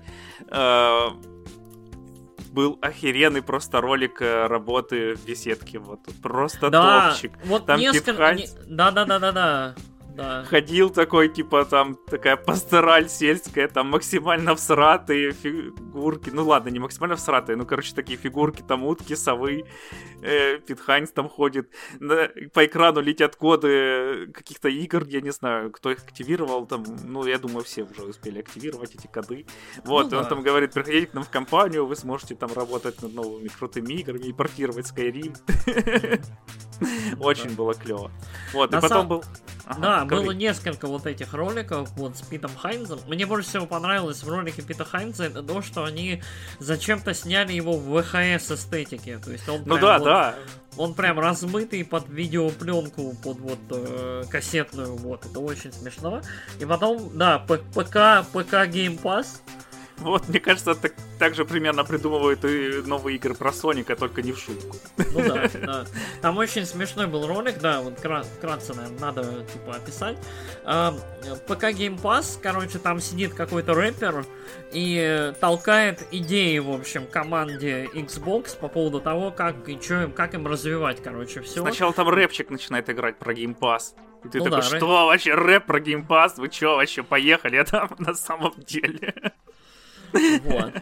э, 0.50 1.08
был 2.52 2.78
охеренный 2.82 3.42
просто 3.42 3.80
ролик 3.80 4.20
э, 4.20 4.46
работы 4.46 5.14
в 5.14 5.24
беседке. 5.24 5.78
Вот 5.78 6.00
просто 6.22 6.70
да, 6.70 7.10
топчик. 7.10 7.32
Вот 7.44 7.66
Там 7.66 7.80
несколько... 7.80 8.36
Да-да-да-да-да 8.66 9.74
да. 10.16 10.44
ходил 10.44 10.90
такой, 10.90 11.28
типа, 11.28 11.64
там, 11.64 11.94
такая 11.94 12.36
пастораль 12.36 13.08
сельская, 13.08 13.68
там, 13.68 13.88
максимально 13.88 14.54
всратые 14.54 15.32
фигурки, 15.32 16.30
ну 16.30 16.44
ладно, 16.44 16.68
не 16.68 16.78
максимально 16.78 17.16
всратые, 17.16 17.56
ну, 17.56 17.66
короче, 17.66 17.94
такие 17.94 18.18
фигурки, 18.18 18.62
там, 18.62 18.84
утки, 18.84 19.14
совы, 19.14 19.64
э, 20.22 20.58
Питхайнс 20.58 21.10
там 21.12 21.28
ходит, 21.28 21.70
на, 22.00 22.28
по 22.52 22.64
экрану 22.64 23.00
летят 23.00 23.36
коды 23.36 24.28
каких-то 24.32 24.68
игр, 24.68 25.04
я 25.06 25.20
не 25.20 25.30
знаю, 25.30 25.70
кто 25.70 25.90
их 25.90 25.98
активировал, 25.98 26.66
там, 26.66 26.84
ну, 27.04 27.24
я 27.26 27.38
думаю, 27.38 27.64
все 27.64 27.84
уже 27.84 28.02
успели 28.02 28.40
активировать 28.40 28.94
эти 28.94 29.06
коды, 29.06 29.46
вот, 29.84 30.10
ну, 30.10 30.16
и 30.16 30.18
он 30.18 30.24
да. 30.24 30.28
там 30.28 30.42
говорит, 30.42 30.72
приходите 30.72 31.06
к 31.06 31.14
нам 31.14 31.24
в 31.24 31.30
компанию, 31.30 31.86
вы 31.86 31.96
сможете 31.96 32.34
там 32.34 32.52
работать 32.54 33.00
над 33.02 33.14
новыми 33.14 33.48
крутыми 33.48 33.94
играми 33.94 34.26
и 34.26 34.32
портировать 34.32 34.90
Skyrim. 34.90 35.36
Очень 37.20 37.54
было 37.54 37.74
клево. 37.74 38.10
Вот, 38.52 38.74
и 38.74 38.80
потом 38.80 39.08
был... 39.08 39.24
Да, 39.78 40.01
было 40.04 40.30
несколько 40.32 40.86
вот 40.86 41.06
этих 41.06 41.34
роликов 41.34 41.90
вот 41.96 42.16
с 42.16 42.22
Питом 42.22 42.50
Хайнзом. 42.56 43.00
Мне 43.06 43.26
больше 43.26 43.48
всего 43.48 43.66
понравилось 43.66 44.22
в 44.22 44.28
ролике 44.28 44.62
Пита 44.62 44.84
Хайнза 44.84 45.24
это 45.24 45.42
то, 45.42 45.62
что 45.62 45.84
они 45.84 46.22
зачем-то 46.58 47.14
сняли 47.14 47.52
его 47.52 47.76
в 47.76 47.96
VHS 47.96 48.54
эстетике. 48.54 49.18
То 49.18 49.32
есть 49.32 49.48
он 49.48 49.62
ну 49.66 49.78
да, 49.78 49.98
вот, 49.98 50.04
да. 50.04 50.34
Он 50.76 50.94
прям 50.94 51.18
размытый 51.18 51.84
под 51.84 52.08
видеопленку, 52.08 53.14
под 53.22 53.38
вот 53.40 53.58
э, 53.70 54.24
кассетную, 54.30 54.96
вот. 54.96 55.26
Это 55.26 55.40
очень 55.40 55.72
смешно. 55.72 56.22
И 56.58 56.64
потом, 56.64 57.10
да, 57.16 57.38
ПК, 57.38 58.26
ПК 58.32 58.66
Game 58.68 59.00
Pass 59.00 59.40
вот, 59.98 60.28
мне 60.28 60.40
кажется, 60.40 60.74
так, 60.74 60.94
так 61.18 61.34
же 61.34 61.44
примерно 61.44 61.84
придумывают 61.84 62.44
и 62.44 62.82
новые 62.84 63.16
игры 63.16 63.34
про 63.34 63.52
Соника, 63.52 63.96
только 63.96 64.22
не 64.22 64.32
в 64.32 64.38
шутку. 64.38 64.76
Ну 64.96 65.20
да, 65.20 65.50
да. 65.62 65.84
Там 66.20 66.38
очень 66.38 66.66
смешной 66.66 67.06
был 67.06 67.26
ролик, 67.26 67.58
да, 67.58 67.80
вот 67.80 67.98
вкратце, 67.98 68.74
наверное, 68.74 68.98
надо, 68.98 69.44
типа, 69.52 69.76
описать. 69.76 70.16
А, 70.64 70.92
ПК 71.46 71.64
Game 71.64 72.00
Pass, 72.00 72.38
короче, 72.40 72.78
там 72.78 73.00
сидит 73.00 73.34
какой-то 73.34 73.74
рэпер 73.74 74.26
и 74.72 75.32
толкает 75.40 76.06
идеи, 76.10 76.58
в 76.58 76.70
общем, 76.70 77.06
команде 77.06 77.86
Xbox 77.92 78.58
по 78.58 78.68
поводу 78.68 79.00
того, 79.00 79.30
как 79.30 79.68
и 79.68 79.72
им, 79.72 80.12
как 80.12 80.34
им 80.34 80.46
развивать, 80.46 81.02
короче, 81.02 81.40
все. 81.42 81.60
Сначала 81.60 81.92
там 81.92 82.08
рэпчик 82.08 82.50
начинает 82.50 82.88
играть 82.90 83.18
про 83.18 83.32
Game 83.32 83.56
Pass. 83.58 83.94
И 84.24 84.28
ты 84.28 84.38
ну 84.38 84.44
такой, 84.44 84.60
да, 84.60 84.62
что 84.62 84.76
рэп... 84.76 85.06
вообще 85.06 85.34
рэп 85.34 85.66
про 85.66 85.80
Game 85.80 86.06
Pass? 86.06 86.34
Вы 86.36 86.50
что 86.50 86.76
вообще 86.76 87.02
поехали? 87.02 87.62
Там 87.70 87.90
на 87.98 88.14
самом 88.14 88.54
деле... 88.56 89.32
Вот. 90.44 90.72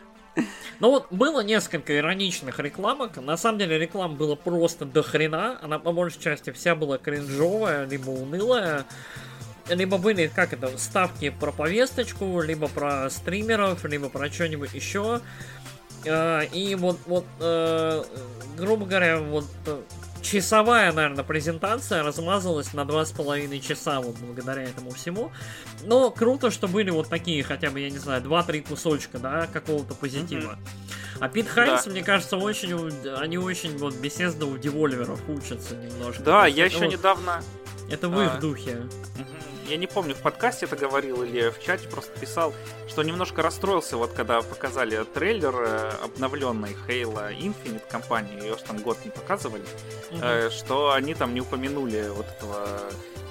Ну 0.80 0.90
вот 0.90 1.08
было 1.10 1.42
несколько 1.42 1.96
ироничных 1.96 2.58
рекламок. 2.58 3.18
На 3.18 3.36
самом 3.36 3.58
деле 3.58 3.78
реклам 3.78 4.16
было 4.16 4.34
просто 4.34 4.84
до 4.86 5.02
хрена. 5.02 5.58
Она 5.62 5.78
по 5.78 5.92
большей 5.92 6.20
части 6.20 6.50
вся 6.52 6.74
была 6.74 6.96
кринжовая, 6.96 7.86
либо 7.86 8.10
унылая. 8.10 8.86
Либо 9.68 9.98
были, 9.98 10.28
как 10.34 10.52
это, 10.52 10.76
ставки 10.78 11.30
про 11.30 11.52
повесточку, 11.52 12.40
либо 12.40 12.66
про 12.66 13.10
стримеров, 13.10 13.84
либо 13.84 14.08
про 14.08 14.30
что-нибудь 14.30 14.72
еще. 14.72 15.20
А, 16.08 16.40
и 16.40 16.74
вот, 16.74 16.98
вот, 17.06 17.26
э, 17.40 18.02
грубо 18.56 18.86
говоря, 18.86 19.18
вот 19.18 19.44
часовая, 20.22 20.92
наверное, 20.92 21.24
презентация 21.24 22.02
размазалась 22.02 22.72
на 22.72 22.84
два 22.84 23.04
с 23.04 23.12
половиной 23.12 23.60
часа 23.60 24.00
вот 24.00 24.16
благодаря 24.16 24.62
этому 24.62 24.90
всему. 24.90 25.32
Но 25.82 26.10
круто, 26.10 26.50
что 26.50 26.68
были 26.68 26.90
вот 26.90 27.08
такие 27.08 27.42
хотя 27.42 27.70
бы, 27.70 27.80
я 27.80 27.90
не 27.90 27.98
знаю, 27.98 28.22
два-три 28.22 28.60
кусочка, 28.60 29.18
да, 29.18 29.46
какого-то 29.46 29.94
позитива. 29.94 30.52
Mm-hmm. 30.52 31.18
А 31.20 31.28
Пит 31.28 31.48
Хайнс, 31.48 31.84
да. 31.84 31.90
мне 31.90 32.02
кажется, 32.02 32.36
очень, 32.36 32.74
они 33.16 33.38
очень 33.38 33.76
вот 33.78 33.94
беседно 33.94 34.46
у 34.46 34.56
девольверов 34.56 35.20
учатся 35.28 35.76
немножко. 35.76 36.22
Да, 36.22 36.46
я 36.46 36.66
еще 36.66 36.84
вот, 36.84 36.92
недавно... 36.92 37.42
Это 37.90 38.08
в 38.08 38.22
их 38.22 38.34
а... 38.36 38.40
духе. 38.40 38.70
Mm-hmm 39.16 39.59
я 39.70 39.76
не 39.76 39.86
помню, 39.86 40.14
в 40.14 40.20
подкасте 40.20 40.66
это 40.66 40.76
говорил 40.76 41.22
или 41.22 41.50
в 41.50 41.60
чате 41.60 41.88
просто 41.88 42.18
писал, 42.18 42.52
что 42.88 43.02
немножко 43.04 43.40
расстроился, 43.40 43.96
вот 43.96 44.12
когда 44.12 44.42
показали 44.42 45.04
трейлер 45.04 45.54
э, 45.56 45.90
обновленной 46.02 46.76
Halo 46.88 47.32
Infinite 47.32 47.88
компании, 47.88 48.42
ее 48.42 48.56
же 48.56 48.64
там 48.64 48.78
год 48.78 48.98
не 49.04 49.12
показывали, 49.12 49.64
mm-hmm. 50.10 50.50
что 50.50 50.92
они 50.92 51.14
там 51.14 51.34
не 51.34 51.40
упомянули 51.40 52.08
вот 52.08 52.26
этого 52.26 52.80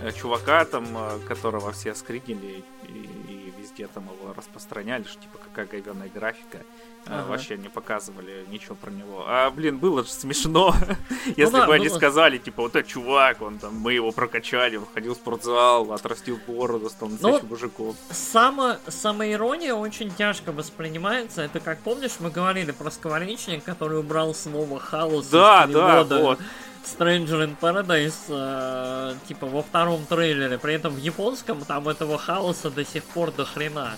э, 0.01 0.11
чувака 0.13 0.63
там, 0.63 0.87
которого 1.27 1.73
все 1.73 1.93
скригили 1.93 2.63
и, 2.83 2.89
и 2.89 3.53
везде 3.59 3.87
там 3.87 4.05
его 4.05 4.33
распространяли, 4.33 5.03
что 5.03 5.21
типа 5.21 5.39
какая 5.39 5.65
говенная 5.65 6.09
графика. 6.09 6.59
Ага. 7.05 7.27
Вообще 7.27 7.57
не 7.57 7.69
показывали 7.69 8.45
ничего 8.49 8.75
про 8.75 8.91
него. 8.91 9.23
А, 9.27 9.49
блин, 9.49 9.77
было 9.79 10.03
же 10.03 10.09
смешно, 10.09 10.75
если 11.25 11.45
ну, 11.45 11.51
да, 11.51 11.67
бы 11.67 11.73
они 11.73 11.89
сказали, 11.89 12.37
типа, 12.37 12.61
вот 12.63 12.75
этот 12.75 12.89
чувак, 12.89 13.41
он 13.41 13.57
там, 13.57 13.75
мы 13.75 13.93
его 13.93 14.11
прокачали, 14.11 14.75
он 14.75 14.85
ходил 14.93 15.13
в 15.13 15.17
спортзал, 15.17 15.91
отрастил 15.91 16.39
бороду, 16.47 16.89
стал 16.89 17.09
настоящим 17.09 17.41
ну, 17.43 17.49
мужиком. 17.49 17.95
Само, 18.11 18.75
самоирония 18.87 19.73
очень 19.73 20.13
тяжко 20.13 20.51
воспринимается. 20.51 21.41
Это 21.41 21.59
как, 21.59 21.79
помнишь, 21.79 22.17
мы 22.19 22.29
говорили 22.29 22.71
про 22.71 22.91
скворечник, 22.91 23.63
который 23.63 23.99
убрал 23.99 24.35
слово 24.35 24.79
хаос 24.79 25.27
Да, 25.27 25.65
да, 25.67 26.03
вот. 26.03 26.39
Stranger 26.85 27.45
in 27.45 27.55
Paradise, 27.59 28.13
э, 28.29 29.13
типа, 29.27 29.47
во 29.47 29.61
втором 29.61 30.05
трейлере. 30.05 30.57
При 30.57 30.73
этом 30.73 30.93
в 30.93 30.97
японском 30.97 31.63
там 31.65 31.87
этого 31.87 32.17
хаоса 32.17 32.69
до 32.71 32.85
сих 32.85 33.03
пор 33.03 33.31
до 33.31 33.45
хрена. 33.45 33.95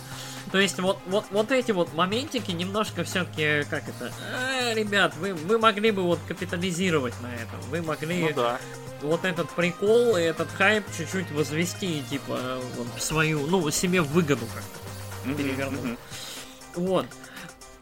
То 0.52 0.60
есть 0.60 0.80
вот, 0.80 1.00
вот, 1.08 1.26
вот 1.32 1.52
эти 1.52 1.72
вот 1.72 1.94
моментики 1.94 2.52
немножко 2.52 3.04
все-таки, 3.06 3.64
как 3.70 3.84
это, 3.88 4.12
э, 4.34 4.74
ребят, 4.74 5.16
вы, 5.16 5.34
вы 5.34 5.58
могли 5.58 5.92
бы 5.92 6.04
вот 6.04 6.20
капитализировать 6.28 7.14
на 7.22 7.34
этом, 7.34 7.60
вы 7.70 7.82
могли 7.82 8.24
ну, 8.24 8.34
да. 8.36 8.60
вот 9.02 9.24
этот 9.24 9.50
прикол 9.52 10.18
и 10.18 10.22
этот 10.22 10.50
хайп 10.52 10.84
чуть-чуть 10.98 11.32
возвести, 11.32 12.04
типа, 12.10 12.60
вот, 12.76 12.88
в 12.98 13.02
свою, 13.02 13.48
ну, 13.48 13.70
себе 13.72 14.02
в 14.02 14.08
выгоду 14.08 14.46
как-то 14.54 15.30
mm-hmm, 15.30 15.36
перевернуть. 15.36 15.80
Mm-hmm. 15.80 15.98
Вот. 16.76 17.06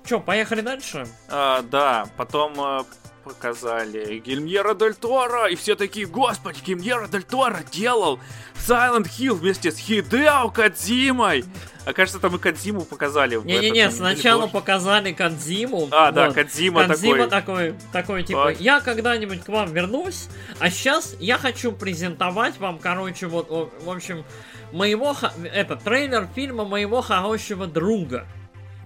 Че, 0.06 0.20
поехали 0.20 0.62
дальше? 0.62 1.08
А, 1.28 1.64
да, 1.64 2.06
потом 2.18 2.54
э, 2.60 2.84
показали 3.24 4.20
Гильмьера 4.20 4.74
Дель 4.74 4.96
Торо, 4.96 5.48
и 5.48 5.56
все 5.56 5.76
такие, 5.76 6.06
господи, 6.06 6.60
Гильмьера 6.66 7.08
Дель 7.08 7.24
Торо 7.24 7.60
делал 7.72 8.20
Silent 8.56 9.08
Hill 9.08 9.34
вместе 9.34 9.72
с 9.72 9.78
Хидео 9.78 10.50
Кадзимой. 10.50 11.46
А 11.86 11.94
кажется, 11.94 12.20
там 12.20 12.36
и 12.36 12.40
Кадзиму 12.40 12.82
показали. 12.82 13.36
Не-не-не, 13.36 13.90
сначала 13.90 14.48
показали 14.48 15.12
Кадзиму. 15.12 15.88
А, 15.92 16.08
вот. 16.08 16.16
да, 16.16 16.32
Кадзима, 16.32 16.88
Кадзима 16.88 17.28
такой. 17.28 17.72
такой, 17.72 17.76
такой 17.92 18.24
типа, 18.24 18.44
вот. 18.46 18.60
я 18.60 18.80
когда-нибудь 18.80 19.44
к 19.44 19.48
вам 19.48 19.74
вернусь, 19.74 20.28
а 20.60 20.70
сейчас 20.70 21.16
я 21.20 21.38
хочу 21.38 21.72
презентовать 21.72 22.60
вам, 22.60 22.80
короче, 22.80 23.28
вот, 23.28 23.50
в 23.50 23.90
общем, 23.90 24.24
моего, 24.72 25.16
это 25.52 25.76
трейлер 25.78 26.28
фильма 26.36 26.66
моего 26.66 27.02
хорошего 27.02 27.66
друга. 27.66 28.28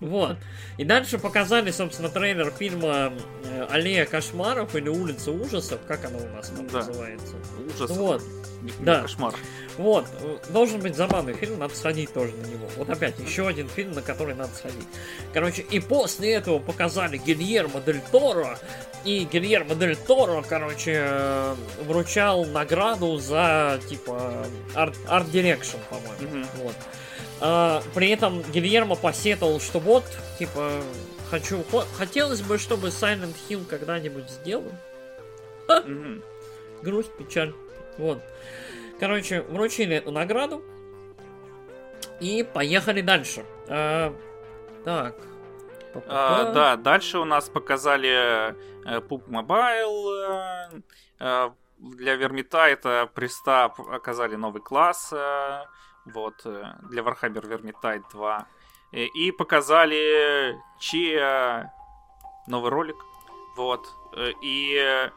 Вот. 0.04 0.38
И 0.78 0.84
дальше 0.84 1.18
показали, 1.18 1.72
собственно, 1.72 2.10
трейлер 2.10 2.52
фильма 2.52 3.14
э, 3.46 3.68
«Аллея 3.70 4.06
кошмаров» 4.06 4.76
или 4.76 4.90
«Улица 4.90 5.32
ужасов», 5.32 5.80
как 5.88 6.04
она 6.04 6.18
у 6.18 6.28
нас 6.36 6.50
там 6.50 6.68
да. 6.68 6.80
называется. 6.80 7.36
Ужас. 7.74 7.90
Вот. 7.92 8.22
Не, 8.62 8.72
да. 8.80 9.02
Кошмар. 9.02 9.34
Вот. 9.78 10.06
Должен 10.50 10.82
быть 10.82 10.96
забавный 10.96 11.34
фильм, 11.34 11.58
надо 11.60 11.74
сходить 11.76 12.14
тоже 12.14 12.34
на 12.34 12.46
него. 12.48 12.68
Вот 12.76 12.90
опять, 12.90 13.18
еще 13.20 13.48
один 13.48 13.70
фильм, 13.70 13.94
на 13.94 14.02
который 14.02 14.36
надо 14.36 14.54
сходить. 14.54 14.88
Короче, 15.34 15.62
и 15.62 15.80
после 15.80 16.34
этого 16.34 16.60
показали 16.60 17.18
Гильермо 17.18 17.80
Дель 17.80 18.02
Торо, 18.12 18.60
и 19.06 19.28
Гильермо 19.32 19.76
Дель 19.76 19.96
Торо, 19.96 20.44
короче, 20.48 20.98
э, 20.98 21.56
вручал 21.86 22.46
награду 22.46 23.18
за, 23.20 23.80
типа, 23.90 24.46
art 24.76 24.99
direction, 24.99 25.78
по-моему. 25.90 26.46
Mm-hmm. 26.46 26.64
Вот. 26.64 26.76
А, 27.46 27.84
при 27.94 28.10
этом 28.10 28.42
Гильермо 28.42 28.96
посетовал, 28.96 29.60
что 29.60 29.80
вот, 29.80 30.06
типа, 30.40 30.72
хочу... 31.30 31.62
Хотелось 31.98 32.42
бы, 32.42 32.58
чтобы 32.58 32.88
Silent 32.88 33.36
Hill 33.50 33.66
когда-нибудь 33.66 34.30
сделал. 34.30 34.72
Грусть, 36.82 37.12
печаль. 37.18 37.54
Вот. 37.98 38.22
Короче, 38.98 39.42
вручили 39.42 39.98
эту 39.98 40.12
награду. 40.12 40.64
И 42.22 42.44
поехали 42.44 43.02
дальше. 43.02 43.44
А, 43.68 44.16
так. 44.86 45.18
А, 46.08 46.54
да, 46.54 46.78
дальше 46.78 47.18
у 47.18 47.26
нас 47.26 47.50
показали 47.50 48.56
PUBG 49.10 49.28
э, 49.28 49.32
Mobile. 49.32 50.14
Э, 50.14 50.70
э, 51.20 51.50
для 51.78 52.16
Vermintide 52.16 53.10
Priest 53.14 53.66
а 53.66 53.74
показали 53.74 54.38
новый 54.38 54.62
класс. 54.62 55.14
Э, 56.06 56.10
вот, 56.14 56.46
э, 56.46 56.76
для 56.90 57.02
Warhammer 57.02 57.42
Vermintide 57.42 58.04
2. 58.12 58.48
И 58.92 59.32
показали 59.32 60.56
Tchia 60.80 61.74
новый 62.46 62.70
ролик. 62.70 62.98
Вот. 63.56 63.90
И, 64.44 65.10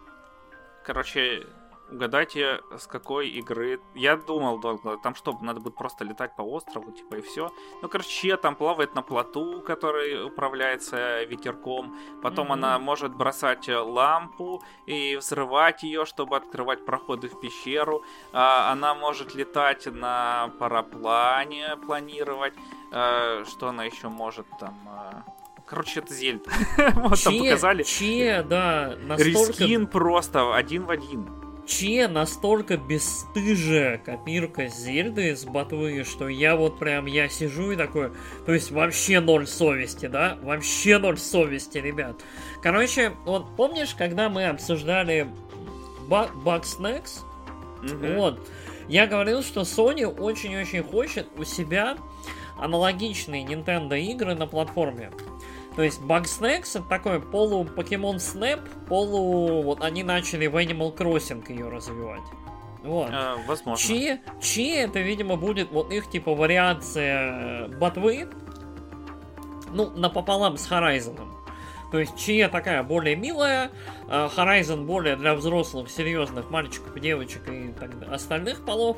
короче, 0.82 1.46
Угадайте, 1.90 2.62
с 2.76 2.86
какой 2.88 3.28
игры. 3.28 3.80
Я 3.94 4.16
думал 4.16 4.58
долго, 4.58 4.96
там 4.98 5.14
что, 5.14 5.38
надо 5.40 5.60
будет 5.60 5.76
просто 5.76 6.04
летать 6.04 6.34
по 6.34 6.42
острову, 6.42 6.90
типа, 6.90 7.16
и 7.16 7.20
все. 7.20 7.52
Ну, 7.80 7.88
короче, 7.88 8.36
там 8.36 8.56
плавает 8.56 8.94
на 8.96 9.02
плоту, 9.02 9.60
который 9.60 10.24
управляется 10.24 11.22
ветерком. 11.24 11.96
Потом 12.22 12.48
mm-hmm. 12.48 12.52
она 12.54 12.78
может 12.80 13.14
бросать 13.14 13.68
лампу 13.68 14.62
и 14.86 15.16
взрывать 15.16 15.84
ее, 15.84 16.06
чтобы 16.06 16.36
открывать 16.36 16.84
проходы 16.84 17.28
в 17.28 17.38
пещеру. 17.38 18.02
А, 18.32 18.72
она 18.72 18.94
может 18.94 19.36
летать 19.36 19.86
на 19.86 20.50
параплане, 20.58 21.76
планировать. 21.86 22.54
А, 22.92 23.44
что 23.44 23.68
она 23.68 23.84
еще 23.84 24.08
может 24.08 24.46
там? 24.58 24.74
А... 24.88 25.22
Короче, 25.66 26.00
это 26.00 26.12
Зельда. 26.12 26.50
вот 26.94 27.22
там 27.22 27.38
показали. 27.38 27.84
Че, 27.84 28.44
да, 28.48 28.96
настолько... 29.02 29.52
Рискин 29.52 29.86
просто 29.86 30.54
один 30.54 30.84
в 30.84 30.90
один. 30.90 31.45
Че 31.66 32.06
настолько 32.06 32.76
бесстыжая 32.76 33.98
копирка 33.98 34.68
Зельды 34.68 35.34
с 35.34 35.44
ботвы, 35.44 36.04
что 36.04 36.28
я 36.28 36.54
вот 36.54 36.78
прям, 36.78 37.06
я 37.06 37.28
сижу 37.28 37.72
и 37.72 37.76
такой, 37.76 38.12
то 38.46 38.54
есть 38.54 38.70
вообще 38.70 39.18
ноль 39.18 39.48
совести, 39.48 40.06
да? 40.06 40.38
Вообще 40.42 40.98
ноль 40.98 41.18
совести, 41.18 41.78
ребят. 41.78 42.22
Короче, 42.62 43.12
вот 43.24 43.56
помнишь, 43.56 43.94
когда 43.94 44.28
мы 44.28 44.46
обсуждали 44.46 45.26
Bugsnax? 46.08 47.24
Mm-hmm. 47.82 48.16
Вот. 48.16 48.48
Я 48.88 49.08
говорил, 49.08 49.42
что 49.42 49.62
Sony 49.62 50.06
очень-очень 50.06 50.84
хочет 50.84 51.26
у 51.36 51.42
себя 51.42 51.96
аналогичные 52.58 53.44
Nintendo 53.44 53.98
игры 53.98 54.36
на 54.36 54.46
платформе. 54.46 55.10
То 55.76 55.82
есть 55.82 56.00
Bugsnax 56.00 56.78
это 56.78 56.88
такой 56.88 57.20
полу 57.20 57.64
Pokemon 57.64 58.16
Snap, 58.16 58.66
полу... 58.88 59.62
Вот 59.62 59.82
они 59.84 60.02
начали 60.02 60.46
в 60.46 60.56
Animal 60.56 60.96
Crossing 60.96 61.44
ее 61.52 61.68
развивать. 61.68 62.22
Вот. 62.82 63.10
А, 63.12 63.36
возможно. 63.46 63.76
Чи, 63.76 64.20
Чи 64.40 64.70
это, 64.70 65.00
видимо, 65.00 65.36
будет 65.36 65.70
вот 65.70 65.92
их 65.92 66.08
типа 66.08 66.34
вариация 66.34 67.68
ботвы. 67.68 68.28
Ну, 69.72 69.90
напополам 69.90 70.56
с 70.56 70.70
Horizon. 70.70 71.20
То 71.92 71.98
есть 71.98 72.16
Чия 72.16 72.48
такая 72.48 72.82
более 72.82 73.14
милая, 73.14 73.70
а 74.08 74.28
Horizon 74.34 74.86
более 74.86 75.16
для 75.16 75.34
взрослых, 75.34 75.90
серьезных 75.90 76.50
мальчиков, 76.50 76.98
девочек 76.98 77.48
и 77.48 77.72
так, 77.72 77.90
остальных 78.10 78.64
полов. 78.64 78.96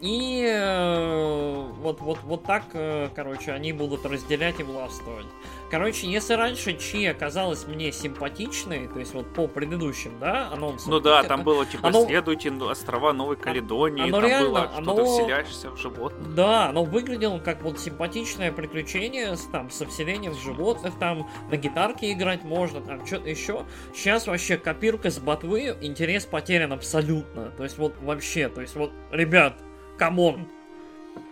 И 0.00 0.42
э, 0.48 1.70
вот, 1.80 2.00
вот, 2.00 2.18
вот 2.22 2.44
так, 2.44 2.64
э, 2.72 3.10
короче, 3.14 3.52
они 3.52 3.72
будут 3.72 4.06
разделять 4.06 4.58
и 4.60 4.62
властвовать. 4.62 5.26
Короче, 5.70 6.06
если 6.06 6.34
раньше 6.34 6.76
Чи 6.76 7.06
оказалась 7.06 7.66
мне 7.66 7.90
симпатичной, 7.90 8.88
то 8.88 8.98
есть 8.98 9.14
вот 9.14 9.32
по 9.34 9.48
предыдущим, 9.48 10.18
да, 10.20 10.50
анонсам. 10.52 10.90
Ну 10.90 11.00
да, 11.00 11.22
там 11.22 11.42
было 11.42 11.66
типа 11.66 11.88
оно... 11.88 12.06
следуйте 12.06 12.50
острова 12.50 13.12
Новой 13.12 13.36
Каледонии, 13.36 14.04
оно 14.04 14.20
там 14.20 14.28
реально, 14.28 14.50
было 14.50 14.70
что-то 14.82 15.04
вселяешься 15.04 15.70
в 15.70 15.76
животных. 15.78 16.34
Да, 16.34 16.66
оно 16.66 16.84
выглядело 16.84 17.38
как 17.38 17.62
вот 17.62 17.80
симпатичное 17.80 18.52
приключение 18.52 19.36
с, 19.36 19.44
там, 19.46 19.70
со 19.70 19.86
вселением 19.86 20.32
в 20.32 20.42
животных, 20.42 20.98
там 20.98 21.28
на 21.50 21.56
гитарке 21.56 22.12
играть 22.12 22.44
можно, 22.44 22.80
там 22.80 23.04
что-то 23.06 23.28
еще. 23.28 23.64
Сейчас 23.94 24.26
вообще 24.26 24.56
копирка 24.56 25.10
с 25.10 25.18
ботвы, 25.18 25.76
интерес 25.80 26.24
потерян 26.24 26.72
абсолютно. 26.72 27.50
То 27.50 27.64
есть 27.64 27.78
вот 27.78 27.94
вообще, 28.02 28.48
то 28.48 28.60
есть 28.60 28.76
вот, 28.76 28.92
ребят, 29.10 29.54
come 29.98 30.25
on. 30.25 30.46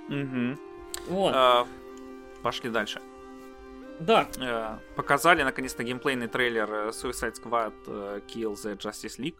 Угу. 0.08 0.58
Вот. 1.08 1.32
А, 1.34 1.66
пошли 2.42 2.70
дальше. 2.70 3.00
Да. 4.02 4.26
Э, 4.38 4.78
показали 4.96 5.42
наконец-то 5.42 5.84
геймплейный 5.84 6.28
трейлер 6.28 6.70
э, 6.72 6.88
Suicide 6.90 7.34
Squad 7.42 7.74
э, 7.86 8.20
Kill 8.26 8.54
the 8.54 8.76
Justice 8.76 9.18
League. 9.18 9.36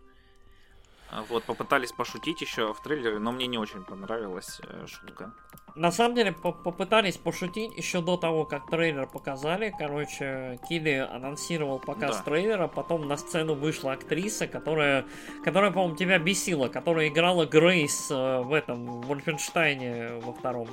Вот, 1.28 1.44
попытались 1.44 1.93
пошутить 1.93 2.40
еще 2.40 2.72
в 2.72 2.82
трейлере, 2.82 3.18
но 3.18 3.32
мне 3.32 3.47
не 3.47 3.59
очень 3.59 3.84
понравилась 3.84 4.62
шутка. 4.86 5.34
На 5.74 5.93
самом 5.93 6.14
деле, 6.14 6.32
попытались 6.32 7.18
пошутить 7.18 7.76
еще 7.76 8.01
до 8.01 8.16
того, 8.16 8.47
как 8.47 8.70
трейлер 8.70 9.06
показали. 9.06 9.74
Короче, 9.78 10.59
Килли 10.66 11.06
анонсировал 11.06 11.80
показ 11.80 12.16
да. 12.16 12.22
трейлера, 12.22 12.66
потом 12.66 13.06
на 13.09 13.18
сцену 13.18 13.55
вышла 13.55 13.93
актриса, 13.93 14.47
которая, 14.47 15.05
которая, 15.44 15.70
по-моему, 15.70 15.97
тебя 15.97 16.18
бесила, 16.18 16.68
которая 16.68 17.09
играла 17.09 17.44
Грейс 17.44 18.09
в 18.09 18.55
этом, 18.55 19.02
в 19.02 19.06
Вольфенштайне 19.06 20.18
во 20.22 20.32
втором. 20.32 20.68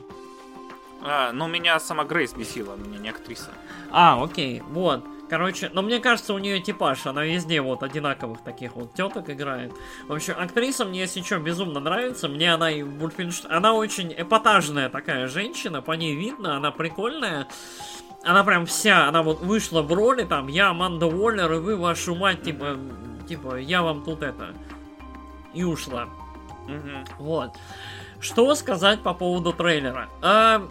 А, 1.02 1.32
ну 1.32 1.48
меня 1.48 1.80
сама 1.80 2.04
Грейс 2.04 2.34
бесила, 2.34 2.76
меня 2.76 3.00
не 3.00 3.10
актриса. 3.10 3.52
А, 3.92 4.22
окей, 4.22 4.62
вот. 4.70 5.04
Короче, 5.30 5.70
но 5.74 5.84
мне 5.84 6.00
кажется, 6.00 6.34
у 6.34 6.40
нее 6.40 6.60
типаж, 6.60 7.06
она 7.06 7.24
везде 7.24 7.62
вот 7.62 7.84
одинаковых 7.84 8.42
таких 8.42 8.76
вот 8.76 8.96
теток 8.96 9.30
играет. 9.30 9.72
В 10.08 10.14
общем, 10.14 10.34
актриса 10.38 10.86
мне, 10.86 11.02
если 11.02 11.22
что, 11.22 11.38
безумно 11.38 11.80
нравится. 11.80 12.28
Мне 12.28 12.52
она 12.52 12.72
и 12.72 12.82
Вульфенш... 12.82 13.44
Она 13.48 13.74
очень 13.74 14.12
эпатажная 14.18 14.90
такая 14.90 15.28
женщина, 15.28 15.84
по 15.84 15.92
ней 15.92 16.16
видно, 16.16 16.58
она 16.58 16.72
прикольная. 16.72 17.48
Она 18.24 18.44
прям 18.44 18.66
вся, 18.66 19.08
она 19.08 19.22
вот 19.22 19.42
вышла 19.42 19.84
в 19.84 19.94
роли, 19.94 20.24
там, 20.24 20.48
я 20.48 20.70
Аманда 20.70 21.06
Уоллер, 21.06 21.54
и 21.54 21.60
вы, 21.60 21.78
вашу 21.78 22.16
мать, 22.16 22.42
типа, 22.42 22.78
типа, 23.28 23.58
я 23.58 23.84
вам 23.84 24.04
тут 24.04 24.24
это... 24.24 24.56
И 25.54 25.64
ушла. 25.64 26.10
Угу. 26.66 27.24
Вот. 27.24 27.52
Что 28.20 28.54
сказать 28.56 29.02
по 29.02 29.14
поводу 29.14 29.54
трейлера? 29.54 30.10
А, 30.22 30.68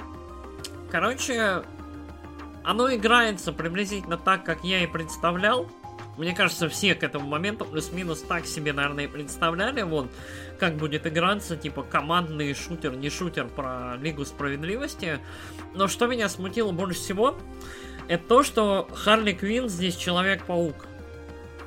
Короче, 0.90 1.62
оно 2.64 2.94
играется 2.94 3.52
приблизительно 3.52 4.16
так, 4.16 4.44
как 4.44 4.64
я 4.64 4.82
и 4.82 4.86
представлял. 4.86 5.70
Мне 6.16 6.34
кажется, 6.34 6.68
все 6.68 6.94
к 6.96 7.04
этому 7.04 7.28
моменту 7.28 7.64
плюс-минус 7.64 8.22
так 8.22 8.44
себе, 8.44 8.72
наверное, 8.72 9.04
и 9.04 9.06
представляли. 9.06 9.82
Вот, 9.82 10.10
как 10.58 10.74
будет 10.74 11.06
играться, 11.06 11.56
типа, 11.56 11.84
командный 11.84 12.52
шутер, 12.54 12.96
не 12.96 13.08
шутер 13.08 13.46
про 13.46 13.96
Лигу 13.96 14.24
Справедливости. 14.24 15.20
Но 15.74 15.86
что 15.86 16.06
меня 16.08 16.28
смутило 16.28 16.72
больше 16.72 16.98
всего, 16.98 17.38
это 18.08 18.24
то, 18.26 18.42
что 18.42 18.88
Харли 18.92 19.32
Квин 19.32 19.68
здесь 19.68 19.94
Человек-паук. 19.96 20.86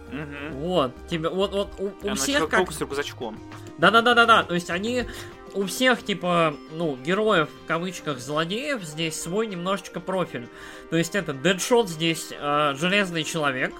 Угу. 0.10 0.58
Вот, 0.58 1.08
тебе, 1.08 1.30
вот, 1.30 1.54
вот 1.54 1.74
у, 1.80 2.08
у 2.12 2.16
всех 2.16 2.50
как... 2.50 2.70
с 2.72 2.82
рюкзачком. 2.82 3.40
Да-да-да-да-да, 3.78 4.44
то 4.44 4.54
есть 4.54 4.70
они 4.70 5.06
у 5.54 5.66
всех, 5.66 6.04
типа, 6.04 6.56
ну, 6.72 6.96
героев, 6.98 7.50
в 7.64 7.68
кавычках, 7.68 8.20
злодеев, 8.20 8.84
здесь 8.84 9.20
свой 9.20 9.48
немножечко 9.48 10.00
профиль. 10.00 10.48
То 10.90 10.98
есть 10.98 11.16
это 11.16 11.34
Дэдшот 11.34 11.90
здесь 11.90 12.30
э, 12.32 12.74
железный 12.78 13.24
человек, 13.24 13.74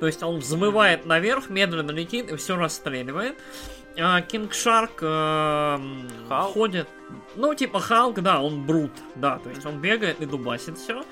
то 0.00 0.06
есть 0.06 0.22
он 0.22 0.38
взмывает 0.38 1.06
наверх, 1.06 1.50
медленно 1.50 1.90
летит 1.90 2.30
и 2.30 2.36
все 2.36 2.56
расстреливает. 2.56 3.36
Кинг 4.28 4.54
Шарк 4.54 5.00
э, 5.02 5.78
ходит, 6.28 6.86
ну, 7.34 7.52
типа 7.54 7.80
Халк, 7.80 8.20
да, 8.20 8.40
он 8.40 8.64
брут, 8.64 8.92
да, 9.16 9.38
то 9.38 9.50
есть 9.50 9.66
он 9.66 9.80
бегает 9.80 10.20
и 10.20 10.26
дубасит 10.26 10.78
все. 10.78 11.04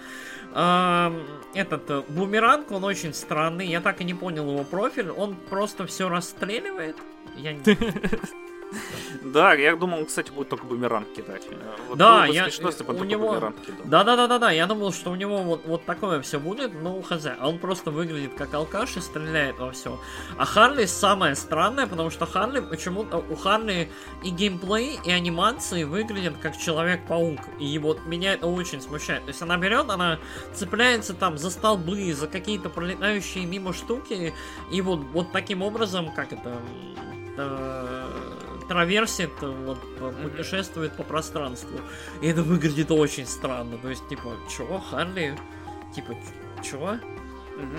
Э, 0.54 1.10
этот 1.52 1.90
э, 1.90 2.02
бумеранг, 2.08 2.70
он 2.70 2.84
очень 2.84 3.12
странный, 3.12 3.66
я 3.66 3.80
так 3.80 4.00
и 4.00 4.04
не 4.04 4.14
понял 4.14 4.48
его 4.48 4.62
профиль, 4.62 5.10
он 5.10 5.34
просто 5.34 5.86
все 5.86 6.08
расстреливает. 6.08 6.96
Я 7.36 7.54
не... 7.54 7.60
Да, 9.22 9.54
я 9.54 9.76
думал, 9.76 10.04
кстати, 10.06 10.30
будет 10.30 10.48
только 10.48 10.66
бумеранг 10.66 11.12
кидать. 11.12 11.42
Вот 11.88 11.98
да, 11.98 12.26
я, 12.26 12.44
смешно, 12.44 12.68
если 12.68 12.84
у 12.84 13.04
него... 13.04 13.52
Да, 13.84 14.04
да, 14.04 14.16
да, 14.16 14.26
да, 14.26 14.38
да, 14.38 14.50
я 14.50 14.66
думал, 14.66 14.92
что 14.92 15.10
у 15.10 15.14
него 15.14 15.38
вот, 15.38 15.64
вот 15.64 15.84
такое 15.84 16.20
все 16.20 16.38
будет, 16.38 16.72
ну, 16.74 17.00
хз. 17.02 17.26
А 17.38 17.48
он 17.48 17.58
просто 17.58 17.90
выглядит 17.90 18.34
как 18.34 18.54
алкаш 18.54 18.96
и 18.96 19.00
стреляет 19.00 19.58
во 19.58 19.72
все. 19.72 19.98
А 20.36 20.44
Харли 20.44 20.86
самое 20.86 21.34
странное, 21.34 21.86
потому 21.86 22.10
что 22.10 22.26
Харли 22.26 22.60
почему-то 22.60 23.18
у 23.18 23.36
Харли 23.36 23.90
и 24.22 24.30
геймплей, 24.30 24.98
и 25.04 25.10
анимации 25.10 25.84
выглядят 25.84 26.34
как 26.42 26.56
Человек-паук. 26.56 27.40
И 27.60 27.78
вот 27.78 28.04
меня 28.06 28.34
это 28.34 28.46
очень 28.46 28.80
смущает. 28.80 29.22
То 29.22 29.28
есть 29.28 29.42
она 29.42 29.56
берет, 29.56 29.90
она 29.90 30.18
цепляется 30.54 31.14
там 31.14 31.38
за 31.38 31.50
столбы, 31.50 32.12
за 32.12 32.26
какие-то 32.26 32.68
пролетающие 32.68 33.44
мимо 33.46 33.72
штуки, 33.72 34.34
и 34.70 34.80
вот, 34.82 35.00
вот 35.12 35.32
таким 35.32 35.62
образом, 35.62 36.12
как 36.12 36.32
это 36.32 36.60
траверсит, 38.68 39.30
вот, 39.40 39.78
путешествует 40.22 40.96
по 40.96 41.02
пространству. 41.02 41.80
И 42.20 42.26
это 42.26 42.42
выглядит 42.42 42.90
очень 42.90 43.26
странно. 43.26 43.78
То 43.78 43.88
есть, 43.88 44.06
типа, 44.08 44.36
чё, 44.48 44.78
Харли? 44.90 45.36
Типа, 45.94 46.14
Чего? 46.62 46.96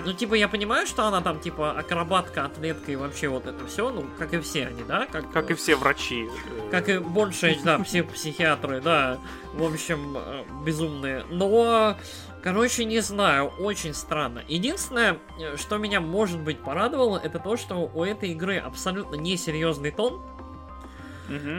Ну, 0.04 0.12
типа, 0.12 0.34
я 0.34 0.48
понимаю, 0.48 0.86
что 0.88 1.04
она 1.04 1.20
там, 1.20 1.38
типа, 1.38 1.70
акробатка, 1.70 2.44
атлетка 2.46 2.90
и 2.90 2.96
вообще 2.96 3.28
вот 3.28 3.46
это 3.46 3.64
все, 3.66 3.90
ну, 3.90 4.06
как 4.18 4.34
и 4.34 4.40
все 4.40 4.66
они, 4.66 4.82
да? 4.82 5.06
Как, 5.06 5.30
как 5.30 5.50
и 5.52 5.54
все 5.54 5.76
врачи. 5.76 6.28
Как 6.72 6.88
и 6.88 6.98
большая, 6.98 7.56
да, 7.62 7.82
все 7.84 8.02
психиатры, 8.02 8.80
да. 8.80 9.18
В 9.54 9.62
общем, 9.62 10.16
э, 10.18 10.44
безумные. 10.64 11.24
Но, 11.30 11.96
короче, 12.42 12.84
не 12.84 12.98
знаю, 13.00 13.52
очень 13.60 13.94
странно. 13.94 14.42
Единственное, 14.48 15.18
э, 15.40 15.56
что 15.56 15.76
меня, 15.76 16.00
может 16.00 16.40
быть, 16.40 16.58
порадовало, 16.58 17.16
это 17.16 17.38
то, 17.38 17.56
что 17.56 17.88
у 17.94 18.02
этой 18.02 18.30
игры 18.30 18.58
абсолютно 18.58 19.14
несерьезный 19.14 19.92
тон. 19.92 20.20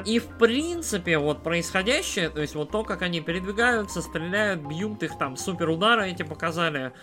И 0.06 0.20
в 0.20 0.38
принципе, 0.38 1.18
вот 1.18 1.44
происходящее, 1.44 2.30
то 2.30 2.42
есть 2.42 2.56
вот 2.56 2.72
то, 2.72 2.84
как 2.84 3.02
они 3.02 3.22
передвигаются, 3.22 4.02
стреляют, 4.02 4.62
бьют 4.62 5.04
их 5.04 5.18
там, 5.18 5.38
супер 5.38 5.70
удары 5.70 6.10
эти 6.10 6.24
показали, 6.24 6.94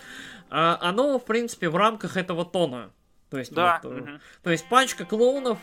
а, 0.49 0.77
оно, 0.81 1.19
в 1.19 1.25
принципе, 1.25 1.69
в 1.69 1.75
рамках 1.75 2.17
этого 2.17 2.45
тона. 2.45 2.91
То 3.29 3.39
есть, 3.39 3.53
да. 3.53 3.81
вот, 3.83 3.91
угу. 3.91 4.09
то 4.41 4.51
есть 4.51 4.69
пачка 4.69 5.03
клоунов, 5.03 5.59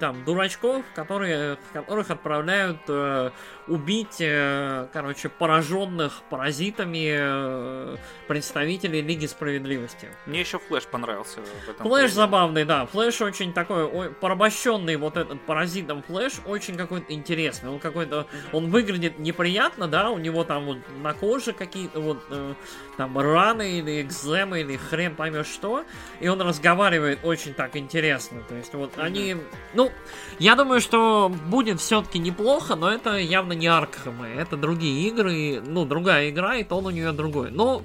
там, 0.00 0.22
дурачков, 0.26 0.84
которые, 0.94 1.56
которых 1.72 2.10
отправляют 2.10 2.80
э, 2.88 3.30
убить, 3.68 4.16
э, 4.20 4.86
короче, 4.92 5.30
пораженных 5.30 6.20
паразитами 6.28 7.16
э, 7.18 7.96
представителей 8.28 9.00
Лиги 9.00 9.24
Справедливости. 9.24 10.08
Мне 10.26 10.40
еще 10.40 10.58
Флэш 10.58 10.84
понравился 10.84 11.40
в 11.40 11.70
этом. 11.70 11.86
Флэш 11.86 12.12
забавный, 12.12 12.66
да. 12.66 12.84
Флэш 12.84 13.22
очень 13.22 13.54
такой, 13.54 13.84
ой, 13.84 14.10
порабощенный 14.10 14.96
вот 14.96 15.16
этот 15.16 15.40
паразитом 15.40 16.02
Флэш, 16.02 16.34
очень 16.44 16.76
какой-то 16.76 17.14
интересный. 17.14 17.70
Он 17.70 17.78
какой-то, 17.78 18.26
он 18.52 18.70
выглядит 18.70 19.18
неприятно, 19.18 19.88
да, 19.88 20.10
у 20.10 20.18
него 20.18 20.44
там 20.44 20.66
вот 20.66 20.78
на 21.02 21.14
коже 21.14 21.54
какие-то 21.54 22.00
вот 22.00 22.22
э, 22.28 22.54
там 22.98 23.18
раны 23.18 23.78
или 23.78 24.02
экземы 24.02 24.60
или 24.60 24.76
хрен 24.76 25.16
поймешь 25.16 25.46
что, 25.46 25.86
и 26.20 26.28
он 26.28 26.42
разговаривает 26.42 27.05
рассказывает 27.06 27.18
очень 27.24 27.54
так 27.54 27.76
интересно. 27.76 28.42
То 28.48 28.54
есть 28.54 28.74
вот 28.74 28.98
они... 28.98 29.36
Ну, 29.74 29.90
я 30.38 30.54
думаю, 30.54 30.80
что 30.80 31.32
будет 31.48 31.80
все-таки 31.80 32.18
неплохо, 32.18 32.76
но 32.76 32.90
это 32.90 33.16
явно 33.16 33.52
не 33.52 33.66
Аркхэмы. 33.66 34.26
Это 34.26 34.56
другие 34.56 35.08
игры, 35.08 35.60
ну, 35.64 35.84
другая 35.84 36.30
игра, 36.30 36.56
и 36.56 36.64
тон 36.64 36.86
у 36.86 36.90
нее 36.90 37.12
другой. 37.12 37.50
Ну, 37.50 37.82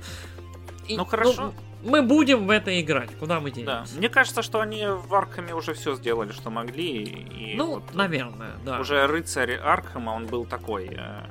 и, 0.87 0.97
ну 0.97 1.05
хорошо. 1.05 1.53
Ну, 1.83 1.89
мы 1.89 2.01
будем 2.03 2.47
в 2.47 2.51
это 2.51 2.79
играть. 2.79 3.09
Куда 3.19 3.39
мы 3.39 3.51
денемся? 3.51 3.93
Да. 3.93 3.97
Мне 3.97 4.09
кажется, 4.09 4.41
что 4.41 4.59
они 4.59 4.85
в 4.85 5.13
Аркхаме 5.13 5.53
уже 5.53 5.73
все 5.73 5.95
сделали, 5.95 6.31
что 6.31 6.49
могли. 6.49 7.03
И 7.03 7.55
ну, 7.57 7.75
вот 7.75 7.93
наверное, 7.93 8.53
да. 8.65 8.79
Уже 8.79 9.07
рыцарь 9.07 9.55
Аркхема, 9.55 10.11
он 10.11 10.27
был 10.27 10.45
такой. 10.45 10.89
Э, 10.95 11.25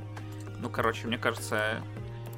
ну, 0.58 0.68
короче, 0.68 1.06
мне 1.06 1.18
кажется, 1.18 1.80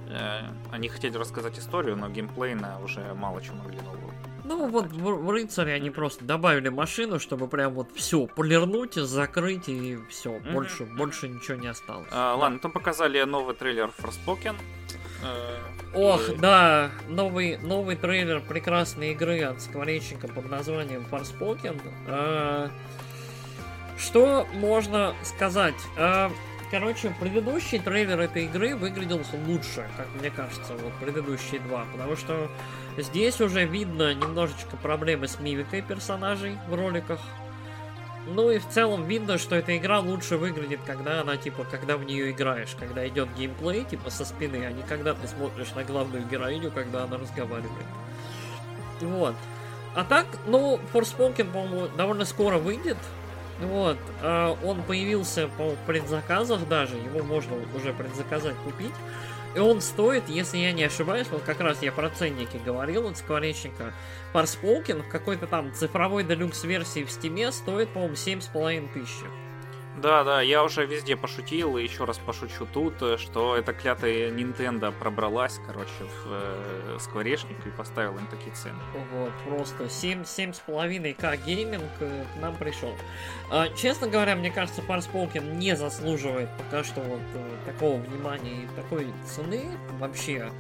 э, 0.09 0.41
они 0.71 0.89
хотели 0.89 1.17
рассказать 1.17 1.59
историю, 1.59 1.97
но 1.97 2.11
геймплейно 2.11 2.81
уже 2.85 3.15
мало 3.15 3.41
чего 3.41 3.57
могли 3.57 3.79
нового 3.81 4.12
ну 4.45 4.69
вот 4.69 4.87
в, 4.87 5.03
в 5.03 5.31
рыцаре 5.31 5.75
они 5.75 5.91
просто 5.91 6.25
добавили 6.25 6.69
машину, 6.69 7.19
чтобы 7.19 7.49
прям 7.49 7.75
вот 7.75 7.89
все 7.95 8.27
полирнуть, 8.27 8.95
закрыть 8.95 9.69
и 9.69 9.99
все, 10.09 10.37
mm-hmm. 10.37 10.53
больше, 10.53 10.85
больше 10.85 11.29
ничего 11.29 11.57
не 11.57 11.69
осталось. 11.69 12.09
А, 12.11 12.35
ладно, 12.35 12.59
там 12.59 12.73
показали 12.73 13.23
новый 13.23 13.55
трейлер 13.55 13.91
Forspoken. 13.99 14.57
Э, 15.23 15.59
Ох, 15.95 16.31
и... 16.31 16.37
да, 16.37 16.91
новый, 17.09 17.59
новый 17.59 17.97
трейлер 17.97 18.41
прекрасной 18.41 19.13
игры 19.13 19.43
от 19.43 19.61
скворечника 19.61 20.29
под 20.29 20.51
названием 20.51 21.05
Forspoken. 21.11 21.81
А, 22.09 22.71
что 23.99 24.47
можно 24.55 25.15
сказать? 25.23 25.75
А, 25.97 26.33
короче, 26.71 27.15
предыдущий 27.21 27.79
трейлер 27.79 28.19
этой 28.19 28.47
игры 28.47 28.75
выглядел 28.75 29.21
лучше, 29.47 29.89
как 29.97 30.09
мне 30.19 30.31
кажется, 30.31 30.75
вот 30.75 30.93
предыдущие 31.01 31.61
два, 31.61 31.85
потому 31.93 32.17
что 32.17 32.51
Здесь 32.99 33.41
уже 33.41 33.65
видно 33.65 34.15
немножечко 34.15 34.77
проблемы 34.77 35.29
с 35.29 35.41
мимикой 35.41 35.83
персонажей 35.83 36.59
в 36.69 36.75
роликах. 36.75 37.21
Ну 38.27 38.51
и 38.51 38.59
в 38.59 38.69
целом 38.69 39.05
видно, 39.05 39.39
что 39.39 39.57
эта 39.57 39.77
игра 39.77 39.99
лучше 40.01 40.37
выглядит, 40.37 40.81
когда 40.87 41.23
она, 41.23 41.37
типа, 41.37 41.65
когда 41.65 41.97
в 41.97 42.05
нее 42.05 42.31
играешь, 42.31 42.77
когда 42.79 43.07
идет 43.09 43.29
геймплей, 43.37 43.85
типа, 43.85 44.11
со 44.11 44.25
спины, 44.25 44.65
а 44.65 44.71
не 44.71 44.83
когда 44.83 45.15
ты 45.15 45.27
смотришь 45.27 45.73
на 45.75 45.83
главную 45.83 46.25
героиню, 46.27 46.71
когда 46.71 47.05
она 47.05 47.17
разговаривает. 47.19 47.87
Вот. 49.01 49.35
А 49.95 50.05
так, 50.05 50.27
ну, 50.47 50.79
Forspoken, 50.93 51.51
по-моему, 51.51 51.89
довольно 51.97 52.25
скоро 52.25 52.59
выйдет. 52.59 52.99
Вот. 53.61 53.99
А 54.23 54.57
он 54.65 54.83
появился 54.83 55.49
по 55.49 55.75
предзаказах 55.87 56.67
даже, 56.69 56.97
его 56.97 57.23
можно 57.25 57.57
уже 57.75 57.93
предзаказать 57.93 58.57
купить. 58.65 58.95
И 59.55 59.59
он 59.59 59.81
стоит, 59.81 60.29
если 60.29 60.59
я 60.59 60.73
не 60.73 60.85
ошибаюсь, 60.85 61.29
вот 61.31 61.43
как 61.43 61.61
раз 61.61 61.83
я 61.83 61.93
про 61.93 62.09
ценники 62.09 62.59
говорил 62.65 63.07
от 63.09 63.19
скворечника, 63.19 63.93
Фарсполкин 64.33 65.03
в 65.03 65.09
какой-то 65.09 65.47
там 65.47 65.75
цифровой 65.75 66.25
делюкс 66.25 66.65
версии 66.65 67.05
в 67.05 67.11
стиме 67.11 67.53
стоит, 67.53 67.91
по-моему, 67.91 68.15
7,5 68.15 68.93
тысяч. 68.95 69.25
Да, 69.97 70.25
да, 70.25 70.41
я 70.41 70.65
уже 70.65 70.87
везде 70.87 71.17
пошутил 71.17 71.77
и 71.77 71.83
еще 71.83 72.05
раз 72.05 72.19
пошучу 72.19 72.67
тут, 72.73 72.95
э, 73.03 73.19
что 73.19 73.57
эта 73.57 73.75
клятая 73.75 74.31
Nintendo 74.31 74.91
пробралась, 74.91 75.61
короче, 75.67 75.91
в 76.05 76.27
э, 76.27 76.97
скворечник 76.99 77.67
и 77.67 77.71
поставила 77.71 78.19
им 78.19 78.27
такие 78.29 78.55
цены. 78.55 78.79
Вот, 79.13 79.33
просто 79.47 79.91
7, 79.91 80.23
7,5к 80.23 81.45
гейминг 81.45 81.91
э, 82.01 82.25
к 82.25 82.41
нам 82.41 82.57
пришел. 82.57 82.95
А, 83.51 83.69
честно 83.69 84.09
говоря, 84.09 84.35
мне 84.35 84.51
кажется, 84.51 84.81
Фарсполкин 84.81 85.59
не 85.59 85.77
заслуживает 85.77 86.49
пока 86.57 86.85
что 86.85 87.01
вот 87.03 87.21
э, 87.35 87.57
такого 87.67 87.99
внимания 87.99 88.65
и 88.65 88.67
такой 88.75 89.13
цены 89.27 89.63
вообще. 89.99 90.51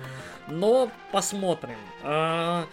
Но 0.48 0.90
посмотрим. 1.10 1.78
А, 2.02 2.66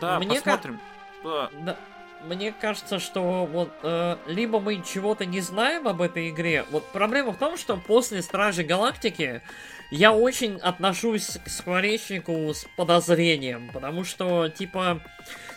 да, 0.00 0.18
мне 0.18 0.40
посмотрим. 0.40 0.80
Как... 1.22 1.22
Да. 1.22 1.50
да 1.60 1.78
мне 2.26 2.52
кажется, 2.52 2.98
что 2.98 3.46
вот 3.46 3.72
э, 3.82 4.16
либо 4.26 4.60
мы 4.60 4.82
чего-то 4.82 5.24
не 5.24 5.40
знаем 5.40 5.88
об 5.88 6.02
этой 6.02 6.30
игре. 6.30 6.64
Вот 6.70 6.86
проблема 6.92 7.32
в 7.32 7.38
том, 7.38 7.56
что 7.56 7.76
после 7.76 8.22
Стражи 8.22 8.62
Галактики 8.62 9.42
я 9.90 10.12
очень 10.12 10.56
отношусь 10.58 11.38
к 11.44 11.48
Скворечнику 11.48 12.32
с 12.52 12.66
подозрением, 12.76 13.70
потому 13.72 14.04
что, 14.04 14.48
типа, 14.48 15.00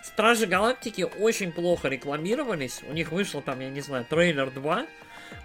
Стражи 0.04 0.46
Галактики 0.46 1.08
очень 1.20 1.52
плохо 1.52 1.88
рекламировались. 1.88 2.82
У 2.88 2.94
них 2.94 3.12
вышло 3.12 3.42
там, 3.42 3.60
я 3.60 3.70
не 3.70 3.82
знаю, 3.82 4.06
трейлер 4.06 4.52
2, 4.52 4.86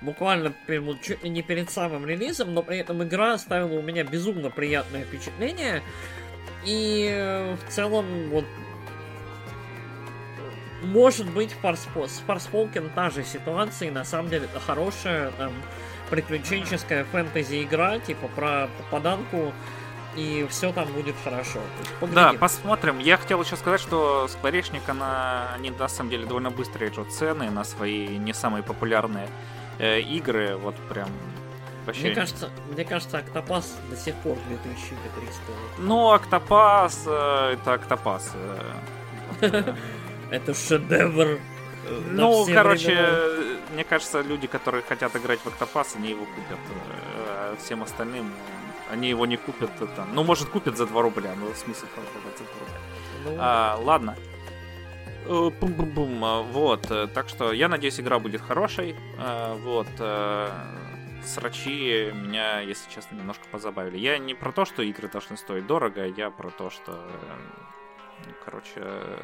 буквально 0.00 0.54
чуть 1.02 1.22
ли 1.22 1.30
не 1.30 1.42
перед 1.42 1.70
самым 1.70 2.06
релизом, 2.06 2.54
но 2.54 2.62
при 2.62 2.78
этом 2.78 3.02
игра 3.02 3.34
оставила 3.34 3.78
у 3.78 3.82
меня 3.82 4.04
безумно 4.04 4.50
приятное 4.50 5.04
впечатление. 5.04 5.82
И 6.64 7.08
э, 7.10 7.54
в 7.54 7.72
целом, 7.72 8.30
вот 8.30 8.44
может 10.82 11.30
быть, 11.30 11.52
Фарспо... 11.52 12.06
с 12.06 12.22
Фарсполкен 12.26 12.90
та 12.94 13.10
же 13.10 13.24
ситуация, 13.24 13.88
и 13.88 13.90
на 13.90 14.04
самом 14.04 14.30
деле 14.30 14.46
это 14.46 14.60
хорошая 14.60 15.30
там, 15.32 15.52
приключенческая 16.10 17.04
фэнтези-игра, 17.04 17.98
типа 18.00 18.28
про 18.28 18.68
попаданку, 18.78 19.52
и 20.16 20.46
все 20.50 20.72
там 20.72 20.92
будет 20.92 21.14
хорошо. 21.22 21.60
Да, 22.12 22.32
посмотрим. 22.32 22.98
Я 22.98 23.16
хотел 23.16 23.42
еще 23.42 23.56
сказать, 23.56 23.80
что 23.80 24.26
Скворечник, 24.28 24.88
она, 24.88 25.54
они 25.54 25.70
на 25.70 25.88
самом 25.88 26.10
деле 26.10 26.26
довольно 26.26 26.50
быстро 26.50 26.84
режут 26.84 27.12
цены 27.12 27.50
на 27.50 27.64
свои 27.64 28.18
не 28.18 28.32
самые 28.32 28.62
популярные 28.62 29.28
э, 29.78 30.00
игры, 30.00 30.56
вот 30.56 30.74
прям 30.88 31.08
вообще... 31.86 32.06
Мне 32.06 32.14
кажется, 32.14 32.50
мне 32.72 32.84
кажется, 32.84 33.18
Октопас 33.18 33.76
до 33.88 33.96
сих 33.96 34.14
пор 34.16 34.36
2000 34.48 34.84
стоит. 34.86 35.78
Ну, 35.78 36.10
Октопас, 36.10 37.04
э, 37.06 37.54
это 37.54 37.74
Октопас. 37.74 38.32
Э, 39.40 39.74
Это 40.30 40.54
шедевр. 40.54 41.38
Э, 41.84 42.00
ну, 42.10 42.46
короче, 42.46 42.86
времена. 42.86 43.60
мне 43.72 43.84
кажется, 43.84 44.20
люди, 44.20 44.46
которые 44.46 44.82
хотят 44.82 45.14
играть 45.16 45.40
в 45.40 45.46
Octopath, 45.46 45.96
они 45.96 46.10
его 46.10 46.24
купят. 46.24 46.58
А 47.26 47.56
всем 47.56 47.82
остальным 47.82 48.32
они 48.90 49.08
его 49.08 49.26
не 49.26 49.36
купят. 49.36 49.70
Это, 49.80 50.04
ну, 50.12 50.24
может, 50.24 50.48
купят 50.48 50.76
за 50.76 50.86
2 50.86 51.02
рубля, 51.02 51.34
но 51.36 51.52
смысл 51.54 51.86
продавать 51.94 52.38
за 52.38 52.44
2 52.44 52.52
рубля. 52.60 52.74
Ну... 53.24 53.36
А, 53.38 53.78
ладно. 53.80 54.16
Бум-бум-бум. 55.26 56.24
Э, 56.24 56.42
вот. 56.42 56.82
Так 57.12 57.28
что 57.28 57.52
я 57.52 57.68
надеюсь, 57.68 57.98
игра 58.00 58.18
будет 58.18 58.40
хорошей. 58.40 58.96
Вот. 59.64 59.88
Срачи 61.24 62.10
меня, 62.14 62.60
если 62.60 62.90
честно, 62.90 63.16
немножко 63.16 63.44
позабавили. 63.50 63.98
Я 63.98 64.16
не 64.16 64.34
про 64.34 64.52
то, 64.52 64.64
что 64.64 64.82
игры 64.82 65.06
должны 65.08 65.36
стоить 65.36 65.66
дорого, 65.66 66.06
я 66.06 66.30
про 66.30 66.50
то, 66.50 66.70
что, 66.70 66.92
ну, 68.24 68.32
короче, 68.42 68.80
Э, 68.80 69.18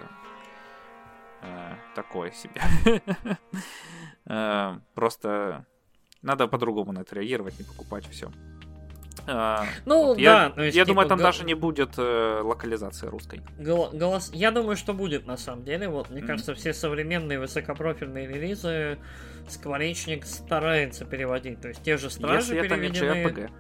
такое 1.95 2.31
себе. 2.31 2.61
Э, 4.29 4.81
просто 4.97 5.67
надо 6.21 6.49
по-другому 6.49 6.91
на 6.91 7.03
это 7.03 7.15
реагировать, 7.15 7.57
не 7.61 7.65
покупать 7.65 8.05
все. 8.11 8.33
Э, 9.27 9.59
ну, 9.85 10.07
вот. 10.07 10.17
да. 10.17 10.53
Я, 10.57 10.65
есть, 10.65 10.77
я 10.77 10.85
типа, 10.85 10.95
думаю, 10.95 11.09
там 11.09 11.19
го... 11.19 11.25
даже 11.25 11.45
не 11.45 11.55
будет 11.55 11.95
э, 11.97 12.41
локализации 12.43 13.07
русской. 13.07 13.41
Гол- 13.59 13.91
голос... 13.93 14.33
Я 14.35 14.51
думаю, 14.51 14.77
что 14.77 14.95
будет 14.95 15.27
на 15.27 15.37
самом 15.37 15.65
деле. 15.65 15.89
Вот, 15.89 16.11
мне 16.11 16.21
mm-hmm. 16.21 16.27
кажется, 16.27 16.55
все 16.55 16.75
современные 16.75 17.39
высокопрофильные 17.39 18.27
релизы 18.27 18.99
Скворечник 19.49 20.27
старается 20.27 21.05
переводить. 21.05 21.61
То 21.61 21.69
есть 21.69 21.83
те 21.83 21.97
же 21.97 22.11
стражи 22.11 22.55
Если 22.55 22.69
переведены. 22.69 23.07
это 23.07 23.31
не 23.31 23.45
JRPG. 23.45 23.51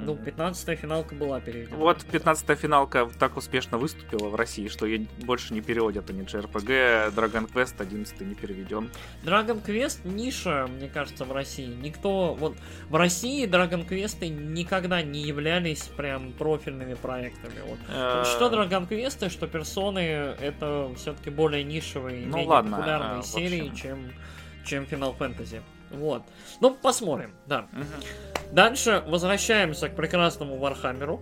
Ну, 0.00 0.14
15-я 0.14 0.76
финалка 0.76 1.14
была 1.14 1.40
переведена. 1.40 1.76
Вот 1.76 2.04
15-я 2.04 2.54
финалка 2.54 3.08
так 3.18 3.36
успешно 3.36 3.78
выступила 3.78 4.28
в 4.28 4.34
России, 4.34 4.68
что 4.68 4.86
ее 4.86 5.06
больше 5.22 5.54
не 5.54 5.60
переводят 5.60 6.08
они 6.10 6.22
JRPG, 6.22 7.14
Dragon 7.14 7.50
Quest 7.52 7.74
11 7.80 8.20
не 8.20 8.34
переведен. 8.34 8.90
Dragon 9.24 9.62
Quest 9.64 10.06
ниша, 10.08 10.68
мне 10.68 10.88
кажется, 10.88 11.24
в 11.24 11.32
России. 11.32 11.66
Никто... 11.66 12.34
Вот 12.34 12.56
в 12.88 12.96
России 12.96 13.46
Dragon 13.46 13.86
Quest 13.86 14.26
никогда 14.28 15.02
не 15.02 15.22
являлись 15.22 15.82
прям 15.96 16.32
профильными 16.32 16.94
проектами. 16.94 17.60
Вот. 17.66 17.78
Э, 17.88 18.24
Что 18.24 18.48
Dragon 18.48 18.88
Quest, 18.88 19.28
что 19.30 19.46
персоны 19.46 20.00
это 20.00 20.90
все-таки 20.96 21.30
более 21.30 21.64
нишевые, 21.64 22.26
Ну 22.26 22.36
менее 22.36 22.48
ладно, 22.48 22.76
популярные 22.76 23.20
э, 23.20 23.22
серии, 23.24 23.72
чем, 23.74 24.12
чем 24.64 24.84
Final 24.84 25.16
Fantasy. 25.16 25.62
Вот. 25.90 26.22
Ну, 26.60 26.74
посмотрим, 26.74 27.32
да. 27.46 27.66
мгм. 27.72 27.86
Дальше 28.52 29.02
возвращаемся 29.06 29.88
к 29.88 29.96
прекрасному 29.96 30.58
Warhammer 30.58 31.09
у. 31.09 31.20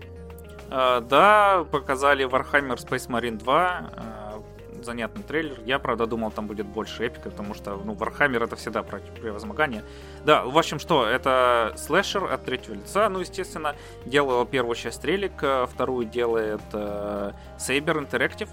Э, 0.70 1.00
Да, 1.00 1.64
показали 1.70 2.26
Warhammer 2.26 2.76
Space 2.76 3.08
Marine 3.08 3.38
2. 3.38 3.90
э, 3.96 4.82
Занятный 4.82 5.24
трейлер. 5.24 5.58
Я, 5.64 5.78
правда, 5.80 6.06
думал, 6.06 6.30
там 6.30 6.46
будет 6.46 6.66
больше 6.66 7.06
эпика, 7.06 7.30
потому 7.30 7.54
что, 7.54 7.76
ну, 7.84 7.94
Warhammer 7.94 8.44
это 8.44 8.54
всегда 8.54 8.82
про 8.84 8.98
превозмогание. 8.98 9.82
Да, 10.24 10.44
в 10.44 10.56
общем, 10.56 10.78
что, 10.78 11.04
это 11.04 11.72
слэшер 11.76 12.32
от 12.32 12.44
третьего 12.44 12.74
лица, 12.74 13.08
ну, 13.08 13.18
естественно, 13.20 13.74
делал 14.04 14.44
первую 14.46 14.76
часть 14.76 15.04
Релик, 15.04 15.42
э, 15.42 15.66
вторую 15.66 16.04
делает 16.06 16.60
э, 16.72 17.32
Saber 17.58 18.06
Interactive. 18.08 18.48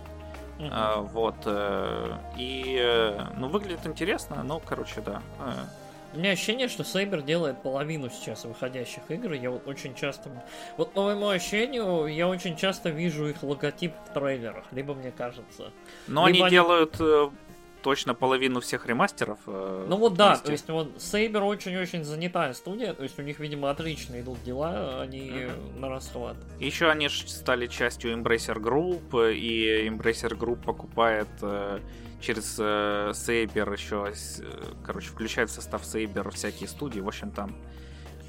А, 0.71 1.01
вот. 1.01 1.35
э, 1.45 2.13
И, 2.37 2.77
э, 2.81 3.19
ну, 3.37 3.49
выглядит 3.49 3.85
интересно, 3.85 4.41
но, 4.43 4.59
короче, 4.59 5.01
да. 5.01 5.21
э, 5.39 5.51
У 6.13 6.17
меня 6.17 6.31
ощущение, 6.31 6.67
что 6.67 6.83
Сейбер 6.83 7.21
делает 7.21 7.61
половину 7.63 8.09
сейчас 8.09 8.45
выходящих 8.45 9.01
игр. 9.09 9.33
Я 9.33 9.49
вот 9.49 9.67
очень 9.67 9.95
часто... 9.95 10.29
Вот 10.77 10.93
по 10.93 11.03
моему 11.03 11.27
ощущению, 11.27 12.05
я 12.07 12.27
очень 12.27 12.55
часто 12.55 12.89
вижу 12.89 13.27
их 13.27 13.41
логотип 13.41 13.93
в 14.09 14.13
трейлерах. 14.13 14.65
Либо 14.71 14.93
мне 14.93 15.11
кажется. 15.11 15.71
Но 16.07 16.27
Либо 16.27 16.45
они 16.45 16.51
делают 16.51 16.95
э, 16.99 17.29
точно 17.83 18.13
половину 18.15 18.61
всех 18.61 18.85
ремастеров. 18.87 19.39
э, 19.47 19.85
Ну 19.89 19.97
вот 19.97 20.13
да, 20.15 20.29
вместе. 20.29 20.45
то 20.45 20.51
есть 20.51 20.69
вот 20.69 21.01
Сейбер 21.01 21.43
очень-очень 21.43 22.03
занятая 22.03 22.53
студия, 22.53 22.93
то 22.93 23.03
есть 23.03 23.19
у 23.19 23.21
них, 23.21 23.39
видимо, 23.39 23.69
отлично 23.69 24.19
идут 24.19 24.41
дела, 24.43 25.01
они 25.01 25.47
на 25.75 25.89
расхват. 25.89 26.37
Еще 26.59 26.89
они 26.89 27.09
стали 27.09 27.67
частью 27.67 28.13
Embracer 28.13 28.57
Group, 28.57 29.29
э, 29.29 29.33
и 29.33 29.87
Embracer 29.87 30.37
Group 30.37 30.63
покупает 30.63 31.27
э, 31.41 31.79
через 32.23 32.55
э, 32.59 33.11
Saber 33.11 33.73
еще, 33.73 34.11
э, 34.39 34.73
короче, 34.85 35.09
включает 35.09 35.49
в 35.49 35.53
состав 35.53 35.83
Saber 35.83 36.31
всякие 36.31 36.67
студии. 36.69 36.99
В 37.01 37.07
общем, 37.07 37.31
там 37.31 37.55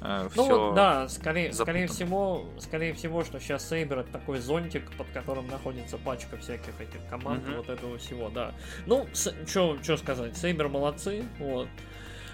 Ну 0.01 0.29
все. 0.29 0.43
вот, 0.67 0.75
да, 0.75 1.07
скорее, 1.07 1.53
скорее 1.53 1.87
всего, 1.87 2.45
скорее 2.59 2.93
всего, 2.93 3.23
что 3.23 3.39
сейчас 3.39 3.67
Сейбер 3.67 3.99
это 3.99 4.11
такой 4.11 4.39
зонтик, 4.39 4.91
под 4.97 5.07
которым 5.13 5.47
находится 5.47 5.97
пачка 5.97 6.37
всяких 6.37 6.79
этих 6.79 6.99
команд, 7.09 7.47
Мгм. 7.47 7.57
вот 7.57 7.69
этого 7.69 7.97
всего, 7.97 8.29
да. 8.29 8.53
Ну, 8.85 9.07
что 9.47 9.97
сказать, 9.97 10.37
Сейбер 10.37 10.67
молодцы, 10.67 11.23
вот. 11.39 11.67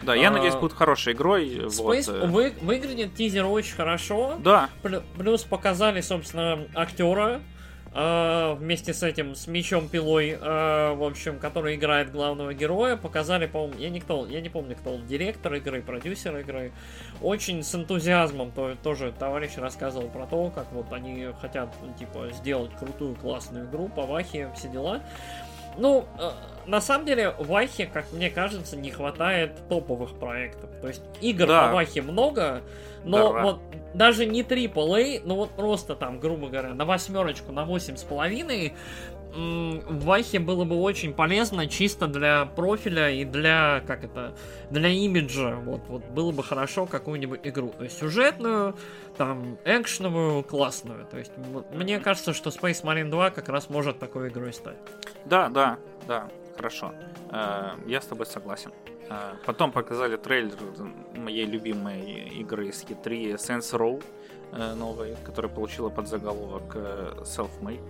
Да, 0.02 0.16
я 0.16 0.30
А, 0.30 0.32
надеюсь, 0.32 0.56
будет 0.56 0.74
хорошей 0.74 1.14
игрой. 1.14 1.60
вот, 1.68 1.96
Space 1.96 2.12
э. 2.12 2.26
вы, 2.28 2.54
выглядит 2.62 3.14
тизер 3.14 3.46
очень 3.46 3.76
хорошо. 3.76 4.38
Да, 4.44 4.68
Плю- 4.82 5.04
Плюс 5.16 5.44
показали, 5.44 6.02
собственно, 6.02 6.68
актера 6.74 7.40
э, 7.94 8.54
вместе 8.54 8.94
с 8.94 9.04
этим, 9.04 9.36
с 9.36 9.48
мечом 9.48 9.88
пилой, 9.88 10.32
э, 10.32 10.94
в 10.94 11.04
общем, 11.04 11.40
который 11.40 11.76
играет 11.76 12.12
главного 12.12 12.54
героя. 12.54 12.96
Показали, 12.96 13.48
по-моему, 13.48 13.80
я 13.80 13.90
не, 13.90 14.00
кто, 14.00 14.26
я 14.28 14.42
не 14.42 14.50
помню, 14.50 14.76
кто 14.76 14.96
он, 14.96 15.08
директор 15.08 15.54
игры, 15.56 15.82
продюсер 15.82 16.38
игры. 16.38 16.72
Очень 17.22 17.64
с 17.64 17.74
энтузиазмом 17.76 18.52
то, 18.52 18.76
тоже 18.82 19.14
товарищ 19.18 19.58
рассказывал 19.58 20.10
про 20.10 20.26
то, 20.26 20.50
как 20.50 20.72
вот 20.72 20.92
они 20.92 21.28
хотят, 21.40 21.74
ну, 21.82 21.94
типа, 21.94 22.30
сделать 22.34 22.72
крутую, 22.78 23.16
классную 23.16 23.66
игру 23.68 23.90
по 23.90 24.04
Вахе, 24.04 24.50
все 24.56 24.70
дела. 24.70 25.02
Ну, 25.78 26.06
э, 26.20 26.32
на 26.66 26.82
самом 26.82 27.06
деле, 27.06 27.36
Вахе, 27.40 27.86
как 27.86 28.12
мне 28.12 28.30
кажется, 28.30 28.76
не 28.78 28.92
хватает 28.92 29.52
топовых 29.70 30.14
проектов. 30.20 30.70
То 30.82 30.88
есть 30.88 31.02
игр 31.22 31.48
Да. 31.48 31.68
по 31.68 31.76
Вахе 31.76 32.02
много, 32.02 32.62
но 33.04 33.34
Да. 33.34 33.42
вот 33.44 33.60
даже 33.94 34.26
не 34.26 34.44
AAA, 34.44 35.22
ну 35.26 35.36
вот 35.36 35.52
просто 35.52 35.96
там, 35.96 36.20
грубо 36.20 36.48
говоря, 36.48 36.74
на 36.74 36.86
восьмерочку, 36.86 37.52
на 37.52 37.66
восемь 37.66 37.96
с 37.98 38.04
половиной, 38.04 38.74
в 39.34 40.04
Вахе 40.04 40.40
было 40.40 40.66
бы 40.66 40.76
очень 40.82 41.14
полезно 41.14 41.66
чисто 41.68 42.08
для 42.08 42.46
профиля 42.46 43.10
и 43.12 43.24
для, 43.24 43.82
как 43.88 44.04
это, 44.04 44.34
для 44.70 44.90
имиджа. 44.90 45.56
Вот, 45.56 45.82
вот 45.88 46.04
было 46.10 46.34
бы 46.34 46.44
хорошо 46.44 46.86
какую-нибудь 46.86 47.40
игру. 47.44 47.70
То 47.78 47.86
есть 47.86 47.98
сюжетную, 47.98 48.76
там, 49.18 49.58
экшеновую, 49.64 50.44
классную. 50.44 51.06
То 51.06 51.18
есть 51.18 51.32
мне 51.74 52.00
кажется, 52.00 52.34
что 52.34 52.50
Space 52.50 52.84
Marine 52.84 53.10
2 53.10 53.30
как 53.32 53.48
раз 53.48 53.70
может 53.70 54.00
такой 54.00 54.28
игрой 54.28 54.52
стать. 54.52 54.76
да, 55.24 55.48
да, 55.48 55.78
да, 56.08 56.28
хорошо. 56.62 56.92
Э, 57.32 57.72
Я 57.88 58.00
с 58.02 58.06
тобой 58.06 58.26
согласен. 58.26 58.72
Э, 59.10 59.34
Потом 59.46 59.72
показали 59.72 60.18
трейлер 60.18 60.58
моей 61.16 61.46
любимой 61.46 62.30
игры 62.42 62.68
из 62.68 62.84
E3 62.84 63.36
Sense 63.36 63.74
Row 63.78 64.04
э, 64.54 64.74
новой, 64.76 65.16
которая 65.26 65.52
получила 65.52 65.90
под 65.90 66.08
заголовок 66.08 66.76
Self-Made. 67.26 67.82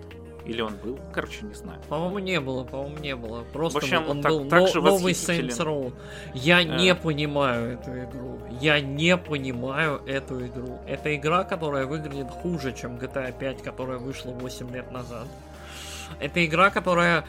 Или 0.49 0.61
он 0.61 0.73
был? 0.83 0.97
Короче, 1.13 1.45
не 1.45 1.53
знаю. 1.53 1.79
По-моему, 1.89 2.19
не 2.19 2.39
было, 2.39 2.63
по-моему, 2.63 2.97
не 2.97 3.15
было. 3.15 3.43
Просто 3.53 3.79
В 3.79 3.83
общем, 3.83 4.09
он 4.09 4.21
так- 4.21 4.31
был 4.31 4.49
так 4.49 4.61
но- 4.61 4.67
же 4.67 4.81
новый. 4.81 5.13
Saints 5.13 5.59
Row. 5.59 5.93
Я 6.33 6.61
Э. 6.61 6.63
не 6.63 6.95
понимаю 6.95 7.73
эту 7.73 7.91
игру. 7.91 8.39
Я 8.61 8.79
не 8.81 9.17
понимаю 9.17 10.01
эту 10.07 10.45
игру. 10.47 10.79
Это 10.87 11.13
игра, 11.15 11.43
которая 11.43 11.85
выглядит 11.85 12.29
хуже, 12.41 12.73
чем 12.73 12.97
GTA 12.97 13.31
5, 13.37 13.61
которая 13.61 13.99
вышла 13.99 14.31
8 14.31 14.71
лет 14.73 14.91
назад. 14.91 15.27
Это 16.19 16.43
игра, 16.45 16.69
которая 16.71 17.23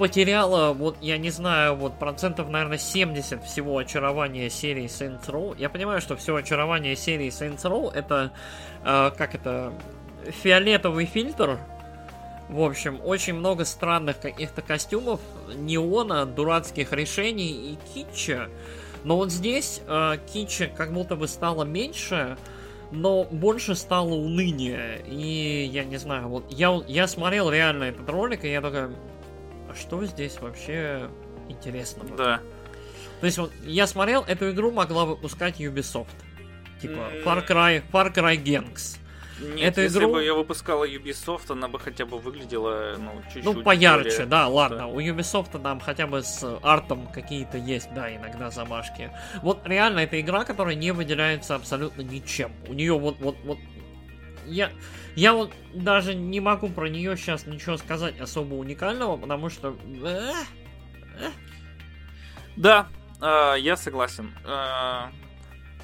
потеряла, 0.00 0.72
вот, 0.72 0.96
я 1.02 1.18
не 1.18 1.28
знаю, 1.28 1.74
вот 1.76 1.98
процентов, 1.98 2.48
наверное, 2.48 2.78
70 2.78 3.44
всего 3.44 3.76
очарования 3.76 4.48
серии 4.48 4.86
Saints 4.86 5.26
Row. 5.26 5.54
Я 5.58 5.68
понимаю, 5.68 6.00
что 6.00 6.16
все 6.16 6.34
очарование 6.34 6.96
серии 6.96 7.28
Saints 7.28 7.64
Row 7.64 7.92
это, 7.92 8.32
э, 8.82 9.10
как 9.14 9.34
это, 9.34 9.74
фиолетовый 10.26 11.04
фильтр, 11.04 11.58
в 12.48 12.62
общем, 12.62 12.98
очень 13.04 13.34
много 13.34 13.66
странных 13.66 14.18
каких-то 14.18 14.62
костюмов, 14.62 15.20
неона, 15.54 16.24
дурацких 16.24 16.94
решений 16.94 17.50
и 17.74 17.78
китча. 17.92 18.48
Но 19.04 19.16
вот 19.16 19.30
здесь 19.30 19.82
э, 19.86 20.16
китча 20.32 20.68
как 20.74 20.94
будто 20.94 21.14
бы 21.14 21.28
стало 21.28 21.64
меньше, 21.64 22.38
но 22.90 23.24
больше 23.24 23.74
стало 23.74 24.14
уныние. 24.14 25.02
И 25.06 25.68
я 25.70 25.84
не 25.84 25.98
знаю, 25.98 26.28
вот 26.28 26.44
я, 26.48 26.80
я 26.88 27.06
смотрел 27.06 27.50
реально 27.50 27.84
этот 27.84 28.08
ролик, 28.08 28.46
и 28.46 28.50
я 28.50 28.62
такой, 28.62 28.88
что 29.74 30.04
здесь 30.04 30.38
вообще 30.40 31.08
интересного? 31.48 32.16
Да. 32.16 32.40
То 33.20 33.26
есть 33.26 33.38
вот 33.38 33.52
я 33.64 33.86
смотрел, 33.86 34.24
эту 34.26 34.50
игру 34.50 34.70
могла 34.70 35.04
выпускать 35.04 35.60
Ubisoft. 35.60 36.06
Типа. 36.80 37.10
Far 37.24 37.46
Cry, 37.46 37.82
Far 37.92 38.14
Cry 38.14 38.42
Gangs. 38.42 38.96
Нет, 39.40 39.72
Эту 39.72 39.80
если 39.82 39.98
игру- 40.00 40.12
бы 40.12 40.24
я 40.24 40.34
выпускала 40.34 40.86
Ubisoft, 40.86 41.50
она 41.50 41.66
бы 41.68 41.78
хотя 41.78 42.04
бы 42.04 42.18
выглядела, 42.18 42.96
ну, 42.98 43.22
чуть-чуть 43.24 43.44
Ну, 43.44 43.62
поярче, 43.62 44.10
более- 44.10 44.26
да, 44.26 44.48
ладно. 44.48 44.86
У 44.88 45.00
Ubisoft 45.00 45.58
там 45.62 45.80
хотя 45.80 46.06
бы 46.06 46.22
с 46.22 46.58
артом 46.62 47.06
какие-то 47.06 47.56
есть, 47.56 47.88
да, 47.94 48.14
иногда 48.14 48.50
замашки. 48.50 49.10
Вот 49.42 49.66
реально, 49.66 50.00
это 50.00 50.20
игра, 50.20 50.44
которая 50.44 50.74
не 50.74 50.90
выделяется 50.92 51.54
абсолютно 51.54 52.02
ничем. 52.02 52.52
У 52.68 52.74
нее 52.74 52.98
вот, 52.98 53.16
вот, 53.20 53.36
вот... 53.44 53.58
Я, 54.50 54.70
я 55.14 55.32
вот 55.32 55.52
даже 55.72 56.14
не 56.14 56.40
могу 56.40 56.68
про 56.68 56.88
нее 56.88 57.16
сейчас 57.16 57.46
ничего 57.46 57.76
сказать 57.76 58.20
особо 58.20 58.54
уникального, 58.54 59.16
потому 59.16 59.48
что... 59.48 59.76
э, 60.04 60.32
Да, 62.56 62.88
э, 63.20 63.54
я 63.60 63.76
согласен. 63.76 64.34
Э, 64.44 65.10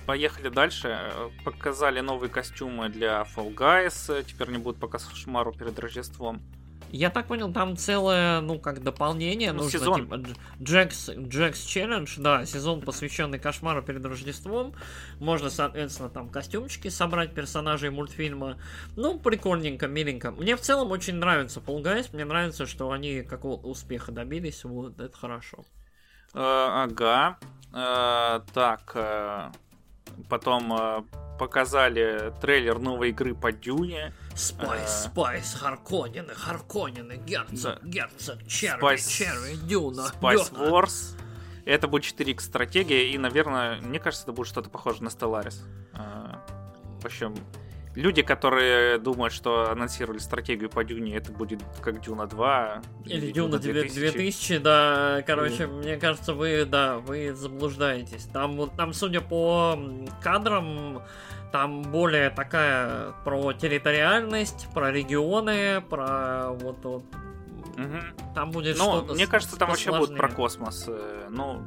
Поехали 0.06 0.48
дальше. 0.48 0.88
Э, 0.88 1.30
Показали 1.44 2.00
новые 2.00 2.30
костюмы 2.30 2.88
для 2.88 3.22
Fall 3.34 3.54
Guys. 3.54 4.12
Э, 4.12 4.22
Теперь 4.24 4.50
не 4.50 4.58
будут 4.58 4.80
пока 4.80 4.98
кошмару 4.98 5.52
перед 5.52 5.78
Рождеством. 5.78 6.40
Я 6.92 7.10
так 7.10 7.26
понял, 7.26 7.52
там 7.52 7.76
целое, 7.76 8.40
ну, 8.40 8.58
как 8.60 8.82
дополнение 8.82 9.52
Ну, 9.52 9.64
нужно, 9.64 9.78
сезон. 9.78 10.02
типа, 10.02 10.14
Дж- 10.14 10.36
Jack's, 10.62 11.10
Jack's 11.10 11.64
Challenge, 11.64 12.14
да, 12.18 12.46
сезон, 12.46 12.80
посвященный 12.80 13.38
кошмару 13.40 13.82
перед 13.82 14.04
Рождеством. 14.06 14.72
Можно, 15.18 15.50
соответственно, 15.50 16.08
там 16.10 16.28
костюмчики 16.30 16.88
собрать 16.88 17.34
персонажей 17.34 17.90
мультфильма. 17.90 18.56
Ну, 18.96 19.18
прикольненько, 19.18 19.88
миленько. 19.88 20.30
Мне 20.30 20.56
в 20.56 20.60
целом 20.60 20.90
очень 20.92 21.16
нравится 21.16 21.60
Fall 21.60 21.82
Guys, 21.82 22.08
мне 22.12 22.24
нравится, 22.24 22.66
что 22.66 22.90
они 22.92 23.22
какого 23.22 23.60
успеха 23.60 24.12
добились, 24.12 24.62
вот, 24.64 25.00
это 25.00 25.16
хорошо. 25.18 25.64
Э, 26.34 26.38
Ага. 26.84 27.38
Э, 27.74 28.40
Так. 28.54 28.92
э, 28.94 29.50
Потом 30.30 31.04
показали 31.38 32.32
трейлер 32.40 32.78
новой 32.78 33.10
игры 33.10 33.34
по 33.34 33.52
Дюне. 33.52 34.14
Spice, 34.36 34.82
А. 35.06 35.08
Spice, 35.08 35.54
Харконины, 35.54 36.34
Харконины, 36.34 37.16
Герцог, 37.26 37.78
Да. 37.82 37.88
Герцог, 37.88 38.46
Черви, 38.46 38.82
Spice- 38.82 39.08
Черви, 39.10 39.56
Дюна, 39.66 40.10
Spice 40.20 40.50
Дюна. 40.54 40.68
Wars. 40.70 41.16
Это 41.64 41.88
будет 41.88 42.04
4X 42.04 42.40
стратегия, 42.40 43.10
и, 43.10 43.18
наверное, 43.18 43.80
мне 43.80 43.98
кажется, 43.98 44.24
это 44.24 44.32
будет 44.32 44.46
что-то 44.46 44.70
похоже 44.70 45.02
на 45.02 45.08
Stellaris. 45.08 45.56
Э, 45.94 46.34
В 47.00 47.04
общем, 47.06 47.34
люди, 47.94 48.22
которые 48.22 48.98
думают, 48.98 49.32
что 49.32 49.70
анонсировали 49.70 50.18
стратегию 50.18 50.68
по 50.70 50.84
Дюне, 50.84 51.16
это 51.16 51.32
будет 51.32 51.62
как 51.82 52.00
Дюна 52.00 52.26
2. 52.26 52.82
Или 53.06 53.32
Дюна 53.32 53.58
2000. 53.58 53.98
2000, 53.98 54.58
да, 54.58 55.22
короче, 55.26 55.64
mm. 55.64 55.78
мне 55.82 55.96
кажется, 55.96 56.34
вы, 56.34 56.64
да, 56.66 56.98
вы 56.98 57.34
заблуждаетесь. 57.34 58.24
Там, 58.32 58.70
там, 58.70 58.92
судя 58.92 59.20
по 59.20 59.78
кадрам, 60.22 61.02
там 61.56 61.80
более 61.80 62.28
такая 62.28 63.12
про 63.24 63.54
территориальность, 63.54 64.68
про 64.74 64.92
регионы, 64.92 65.80
про 65.80 66.50
вот, 66.50 66.84
вот 66.84 67.04
Угу. 67.76 68.32
Там 68.34 68.52
будет 68.52 68.78
ну, 68.78 68.84
что-то. 68.84 69.12
Мне 69.12 69.26
кажется, 69.26 69.58
там 69.58 69.68
вообще 69.68 69.90
будет 69.90 70.16
про 70.16 70.30
космос. 70.30 70.86
Э, 70.88 71.28
ну, 71.28 71.62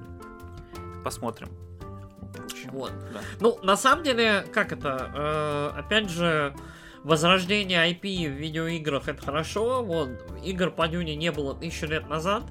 посмотрим. 1.03 1.49
Вот. 2.71 2.91
Да. 3.13 3.19
Ну, 3.39 3.59
на 3.61 3.77
самом 3.77 4.03
деле, 4.03 4.43
как 4.51 4.71
это? 4.71 5.11
Э, 5.13 5.79
опять 5.79 6.09
же, 6.09 6.55
возрождение 7.03 7.91
IP 7.91 8.27
в 8.27 8.37
видеоиграх 8.37 9.07
это 9.07 9.21
хорошо. 9.21 9.83
Вот, 9.83 10.09
игр 10.43 10.71
по 10.71 10.87
Дюне 10.87 11.15
не 11.15 11.31
было 11.31 11.55
тысячу 11.55 11.87
лет 11.87 12.09
назад. 12.09 12.43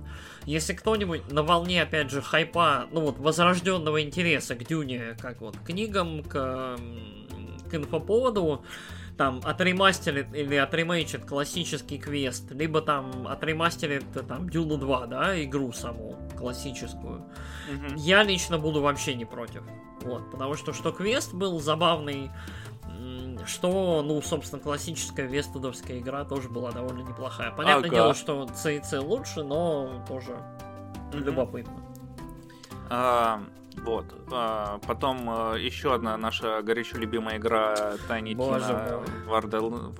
Если 0.44 0.72
кто-нибудь 0.72 1.30
на 1.30 1.42
волне, 1.42 1.82
опять 1.82 2.10
же, 2.10 2.22
хайпа, 2.22 2.86
ну 2.90 3.02
вот, 3.02 3.18
возрожденного 3.18 4.02
интереса 4.02 4.54
к 4.54 4.64
Дюне, 4.64 5.16
как 5.20 5.40
вот, 5.40 5.56
к 5.56 5.66
книгам, 5.66 6.22
к, 6.22 6.78
к 7.70 7.74
инфоповоду, 7.74 8.64
там 9.18 9.40
отремастерит 9.44 10.32
или 10.32 10.54
отремейчит 10.54 11.24
классический 11.24 11.98
квест, 11.98 12.50
либо 12.52 12.80
там 12.80 13.26
отремастерит 13.26 14.04
там 14.26 14.48
Дюну 14.48 14.78
2, 14.78 15.06
да, 15.06 15.44
игру 15.44 15.72
саму 15.72 16.16
классическую. 16.38 17.26
Mm-hmm. 17.68 17.94
Я 17.96 18.22
лично 18.22 18.58
буду 18.58 18.80
вообще 18.80 19.14
не 19.14 19.24
против. 19.24 19.62
Вот, 20.02 20.30
потому 20.30 20.54
что 20.54 20.72
что 20.72 20.92
квест 20.92 21.34
был 21.34 21.58
забавный, 21.58 22.30
что, 23.46 24.02
ну, 24.02 24.20
собственно, 24.22 24.60
классическая 24.60 25.26
вестудовская 25.26 25.98
игра 25.98 26.24
тоже 26.24 26.48
была 26.48 26.72
довольно 26.72 27.02
неплохая. 27.02 27.50
Понятное 27.50 27.88
ага. 27.88 27.96
дело, 27.96 28.14
что 28.14 28.48
C 28.54 28.76
и 28.76 28.82
C 28.82 28.98
лучше, 28.98 29.42
но 29.42 30.04
тоже 30.08 30.32
mm-hmm. 31.12 31.18
любопытно. 31.20 31.80
А, 32.90 33.42
вот. 33.82 34.06
А, 34.32 34.78
потом 34.86 35.28
а, 35.28 35.54
еще 35.54 35.94
одна 35.94 36.16
наша 36.16 36.62
горячо 36.62 36.98
любимая 36.98 37.38
игра 37.38 37.74
Tiny 38.08 38.34
Tina 38.34 39.04
Вардел... 39.26 39.92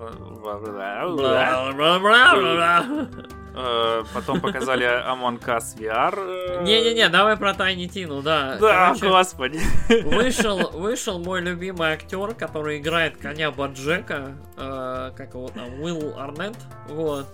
Потом 4.14 4.40
показали 4.40 4.86
Among 4.86 5.40
Us 5.40 5.76
VR. 5.76 6.62
Не-не-не, 6.62 7.09
давай 7.09 7.36
про 7.36 7.52
Tiny 7.52 7.88
Tina, 7.88 8.22
да. 8.22 8.56
Да, 8.60 8.86
Короче, 8.86 9.09
господи. 9.09 9.60
Вышел, 10.05 10.70
вышел 10.70 11.18
мой 11.18 11.40
любимый 11.40 11.88
актер, 11.88 12.34
который 12.34 12.78
играет 12.78 13.16
коня 13.16 13.50
Баджека, 13.50 14.36
э, 14.56 15.10
как 15.16 15.34
его 15.34 15.48
там, 15.48 15.80
Уилл 15.80 16.18
Арнет, 16.18 16.56
вот. 16.88 17.26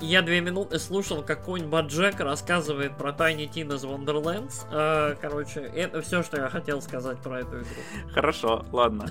Я 0.00 0.20
две 0.22 0.40
минуты 0.40 0.78
слушал, 0.78 1.22
как 1.22 1.44
конь-нибудь 1.44 1.86
Джек 1.86 2.20
рассказывает 2.20 2.96
про 2.98 3.10
Tiny 3.10 3.50
Tina's 3.50 3.84
Wonderlands. 3.84 4.66
А, 4.70 5.14
короче, 5.20 5.60
это 5.60 6.02
все, 6.02 6.22
что 6.22 6.36
я 6.36 6.48
хотел 6.48 6.82
сказать 6.82 7.18
про 7.18 7.40
эту 7.40 7.56
игру. 7.56 7.66
Хорошо, 8.12 8.64
ладно. 8.72 9.06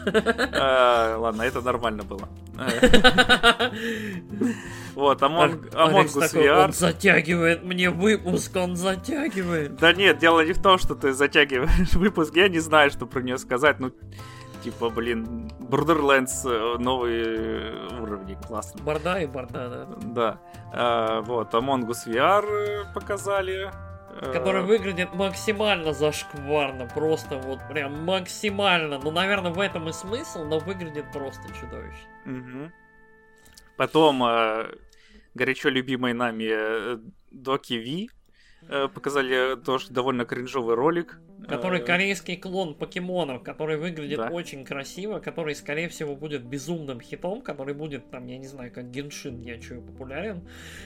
А, 0.54 1.18
ладно, 1.20 1.42
это 1.42 1.62
нормально 1.62 2.04
было. 2.04 2.30
Вот, 4.96 5.22
Among 5.22 5.70
Us 5.72 6.34
VR. 6.34 6.66
Он 6.66 6.72
затягивает 6.72 7.64
мне 7.64 7.90
выпуск, 7.90 8.56
он 8.56 8.78
затягивает. 8.78 9.76
Да 9.76 9.92
нет, 9.92 10.20
дело 10.20 10.40
не 10.46 10.54
в 10.54 10.62
том, 10.62 10.78
что 10.78 10.96
ты 10.96 11.12
затягиваешь 11.12 11.94
выпуск. 11.94 12.34
Я 12.36 12.48
не 12.48 12.60
знаю, 12.60 12.92
что 12.92 13.06
про 13.06 13.22
нее 13.22 13.38
сказать. 13.38 13.80
Ну, 13.82 13.92
типа, 14.66 14.90
блин, 14.90 15.48
Borderlands 15.60 16.44
э, 16.44 16.78
новые 16.80 17.88
уровни, 18.02 18.36
классно. 18.48 18.84
Борда 18.84 19.22
и 19.22 19.28
борда, 19.28 19.70
да. 19.70 19.86
Да. 20.02 20.40
А, 20.74 21.22
вот, 21.22 21.54
Among 21.54 21.86
Us 21.86 22.08
VR 22.08 22.46
э, 22.46 22.94
показали. 22.94 23.72
Э, 24.22 24.34
Который 24.34 24.64
выглядит 24.64 25.14
максимально 25.14 25.94
зашкварно, 25.94 26.88
просто 26.88 27.38
вот 27.38 27.60
прям 27.70 28.06
максимально. 28.06 28.98
Ну, 28.98 29.12
наверное, 29.12 29.52
в 29.52 29.60
этом 29.60 29.88
и 29.88 29.94
смысл, 29.94 30.44
но 30.46 30.58
выглядит 30.58 31.06
просто 31.14 31.44
чудовищно. 31.54 32.10
Угу. 32.26 32.72
Потом 33.78 34.24
горячо 35.36 35.70
любимый 35.70 36.14
нами 36.14 37.00
Доки 37.32 37.74
Ви 37.74 38.10
показали 38.68 39.56
тоже 39.56 39.88
довольно 39.90 40.26
кринжовый 40.26 40.76
ролик. 40.76 41.20
Который 41.48 41.82
э, 41.82 41.84
корейский 41.84 42.38
клон 42.38 42.74
покемонов, 42.74 43.44
который 43.44 43.78
выглядит 43.78 44.18
да. 44.18 44.30
очень 44.30 44.66
красиво, 44.66 45.20
который, 45.20 45.56
скорее 45.56 45.90
всего, 45.90 46.16
будет 46.16 46.44
безумным 46.44 47.00
хитом, 47.00 47.42
который 47.42 47.74
будет, 47.74 48.10
там, 48.10 48.26
я 48.26 48.38
не 48.38 48.48
знаю, 48.48 48.72
как 48.72 48.90
Геншин, 48.90 49.42
я 49.42 49.60
чую, 49.60 49.82
популярен. 49.82 50.42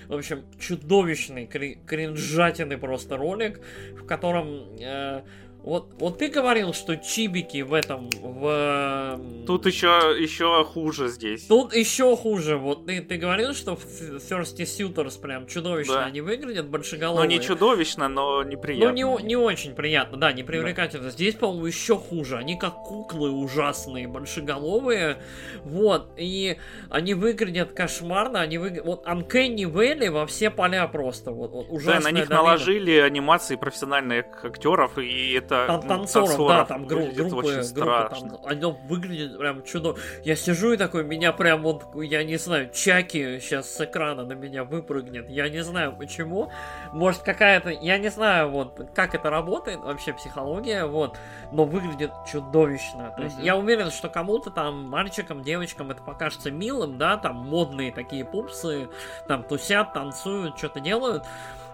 В 0.07 0.15
общем, 0.15 0.43
чудовищный, 0.59 1.47
кринжатины 1.47 2.77
просто 2.77 3.15
ролик, 3.15 3.61
в 3.93 4.05
котором 4.05 4.75
э, 4.79 5.21
вот, 5.69 5.93
вот 5.99 6.17
ты 6.17 6.29
говорил, 6.29 6.73
что 6.73 6.97
чибики 6.97 7.61
в 7.61 7.75
этом, 7.75 8.09
в... 8.21 9.19
Тут 9.45 9.67
еще, 9.67 10.15
еще 10.19 10.65
хуже 10.65 11.09
здесь. 11.09 11.45
Тут 11.45 11.75
еще 11.75 12.17
хуже. 12.17 12.57
Вот 12.57 12.87
ты, 12.87 13.01
ты 13.01 13.17
говорил, 13.17 13.53
что 13.53 13.75
в 13.75 13.85
Thirsty 13.85 14.63
Suitors 14.63 15.21
прям 15.21 15.45
чудовищно 15.45 15.93
да. 15.93 16.05
они 16.05 16.21
выглядят, 16.21 16.67
большеголовые. 16.67 17.29
Ну, 17.29 17.35
не 17.35 17.39
чудовищно, 17.39 18.07
но 18.07 18.43
неприятно. 18.43 18.89
Ну, 18.89 19.19
не, 19.19 19.23
не 19.27 19.35
очень 19.35 19.75
приятно, 19.75 20.17
да, 20.17 20.33
не 20.33 20.41
привлекательно. 20.41 21.03
Да. 21.03 21.11
Здесь, 21.11 21.35
по-моему, 21.35 21.67
еще 21.67 21.97
хуже. 21.97 22.37
Они 22.37 22.57
как 22.57 22.73
куклы 22.73 23.29
ужасные, 23.29 24.07
большеголовые. 24.07 25.17
Вот, 25.65 26.09
и 26.17 26.57
они 26.89 27.13
выглядят 27.13 27.73
кошмарно, 27.73 28.41
они 28.41 28.57
выглядят... 28.57 28.85
Вот 28.85 29.05
Uncanny 29.05 29.71
Valley 29.71 30.09
во 30.09 30.25
все 30.25 30.49
поля 30.49 30.87
просто. 30.87 31.29
Вот, 31.29 31.51
вот 31.51 31.67
ужасная 31.69 31.99
Да, 31.99 32.03
на 32.05 32.11
них 32.11 32.27
долина. 32.27 32.43
наложили 32.43 32.97
анимации 32.97 33.55
профессиональных 33.55 34.43
актеров, 34.43 34.97
и 34.97 35.33
это 35.33 35.58
Тан 35.67 35.81
танцоров, 35.81 36.29
танцоров, 36.29 36.47
да, 36.47 36.65
там 36.65 36.85
гру 36.85 37.05
группы, 37.07 37.63
группы 37.73 38.09
там, 38.09 38.37
они 38.45 38.75
выглядят 38.87 39.37
прям 39.37 39.63
чудо. 39.63 39.95
Я 40.23 40.35
сижу 40.35 40.73
и 40.73 40.77
такой, 40.77 41.03
меня 41.03 41.31
прям 41.33 41.63
вот, 41.63 41.83
я 41.95 42.23
не 42.23 42.37
знаю, 42.37 42.69
Чаки 42.71 43.39
сейчас 43.39 43.69
с 43.69 43.81
экрана 43.81 44.25
на 44.25 44.33
меня 44.33 44.63
выпрыгнет. 44.63 45.29
Я 45.29 45.49
не 45.49 45.63
знаю 45.63 45.95
почему. 45.97 46.51
Может 46.91 47.21
какая-то, 47.21 47.69
я 47.69 47.97
не 47.97 48.09
знаю, 48.09 48.49
вот, 48.49 48.89
как 48.93 49.15
это 49.15 49.29
работает, 49.29 49.79
вообще 49.79 50.13
психология, 50.13 50.85
вот, 50.85 51.17
но 51.51 51.65
выглядит 51.65 52.11
чудовищно. 52.31 53.13
То 53.15 53.23
есть 53.23 53.37
я 53.39 53.55
уверен, 53.55 53.91
что 53.91 54.09
кому-то 54.09 54.51
там, 54.51 54.89
мальчикам, 54.89 55.43
девочкам 55.43 55.91
это 55.91 56.01
покажется 56.01 56.51
милым, 56.51 56.97
да, 56.97 57.17
там 57.17 57.35
модные 57.35 57.91
такие 57.91 58.25
пупсы, 58.25 58.89
там 59.27 59.43
тусят, 59.43 59.93
танцуют, 59.93 60.57
что-то 60.57 60.79
делают 60.79 61.23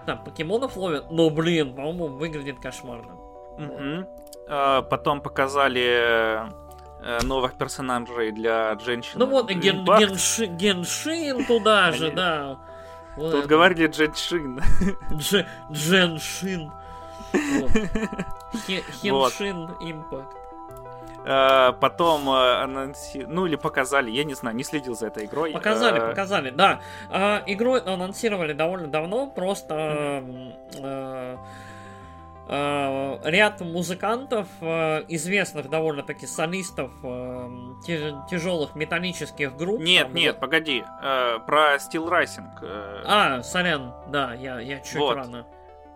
там 0.06 0.24
покемонов 0.24 0.78
ловят, 0.78 1.12
но, 1.12 1.30
блин, 1.30 1.74
по-моему, 1.74 2.08
выглядит 2.08 2.60
кошмарно. 2.60 3.25
Угу. 3.58 4.08
А, 4.48 4.82
потом 4.84 5.22
показали 5.22 6.46
э, 7.02 7.20
новых 7.24 7.54
персонажей 7.54 8.32
для 8.32 8.78
женщин. 8.80 9.14
Ну 9.16 9.26
вот, 9.26 9.50
ген, 9.50 9.84
генши, 9.84 10.46
Геншин 10.46 11.46
туда 11.46 11.92
же, 11.94 12.12
да. 12.12 12.58
Вот 13.18 13.32
Тут 13.32 13.40
это. 13.42 13.48
говорили 13.48 13.88
Дженшин. 13.88 14.62
Дж, 15.12 15.46
Дженшин. 15.72 16.72
Хеншин 19.02 19.70
Импакт. 19.82 20.38
А, 21.28 21.72
потом 21.74 22.30
э, 22.30 22.62
анонси... 22.62 23.26
ну 23.28 23.48
или 23.48 23.56
показали, 23.56 24.12
я 24.12 24.24
не 24.24 24.36
знаю, 24.36 24.56
не 24.56 24.64
следил 24.64 24.96
за 24.96 25.08
этой 25.08 25.26
игрой. 25.26 25.54
Показали, 25.54 25.98
а... 25.98 26.10
показали, 26.10 26.52
да. 26.52 26.82
А, 27.10 27.42
игру 27.48 27.76
анонсировали 27.76 28.54
довольно 28.54 28.88
давно, 28.88 29.28
просто 29.28 29.74
mm-hmm. 29.74 31.40
Э, 32.48 33.18
ряд 33.24 33.62
музыкантов, 33.62 34.48
э, 34.62 35.04
известных 35.08 35.68
довольно-таки 35.68 36.28
солистов 36.28 36.92
э, 37.04 37.50
тяжелых 38.30 38.76
металлических 38.76 39.58
групп. 39.58 39.82
Нет, 39.82 40.08
там, 40.08 40.16
нет, 40.16 40.36
вот... 40.36 40.42
погоди, 40.42 40.84
про 41.02 41.76
Steel 41.78 42.08
Rising. 42.08 43.04
А, 43.04 43.42
сорян, 43.42 43.94
да, 44.10 44.36
я, 44.36 44.60
я 44.60 44.80
чуть 44.80 44.96
вот. 44.96 45.16
рано. 45.16 45.48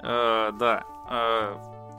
да. 0.02 0.84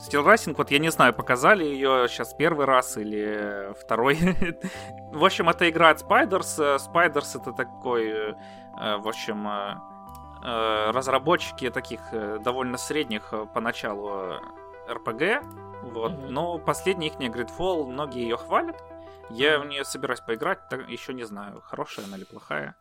Steel 0.01 0.25
Rising, 0.25 0.55
вот 0.57 0.71
я 0.71 0.79
не 0.79 0.91
знаю, 0.91 1.13
показали 1.13 1.63
ее 1.63 2.07
сейчас 2.09 2.35
первый 2.35 2.67
раз 2.67 2.97
или 2.97 3.73
второй. 3.81 4.19
в 5.13 5.25
общем, 5.25 5.49
это 5.49 5.69
игра 5.71 5.91
от 5.91 6.03
Spiders. 6.03 6.79
Spiders 6.79 7.41
это 7.41 7.53
такой, 7.53 8.35
в 8.73 9.07
общем, 9.07 9.47
разработчики 10.43 11.71
таких 11.71 12.01
э, 12.13 12.39
довольно 12.43 12.79
средних 12.79 13.33
э, 13.33 13.47
поначалу 13.53 14.41
RPG, 14.89 15.43
вот, 15.83 16.13
mm-hmm. 16.13 16.29
но 16.31 16.59
последняя 16.59 17.09
их 17.09 17.15
Gridfall, 17.15 17.87
многие 17.87 18.23
ее 18.23 18.37
хвалят. 18.37 18.83
Я 19.31 19.59
в 19.59 19.67
нее 19.67 19.85
собираюсь 19.85 20.21
поиграть, 20.21 20.69
так, 20.69 20.89
еще 20.89 21.15
не 21.15 21.25
знаю, 21.25 21.61
хорошая 21.61 22.07
она 22.07 22.17
или 22.17 22.25
плохая. 22.25 22.75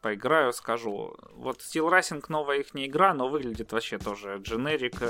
поиграю, 0.00 0.52
скажу. 0.52 1.16
Вот 1.34 1.60
Steel 1.60 1.88
Racing 1.88 2.24
новая 2.28 2.58
их 2.58 2.74
не 2.74 2.86
игра, 2.86 3.14
но 3.14 3.28
выглядит 3.28 3.70
вообще 3.72 3.98
тоже 3.98 4.38
дженерик, 4.38 5.00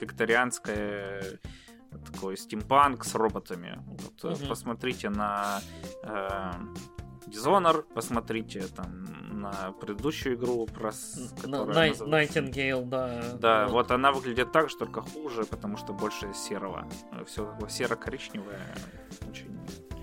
викторианская, 0.00 1.38
такой 2.12 2.36
стимпанк 2.36 3.04
с 3.04 3.14
роботами. 3.14 3.82
Вот, 3.86 4.38
Мгм. 4.38 4.48
Посмотрите 4.48 5.10
на 5.10 5.60
э, 6.02 6.52
Dishonored, 7.26 7.84
посмотрите 7.94 8.66
там 8.68 9.29
на 9.40 9.72
предыдущую 9.80 10.36
игру, 10.36 10.66
про, 10.66 10.92
Най- 11.44 11.90
Nightingale, 11.92 12.84
да. 12.84 13.22
Да, 13.38 13.66
вот 13.68 13.90
она 13.90 14.12
выглядит 14.12 14.52
так 14.52 14.70
же, 14.70 14.76
только 14.76 15.02
хуже, 15.02 15.44
потому 15.44 15.76
что 15.76 15.92
больше 15.92 16.32
серого. 16.34 16.88
Все 17.26 17.52
серо-коричневое. 17.68 18.60
Очень... 19.28 19.58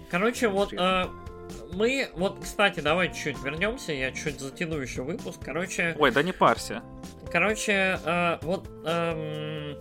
Короче, 0.10 0.48
вот 0.48 0.74
э, 0.74 1.06
мы, 1.74 2.10
вот, 2.16 2.40
кстати, 2.42 2.80
давай 2.80 3.14
чуть 3.14 3.42
вернемся, 3.44 3.94
я 3.94 4.12
чуть 4.12 4.40
затяну 4.40 4.78
еще 4.78 5.04
выпуск. 5.04 5.40
Короче, 5.44 5.96
Ой, 6.00 6.12
да 6.12 6.24
не 6.24 6.32
парься. 6.32 6.82
короче, 7.32 8.00
э, 8.04 8.38
вот 8.42 8.68
эм, 8.86 9.78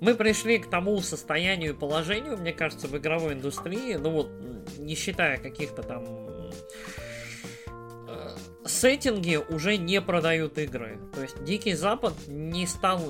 мы 0.00 0.14
пришли 0.14 0.58
к 0.58 0.68
тому 0.68 1.00
состоянию 1.00 1.72
и 1.74 1.76
положению, 1.76 2.38
мне 2.38 2.52
кажется, 2.52 2.86
в 2.86 2.96
игровой 2.96 3.34
индустрии, 3.34 3.94
ну 3.94 4.10
вот, 4.10 4.30
не 4.78 4.94
считая 4.94 5.38
каких-то 5.38 5.82
там 5.82 6.04
сеттинги 8.64 9.40
уже 9.48 9.76
не 9.76 10.00
продают 10.00 10.58
игры. 10.58 10.98
То 11.14 11.22
есть 11.22 11.42
Дикий 11.44 11.74
Запад 11.74 12.14
не 12.28 12.66
стал, 12.66 13.00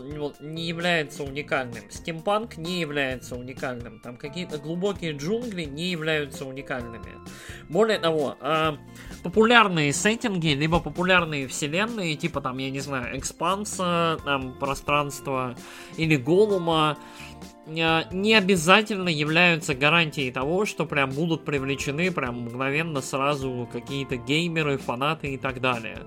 не 0.40 0.66
является 0.66 1.24
уникальным. 1.24 1.90
Стимпанк 1.90 2.56
не 2.56 2.81
является 2.81 3.36
уникальным. 3.36 4.01
Там 4.01 4.16
какие-то 4.16 4.59
глубокие 4.59 5.12
джунгли 5.12 5.64
не 5.64 5.90
являются 5.90 6.44
уникальными. 6.44 7.16
Более 7.68 7.98
того, 7.98 8.36
э, 8.40 8.72
популярные 9.22 9.93
сеттинги, 9.93 10.48
либо 10.48 10.81
популярные 10.81 11.48
вселенные, 11.48 12.16
типа 12.16 12.40
там, 12.40 12.59
я 12.59 12.70
не 12.70 12.81
знаю, 12.81 13.18
Экспанса, 13.18 14.18
там, 14.24 14.59
пространство 14.59 15.56
или 15.97 16.16
Голума, 16.16 16.98
не 17.71 18.35
обязательно 18.35 19.09
являются 19.09 19.75
гарантией 19.75 20.31
того, 20.31 20.67
что 20.67 20.87
прям 20.87 21.11
будут 21.11 21.45
привлечены 21.45 22.11
прям 22.11 22.43
мгновенно 22.43 23.01
сразу 23.01 23.69
какие-то 23.73 24.17
геймеры, 24.17 24.79
фанаты 24.79 25.35
и 25.35 25.39
так 25.39 25.61
далее. 25.61 25.99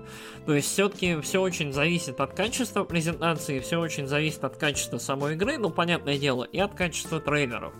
То 0.46 0.54
есть 0.54 0.68
все-таки 0.68 1.20
все 1.20 1.40
очень 1.40 1.72
зависит 1.72 2.20
от 2.20 2.34
качества 2.34 2.84
презентации, 2.84 3.60
все 3.60 3.80
очень 3.80 4.06
зависит 4.06 4.44
от 4.44 4.56
качества 4.56 4.98
самой 4.98 5.34
игры, 5.34 5.58
ну, 5.58 5.70
понятное 5.70 6.18
дело, 6.18 6.44
и 6.44 6.58
от 6.58 6.74
качества 6.74 7.20
трейлеров. 7.20 7.72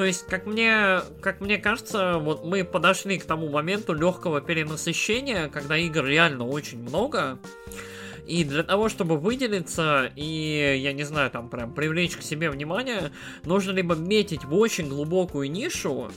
То 0.00 0.04
есть, 0.04 0.26
как 0.28 0.46
мне, 0.46 1.00
как 1.20 1.42
мне 1.42 1.58
кажется, 1.58 2.16
вот 2.16 2.42
мы 2.44 2.64
подошли 2.64 3.18
к 3.18 3.24
тому 3.26 3.50
моменту 3.50 3.92
легкого 3.92 4.40
перенасыщения, 4.40 5.48
когда 5.48 5.76
игр 5.76 6.06
реально 6.06 6.46
очень 6.46 6.82
много. 6.82 7.38
И 8.30 8.44
для 8.44 8.62
того, 8.62 8.88
чтобы 8.88 9.18
выделиться 9.18 10.10
и, 10.14 10.78
я 10.80 10.92
не 10.92 11.02
знаю, 11.02 11.30
там 11.30 11.48
прям 11.50 11.74
привлечь 11.74 12.16
к 12.16 12.22
себе 12.22 12.48
внимание, 12.48 13.10
нужно 13.44 13.72
либо 13.72 13.96
метить 13.96 14.44
в 14.44 14.54
очень 14.54 14.88
глубокую 14.88 15.50
нишу, 15.50 16.12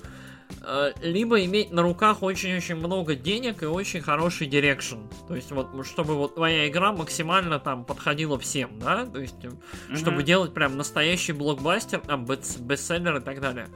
э, 0.61 0.91
либо 1.02 1.44
иметь 1.45 1.72
на 1.72 1.81
руках 1.81 2.22
очень-очень 2.22 2.76
много 2.76 3.15
денег 3.15 3.64
и 3.64 3.65
очень 3.65 4.02
хороший 4.02 4.45
direction. 4.45 4.97
То 5.27 5.35
есть 5.35 5.52
вот, 5.52 5.69
чтобы 5.88 6.14
вот 6.14 6.35
твоя 6.35 6.68
игра 6.68 6.91
максимально 6.94 7.60
там 7.60 7.84
подходила 7.84 8.38
всем, 8.38 8.77
да? 8.80 9.07
То 9.07 9.19
есть, 9.19 9.44
э, 9.44 9.49
чтобы 9.95 10.22
делать 10.23 10.53
прям 10.53 10.77
настоящий 10.77 11.31
блокбастер, 11.34 11.99
там, 11.99 12.26
бест- 12.26 12.61
бестселлер 12.61 13.18
и 13.18 13.22
так 13.22 13.41
далее. 13.41 13.68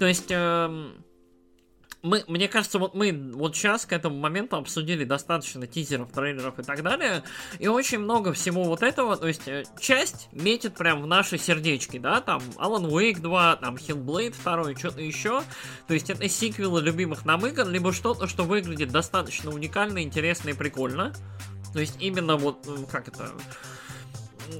То 0.00 0.06
есть, 0.06 0.30
эм, 0.30 1.04
мы, 2.02 2.24
мне 2.26 2.48
кажется, 2.48 2.78
вот 2.78 2.94
мы 2.94 3.12
вот 3.34 3.56
сейчас 3.56 3.86
к 3.86 3.92
этому 3.92 4.16
моменту 4.18 4.56
обсудили 4.56 5.04
достаточно 5.04 5.66
тизеров, 5.66 6.10
трейлеров 6.12 6.58
и 6.58 6.62
так 6.62 6.82
далее, 6.82 7.22
и 7.58 7.68
очень 7.68 8.00
много 8.00 8.32
всего 8.32 8.64
вот 8.64 8.82
этого, 8.82 9.16
то 9.16 9.28
есть 9.28 9.46
э, 9.46 9.64
часть 9.80 10.28
метит 10.32 10.74
прям 10.74 11.02
в 11.02 11.06
наши 11.06 11.38
сердечки, 11.38 11.98
да, 11.98 12.20
там 12.20 12.42
Alan 12.56 12.88
Wake 12.90 13.20
2, 13.20 13.56
там 13.56 13.76
Hellblade 13.76 14.34
2, 14.42 14.76
что-то 14.76 15.00
еще, 15.00 15.42
то 15.86 15.94
есть 15.94 16.10
это 16.10 16.28
сиквелы 16.28 16.80
любимых 16.82 17.24
нам 17.24 17.46
игр, 17.46 17.66
либо 17.66 17.92
что-то, 17.92 18.26
что 18.26 18.42
выглядит 18.42 18.90
достаточно 18.90 19.50
уникально, 19.50 20.02
интересно 20.02 20.50
и 20.50 20.54
прикольно, 20.54 21.14
то 21.72 21.78
есть 21.78 21.96
именно 22.00 22.36
вот, 22.36 22.68
как 22.90 23.08
это, 23.08 23.30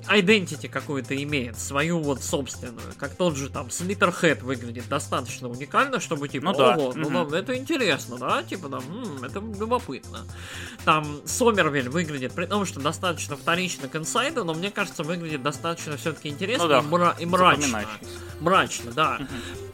identity 0.09 0.69
какую-то 0.69 1.21
имеет, 1.23 1.59
свою 1.59 2.01
вот 2.01 2.23
собственную, 2.23 2.93
как 2.99 3.15
тот 3.17 3.37
же 3.37 3.49
там 3.51 3.67
Slitterhead 3.69 4.43
выглядит 4.45 4.89
достаточно 4.89 5.49
уникально, 5.49 6.01
чтобы 6.01 6.29
типа, 6.29 6.47
Ну 6.47 6.55
да, 6.55 6.75
ого, 6.77 6.93
ну 6.95 7.11
мгм. 7.11 7.31
да, 7.31 7.39
это 7.39 7.57
интересно, 7.57 8.19
да, 8.19 8.43
типа 8.43 8.69
там, 8.69 8.83
«М, 8.89 9.25
это 9.25 9.39
любопытно. 9.41 10.21
Там 10.85 11.21
Сомервиль 11.27 11.89
выглядит, 11.89 12.33
при 12.33 12.47
том, 12.47 12.65
что 12.67 12.81
достаточно 12.81 13.37
вторично 13.37 13.89
к 13.89 13.97
Inside 13.97 14.33
у, 14.33 14.45
но 14.45 14.55
мне 14.55 14.71
кажется, 14.71 15.03
выглядит 15.03 15.43
достаточно 15.43 15.97
все-таки 15.97 16.29
интересно 16.29 16.65
Ну 16.65 16.69
да, 16.69 16.79
и, 16.81 16.83
мра- 16.85 17.15
и 17.21 17.27
мрачно. 17.27 17.85
Мрачно, 18.41 18.91
да. 18.93 19.21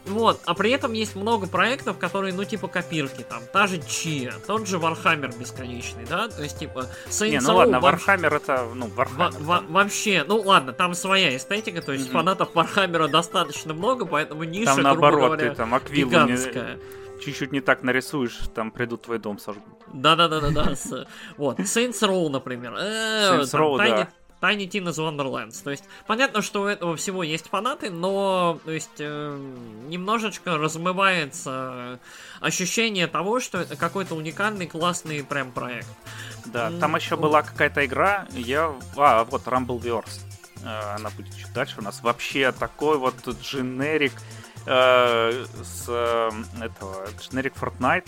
Вот, 0.05 0.41
а 0.45 0.53
при 0.53 0.71
этом 0.71 0.93
есть 0.93 1.15
много 1.15 1.45
проектов, 1.47 1.97
которые, 1.97 2.33
ну, 2.33 2.43
типа 2.43 2.67
копирки, 2.67 3.23
там, 3.27 3.41
та 3.51 3.67
же 3.67 3.79
Tchia, 3.87 4.33
тот 4.47 4.67
же 4.67 4.79
Warhammer 4.79 5.31
бесконечный, 5.37 6.05
да, 6.05 6.27
то 6.29 6.41
есть, 6.41 6.57
типа, 6.59 6.87
Saints 7.09 7.29
Не, 7.29 7.39
ну 7.41 7.55
ладно, 7.55 7.79
вообще- 7.79 8.05
Warhammer 8.05 8.33
это, 8.35 8.67
ну, 8.73 8.87
Warhammer. 8.87 9.39
во- 9.39 9.61
вообще, 9.99 10.23
ну 10.27 10.41
ладно, 10.41 10.71
там 10.73 10.93
своя 10.93 11.35
эстетика, 11.35 11.81
то 11.81 11.91
есть 11.91 12.05
Мгм. 12.05 12.13
фанатов 12.13 12.55
Warhammer 12.55 13.02
а 13.02 13.07
достаточно 13.07 13.73
много, 13.73 14.05
поэтому 14.05 14.43
ниша, 14.43 14.65
Там 14.65 14.75
грубо 14.75 14.89
наоборот, 14.89 15.25
говоря, 15.25 15.49
ты 15.49 15.55
там 15.55 15.73
аквилу 15.75 16.09
не- 16.09 17.21
чуть-чуть 17.21 17.51
не 17.51 17.59
так 17.61 17.83
нарисуешь, 17.83 18.37
там 18.55 18.71
придут 18.71 19.03
твой 19.03 19.19
дом 19.19 19.39
сожгут. 19.39 19.65
Да-да-да-да-да. 19.93 20.73
Вот, 21.37 21.59
Saints 21.59 22.01
Row, 22.01 22.29
например. 22.29 22.75
э, 22.79 23.39
Saints 23.41 23.53
Row, 23.59 23.77
да. 23.77 24.07
Tiny 24.41 24.69
Tina's 24.69 24.97
Wonderlands. 24.97 25.61
То 25.63 25.71
есть, 25.71 25.83
понятно, 26.07 26.41
что 26.41 26.63
у 26.63 26.65
этого 26.65 26.95
всего 26.95 27.23
есть 27.23 27.49
фанаты, 27.49 27.89
но, 27.89 28.59
то 28.63 28.71
есть, 28.71 28.99
э, 28.99 29.37
немножечко 29.87 30.57
размывается 30.57 31.99
ощущение 32.39 33.07
того, 33.07 33.39
что 33.39 33.59
это 33.59 33.75
какой-то 33.75 34.15
уникальный, 34.15 34.67
классный 34.67 35.23
прям 35.23 35.51
проект. 35.51 35.87
Да, 36.45 36.71
там 36.79 36.95
еще 36.95 37.15
была 37.17 37.41
какая-то 37.41 37.85
игра, 37.85 38.27
я... 38.31 38.73
А, 38.95 39.23
вот, 39.25 39.45
Rumbleverse. 39.45 40.21
Э, 40.63 40.95
Она 40.95 41.09
будет 41.09 41.35
чуть 41.35 41.51
дальше 41.53 41.75
у 41.79 41.83
нас. 41.83 42.01
Вообще 42.01 42.51
такой 42.51 42.97
вот 42.97 43.15
дженерик 43.27 44.13
э, 44.65 45.45
с 45.63 45.85
э, 45.87 46.29
этого... 46.61 47.07
Дженерик 47.19 47.53
Fortnite. 47.55 48.07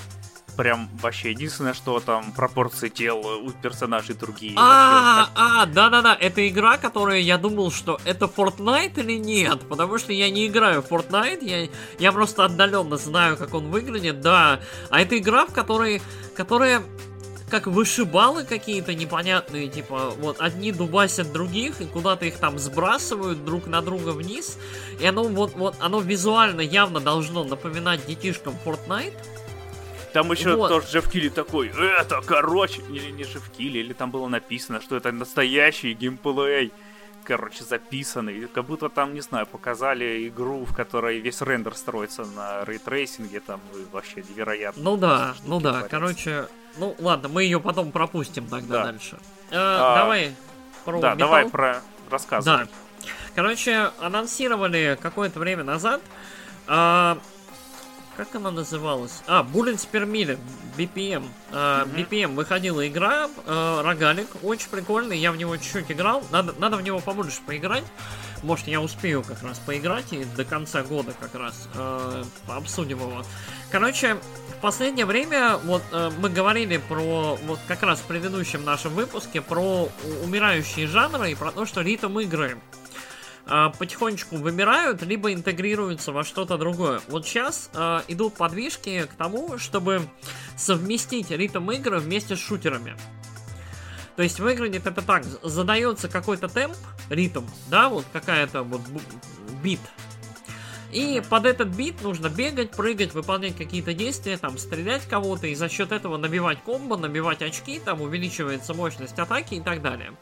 Прям 0.62 0.90
вообще 1.02 1.32
единственное, 1.32 1.74
что 1.74 2.00
там 2.00 2.32
пропорции 2.34 2.90
тел 2.90 3.18
у 3.18 3.50
персонажей 3.50 4.14
другие. 4.14 4.54
А, 4.58 5.28
а, 5.34 5.66
да-да-да, 5.66 6.16
это 6.16 6.48
игра, 6.48 6.78
которая 6.78 7.18
я 7.18 7.40
думал, 7.40 7.72
что 7.72 8.00
это 8.06 8.26
Fortnite 8.26 9.00
или 9.00 9.18
нет, 9.18 9.62
потому 9.68 9.98
что 9.98 10.14
я 10.14 10.30
не 10.30 10.46
играю 10.46 10.84
в 10.84 10.92
Fortnite, 10.92 11.44
я, 11.44 11.68
я 11.98 12.12
просто 12.12 12.46
отдаленно 12.46 12.98
знаю, 12.98 13.38
как 13.38 13.56
он 13.56 13.72
выглядит, 13.72 14.22
да. 14.22 14.60
А 14.92 15.02
это 15.02 15.18
игра, 15.18 15.48
в 15.48 15.52
которой, 15.52 16.00
которая 16.36 16.84
как 17.50 17.66
вышибалы 17.66 18.44
какие-то 18.44 18.94
непонятные, 18.94 19.68
типа, 19.68 20.14
вот 20.20 20.42
одни 20.42 20.72
дубасят 20.72 21.34
других, 21.34 21.82
и 21.82 21.86
куда-то 21.86 22.26
их 22.26 22.38
там 22.38 22.60
сбрасывают 22.60 23.44
друг 23.44 23.66
на 23.66 23.82
друга 23.82 24.12
вниз, 24.12 24.60
и 25.00 25.08
оно 25.08 25.24
вот, 25.24 25.56
вот, 25.56 25.76
оно 25.80 26.02
визуально 26.02 26.62
явно 26.62 27.00
должно 27.00 27.44
напоминать 27.44 28.06
детишкам 28.06 28.54
Fortnite, 28.64 29.16
Там 30.14 30.32
еще 30.32 30.56
Вот. 30.56 30.68
тоже 30.70 30.88
Geoff 30.88 31.10
Keighley 31.10 31.30
такой, 31.30 31.70
это, 31.70 32.22
короче, 32.26 32.82
или 32.90 33.12
не 33.12 33.24
Geoff 33.24 33.50
Keighley, 33.58 33.80
или 33.80 33.94
там 33.94 34.12
было 34.12 34.28
написано, 34.28 34.82
что 34.82 34.98
это 34.98 35.12
настоящий 35.12 35.94
геймплей, 35.94 36.74
короче, 37.24 37.64
записанный, 37.64 38.48
как 38.48 38.66
будто 38.66 38.90
там, 38.90 39.14
не 39.14 39.22
знаю, 39.22 39.46
показали 39.48 40.28
игру, 40.28 40.66
в 40.66 40.76
которой 40.76 41.20
весь 41.20 41.42
рендер 41.42 41.76
строится 41.76 42.26
на 42.26 42.66
ray 42.66 42.84
tracing 42.84 43.28
е, 43.28 43.40
там 43.40 43.62
вообще 43.92 44.24
невероятно. 44.28 44.84
Ну 44.84 44.98
да, 44.98 45.36
ну 45.46 45.62
да, 45.62 45.70
творятся. 45.72 45.90
короче, 45.90 46.48
ну 46.78 46.96
ладно, 47.00 47.30
мы 47.30 47.44
ее 47.44 47.60
потом 47.62 47.92
пропустим 47.92 48.48
тогда 48.48 48.80
Да. 48.80 48.84
дальше. 48.92 49.18
Э, 49.52 49.56
А, 49.58 49.96
давай 50.00 50.36
про 50.84 51.00
Да, 51.00 51.14
металл. 51.14 51.18
давай 51.18 51.50
про 51.50 51.82
рассказывай. 52.10 52.66
Да. 52.66 52.68
Короче, 53.34 53.92
анонсировали 54.00 54.98
какое-то 55.02 55.40
время 55.40 55.64
назад. 55.64 56.02
а, 56.68 57.18
как 58.26 58.36
она 58.36 58.52
называлась? 58.52 59.24
А, 59.26 59.44
Bullets 59.44 59.88
per 59.92 60.06
Minute, 60.06 60.38
BPM. 60.78 61.24
Мгм. 61.50 61.96
BPM 61.96 62.36
выходила 62.36 62.88
игра, 62.88 63.28
э, 63.48 63.82
рогалик, 63.84 64.28
очень 64.44 64.70
прикольный, 64.70 65.18
я 65.18 65.32
в 65.32 65.38
него 65.38 65.58
чуть-чуть 65.58 65.92
играл, 65.92 66.24
надо, 66.30 66.54
надо 66.60 66.78
в 66.78 66.84
него 66.84 67.00
побольше 67.00 67.40
поиграть. 67.48 67.84
Может, 68.44 68.68
я 68.68 68.80
успею 68.80 69.24
как 69.24 69.42
раз 69.42 69.58
поиграть 69.60 70.14
и 70.14 70.24
до 70.24 70.46
конца 70.46 70.84
года 70.84 71.14
как 71.20 71.34
раз 71.34 71.68
э, 71.74 72.24
обсудим 72.48 73.00
его. 73.00 73.24
Короче, 73.72 74.18
в 74.58 74.62
последнее 74.62 75.08
время 75.08 75.58
вот 75.58 75.82
э, 75.92 76.12
мы 76.20 76.30
говорили 76.30 76.78
про 76.78 77.40
вот 77.44 77.60
как 77.68 77.82
раз 77.82 78.00
в 78.00 78.04
предыдущем 78.04 78.64
нашем 78.64 78.94
выпуске 78.94 79.42
про 79.42 79.90
умирающие 80.24 80.86
жанры 80.86 81.32
и 81.32 81.36
про 81.36 81.52
то, 81.52 81.66
что 81.66 81.82
ритм 81.82 82.20
игры 82.20 82.60
а, 82.60 82.81
потихонечку 83.46 84.38
вымирают, 84.38 85.02
либо 85.02 85.34
интегрируются 85.34 86.12
во 86.12 86.24
что-то 86.24 86.58
другое. 86.58 87.02
Вот 87.08 87.26
сейчас 87.26 87.70
а, 87.74 88.04
идут 88.08 88.36
подвижки 88.36 89.08
к 89.12 89.14
тому, 89.16 89.58
чтобы 89.58 90.02
совместить 90.56 91.32
ритм 91.32 91.72
игры 91.72 92.00
вместе 92.00 92.36
с 92.36 92.40
шутерами. 92.40 92.96
То 94.16 94.24
есть 94.24 94.40
выглядит 94.40 94.86
это 94.86 95.02
так, 95.02 95.24
задается 95.24 96.08
какой-то 96.08 96.48
темп, 96.48 96.76
ритм, 97.10 97.46
да, 97.70 97.90
вот 97.90 98.06
какая-то 98.12 98.64
вот 98.64 98.82
бит, 99.64 99.80
и 100.92 101.22
под 101.30 101.46
этот 101.46 101.70
бит 101.70 102.02
нужно 102.02 102.30
бегать, 102.30 102.72
прыгать, 102.72 103.14
выполнять 103.14 103.56
какие-то 103.56 103.94
действия, 103.94 104.38
там, 104.38 104.58
стрелять 104.58 105.08
кого-то, 105.08 105.48
и 105.48 105.56
за 105.56 105.70
счет 105.70 105.92
этого 105.92 106.18
набивать 106.18 106.62
комбо, 106.64 106.98
набивать 106.98 107.42
очки, 107.42 107.80
там, 107.80 108.02
увеличивается 108.02 108.74
мощность 108.74 109.18
атаки 109.18 109.56
и 109.56 109.62
так 109.62 109.82
далее. 109.82 110.14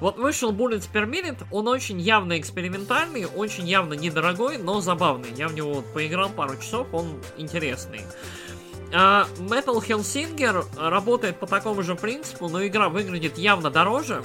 Вот 0.00 0.18
вышел 0.18 0.52
Bullets 0.52 0.88
Per 0.92 1.08
Minute, 1.08 1.44
он 1.50 1.68
очень 1.68 2.00
явно 2.00 2.38
экспериментальный, 2.38 3.26
очень 3.26 3.68
явно 3.68 3.94
недорогой, 3.94 4.58
но 4.58 4.80
забавный. 4.80 5.30
Я 5.36 5.48
в 5.48 5.54
него 5.54 5.74
вот 5.74 5.92
поиграл 5.92 6.30
пару 6.30 6.56
часов, 6.56 6.86
он 6.92 7.20
интересный. 7.36 8.00
Uh, 8.92 9.26
Metal 9.38 9.84
Hellsinger 9.84 10.64
работает 10.78 11.40
по 11.40 11.46
такому 11.46 11.82
же 11.82 11.96
принципу, 11.96 12.48
но 12.48 12.64
игра 12.64 12.88
выглядит 12.88 13.36
явно 13.36 13.68
дороже, 13.68 14.22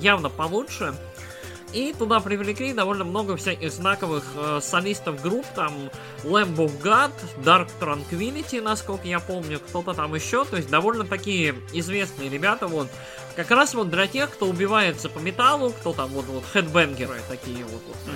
явно 0.00 0.30
получше. 0.30 0.94
И 1.72 1.92
туда 1.92 2.20
привлекли 2.20 2.72
довольно 2.72 3.04
много 3.04 3.36
всяких 3.36 3.72
знаковых 3.72 4.24
э, 4.36 4.60
солистов 4.62 5.20
групп, 5.20 5.44
там 5.54 5.90
Lamb 6.22 6.56
of 6.56 6.80
God, 6.80 7.12
Dark 7.44 7.68
Tranquility, 7.80 8.62
насколько 8.62 9.06
я 9.06 9.20
помню, 9.20 9.58
кто-то 9.60 9.92
там 9.92 10.14
еще, 10.14 10.44
то 10.44 10.56
есть 10.56 10.70
довольно 10.70 11.04
такие 11.04 11.54
известные 11.72 12.28
ребята, 12.30 12.68
вот, 12.68 12.88
как 13.34 13.50
раз 13.50 13.74
вот 13.74 13.90
для 13.90 14.06
тех, 14.06 14.30
кто 14.30 14.46
убивается 14.46 15.10
по 15.10 15.18
металлу, 15.18 15.70
кто 15.70 15.92
там 15.92 16.08
вот, 16.10 16.24
вот 16.26 16.44
хедбенгеры 16.44 17.20
такие 17.28 17.64
вот, 17.64 17.82
вот 17.86 18.14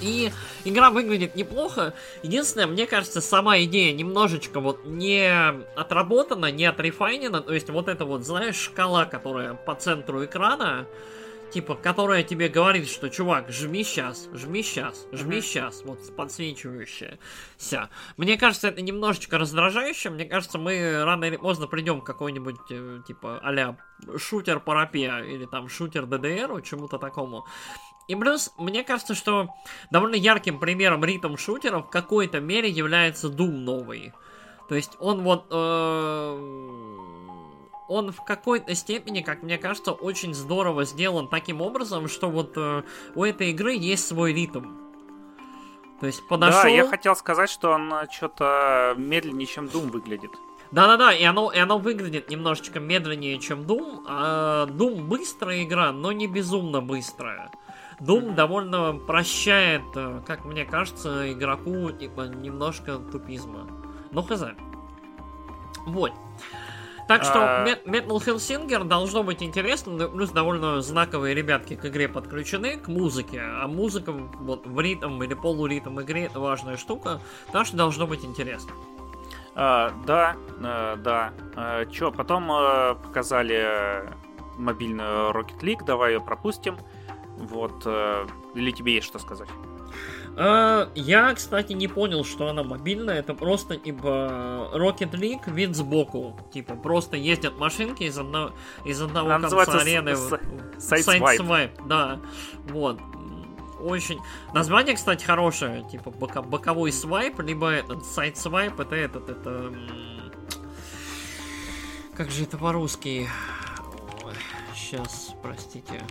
И 0.00 0.32
игра 0.64 0.90
выглядит 0.90 1.36
неплохо. 1.36 1.94
Единственное, 2.22 2.66
мне 2.66 2.86
кажется, 2.86 3.20
сама 3.20 3.60
идея 3.60 3.92
немножечко 3.92 4.58
вот 4.58 4.84
не 4.84 5.30
отработана, 5.76 6.50
не 6.50 6.64
отрефайнена. 6.64 7.42
То 7.42 7.54
есть 7.54 7.70
вот 7.70 7.88
это 7.88 8.04
вот, 8.04 8.24
знаешь, 8.24 8.56
шкала, 8.56 9.04
которая 9.04 9.54
по 9.54 9.74
центру 9.76 10.24
экрана, 10.24 10.86
типа, 11.50 11.74
которая 11.74 12.22
тебе 12.22 12.48
говорит, 12.48 12.88
что, 12.88 13.08
чувак, 13.08 13.50
жми 13.50 13.84
сейчас, 13.84 14.28
жми 14.32 14.62
сейчас, 14.62 15.06
жми 15.12 15.40
сейчас, 15.40 15.82
вот 15.84 15.98
подсвечивающая. 16.16 17.18
Вся. 17.56 17.88
Мне 18.16 18.36
кажется, 18.36 18.68
это 18.68 18.82
немножечко 18.82 19.38
раздражающе. 19.38 20.10
Мне 20.10 20.24
кажется, 20.24 20.58
мы 20.58 21.04
рано 21.04 21.24
или 21.24 21.36
поздно 21.36 21.66
придем 21.66 22.00
к 22.00 22.06
какой-нибудь, 22.06 22.56
э, 22.70 23.00
типа, 23.06 23.40
а 23.42 23.76
шутер 24.18 24.60
парапия 24.60 25.18
или 25.20 25.46
там 25.46 25.68
шутер 25.68 26.06
ДДР, 26.06 26.62
чему-то 26.62 26.98
такому. 26.98 27.46
И 28.08 28.14
плюс, 28.14 28.52
мне 28.56 28.84
кажется, 28.84 29.14
что 29.14 29.48
довольно 29.90 30.14
ярким 30.14 30.60
примером 30.60 31.04
ритм 31.04 31.36
шутеров 31.36 31.86
в 31.86 31.90
какой-то 31.90 32.40
мере 32.40 32.68
является 32.68 33.28
Doom 33.28 33.50
новый. 33.50 34.12
То 34.68 34.74
есть 34.74 34.96
он 35.00 35.22
вот... 35.22 35.46
Э 35.50 36.85
он 37.88 38.12
в 38.12 38.22
какой-то 38.24 38.74
степени, 38.74 39.22
как 39.22 39.42
мне 39.42 39.58
кажется, 39.58 39.92
очень 39.92 40.34
здорово 40.34 40.84
сделан 40.84 41.28
таким 41.28 41.60
образом, 41.60 42.08
что 42.08 42.28
вот 42.28 42.52
э, 42.56 42.82
у 43.14 43.24
этой 43.24 43.50
игры 43.50 43.74
есть 43.74 44.06
свой 44.06 44.32
ритм. 44.32 44.64
То 46.00 46.06
есть 46.06 46.26
подошел... 46.28 46.62
Да, 46.62 46.68
я 46.68 46.86
хотел 46.86 47.16
сказать, 47.16 47.48
что 47.48 47.70
он 47.70 47.92
э, 47.92 48.06
что-то 48.10 48.94
медленнее, 48.96 49.46
чем 49.46 49.66
Doom 49.66 49.90
выглядит. 49.90 50.30
Да-да-да, 50.72 51.12
и 51.12 51.22
оно, 51.24 51.52
и 51.52 51.58
оно 51.58 51.78
выглядит 51.78 52.28
немножечко 52.28 52.80
медленнее, 52.80 53.38
чем 53.38 53.62
Doom. 53.62 54.04
А 54.06 54.66
Doom 54.66 55.02
быстрая 55.04 55.62
игра, 55.62 55.92
но 55.92 56.12
не 56.12 56.26
безумно 56.26 56.80
быстрая. 56.80 57.50
Doom 58.00 58.34
довольно 58.34 58.94
прощает, 58.94 59.84
э, 59.94 60.20
как 60.26 60.44
мне 60.44 60.64
кажется, 60.64 61.32
игроку 61.32 61.90
типа 61.92 62.22
немножко 62.22 62.98
тупизма. 62.98 63.66
Ну 64.10 64.22
хз. 64.22 64.42
Вот. 65.86 66.12
Так 67.06 67.22
что 67.22 67.38
а... 67.38 67.64
Metal 67.64 68.18
Hellsinger 68.18 68.84
должно 68.84 69.22
быть 69.22 69.42
интересно, 69.42 70.08
плюс 70.08 70.30
довольно 70.30 70.80
знаковые 70.82 71.34
ребятки 71.34 71.76
к 71.76 71.84
игре 71.86 72.08
подключены, 72.08 72.78
к 72.78 72.88
музыке, 72.88 73.40
а 73.40 73.68
музыка 73.68 74.12
вот 74.12 74.66
в 74.66 74.80
ритм 74.80 75.22
или 75.22 75.34
полуритм 75.34 76.00
игре 76.00 76.24
это 76.24 76.40
важная 76.40 76.76
штука, 76.76 77.20
так 77.52 77.66
что 77.66 77.76
должно 77.76 78.06
быть 78.06 78.24
интересно. 78.24 78.72
А, 79.54 79.92
да, 80.06 80.36
а, 80.62 80.96
да. 80.96 81.32
А, 81.54 81.86
чё, 81.86 82.10
потом 82.10 82.50
а, 82.50 82.94
показали 82.94 84.10
мобильную 84.58 85.30
Rocket 85.30 85.60
League, 85.60 85.84
давай 85.84 86.14
ее 86.14 86.20
пропустим. 86.20 86.76
Вот, 87.36 87.82
а, 87.86 88.26
или 88.54 88.70
тебе 88.70 88.94
есть 88.96 89.06
что 89.06 89.18
сказать? 89.18 89.48
Uh, 90.36 90.90
я, 90.94 91.32
кстати, 91.32 91.72
не 91.72 91.88
понял, 91.88 92.22
что 92.22 92.48
она 92.48 92.62
мобильная. 92.62 93.20
Это 93.20 93.32
просто 93.32 93.78
типа 93.78 94.70
Rocket 94.74 95.12
League 95.12 95.50
вид 95.50 95.74
сбоку. 95.74 96.38
Типа 96.52 96.74
просто 96.74 97.16
ездят 97.16 97.58
машинки 97.58 98.02
из, 98.02 98.18
одно, 98.18 98.52
из 98.84 99.00
одного 99.00 99.30
она 99.30 99.48
конца 99.48 99.80
арены. 99.80 100.14
Сайт-свайп. 100.78 101.70
Да. 101.86 102.20
Вот. 102.68 103.00
Очень. 103.80 104.18
Название, 104.52 104.94
кстати, 104.94 105.24
хорошее. 105.24 105.86
Типа 105.90 106.10
бока... 106.10 106.42
боковой 106.42 106.92
свайп, 106.92 107.40
либо 107.40 107.70
этот 107.70 108.04
сайт-свайп. 108.04 108.78
Это 108.78 108.94
этот, 108.94 109.30
это... 109.30 109.72
Как 112.14 112.30
же 112.30 112.42
это 112.42 112.58
по-русски? 112.58 113.26
Сейчас, 114.74 115.34
простите. 115.42 116.02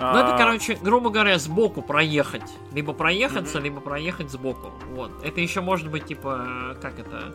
Ну, 0.00 0.18
это, 0.18 0.34
а. 0.34 0.38
короче, 0.38 0.78
грубо 0.80 1.10
говоря, 1.10 1.38
сбоку 1.38 1.82
проехать. 1.82 2.42
Либо 2.72 2.92
проехаться, 2.92 3.58
либо 3.58 3.80
проехать 3.80 4.30
сбоку. 4.30 4.72
Вот. 4.90 5.10
Это 5.24 5.40
еще 5.40 5.60
может 5.60 5.90
быть, 5.90 6.06
типа, 6.06 6.76
как 6.80 6.98
это, 6.98 7.34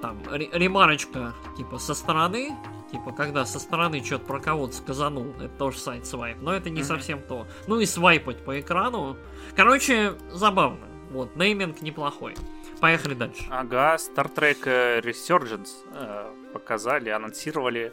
там, 0.00 0.18
ремарочка, 0.32 1.34
типа, 1.56 1.78
со 1.78 1.94
стороны, 1.94 2.56
типа, 2.90 3.12
когда 3.12 3.44
со 3.44 3.58
стороны 3.58 4.04
что-то 4.04 4.26
про 4.26 4.38
кого-то 4.38 4.74
сказанул, 4.74 5.34
это 5.40 5.48
тоже 5.48 5.78
сайт 5.78 6.06
свайп, 6.06 6.38
но 6.40 6.54
это 6.54 6.70
не 6.70 6.84
совсем 6.84 7.20
то. 7.20 7.46
Ну 7.66 7.80
и 7.80 7.86
свайпать 7.86 8.44
по 8.44 8.60
экрану. 8.60 9.16
Короче, 9.56 10.14
забавно. 10.30 10.86
Вот, 11.10 11.36
нейминг 11.36 11.82
неплохой. 11.82 12.34
Поехали 12.80 13.14
дальше. 13.14 13.44
Ага, 13.50 13.96
Star 13.96 14.32
Trek 14.34 14.58
э, 14.64 15.00
Resurgence 15.00 15.70
э, 15.94 16.30
показали, 16.52 17.10
анонсировали. 17.10 17.92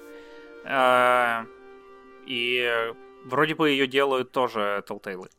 Э, 0.64 1.46
и 2.26 2.94
Вроде 3.30 3.56
бы 3.56 3.70
ее 3.70 3.88
делают 3.88 4.32
тоже 4.32 4.84
Telltale. 4.88 5.30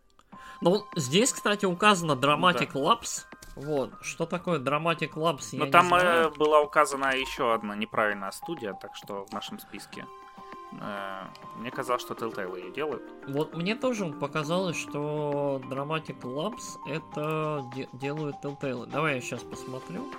Ну, 0.61 0.85
здесь, 0.95 1.33
кстати, 1.33 1.65
указано 1.65 2.13
Dramatic 2.13 2.71
да. 2.75 2.81
Labs. 2.81 3.25
Вот, 3.57 3.93
что 4.03 4.27
такое 4.27 4.59
Dramatic 4.61 5.15
Labs, 5.15 5.49
Но 5.53 5.67
там 5.67 5.85
не 5.85 5.89
знаю. 6.01 6.29
Э, 6.29 6.39
была 6.39 6.61
указана 6.61 7.15
еще 7.17 7.53
одна 7.53 7.75
неправильная 7.75 8.31
студия, 8.31 8.75
так 8.75 8.95
что 8.95 9.27
в 9.27 9.33
нашем 9.33 9.59
списке. 9.59 10.07
Э, 10.81 11.25
мне 11.57 11.71
казалось, 11.71 12.03
что 12.03 12.15
Telltale 12.15 12.59
ее 12.65 12.71
делают. 12.71 13.03
Вот 13.27 13.57
мне 13.57 13.75
тоже 13.75 14.07
показалось, 14.07 14.77
что 14.77 15.61
Dramatic 15.69 16.21
Labs 16.21 16.79
это 16.87 17.65
де- 17.75 17.89
делают 17.93 18.37
Telltale. 18.43 18.87
Давай 18.87 19.17
я 19.17 19.21
сейчас 19.21 19.43
посмотрю. 19.43 20.11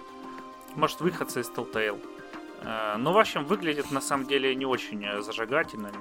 Может, 0.75 0.99
выходцы 1.01 1.41
из 1.41 1.49
Telltale. 1.49 2.03
Э, 2.63 2.97
ну, 2.97 3.13
в 3.13 3.17
общем, 3.17 3.45
выглядит 3.45 3.91
на 3.91 4.01
самом 4.01 4.27
деле 4.27 4.53
не 4.55 4.65
очень 4.65 5.21
зажигательно, 5.21 5.91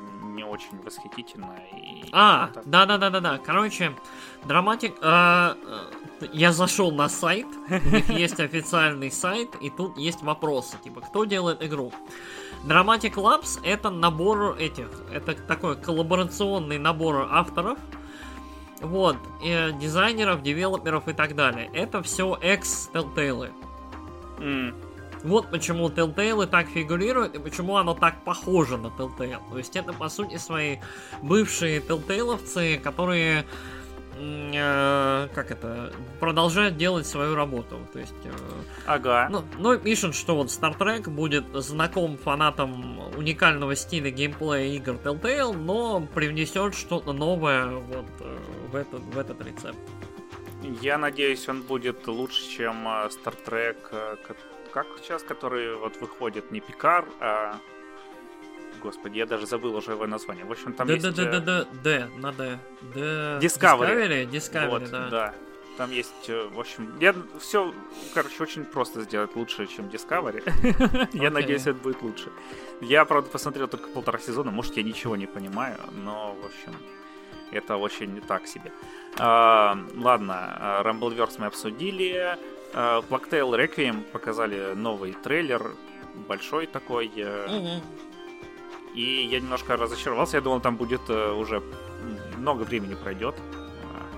не 0.41 0.45
очень 0.45 0.81
восхитительно. 0.83 1.55
И 1.73 2.09
а, 2.13 2.51
да-да-да-да-да. 2.65 3.39
Короче, 3.39 3.93
драматик... 4.45 4.95
Э, 5.03 5.55
э, 6.21 6.27
я 6.33 6.53
зашел 6.53 6.91
на 6.93 7.09
сайт, 7.09 7.47
у 7.69 7.89
них 7.89 8.09
есть 8.09 8.41
официальный 8.41 9.11
сайт, 9.11 9.55
и 9.61 9.71
тут 9.71 9.99
есть 9.99 10.23
вопросы, 10.23 10.77
типа, 10.83 11.03
кто 11.03 11.25
делает 11.25 11.63
игру? 11.63 11.93
Dramatic 12.65 13.15
Labs 13.15 13.61
это 13.63 13.91
набор 13.91 14.57
этих, 14.59 14.89
это 15.13 15.35
такой 15.35 15.77
коллаборационный 15.77 16.79
набор 16.79 17.29
авторов, 17.31 17.79
вот, 18.81 19.17
э, 19.45 19.73
дизайнеров, 19.73 20.43
девелоперов 20.43 21.07
и 21.09 21.13
так 21.13 21.35
далее. 21.35 21.71
Это 21.75 22.03
все 22.03 22.39
экс-Telltale. 22.41 23.51
Mm. 24.39 24.90
Вот 25.23 25.51
почему 25.51 25.89
Telltale 25.89 26.47
так 26.47 26.69
фигурирует 26.69 27.35
и 27.35 27.39
почему 27.39 27.77
оно 27.77 27.95
так 27.95 28.25
похоже 28.25 28.79
на 28.79 28.87
Telltale. 28.87 29.41
То 29.51 29.59
есть 29.59 29.77
это, 29.77 29.93
по 29.93 30.09
сути, 30.09 30.37
свои 30.37 30.79
бывшие 31.23 31.81
Telltale'овцы, 31.81 32.79
которые 32.79 33.45
э, 34.17 35.29
как 35.35 35.51
это, 35.51 35.93
продолжают 36.21 36.77
делать 36.77 37.07
свою 37.07 37.35
работу. 37.35 37.79
То 37.93 37.99
есть, 37.99 38.15
э, 38.25 38.31
ага. 38.87 39.29
Ну, 39.31 39.45
ну, 39.59 39.79
пишут, 39.79 40.15
что 40.15 40.37
вот 40.37 40.49
Star 40.49 40.77
Trek 40.79 41.11
будет 41.11 41.45
знаком 41.55 42.17
фанатам 42.17 43.01
уникального 43.17 43.75
стиля 43.77 44.11
геймплея 44.11 44.75
игр 44.75 44.93
Telltale, 44.93 45.53
но 45.53 46.01
привнесет 46.15 46.75
что-то 46.75 47.13
новое 47.13 47.67
вот 47.67 48.07
э, 48.21 48.39
в, 48.73 48.77
этот, 48.77 49.01
в 49.03 49.19
этот 49.19 49.41
рецепт. 49.43 49.79
Я 50.83 50.99
надеюсь, 50.99 51.49
он 51.49 51.63
будет 51.63 52.07
лучше, 52.07 52.49
чем 52.49 52.87
Star 52.87 53.35
Trek, 53.47 53.77
как 54.73 54.87
сейчас, 55.03 55.23
который 55.23 55.77
вот 55.77 56.01
выходит 56.01 56.51
не 56.51 56.61
Пикар, 56.61 57.05
а... 57.21 57.59
Господи, 58.83 59.19
я 59.19 59.27
даже 59.27 59.47
забыл 59.47 59.77
уже 59.77 59.93
его 59.93 60.07
название. 60.07 60.47
В 60.47 60.53
общем, 60.53 60.73
там 60.73 60.87
да, 60.87 60.95
есть... 60.95 61.05
Да, 61.05 61.25
да, 61.25 61.41
да, 61.41 61.41
да, 61.41 61.65
Д, 61.83 62.11
на 62.17 62.33
Д. 62.33 62.59
Discovery. 62.95 63.41
Discovery, 63.41 64.31
Discovery, 64.31 64.69
вот, 64.71 64.91
да. 64.91 65.09
да. 65.11 65.35
Там 65.77 65.93
есть, 65.93 66.29
э, 66.29 66.49
в 66.49 66.59
общем, 66.59 66.99
я 66.99 67.15
все, 67.39 67.73
короче, 68.15 68.43
очень 68.43 68.65
просто 68.65 69.03
сделать 69.03 69.35
лучше, 69.37 69.67
чем 69.67 69.87
Discovery. 69.87 70.43
Я 71.13 71.29
Окей. 71.29 71.31
надеюсь, 71.31 71.63
это 71.63 71.75
будет 71.75 72.03
лучше. 72.03 72.31
Я, 72.81 73.05
правда, 73.05 73.31
посмотрел 73.31 73.69
только 73.69 73.89
полтора 73.89 74.19
сезона, 74.19 74.51
может, 74.51 74.77
я 74.77 74.83
ничего 74.83 75.17
не 75.17 75.27
понимаю, 75.27 75.79
но, 75.93 76.37
в 76.43 76.47
общем, 76.47 76.79
это 77.51 77.77
очень 77.77 78.13
не 78.13 78.21
так 78.21 78.47
себе. 78.47 78.73
А, 79.19 79.79
Ладно, 79.97 80.35
а, 80.59 80.83
Rumbleverse 80.83 81.37
мы 81.39 81.47
обсудили. 81.47 82.37
А, 82.75 83.01
Blacktail 83.03 83.51
Requiem 83.57 84.03
показали 84.03 84.75
новый 84.75 85.13
трейлер, 85.13 85.73
большой 86.29 86.67
такой. 86.67 87.09
Мгм. 87.09 87.83
И 88.95 89.29
я 89.31 89.41
немножко 89.41 89.77
разочаровался. 89.77 90.37
Я 90.39 90.41
думал, 90.43 90.61
там 90.61 90.77
будет 90.77 91.03
э, 91.09 91.33
уже 91.33 91.63
много 92.37 92.63
времени 92.63 92.95
пройдет. 92.95 93.37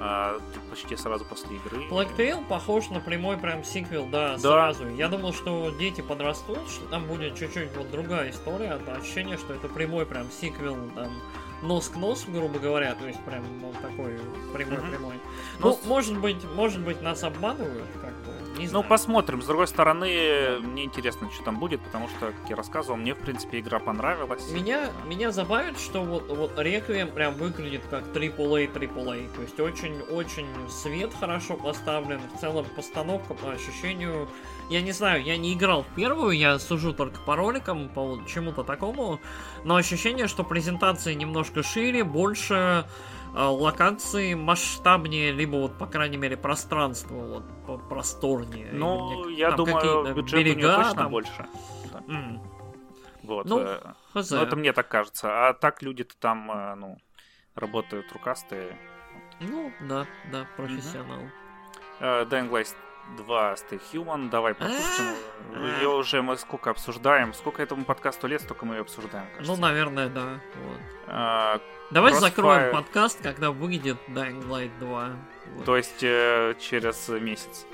А 0.04 0.40
тут 0.54 0.62
почти 0.70 0.96
сразу 0.96 1.24
после 1.24 1.54
игры. 1.56 1.78
Black 1.88 2.16
Tail 2.16 2.44
похож 2.48 2.88
на 2.90 2.98
прямой 2.98 3.36
прям 3.36 3.62
сиквел, 3.62 4.06
да, 4.06 4.32
Да. 4.32 4.72
сразу. 4.72 4.88
Я 4.88 5.06
думал, 5.08 5.32
что 5.32 5.70
дети 5.78 6.00
подрастут, 6.00 6.58
что 6.68 6.84
там 6.86 7.04
будет 7.06 7.36
чуть-чуть 7.36 7.76
вот 7.76 7.88
другая 7.90 8.30
история. 8.30 8.80
Да, 8.84 8.94
ощущение, 8.94 9.36
что 9.36 9.54
это 9.54 9.68
прямой 9.68 10.04
прям 10.06 10.28
сиквел, 10.32 10.76
там, 10.96 11.12
нос 11.62 11.88
к 11.88 11.94
носу, 11.96 12.32
грубо 12.32 12.58
говоря, 12.58 12.94
то 12.96 13.06
есть 13.06 13.20
прям 13.24 13.44
ну, 13.60 13.72
такой 13.80 14.18
прямой-прямой. 14.52 15.14
Ну, 15.60 15.68
Ну, 15.68 15.72
с- 15.74 15.84
может 15.84 16.18
быть, 16.18 16.42
может 16.56 16.80
быть, 16.80 17.00
нас 17.00 17.22
обманывают, 17.22 17.86
как 18.00 18.11
не 18.58 18.64
Ну, 18.64 18.70
знаю. 18.70 18.84
посмотрим. 18.88 19.42
С 19.42 19.46
другой 19.46 19.66
стороны, 19.66 20.58
мне 20.60 20.84
интересно, 20.84 21.30
что 21.32 21.44
там 21.44 21.58
будет, 21.58 21.80
потому 21.80 22.08
что, 22.08 22.32
как 22.32 22.50
я 22.50 22.56
рассказывал, 22.56 22.96
мне, 22.96 23.14
в 23.14 23.18
принципе, 23.18 23.60
игра 23.60 23.78
понравилась. 23.78 24.50
Меня, 24.50 24.90
меня 25.06 25.30
забавит, 25.32 25.78
что 25.78 26.02
вот, 26.02 26.28
вот 26.28 26.58
Реквием 26.58 27.08
прям 27.10 27.34
выглядит 27.34 27.82
как 27.90 28.04
AAA, 28.14 28.72
AAA. 28.72 29.34
То 29.34 29.42
есть 29.42 29.60
очень-очень 29.60 30.46
свет 30.68 31.12
хорошо 31.18 31.54
поставлен. 31.56 32.20
В 32.36 32.40
целом 32.40 32.66
постановка 32.76 33.34
по 33.34 33.52
ощущению... 33.52 34.28
Я 34.70 34.80
не 34.80 34.92
знаю, 34.92 35.22
я 35.22 35.36
не 35.36 35.52
играл 35.54 35.82
в 35.82 35.94
первую, 35.94 36.30
я 36.36 36.58
сужу 36.58 36.92
только 36.94 37.20
по 37.20 37.36
роликам, 37.36 37.88
по 37.88 38.02
вот 38.02 38.26
чему-то 38.26 38.62
такому. 38.62 39.20
Но 39.64 39.76
ощущение, 39.76 40.28
что 40.28 40.44
презентации 40.44 41.14
немножко 41.14 41.62
шире, 41.62 42.04
больше 42.04 42.86
локации 43.34 44.34
масштабнее, 44.34 45.32
либо 45.32 45.56
вот, 45.56 45.78
по 45.78 45.86
крайней 45.86 46.16
мере, 46.18 46.36
пространство 46.36 47.42
вот 47.66 47.88
просторнее. 47.88 48.70
Ну, 48.72 49.28
я 49.28 49.48
там 49.50 49.56
думаю, 49.64 50.14
бюджет 50.14 50.40
у 50.40 50.42
нее 50.42 50.54
берега 50.54 50.76
точно 50.76 50.94
там. 50.94 51.10
больше. 51.10 51.46
М, 52.08 52.42
Вот. 53.22 53.46
Ну, 53.46 53.60
э, 53.60 53.78
хз. 54.12 54.30
ну, 54.30 54.36
это 54.38 54.56
мне 54.56 54.72
так 54.72 54.88
кажется. 54.88 55.48
А 55.48 55.54
так 55.54 55.82
люди-то 55.82 56.14
там, 56.18 56.50
э, 56.50 56.74
ну, 56.74 56.98
работают 57.54 58.12
рукастые. 58.12 58.76
Ну, 59.40 59.72
да, 59.80 60.06
да, 60.30 60.46
профессионал. 60.56 61.20
Э, 62.00 62.24
Dying 62.24 62.50
Light 62.50 62.74
2 63.16 63.54
Stay 63.54 63.80
Human, 63.92 64.30
давай 64.30 64.54
пропустим. 64.54 65.04
А. 65.54 65.76
Ее 65.80 65.88
уже 65.88 66.22
мы 66.22 66.36
сколько 66.36 66.70
обсуждаем. 66.70 67.34
Сколько 67.34 67.62
этому 67.62 67.84
подкасту 67.84 68.26
лет, 68.26 68.40
столько 68.42 68.64
мы 68.66 68.76
ее 68.76 68.80
обсуждаем, 68.82 69.26
Ну, 69.32 69.38
кажется. 69.38 69.60
наверное, 69.60 70.08
да. 70.08 70.40
Вот. 70.64 70.78
Э, 71.08 71.58
Давай 71.90 72.12
Crossfire. 72.12 72.20
закроем 72.20 72.72
подкаст, 72.72 73.22
когда 73.22 73.50
выйдет 73.50 73.98
Dying 74.08 74.46
Light 74.48 74.70
2. 74.80 75.10
Вот. 75.56 75.64
То 75.64 75.76
есть 75.76 76.02
э, 76.02 76.54
через 76.58 77.08
месяц. 77.08 77.66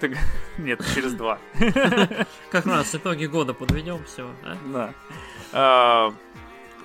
Ты 0.00 0.16
Нет, 0.58 0.80
через 0.94 1.14
два. 1.14 1.38
Как 2.50 2.66
раз 2.66 2.94
итоги 2.94 3.26
года 3.26 3.54
подведем, 3.54 4.04
все. 4.04 4.28
Да. 4.66 4.92
А, 5.52 6.12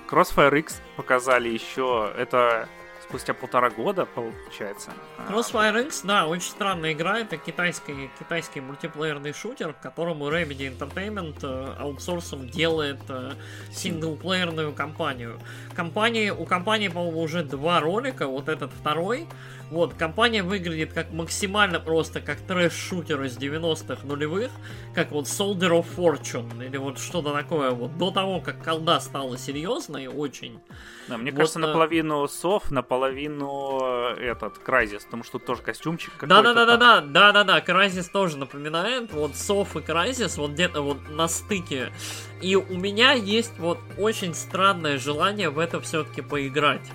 Crossfire 0.08 0.58
X 0.60 0.80
показали 0.96 1.48
еще. 1.48 2.10
Это 2.16 2.68
спустя 3.12 3.34
полтора 3.34 3.68
года, 3.68 4.06
получается. 4.06 4.90
А, 5.18 5.30
Crossfire 5.30 5.84
X, 5.84 6.00
да, 6.02 6.26
очень 6.26 6.48
странная 6.48 6.94
игра. 6.94 7.18
Это 7.18 7.36
китайский, 7.36 8.10
китайский 8.18 8.62
мультиплеерный 8.62 9.34
шутер, 9.34 9.74
которому 9.74 10.30
Remedy 10.30 10.74
Entertainment 10.74 11.40
э, 11.42 11.74
аутсорсом 11.78 12.48
делает 12.48 13.00
э, 13.10 13.32
синглплеерную 13.70 14.72
кампанию. 14.72 15.38
Компании, 15.76 16.30
у 16.30 16.46
компании, 16.46 16.88
по-моему, 16.88 17.20
уже 17.20 17.42
два 17.42 17.80
ролика, 17.80 18.26
вот 18.26 18.48
этот 18.48 18.72
второй. 18.72 19.28
Вот, 19.72 19.94
компания 19.94 20.42
выглядит 20.42 20.92
как 20.92 21.12
максимально 21.12 21.80
просто 21.80 22.20
как 22.20 22.38
трэш-шутер 22.40 23.22
из 23.22 23.38
90-х 23.38 24.06
нулевых, 24.06 24.50
как 24.94 25.12
вот 25.12 25.24
Soldier 25.24 25.82
of 25.82 25.86
Fortune, 25.96 26.62
или 26.62 26.76
вот 26.76 26.98
что-то 26.98 27.32
такое, 27.32 27.70
вот 27.70 27.96
до 27.96 28.10
того, 28.10 28.40
как 28.40 28.62
колда 28.62 29.00
стала 29.00 29.38
серьезной 29.38 30.08
очень. 30.08 30.60
да, 31.08 31.16
мне 31.16 31.30
вот, 31.30 31.38
кажется, 31.38 31.58
э, 31.58 31.62
наполовину 31.62 32.28
сов, 32.28 32.70
наполовину 32.70 33.01
э, 33.10 34.14
этот 34.20 34.58
Крайзис, 34.58 35.04
потому 35.04 35.24
что 35.24 35.38
тоже 35.38 35.62
костюмчик 35.62 36.12
какой-то. 36.14 36.42
Да, 36.42 36.42
да, 36.42 36.54
да, 36.54 36.64
да, 36.64 36.76
да, 36.76 37.00
да, 37.00 37.32
да, 37.32 37.44
да, 37.44 37.60
Крайзис 37.60 38.08
тоже 38.08 38.38
напоминает, 38.38 39.12
вот 39.12 39.36
Соф 39.36 39.76
и 39.76 39.80
Крайзис, 39.80 40.36
вот 40.36 40.52
где-то 40.52 40.82
вот 40.82 41.08
на 41.08 41.28
стыке. 41.28 41.92
И 42.40 42.56
у 42.56 42.76
меня 42.76 43.12
есть 43.12 43.58
вот 43.58 43.78
очень 43.98 44.34
странное 44.34 44.98
желание 44.98 45.50
в 45.50 45.58
это 45.58 45.80
все-таки 45.80 46.22
поиграть. 46.22 46.90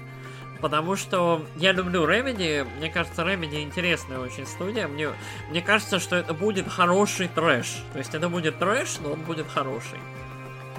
Потому 0.62 0.96
что 0.96 1.46
я 1.56 1.72
люблю 1.72 2.08
Remedy, 2.08 2.68
мне 2.78 2.90
кажется, 2.90 3.22
Remedy 3.22 3.62
интересная 3.62 4.20
очень 4.20 4.48
студия, 4.48 4.88
мне, 4.88 5.10
мне 5.50 5.62
кажется, 5.62 6.00
что 6.00 6.16
это 6.16 6.34
будет 6.34 6.68
хороший 6.68 7.28
трэш. 7.28 7.84
То 7.94 8.00
есть 8.00 8.16
это 8.16 8.28
будет 8.30 8.58
трэш, 8.58 8.98
но 9.00 9.12
он 9.12 9.22
будет 9.22 9.48
хороший. 9.48 10.00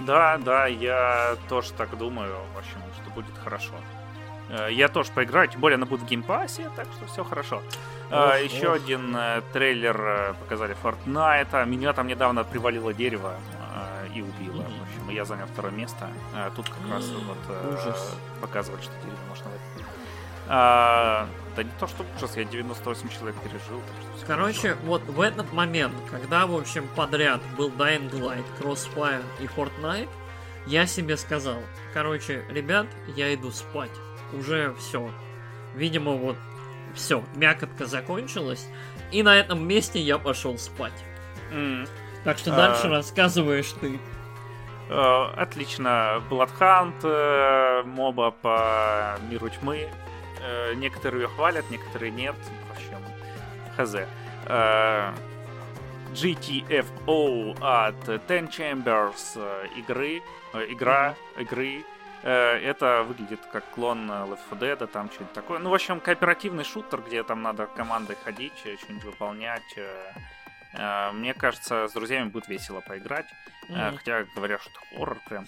Да, 0.07 0.39
да, 0.39 0.67
я 0.67 1.37
тоже 1.49 1.73
так 1.73 1.97
думаю, 1.97 2.35
в 2.55 2.59
общем, 2.59 2.79
что 3.01 3.11
будет 3.11 3.37
хорошо. 3.43 3.75
Э, 4.51 4.69
Я 4.73 4.89
тоже 4.89 5.11
поиграю, 5.13 5.49
тем 5.49 5.61
более 5.61 5.77
она 5.77 5.87
будет 5.87 6.01
в 6.03 6.07
Game 6.07 6.32
Pass 6.32 6.58
е, 6.58 6.71
так 6.77 6.87
что 6.97 7.07
все 7.07 7.25
хорошо. 7.25 7.63
А, 8.11 8.31
Ох, 8.37 8.41
Еще 8.41 8.69
ох. 8.69 8.77
один 8.77 9.15
э, 9.17 9.43
трейлер 9.53 10.01
э, 10.01 10.35
показали 10.41 10.77
Fortnite. 10.83 11.67
Меня 11.67 11.93
там 11.93 12.07
недавно 12.07 12.45
привалило 12.45 12.93
дерево 12.95 13.35
э, 14.05 14.09
и 14.15 14.23
убило. 14.23 14.63
В 14.63 14.83
общем, 14.83 15.11
я 15.11 15.25
занял 15.25 15.47
второе 15.47 15.73
место. 15.73 16.09
Тут 16.57 16.69
как 16.69 16.91
раз 16.91 17.07
вот 17.09 17.37
э, 17.49 17.75
ужас. 17.75 18.15
показывали, 18.41 18.81
что 18.81 18.93
дерево 19.03 19.19
можно. 19.29 19.51
А, 20.51 21.29
Да 21.57 21.63
не 21.63 21.71
то, 21.79 21.87
что 21.87 22.05
ужас, 22.17 22.37
я 22.37 22.45
98 22.45 23.09
человек 23.11 23.37
пережил. 23.43 23.83
Короче, 24.27 24.77
вот 24.85 25.03
в 25.03 25.21
этот 25.21 25.53
момент, 25.53 25.95
когда, 26.11 26.47
в 26.47 26.55
общем, 26.57 26.89
подряд 26.97 27.41
был 27.57 27.69
Dying 27.71 28.11
Light, 28.13 28.45
Crossfire 28.59 29.23
и 29.41 29.45
Fortnite, 29.47 30.09
я 30.67 30.87
себе 30.87 31.17
сказал, 31.17 31.59
короче, 31.95 32.45
ребят, 32.51 32.87
я 33.17 33.33
иду 33.35 33.51
спать. 33.51 33.91
Уже 34.33 34.75
все. 34.79 35.11
Видимо, 35.75 36.13
вот 36.13 36.37
все, 36.95 37.23
мякотка 37.35 37.87
закончилась. 37.87 38.67
И 39.13 39.23
на 39.23 39.37
этом 39.37 39.67
месте 39.67 39.99
я 40.01 40.19
пошел 40.19 40.59
спать. 40.59 40.93
М. 41.53 41.87
Так 42.25 42.39
что 42.39 42.53
А. 42.53 42.57
дальше 42.57 42.89
рассказываешь 42.89 43.73
ты. 43.81 43.99
Э, 44.91 45.27
Отлично. 45.37 46.23
Bloodhunt, 46.31 46.95
э, 47.05 47.83
моба 47.85 48.31
по 48.31 49.19
миру 49.31 49.49
тьмы. 49.51 49.89
Э, 50.43 50.75
Некоторые 50.75 51.23
ее 51.23 51.29
хвалят, 51.29 51.69
некоторые 51.71 52.11
нет. 52.11 52.35
В 52.69 52.73
общем, 52.73 52.99
хз. 53.77 53.97
GTFO 56.15 57.57
от 57.61 58.09
Ten 58.29 58.49
Chambers 58.51 59.39
игры, 59.77 60.23
игра, 60.69 61.15
игры. 61.39 61.85
Э, 62.23 62.57
Это 62.59 63.05
выглядит 63.05 63.41
как 63.53 63.65
клон 63.71 64.11
э, 64.11 64.15
Left 64.15 64.41
4 64.51 64.73
Dead, 64.73 64.87
там 64.87 65.11
что-нибудь 65.11 65.33
такое. 65.33 65.59
Ну, 65.59 65.71
в 65.71 65.75
общем, 65.75 66.01
кооперативный 66.01 66.65
шутер, 66.65 67.01
где 67.01 67.23
там 67.23 67.43
надо 67.43 67.67
командой 67.67 68.17
ходить, 68.25 68.55
э, 68.65 68.77
что-нибудь 68.77 69.05
выполнять. 69.05 69.63
Мне 71.15 71.33
кажется, 71.33 71.89
с 71.89 71.93
друзьями 71.93 72.29
будет 72.29 72.47
весело 72.49 72.81
поиграть. 72.81 73.27
Мгм. 73.69 73.97
хотя 73.99 74.25
говорят, 74.35 74.63
что 74.63 74.81
хоррор 74.91 75.19
прям. 75.29 75.47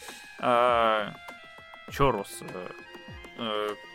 Чорус. 1.91 2.43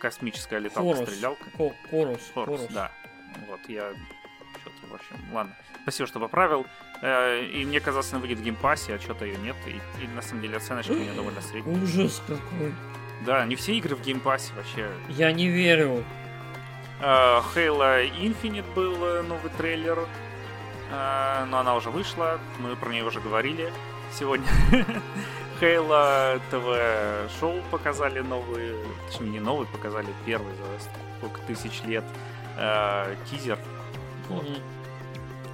космическая 0.00 0.56
Хорус. 0.60 0.72
леталка-стрелялка. 0.72 1.44
Chorus, 1.90 2.30
Chorus. 2.34 2.66
да. 2.70 2.92
Вот, 3.48 3.60
я 3.68 3.92
что-то, 4.60 4.86
в 4.88 4.94
общем, 4.94 5.16
ладно. 5.32 5.56
Спасибо, 5.82 6.06
что 6.06 6.20
поправил. 6.20 6.66
Э, 7.02 7.44
И 7.44 7.64
мне 7.64 7.80
казалось, 7.80 8.10
она 8.12 8.20
выйдет 8.20 8.38
в 8.38 8.42
Game 8.42 8.63
Pass 8.63 8.84
е, 8.84 8.94
а 8.94 8.98
что-то 8.98 9.24
ее 9.24 9.36
нет. 9.38 9.56
И, 9.66 9.70
и 10.04 10.08
на 10.08 10.22
самом 10.22 10.42
деле 10.42 10.56
оценочка 10.56 10.92
у 10.92 10.96
меня 10.96 11.12
довольно 11.16 11.40
средняя. 11.40 11.82
Ужас 11.82 12.22
какой. 12.26 12.74
Да, 13.24 13.44
не 13.46 13.56
все 13.56 13.74
игры 13.74 13.96
в 13.96 14.02
Game 14.02 14.24
Pass 14.24 14.46
е 14.46 14.52
вообще. 14.56 14.88
Я 15.08 15.32
не 15.32 15.48
верю. 15.48 16.04
Э, 17.00 17.40
Halo 17.54 18.10
Infinite 18.20 18.72
был 18.74 18.94
э, 19.04 19.22
новый 19.22 19.50
трейлер. 19.58 19.98
Э, 20.90 21.44
Но 21.48 21.58
она 21.58 21.74
уже 21.74 21.90
вышла. 21.90 22.38
Мы 22.58 22.76
про 22.76 22.90
нее 22.90 23.04
уже 23.04 23.20
говорили 23.20 23.72
сегодня. 24.12 24.46
Halo 25.60 26.40
TV 26.50 27.28
шоу 27.40 27.62
показали 27.70 28.20
новый, 28.20 28.74
точнее 29.08 29.30
не 29.30 29.40
новый, 29.40 29.66
показали 29.66 30.08
первый 30.26 30.52
за 30.54 30.64
сколько 31.18 31.40
тысяч 31.46 31.82
лет 31.84 32.04
э, 32.58 33.14
тизер. 33.30 33.58
Вот. 34.28 34.42
Мгм. 34.44 34.56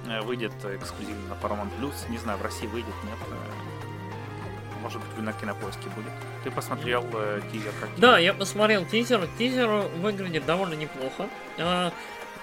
Э, 0.07 0.21
Выйдет 0.21 0.53
эксклюзивно 0.63 1.29
на 1.29 1.33
Paramount 1.33 1.69
Plus. 1.79 2.09
Не 2.09 2.17
знаю, 2.17 2.37
в 2.37 2.41
России 2.41 2.67
выйдет, 2.67 2.93
нет. 3.03 3.17
Э, 3.29 4.79
Может 4.81 5.01
быть, 5.01 5.17
на 5.23 5.33
кинопоиске 5.33 5.89
будет. 5.95 6.11
Ты 6.43 6.51
посмотрел 6.51 7.05
э, 7.13 7.41
тизер 7.51 7.71
как? 7.79 7.89
Да, 7.97 8.17
я 8.17 8.33
посмотрел 8.33 8.85
тизер. 8.85 9.27
Тизер 9.37 9.67
выглядит 10.01 10.45
довольно 10.45 10.73
неплохо. 10.73 11.29
А, 11.57 11.91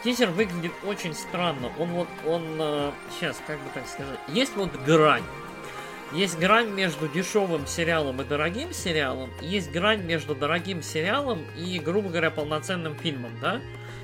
тизер 0.02 0.30
выглядит 0.30 0.72
очень 0.84 1.14
странно. 1.14 1.70
Он 1.78 1.88
вот, 1.90 2.08
он, 2.26 2.42
э, 2.58 2.92
сейчас, 3.10 3.40
как 3.46 3.58
бы 3.58 3.70
так 3.74 3.86
сказать, 3.86 4.18
есть 4.28 4.56
вот 4.56 4.74
грань. 4.86 5.24
Есть 6.12 6.38
грань 6.40 6.70
между 6.70 7.06
дешевым 7.06 7.68
сериалом 7.68 8.20
и 8.20 8.24
дорогим 8.24 8.72
сериалом, 8.72 9.30
есть 9.40 9.70
грань 9.70 10.02
между 10.02 10.34
дорогим 10.34 10.82
сериалом 10.82 11.46
и, 11.56 11.78
грубо 11.78 12.08
говоря, 12.08 12.32
полноценным 12.32 12.96
фильмом, 12.96 13.30
да? 13.40 13.60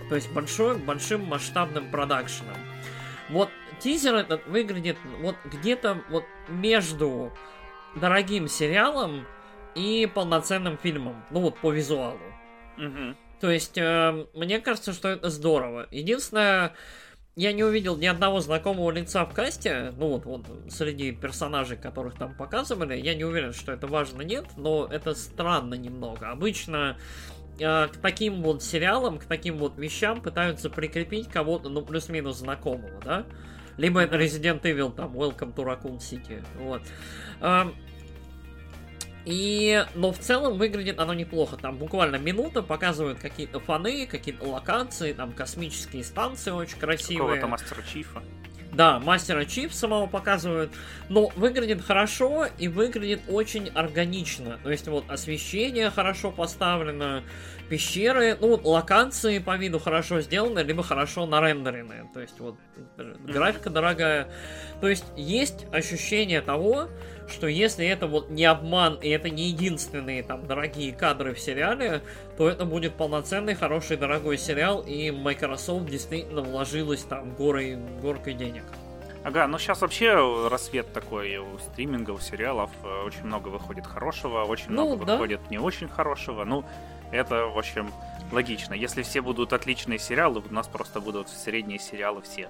То 0.09 0.15
есть 0.15 0.31
большой, 0.31 0.77
большим 0.79 1.25
масштабным 1.25 1.91
продакшеном. 1.91 2.55
Вот 3.31 3.51
тизер 3.81 4.15
этот 4.15 4.47
выглядит 4.47 4.97
вот 5.21 5.37
где-то 5.45 6.03
вот 6.11 6.25
между 6.49 7.33
дорогим 7.95 8.49
сериалом 8.49 9.27
и 9.75 10.11
полноценным 10.13 10.79
фильмом. 10.79 11.25
Ну 11.31 11.41
вот 11.41 11.59
по 11.59 11.73
визуалу. 11.73 12.21
Мгм. 12.77 13.17
То 13.41 13.51
есть, 13.51 13.77
э, 13.77 14.27
мне 14.35 14.61
кажется, 14.61 14.93
что 14.93 15.09
это 15.09 15.29
здорово. 15.29 15.87
Единственное, 15.91 16.75
я 17.35 17.53
не 17.53 17.65
увидел 17.65 17.97
ни 17.97 18.07
одного 18.07 18.41
знакомого 18.41 18.91
лица 18.91 19.27
в 19.27 19.35
касте, 19.35 19.93
ну 19.99 20.09
вот, 20.09 20.25
вот 20.25 20.47
среди 20.71 21.13
персонажей, 21.13 21.77
которых 21.77 22.15
там 22.15 22.35
показывали, 22.35 22.97
я 22.97 23.15
не 23.15 23.25
уверен, 23.25 23.53
что 23.53 23.73
это 23.73 23.87
важно, 23.87 24.23
нет, 24.23 24.47
но 24.57 24.89
это 24.91 25.15
странно 25.15 25.75
немного. 25.75 26.31
Обычно 26.31 26.97
э, 27.59 27.89
к 27.89 27.97
таким 27.97 28.43
вот 28.43 28.63
сериалам, 28.63 29.19
к 29.19 29.25
таким 29.25 29.59
вот 29.59 29.79
вещам 29.79 30.21
пытаются 30.21 30.71
прикрепить 30.71 31.29
кого-то, 31.29 31.69
ну, 31.69 31.83
плюс-минус 31.83 32.39
знакомого, 32.39 33.01
да? 33.05 33.25
Либо 33.77 34.01
это 34.01 34.17
Resident 34.17 34.63
Evil, 34.63 34.95
там, 34.95 35.17
Welcome 35.17 35.55
to 35.55 35.65
Raccoon 35.65 35.99
City, 35.99 36.45
вот. 36.59 36.83
Эм, 37.41 37.75
и, 39.27 39.85
но 39.97 40.13
в 40.13 40.19
целом 40.19 40.57
выглядит 40.57 41.01
оно 41.01 41.13
неплохо. 41.13 41.57
Там 41.57 41.79
буквально 41.79 42.15
минута 42.15 42.63
показывают 42.63 43.19
какие-то 43.19 43.59
фаны, 43.59 44.07
какие-то 44.07 44.47
локации, 44.47 45.13
там 45.13 45.33
космические 45.33 46.05
станции 46.05 46.53
очень 46.53 46.79
красивые. 46.79 47.41
Какого-то 47.41 47.49
мастера 47.49 47.83
Чифа. 47.93 48.23
Да, 48.77 48.99
мастера 48.99 49.47
Чип 49.47 49.73
самого 49.73 50.07
показывают. 50.07 50.71
Но 51.09 51.29
выглядит 51.35 51.81
хорошо 51.81 52.47
и 52.59 52.69
выглядит 52.69 53.23
очень 53.27 53.71
органично. 53.71 54.59
То 54.63 54.71
есть 54.71 54.87
вот 54.87 55.09
освещение 55.09 55.89
хорошо 55.89 56.31
поставлено, 56.31 57.23
пещеры, 57.71 58.37
ну 58.39 58.49
вот 58.49 58.65
локации 58.65 59.39
по 59.39 59.57
виду 59.57 59.79
хорошо 59.79 60.21
сделаны, 60.21 60.61
либо 60.61 60.83
хорошо 60.83 61.25
нарендерены. 61.25 62.11
То 62.13 62.21
есть 62.21 62.39
вот 62.39 62.57
э, 62.99 63.15
графика 63.25 63.71
дорогая. 63.71 64.29
То 64.83 64.89
есть 64.89 65.07
есть 65.17 65.65
ощущение 65.73 66.43
того, 66.43 66.91
что 67.29 67.47
если 67.47 67.87
это 67.87 68.07
вот 68.07 68.31
не 68.31 68.45
обман 68.45 68.95
и 69.01 69.09
это 69.09 69.31
не 69.31 69.49
единственные 69.49 70.23
там 70.23 70.47
дорогие 70.47 70.93
кадры 70.93 71.35
в 71.35 71.41
сериале, 71.41 72.03
то 72.37 72.49
это 72.49 72.65
будет 72.65 72.95
полноценный, 72.95 73.55
хороший, 73.55 73.97
дорогой 73.97 74.39
сериал, 74.39 74.83
и 74.83 75.11
Microsoft 75.11 75.87
действительно 75.87 76.43
вложилась 76.43 77.03
там 77.03 77.35
горой, 77.35 77.77
горкой 78.01 78.35
денег. 78.35 78.65
Ага, 79.25 79.49
ну 79.49 79.59
сейчас 79.59 79.81
вообще 79.81 80.49
рассвет 80.49 80.93
такой 80.93 81.37
у 81.39 81.59
стриминга, 81.59 82.13
у 82.13 82.19
сериалов. 82.21 82.71
э, 82.85 83.03
Очень 83.05 83.25
много 83.25 83.49
выходит 83.49 83.85
хорошего, 83.85 84.45
очень 84.45 84.71
Ну, 84.71 84.87
много 84.93 85.05
да. 85.05 85.13
выходит 85.15 85.41
не 85.51 85.59
очень 85.59 85.89
хорошего. 85.89 86.45
Ну, 86.45 86.65
это, 87.11 87.47
в 87.47 87.59
общем, 87.59 87.91
логично. 88.31 88.75
Если 88.75 89.03
все 89.03 89.21
будут 89.23 89.53
отличные 89.53 89.99
сериалы, 89.99 90.45
у 90.49 90.55
нас 90.55 90.69
просто 90.69 91.01
будут 91.01 91.29
средние 91.29 91.81
сериалы 91.81 92.23
все. 92.23 92.49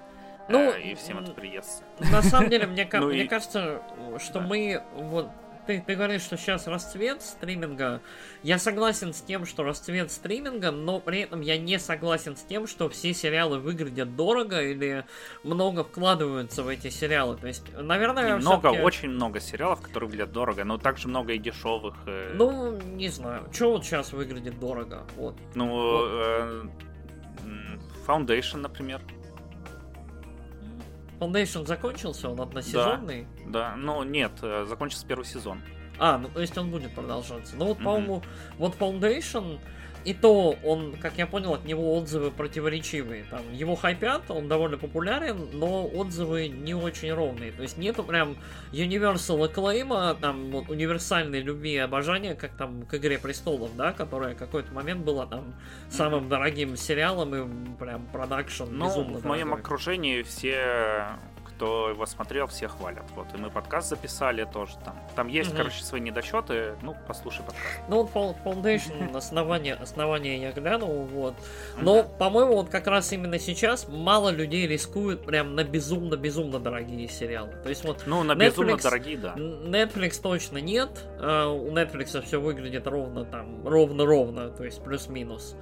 Ну, 0.49 0.59
Э, 0.73 0.81
и 0.81 0.95
всем 0.95 1.19
это 1.19 1.33
приестся. 1.33 1.83
На 1.99 2.23
самом 2.23 2.51
деле, 2.51 2.67
мне, 2.67 2.89
Ну 2.93 3.07
мне 3.09 3.25
и- 3.25 3.29
кажется, 3.29 3.83
что 4.19 4.35
Да. 4.35 4.47
мы 4.47 4.83
вот 4.95 5.29
ты, 5.67 5.83
ты 5.85 5.97
говоришь, 5.97 6.23
что 6.23 6.37
сейчас 6.37 6.69
расцвет 6.69 7.23
стриминга. 7.23 8.01
Я 8.45 8.57
согласен 8.61 9.13
с 9.13 9.21
тем, 9.21 9.45
что 9.47 9.65
расцвет 9.65 10.13
стриминга, 10.13 10.71
но 10.71 11.01
при 11.01 11.23
этом 11.23 11.41
я 11.41 11.59
не 11.59 11.81
согласен 11.81 12.37
с 12.37 12.43
тем, 12.43 12.69
что 12.69 12.89
все 12.89 13.13
сериалы 13.13 13.59
выглядят 13.59 14.15
дорого 14.15 14.63
или 14.63 15.05
много 15.43 15.83
вкладываются 15.83 16.63
в 16.63 16.69
эти 16.69 16.89
сериалы. 16.91 17.37
То 17.37 17.49
есть, 17.49 17.65
наверное, 17.77 18.37
много, 18.37 18.69
очень 18.69 19.09
много 19.09 19.41
сериалов, 19.41 19.81
которые 19.81 20.09
выглядят 20.09 20.31
дорого, 20.31 20.63
но 20.63 20.79
также 20.79 21.09
много 21.09 21.33
и 21.33 21.39
дешевых. 21.39 21.97
э, 22.07 22.35
Ну, 22.37 22.81
не 22.81 23.09
знаю. 23.09 23.49
Что 23.53 23.73
вот 23.73 23.85
сейчас 23.85 24.13
выглядит 24.13 24.61
дорого? 24.61 25.03
Вот. 25.17 25.35
Ну, 25.57 26.01
э, 26.07 26.63
м, 27.43 27.81
Foundation, 28.07 28.59
например. 28.59 29.01
Foundation 31.19 31.67
закончился, 31.67 32.29
он 32.29 32.41
односезонный. 32.41 33.27
Да, 33.47 33.75
ну 33.77 34.03
нет, 34.03 34.33
э, 34.43 34.65
закончился 34.69 35.07
первый 35.07 35.25
сезон. 35.25 35.61
А, 35.99 36.19
ну 36.19 36.29
то 36.29 36.41
есть 36.41 36.57
он 36.59 36.71
будет 36.71 36.95
продолжаться. 36.95 37.57
Ну 37.57 37.67
вот, 37.67 37.77
Мгм. 37.79 37.85
по-моему, 37.85 38.23
вот 38.59 38.75
Foundation, 38.77 39.59
и 40.07 40.15
то 40.15 40.57
он, 40.63 40.95
как 40.97 41.19
я 41.19 41.27
понял, 41.27 41.55
от 41.55 41.65
него 41.65 41.97
отзывы 41.97 42.31
противоречивые. 42.31 43.25
Там 43.29 43.41
его 43.53 43.75
хайпят, 43.75 44.31
он 44.31 44.47
довольно 44.47 44.79
популярен, 44.79 45.49
но 45.53 45.85
отзывы 45.85 46.47
не 46.47 46.75
очень 46.75 47.13
ровные. 47.13 47.51
То 47.51 47.63
есть 47.63 47.77
нету 47.77 48.05
прям 48.05 48.37
Universal 48.71 49.53
acclaim, 49.53 50.17
там 50.21 50.53
вот 50.53 50.69
универсальной 50.71 51.41
любви 51.41 51.73
и 51.73 51.79
обожания, 51.79 52.37
как 52.37 52.53
там 52.57 52.87
к 52.87 52.95
Игре 52.95 53.19
Престолов, 53.19 53.75
да, 53.77 53.93
которая 53.93 54.35
в 54.37 54.39
какой-то 54.39 54.73
момент 54.73 55.05
была 55.05 55.27
там 55.27 55.55
самым 55.91 56.29
дорогим 56.29 56.77
сериалом 56.77 57.35
и 57.35 57.77
прям 57.77 58.07
продакшн 58.07 58.65
Ну, 58.71 58.87
безумно 58.87 59.19
в 59.19 59.25
моем 59.25 59.47
дорогой. 59.49 59.63
окружении 59.65 60.23
все, 60.23 61.19
кто 61.57 61.89
его 61.89 62.05
смотрел, 62.07 62.47
все 62.47 62.69
хвалят. 62.69 63.05
Вот, 63.15 63.27
и 63.35 63.39
мы 63.39 63.51
подкаст 63.51 63.89
записали 63.89 64.47
тоже 64.53 64.73
там. 64.85 64.95
Там 65.15 65.29
есть, 65.29 65.49
Мгм. 65.51 65.59
короче, 65.59 65.83
свои 65.83 66.01
недочеты. 66.03 66.75
Ну, 66.83 66.95
послушай 67.09 67.39
подкаст. 67.45 67.65
Ну 67.89 68.09
Foundation, 68.15 69.17
основание, 69.17 69.75
основание 69.75 70.39
я 70.41 70.53
глянул, 70.53 71.05
вот. 71.05 71.35
Но, 71.81 72.05
по-моему, 72.05 72.57
вот 72.57 72.69
как 72.69 72.87
раз 72.87 73.11
именно 73.13 73.39
сейчас 73.39 73.89
мало 73.89 74.29
людей 74.31 74.67
рискуют 74.67 75.25
прям 75.25 75.55
на 75.55 75.65
безумно-безумно 75.65 76.59
дорогие 76.59 77.09
сериалы. 77.09 77.53
То 77.63 77.71
есть 77.71 77.85
вот 77.85 78.03
Ну, 78.07 78.23
на 78.23 78.35
безумно 78.35 78.73
Netflix- 78.73 78.83
дорогие, 78.83 79.17
да. 79.19 79.35
Netflix 79.37 80.21
точно 80.21 80.59
нет. 80.59 80.91
а, 81.19 81.49
У 81.49 81.71
Netflix 81.73 82.23
все 82.23 82.39
выглядит 82.41 82.87
ровно 82.87 83.25
там, 83.25 83.67
ровно-ровно, 83.67 84.51
то 84.51 84.65
есть 84.65 84.83
плюс-минус. 84.85 85.57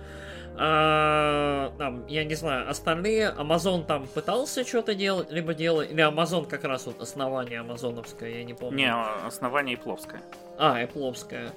А, 0.57 1.73
там, 1.79 2.07
я 2.07 2.25
не 2.25 2.35
знаю, 2.35 2.71
остальные, 2.71 3.35
Amazon 3.37 3.85
там 3.85 4.07
пытался 4.07 4.65
что-то 4.65 4.95
делать, 4.95 5.31
либо 5.33 5.53
делать, 5.53 5.91
или 5.91 6.07
Amazon 6.07 6.47
как 6.49 6.65
раз 6.65 6.87
вот 6.87 7.01
основание 7.01 7.61
амазоновское, 7.61 8.31
я 8.39 8.45
не 8.45 8.55
помню. 8.55 8.77
Не, 8.77 8.95
основание 9.27 9.75
Ипловское. 9.75 10.23
А, 10.59 10.81
Эпловская. 10.81 11.51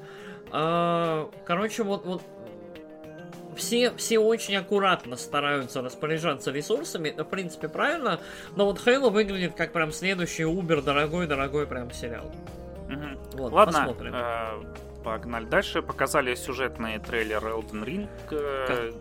А, 0.52 1.30
короче, 1.46 1.84
вот, 1.84 2.06
вот 2.06 2.22
все, 3.56 3.92
все 3.98 4.20
очень 4.20 4.56
аккуратно 4.56 5.16
стараются 5.16 5.82
распоряжаться 5.82 6.52
ресурсами, 6.52 7.10
это, 7.10 7.24
в 7.24 7.30
принципе, 7.30 7.68
правильно, 7.68 8.20
но 8.56 8.66
вот 8.66 8.80
Halo 8.86 9.10
выглядит 9.10 9.56
как 9.56 9.74
прям 9.74 9.92
следующий 9.92 10.46
Убер 10.46 10.82
дорогой-дорогой 10.82 11.68
прям 11.68 11.92
сериал. 11.92 12.32
Мгм. 12.88 13.20
Вот, 13.34 13.52
Ладно, 13.52 13.74
посмотрим. 13.74 14.14
э, 14.16 14.87
погнали 15.04 15.46
дальше. 15.46 15.82
Показали 15.82 16.36
сюжетный 16.36 17.00
трейлер 17.00 17.44
Elden 17.44 17.84
Ring. 17.86 18.08
э, 18.32 18.92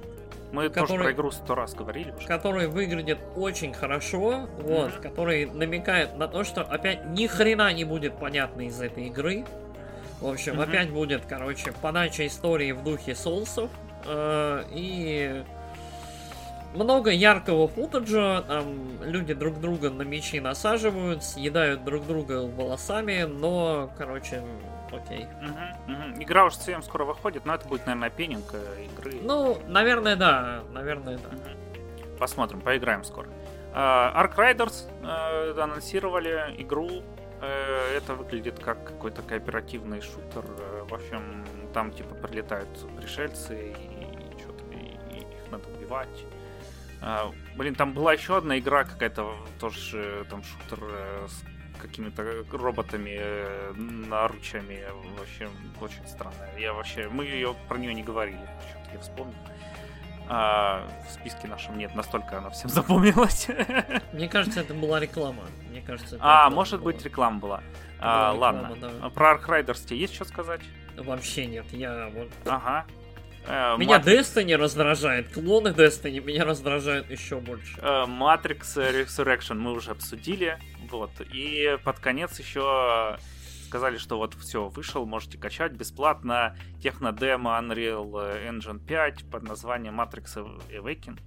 Мы 0.53 0.69
тоже 0.69 0.87
который- 0.87 1.03
про 1.05 1.13
игру 1.13 1.31
сто 1.33 1.55
раз 1.55 1.75
говорили 1.75 2.13
уже. 2.13 2.27
который 2.27 2.69
выглядит 2.69 3.19
очень 3.35 3.75
хорошо, 3.75 4.47
вот, 4.59 4.93
Мгм. 4.93 5.03
который 5.03 5.47
намекает 5.47 6.17
на 6.17 6.29
то, 6.29 6.45
что 6.45 6.63
опять 6.63 7.05
ни 7.07 7.27
хрена 7.27 7.73
не 7.73 7.85
будет 7.85 8.19
понятно 8.19 8.63
из 8.67 8.81
этой 8.81 9.07
игры. 9.09 9.45
В 10.21 10.29
общем, 10.29 10.55
Мгм. 10.55 10.63
опять 10.63 10.91
будет, 10.91 11.23
короче, 11.29 11.73
подача 11.83 12.27
истории 12.27 12.73
в 12.73 12.83
духе 12.85 13.15
соусов. 13.15 13.71
э, 14.09 14.63
и 14.71 15.43
много 16.75 17.11
яркого 17.11 17.67
футажа, 17.67 18.45
там 18.47 19.03
люди 19.03 19.35
друг 19.35 19.59
друга 19.61 19.91
на 19.91 20.03
мечи 20.03 20.39
насаживают, 20.39 21.25
съедают 21.25 21.83
друг 21.85 22.07
друга 22.07 22.43
волосами, 22.47 23.23
но, 23.25 23.91
короче, 23.99 24.43
окей. 24.93 25.27
Игра 26.19 26.45
уже 26.47 26.57
совсем 26.57 26.83
скоро 26.83 27.05
выходит, 27.05 27.45
но 27.45 27.55
это 27.55 27.67
будет, 27.69 27.87
наверное, 27.87 28.09
опенинг 28.09 28.45
э, 28.53 28.85
игры. 28.87 29.19
Ну, 29.23 29.59
наверное, 29.67 30.17
да, 30.17 30.63
наверное, 30.73 31.19
да. 31.19 31.29
Посмотрим, 32.19 32.61
поиграем 32.61 33.05
скоро. 33.05 33.29
А, 33.73 34.13
Ark 34.25 34.37
Riders 34.37 34.89
э, 35.03 35.61
анонсировали 35.61 36.55
игру. 36.59 37.03
Э, 37.43 37.97
Это 37.97 38.15
выглядит 38.15 38.59
как 38.59 38.85
какой-то 38.85 39.23
кооперативный 39.23 40.01
шутер. 40.01 40.45
В 40.89 40.95
общем, 40.95 41.45
там 41.75 41.93
типа 41.93 42.15
прилетают 42.15 42.69
пришельцы 42.97 43.73
и 43.73 44.39
что-то 44.41 44.65
и- 44.73 45.17
и 45.17 45.21
их 45.21 45.51
надо 45.51 45.69
убивать. 45.69 46.25
А, 47.03 47.31
Блин, 47.57 47.75
там 47.75 47.93
была 47.93 48.15
еще 48.15 48.39
одна 48.39 48.59
игра 48.59 48.85
какая-то 48.85 49.35
тоже 49.61 50.25
там 50.31 50.43
шутер 50.43 50.83
с 51.29 51.43
какими-то 51.87 52.45
роботами, 52.53 53.17
э, 53.19 53.73
наручами. 53.77 54.81
В 55.19 55.23
общем, 55.23 55.51
очень 55.81 56.07
странная. 56.09 56.51
Я 56.59 56.73
вообще, 56.73 57.09
мы 57.09 57.25
ее 57.25 57.55
про 57.69 57.79
нее 57.79 57.95
не 57.95 58.03
говорили. 58.03 58.39
Что-то 58.71 58.91
я 58.95 58.99
вспомнил. 59.01 59.35
А, 60.29 60.83
в 61.09 61.13
списке 61.13 61.47
нашем 61.47 61.79
нет, 61.79 61.95
настолько 61.95 62.39
она 62.39 62.51
всем 62.51 62.69
запомнилась. 62.71 63.49
Мне 64.13 64.29
кажется, 64.29 64.61
это 64.61 64.75
была 64.75 64.99
реклама. 64.99 65.45
Мне 65.71 65.81
кажется, 65.83 66.17
это 66.17 66.25
А, 66.25 66.29
реклама 66.47 66.55
может 66.57 66.81
была. 66.81 66.93
быть, 66.93 67.05
реклама 67.05 67.39
была. 67.39 67.63
реклама, 67.97 68.29
А, 68.31 68.33
Ладно. 68.33 68.77
да. 68.81 69.09
Про 69.11 69.35
Riders 69.37 69.87
тебе 69.87 69.99
есть 70.01 70.15
что 70.15 70.25
сказать? 70.25 70.63
Вообще 70.97 71.47
нет, 71.47 71.67
я 71.73 72.11
вот... 72.13 72.31
Ага. 72.47 72.87
Э, 73.47 73.77
меня 73.79 73.99
Matrix... 73.99 74.05
Destiny 74.05 74.57
раздражает, 74.57 75.33
клоны 75.33 75.69
Destiny 75.69 76.21
меня 76.21 76.45
раздражают 76.45 77.11
еще 77.11 77.41
больше. 77.41 77.79
Э, 77.81 78.05
Matrix 78.07 78.77
Resurrection 78.77 79.55
мы 79.55 79.73
уже 79.73 79.93
обсудили, 79.93 80.59
вот, 80.91 81.11
и 81.33 81.79
под 81.85 81.99
конец 82.01 82.39
еще 82.39 83.19
сказали, 83.67 83.99
что 83.99 84.17
вот 84.19 84.35
все, 84.35 84.69
вышел, 84.69 85.05
можете 85.07 85.39
качать 85.39 85.73
бесплатно 85.73 86.57
технодемо 86.83 87.51
Unreal 87.61 88.49
Engine 88.49 88.79
5 88.79 89.31
под 89.31 89.43
названием 89.43 90.01
Matrix 90.01 90.37
Awaken. 90.71 91.19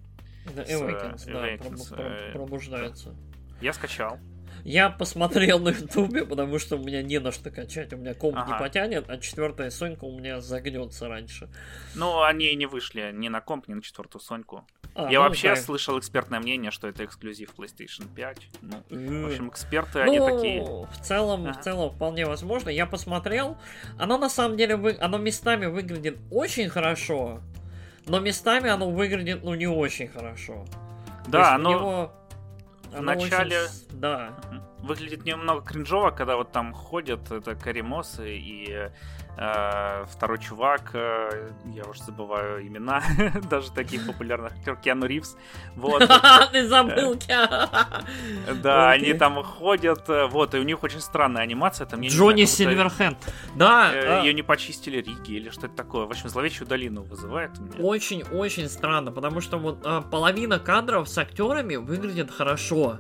Да, 0.55 0.63
Awakens, 0.63 1.25
да, 1.25 1.47
Awakens, 1.47 2.31
пробуждается. 2.31 3.15
Я 3.61 3.73
скачал. 3.73 4.19
Я 4.63 4.89
посмотрел 4.89 5.59
на 5.59 5.69
ютубе, 5.69 6.25
потому 6.25 6.59
что 6.59 6.77
у 6.77 6.79
меня 6.79 7.01
не 7.01 7.19
на 7.19 7.31
что 7.31 7.51
качать, 7.51 7.93
у 7.93 7.97
меня 7.97 8.13
комп 8.13 8.37
ага. 8.37 8.53
не 8.53 8.59
потянет, 8.59 9.09
а 9.09 9.17
четвертая 9.17 9.69
Сонька 9.69 10.05
у 10.05 10.17
меня 10.17 10.41
загнется 10.41 11.07
раньше. 11.07 11.49
Ну, 11.95 12.21
они 12.21 12.53
не 12.55 12.65
вышли 12.65 13.11
ни 13.13 13.29
на 13.29 13.41
комп, 13.41 13.67
ни 13.67 13.73
на 13.73 13.81
четвертую 13.81 14.21
Соньку. 14.21 14.65
А, 14.95 15.11
Я 15.11 15.19
ну, 15.19 15.25
вообще 15.25 15.49
да. 15.49 15.55
слышал 15.55 15.97
экспертное 15.99 16.39
мнение, 16.39 16.71
что 16.71 16.87
это 16.87 17.05
эксклюзив 17.05 17.53
PlayStation 17.55 18.07
5. 18.13 18.49
Ну, 18.61 18.83
mm. 18.89 19.23
в 19.23 19.27
общем, 19.27 19.49
эксперты, 19.49 20.03
ну, 20.03 20.11
они 20.11 20.19
такие. 20.19 20.63
В 20.63 21.01
целом, 21.01 21.45
ага. 21.45 21.53
в 21.53 21.63
целом, 21.63 21.91
вполне 21.91 22.25
возможно. 22.25 22.69
Я 22.69 22.85
посмотрел. 22.85 23.57
Оно 23.97 24.17
на 24.17 24.29
самом 24.29 24.57
деле, 24.57 24.75
вы... 24.75 24.97
оно 24.99 25.17
местами 25.17 25.67
выглядит 25.67 26.17
очень 26.31 26.69
хорошо, 26.69 27.41
но 28.07 28.19
местами 28.19 28.69
оно 28.69 28.89
выглядит, 28.89 29.43
ну, 29.43 29.53
не 29.53 29.67
очень 29.67 30.07
хорошо. 30.07 30.65
Да, 31.27 31.55
оно... 31.55 31.71
Него 31.71 32.18
в 32.91 33.01
начале 33.01 33.63
очень... 33.63 33.99
да. 33.99 34.33
Выглядит 34.81 35.25
немного 35.25 35.61
кринжово, 35.61 36.11
когда 36.11 36.35
вот 36.35 36.51
там 36.51 36.73
ходят 36.73 37.31
это 37.31 37.55
Каримосы 37.55 38.37
и 38.37 38.89
Э, 39.41 40.03
второй 40.11 40.37
чувак, 40.37 40.89
э, 40.91 41.49
я 41.73 41.85
уже 41.85 42.03
забываю 42.03 42.67
имена, 42.67 43.01
даже 43.49 43.71
таких 43.71 44.05
популярных 44.05 44.51
актеров, 44.51 44.81
Киану 44.81 45.05
Ривз. 45.05 45.37
Вот. 45.77 46.03
Ты 46.51 46.67
забыл 46.67 47.17
Да, 48.61 48.91
они 48.91 49.13
там 49.13 49.41
ходят, 49.41 50.09
э, 50.09 50.25
вот, 50.25 50.55
и 50.55 50.57
у 50.57 50.63
них 50.63 50.83
очень 50.83 50.99
странная 50.99 51.43
анимация. 51.43 51.87
Там, 51.87 52.01
Джонни 52.01 52.43
Сильверхенд. 52.43 53.17
Да. 53.55 54.19
Ее 54.23 54.33
не 54.33 54.43
почистили 54.43 54.97
Риги 54.97 55.31
или 55.31 55.49
что-то 55.49 55.69
такое. 55.69 56.05
В 56.05 56.09
общем, 56.09 56.27
зловещую 56.27 56.67
долину 56.67 57.03
вызывает. 57.03 57.51
Очень-очень 57.79 58.67
странно, 58.67 59.13
потому 59.13 59.39
что 59.39 59.57
вот 59.57 59.81
половина 60.11 60.59
кадров 60.59 61.07
с 61.07 61.17
актерами 61.17 61.77
выглядит 61.77 62.29
хорошо. 62.29 62.99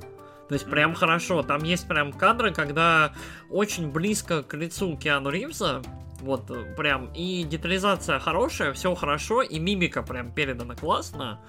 То 0.49 0.55
есть 0.55 0.69
прям 0.69 0.95
хорошо. 0.95 1.43
Там 1.43 1.63
есть 1.63 1.87
прям 1.87 2.11
кадры, 2.11 2.51
когда 2.51 3.13
очень 3.49 3.91
близко 3.91 4.43
к 4.43 4.55
лицу 4.55 4.97
Киану 4.97 5.29
Ривза 5.29 5.81
вот, 6.21 6.49
э, 6.51 6.75
прям, 6.75 7.11
и 7.13 7.43
детализация 7.43 8.19
хорошая, 8.19 8.73
все 8.73 8.93
хорошо, 8.95 9.41
и 9.41 9.59
мимика 9.59 10.03
прям 10.03 10.31
передана 10.31 10.75
классно. 10.75 11.39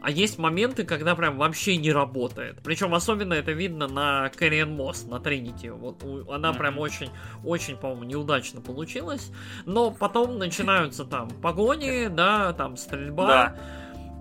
А 0.00 0.10
есть 0.10 0.38
моменты, 0.38 0.84
когда 0.84 1.16
прям 1.16 1.38
вообще 1.38 1.76
не 1.76 1.92
работает. 1.92 2.60
Причем 2.62 2.94
особенно 2.94 3.34
это 3.34 3.50
видно 3.50 3.88
на 3.88 4.28
Кэриан 4.30 4.70
Мост, 4.70 5.08
на 5.08 5.18
Тринити. 5.18 5.70
Вот 5.70 6.04
она 6.30 6.52
прям 6.52 6.78
очень, 6.78 7.10
очень, 7.44 7.76
по-моему, 7.76 8.04
неудачно 8.04 8.60
получилась. 8.60 9.32
Но 9.66 9.90
потом 9.90 10.38
начинаются 10.38 11.04
там 11.04 11.28
погони, 11.30 12.06
да, 12.06 12.52
там 12.52 12.76
стрельба. 12.76 13.26
Да 13.26 13.56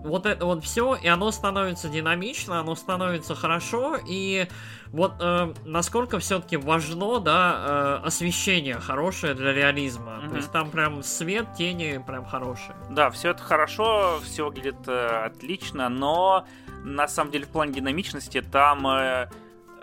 вот 0.07 0.25
это 0.25 0.45
вот 0.45 0.63
все, 0.63 0.95
и 0.95 1.07
оно 1.07 1.31
становится 1.31 1.89
динамично, 1.89 2.59
оно 2.59 2.75
становится 2.75 3.35
хорошо, 3.35 3.97
и 4.07 4.47
вот 4.91 5.13
э, 5.19 5.53
насколько 5.65 6.19
все-таки 6.19 6.57
важно, 6.57 7.19
да, 7.19 7.99
э, 8.03 8.07
освещение 8.07 8.75
хорошее 8.79 9.34
для 9.34 9.53
реализма. 9.53 10.21
Mm-hmm. 10.23 10.29
То 10.29 10.35
есть 10.35 10.51
там 10.51 10.71
прям 10.71 11.03
свет, 11.03 11.47
тени 11.57 12.03
прям 12.05 12.25
хорошие. 12.25 12.75
Да, 12.89 13.09
все 13.09 13.31
это 13.31 13.43
хорошо, 13.43 14.19
все 14.23 14.45
выглядит 14.45 14.88
э, 14.88 15.25
отлично, 15.25 15.89
но 15.89 16.45
на 16.84 17.07
самом 17.07 17.31
деле 17.31 17.45
в 17.45 17.49
плане 17.49 17.73
динамичности 17.73 18.41
там, 18.41 18.88
э, 18.88 19.29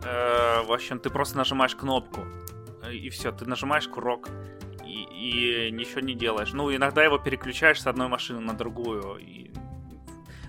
э, 0.02 0.62
в 0.62 0.72
общем, 0.72 0.98
ты 0.98 1.10
просто 1.10 1.36
нажимаешь 1.36 1.76
кнопку, 1.76 2.22
и 2.90 3.08
все, 3.10 3.32
ты 3.32 3.46
нажимаешь 3.46 3.88
курок. 3.88 4.28
И, 4.86 5.68
и 5.68 5.70
ничего 5.72 6.00
не 6.00 6.14
делаешь. 6.14 6.52
Ну, 6.52 6.72
иногда 6.74 7.02
его 7.02 7.18
переключаешь 7.18 7.80
с 7.80 7.86
одной 7.86 8.08
машины 8.08 8.40
на 8.40 8.52
другую. 8.52 9.16
И 9.16 9.50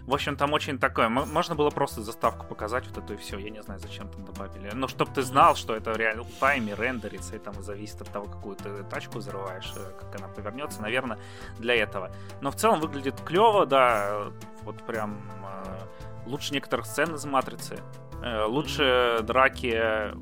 в 0.05 0.13
общем, 0.13 0.35
там 0.35 0.53
очень 0.53 0.77
такое. 0.77 1.09
Можно 1.09 1.55
было 1.55 1.71
просто 1.71 2.01
заставку 2.01 2.45
показать 2.45 2.87
вот 2.87 3.03
эту 3.03 3.13
и 3.15 3.17
все. 3.17 3.39
Я 3.39 3.49
не 3.49 3.63
знаю, 3.63 3.79
зачем 3.79 4.07
там 4.09 4.23
добавили. 4.23 4.69
Но 4.73 4.87
чтобы 4.87 5.11
ты 5.11 5.23
знал, 5.23 5.55
что 5.55 5.75
это 5.75 5.93
реально 5.93 6.23
в 6.23 6.31
тайме 6.39 6.75
рендерится, 6.75 7.35
и 7.35 7.39
там 7.39 7.61
зависит 7.63 8.01
от 8.01 8.11
того, 8.11 8.27
какую 8.27 8.55
ты 8.55 8.83
тачку 8.83 9.17
взрываешь, 9.17 9.73
э, 9.75 9.91
как 9.99 10.15
она 10.19 10.27
повернется, 10.27 10.81
наверное, 10.81 11.17
для 11.57 11.75
этого. 11.75 12.11
Но 12.41 12.51
в 12.51 12.55
целом 12.55 12.79
выглядит 12.79 13.19
клево, 13.21 13.65
да. 13.65 14.31
Вот 14.61 14.85
прям 14.85 15.19
э, 15.43 16.27
лучше 16.27 16.53
некоторых 16.53 16.85
сцен 16.85 17.15
из 17.15 17.25
матрицы. 17.25 17.79
Э, 18.21 18.45
лучше 18.45 19.19
драки 19.23 20.13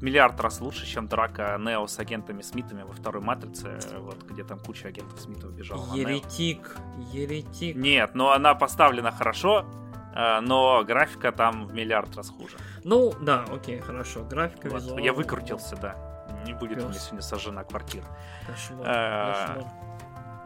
миллиард 0.00 0.40
раз 0.40 0.60
лучше, 0.60 0.86
чем 0.86 1.08
драка 1.08 1.56
Нео 1.58 1.86
с 1.86 1.98
агентами 1.98 2.42
Смитами 2.42 2.82
во 2.82 2.92
второй 2.92 3.22
Матрице, 3.22 3.78
вот, 3.98 4.22
где 4.24 4.44
там 4.44 4.58
куча 4.58 4.88
агентов 4.88 5.20
Смитов 5.20 5.52
бежала. 5.52 5.94
Еретик, 5.94 6.76
еретик. 7.12 7.76
Нет, 7.76 8.14
но 8.14 8.32
она 8.32 8.54
поставлена 8.54 9.10
хорошо, 9.10 9.64
э, 10.14 10.40
но 10.40 10.84
графика 10.84 11.32
там 11.32 11.66
в 11.66 11.74
миллиард 11.74 12.14
раз 12.16 12.30
хуже. 12.30 12.56
Ну, 12.84 13.14
да, 13.20 13.44
окей, 13.52 13.80
хорошо, 13.80 14.24
графика, 14.24 14.68
вот, 14.68 14.82
визуал. 14.82 14.98
Я 14.98 15.12
выкрутился, 15.12 15.76
да. 15.76 15.96
Не 16.44 16.52
будет 16.52 16.76
Пес. 16.76 16.84
у 16.84 16.88
меня 16.88 16.98
сегодня 16.98 17.22
сожжена 17.22 17.64
квартира. 17.64 18.06
Кошмар, 18.46 18.86
э, 18.86 19.32
кошмар. 19.32 19.72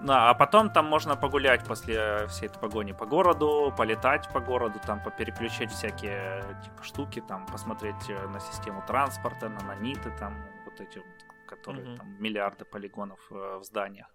Да, 0.02 0.30
а 0.30 0.34
потом 0.34 0.70
там 0.70 0.86
можно 0.86 1.14
погулять 1.16 1.64
после 1.64 2.26
всей 2.28 2.46
этой 2.46 2.58
погони 2.58 2.92
по 2.92 3.04
городу, 3.04 3.72
полетать 3.76 4.28
по 4.32 4.40
городу, 4.40 4.80
там 4.86 5.02
попереключать 5.02 5.70
всякие 5.70 6.42
типа 6.64 6.82
штуки, 6.82 7.20
там 7.20 7.46
посмотреть 7.46 8.08
э, 8.08 8.28
на 8.28 8.40
систему 8.40 8.82
транспорта, 8.86 9.48
на 9.48 9.60
наниты, 9.60 10.10
там 10.18 10.34
вот 10.64 10.80
эти, 10.80 11.02
которые 11.46 11.86
mm-hmm. 11.86 11.96
там 11.96 12.22
миллиарды 12.22 12.64
полигонов 12.64 13.20
э, 13.30 13.58
в 13.58 13.64
зданиях, 13.64 14.06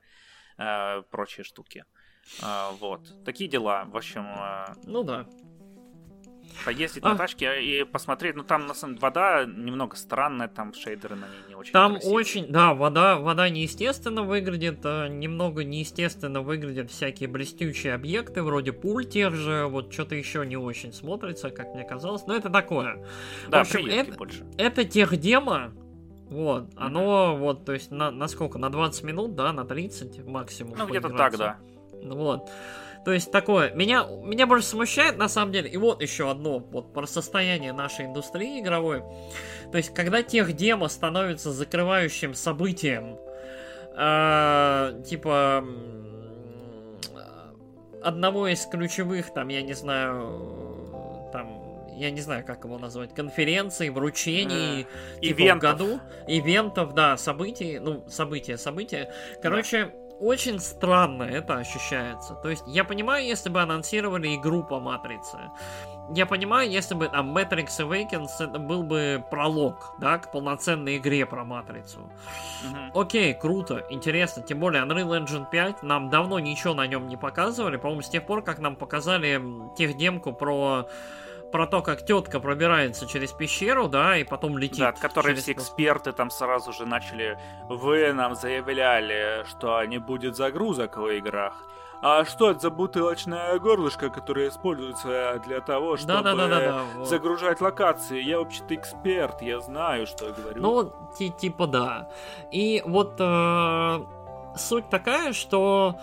э, 0.58 1.04
прочие 1.12 1.44
штуки. 1.44 1.86
Э, 2.42 2.72
вот 2.80 3.02
такие 3.24 3.48
дела, 3.48 3.86
в 3.86 3.96
общем. 3.96 4.26
Э, 4.26 4.74
ну 4.86 5.04
да 5.04 5.28
поездить 6.64 7.04
а. 7.04 7.10
на 7.10 7.16
тачке 7.16 7.62
и 7.64 7.84
посмотреть. 7.84 8.36
Ну, 8.36 8.44
там, 8.44 8.68
на 8.68 8.74
самом 8.74 8.96
деле, 8.96 9.02
вода 9.02 9.46
немного 9.46 9.96
странная, 9.96 10.48
там 10.48 10.74
шейдеры 10.74 11.16
на 11.16 11.26
ней 11.26 11.50
не 11.50 11.56
очень 11.56 11.74
Там 11.74 11.94
красивые. 11.94 12.16
очень, 12.16 12.48
да, 12.48 12.74
вода, 12.74 13.18
вода 13.18 13.50
неестественно 13.50 14.24
выглядит, 14.24 14.80
а 14.84 15.08
немного 15.08 15.64
неестественно 15.64 16.42
выглядят 16.42 16.92
всякие 16.92 17.30
блестючие 17.30 17.94
объекты, 17.94 18.42
вроде 18.42 18.74
пуль 18.74 19.06
тех 19.06 19.34
же, 19.36 19.66
вот 19.66 19.94
что-то 19.94 20.16
еще 20.16 20.46
не 20.46 20.58
очень 20.58 20.94
смотрится, 20.94 21.50
как 21.50 21.74
мне 21.74 21.84
казалось, 21.84 22.26
но 22.28 22.36
это 22.36 22.50
такое. 22.50 23.06
Да, 23.48 23.64
В 23.64 23.74
общем, 23.74 23.88
это, 23.88 24.12
больше. 24.14 24.46
это 24.58 24.86
техдемо, 24.86 25.74
вот, 26.30 26.72
оно, 26.76 27.38
вот, 27.38 27.66
то 27.66 27.74
есть, 27.74 27.92
на, 27.92 28.10
на 28.10 28.28
сколько, 28.28 28.58
на 28.58 28.70
20 28.70 29.04
минут, 29.04 29.36
да, 29.36 29.54
на 29.54 29.64
30 29.64 30.26
максимум. 30.26 30.76
Ну, 30.78 30.88
где-то 30.88 31.10
так, 31.10 31.38
да. 31.38 31.58
Вот. 32.04 32.50
То 33.06 33.14
есть 33.14 33.32
такое, 33.32 33.72
меня, 33.76 34.08
меня 34.24 34.48
больше 34.48 34.66
смущает 34.66 35.16
на 35.18 35.30
самом 35.30 35.52
деле, 35.52 35.70
и 35.70 35.78
вот 35.78 36.02
еще 36.02 36.32
одно, 36.32 36.58
вот 36.58 36.92
про 36.92 37.06
состояние 37.06 37.72
нашей 37.72 38.08
индустрии 38.08 38.60
игровой. 38.60 39.04
То 39.72 39.78
есть, 39.78 39.94
когда 39.94 40.24
тех 40.24 40.54
демо 40.54 40.88
становится 40.88 41.52
закрывающим 41.52 42.34
событием, 42.34 43.20
э, 43.96 45.04
типа 45.06 45.64
одного 48.02 48.48
из 48.48 48.66
ключевых, 48.66 49.32
там, 49.32 49.50
я 49.50 49.62
не 49.62 49.74
знаю, 49.74 51.30
там, 51.32 51.62
я 51.96 52.10
не 52.10 52.22
знаю, 52.22 52.44
как 52.44 52.64
его 52.64 52.80
назвать, 52.80 53.14
конференций, 53.14 53.92
вручений, 53.92 54.88
э, 55.18 55.20
типа 55.22 55.42
ивентов. 55.42 55.58
в 55.58 55.78
году, 55.78 56.00
ивентов, 56.28 56.96
да, 56.96 57.18
событий, 57.18 57.78
ну, 57.78 58.04
события, 58.10 58.58
события. 58.58 59.14
Короче, 59.44 59.86
да 59.94 60.05
очень 60.20 60.60
странно 60.60 61.24
это 61.24 61.58
ощущается. 61.58 62.36
То 62.36 62.50
есть 62.50 62.64
я 62.68 62.84
понимаю, 62.84 63.26
если 63.26 63.50
бы 63.50 63.62
анонсировали 63.62 64.36
игру 64.36 64.64
по 64.64 64.80
Матрице. 64.80 65.38
Я 66.14 66.26
понимаю, 66.26 66.70
если 66.70 66.94
бы 66.94 67.08
там 67.08 67.36
Matrix 67.36 67.80
Awakens 67.80 68.30
это 68.40 68.60
был 68.60 68.84
бы 68.84 69.24
пролог, 69.32 69.96
да, 70.00 70.20
к 70.20 70.32
полноценной 70.32 70.98
игре 70.98 71.26
про 71.26 71.44
Матрицу. 71.44 72.00
Mm-hmm. 72.00 72.92
Окей, 72.94 73.34
круто, 73.34 73.84
интересно. 73.90 74.44
Тем 74.44 74.60
более 74.60 74.84
Unreal 74.84 75.26
Engine 75.26 75.50
5 75.50 75.82
нам 75.84 76.10
давно 76.10 76.40
ничего 76.40 76.76
на 76.76 76.86
нем 76.86 77.08
не 77.08 77.18
показывали. 77.18 77.78
По-моему, 77.78 78.04
с 78.04 78.10
тех 78.10 78.26
пор, 78.26 78.44
как 78.44 78.60
нам 78.60 78.76
показали 78.76 79.42
тех 79.76 79.98
демку 79.98 80.32
про 80.32 80.88
про 81.56 81.68
то, 81.68 81.82
как 81.82 82.06
тетка 82.06 82.42
пробирается 82.42 83.08
через 83.08 83.32
пещеру, 83.32 83.88
да, 83.88 84.18
и 84.18 84.26
потом 84.26 84.58
летит. 84.58 84.80
Да, 84.80 84.90
от 84.90 85.00
которой 85.00 85.34
все 85.36 85.54
эксперты 85.54 86.12
там 86.12 86.30
сразу 86.30 86.74
же 86.74 86.86
начали, 86.86 87.40
вы 87.70 88.12
нам 88.12 88.36
заявляли, 88.36 89.46
что 89.48 89.82
не 89.86 89.98
будет 89.98 90.36
загрузок 90.36 90.98
в 90.98 91.08
играх. 91.08 91.54
А 92.02 92.26
что 92.26 92.52
это 92.52 92.60
за 92.60 92.72
бутылочное 92.72 93.58
горлышко, 93.58 94.10
которое 94.10 94.50
используется 94.50 95.42
для 95.46 95.62
того, 95.62 95.96
чтобы 95.96 96.22
да, 96.22 96.22
да, 96.22 96.36
да, 96.36 96.48
да, 96.48 96.60
да, 96.60 97.06
загружать 97.06 97.62
локации? 97.62 98.22
Я 98.22 98.40
вообще-то 98.40 98.76
эксперт, 98.76 99.42
я 99.42 99.62
знаю, 99.62 100.08
что 100.08 100.26
я 100.26 100.34
говорю. 100.34 100.62
Ну, 100.62 100.94
типа 101.40 101.68
да. 101.68 102.10
И 102.52 102.84
вот 102.86 103.14
э, 103.18 104.06
суть 104.58 104.90
такая, 104.90 105.32
что 105.32 105.96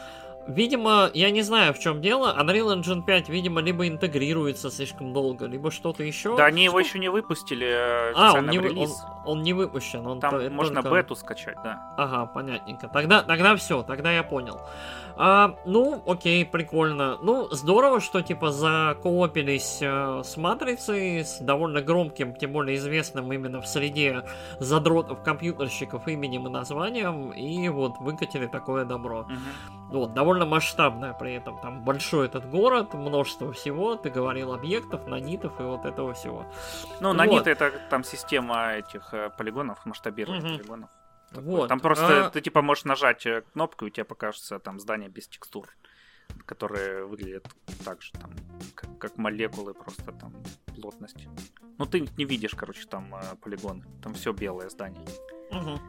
видимо, 0.47 1.11
я 1.15 1.31
не 1.31 1.43
знаю, 1.43 1.75
в 1.75 1.79
чем 1.79 2.01
дело. 2.01 2.37
Unreal 2.39 2.81
Engine 2.81 3.03
5, 3.05 3.29
видимо, 3.29 3.61
либо 3.61 3.87
интегрируется 3.87 4.71
слишком 4.71 5.13
долго, 5.13 5.47
либо 5.47 5.71
что-то 5.71 6.03
еще. 6.03 6.37
Да, 6.37 6.47
они 6.47 6.63
что... 6.63 6.71
его 6.71 6.81
еще 6.81 6.99
не 6.99 7.09
выпустили 7.09 7.67
э, 7.67 8.13
а, 8.15 8.35
он 8.35 8.49
не, 8.49 8.59
вы... 8.59 8.77
он, 8.77 8.89
он 9.25 9.43
не 9.43 9.53
выпущен. 9.53 10.07
Он 10.07 10.21
Там 10.21 10.31
то, 10.31 10.51
можно 10.51 10.83
только... 10.83 10.97
бету 10.97 11.17
скачать, 11.17 11.57
да. 11.63 11.95
Ага, 11.97 12.27
понятненько. 12.27 12.89
Тогда, 12.89 13.23
тогда 13.23 13.57
все, 13.57 13.83
тогда 13.83 14.13
я 14.13 14.23
понял. 14.23 14.61
А, 15.17 15.57
ну, 15.65 16.03
окей, 16.07 16.45
прикольно. 16.45 17.19
Ну, 17.23 17.49
здорово, 17.51 18.01
что, 18.01 18.23
типа, 18.23 18.51
закоопились 18.51 19.79
э, 19.81 20.23
с 20.25 20.37
Матрицей, 20.37 21.25
с 21.25 21.39
довольно 21.39 21.83
громким, 21.83 22.35
тем 22.35 22.53
более 22.53 22.77
известным 22.77 23.33
именно 23.33 23.61
в 23.61 23.67
среде 23.67 24.25
задротов 24.59 25.23
компьютерщиков 25.23 26.07
именем 26.09 26.47
и 26.47 26.51
названием, 26.51 27.33
и 27.33 27.69
вот 27.69 27.99
выкатили 28.01 28.47
такое 28.47 28.85
добро. 28.85 29.21
Угу. 29.21 29.99
Вот, 29.99 30.15
довольно 30.15 30.47
масштабное 30.47 31.13
при 31.13 31.35
этом. 31.35 31.59
Там 31.61 31.83
большой 31.83 32.27
этот 32.27 32.49
город, 32.49 32.95
множество 32.95 33.53
всего, 33.53 33.97
ты 33.97 34.11
говорил, 34.11 34.53
объектов, 34.53 35.07
нанитов 35.07 35.61
и 35.61 35.63
вот 35.63 35.85
этого 35.85 36.15
всего. 36.15 36.47
Ну, 37.01 37.09
вот. 37.09 37.17
наниты 37.17 37.51
это 37.51 37.73
там 37.91 38.05
система 38.05 38.75
этих 38.75 39.13
э, 39.13 39.31
полигонов, 39.37 39.85
масштабирования 39.85 40.41
угу. 40.41 40.59
полигонов. 40.59 40.91
Вот. 41.35 41.69
Там 41.69 41.81
просто 41.81 42.27
а... 42.27 42.31
ты 42.31 42.41
типа 42.41 42.63
можешь 42.63 42.85
нажать 42.85 43.27
э, 43.27 43.43
кнопку, 43.53 43.85
и 43.85 43.89
у 43.89 43.91
тебя 43.91 44.05
покажется 44.05 44.59
там 44.59 44.79
здание 44.79 45.09
без 45.09 45.29
текстур, 45.29 45.69
которые 46.47 47.05
выглядят 47.05 47.49
так 47.85 48.03
же, 48.03 48.13
там, 48.13 48.35
как, 48.75 48.99
как 48.99 49.17
молекулы, 49.17 49.75
просто 49.75 50.13
там 50.13 50.35
плотность. 50.75 51.27
Ну, 51.79 51.87
ты 51.87 52.09
не 52.17 52.25
видишь, 52.25 52.55
короче, 52.55 52.87
там 52.87 53.15
э, 53.15 53.21
полигон. 53.41 53.85
Там 54.03 54.15
все 54.15 54.33
белое 54.33 54.69
здание. 54.69 55.07
Угу. 55.51 55.81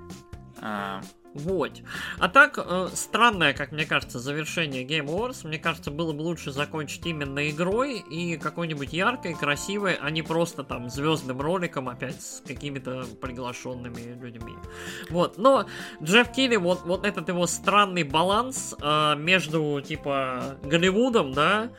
А... 0.61 1.01
Вот. 1.33 1.71
А 2.19 2.29
так, 2.29 2.59
э, 2.63 2.89
странное, 2.93 3.53
как 3.53 3.71
мне 3.71 3.85
кажется, 3.85 4.19
завершение 4.19 4.83
Game 4.83 5.07
Wars. 5.07 5.47
Мне 5.47 5.57
кажется, 5.57 5.89
было 5.89 6.13
бы 6.13 6.21
лучше 6.21 6.51
закончить 6.51 7.05
именно 7.07 7.49
игрой 7.49 7.99
и 7.99 8.37
какой-нибудь 8.37 8.93
яркой, 8.93 9.33
красивой, 9.33 9.95
а 9.95 10.11
не 10.11 10.21
просто 10.21 10.63
там 10.63 10.89
звездным 10.89 11.41
роликом 11.41 11.89
опять 11.89 12.21
с 12.21 12.43
какими-то 12.45 13.05
приглашенными 13.19 14.19
людьми. 14.21 14.53
Вот. 15.09 15.39
Но 15.39 15.65
Джефф 16.03 16.31
Килли, 16.31 16.57
вот, 16.57 16.83
вот 16.85 17.03
этот 17.03 17.27
его 17.29 17.47
странный 17.47 18.03
баланс 18.03 18.75
э, 18.79 19.15
между, 19.17 19.81
типа, 19.81 20.59
Голливудом, 20.63 21.33
да, 21.33 21.71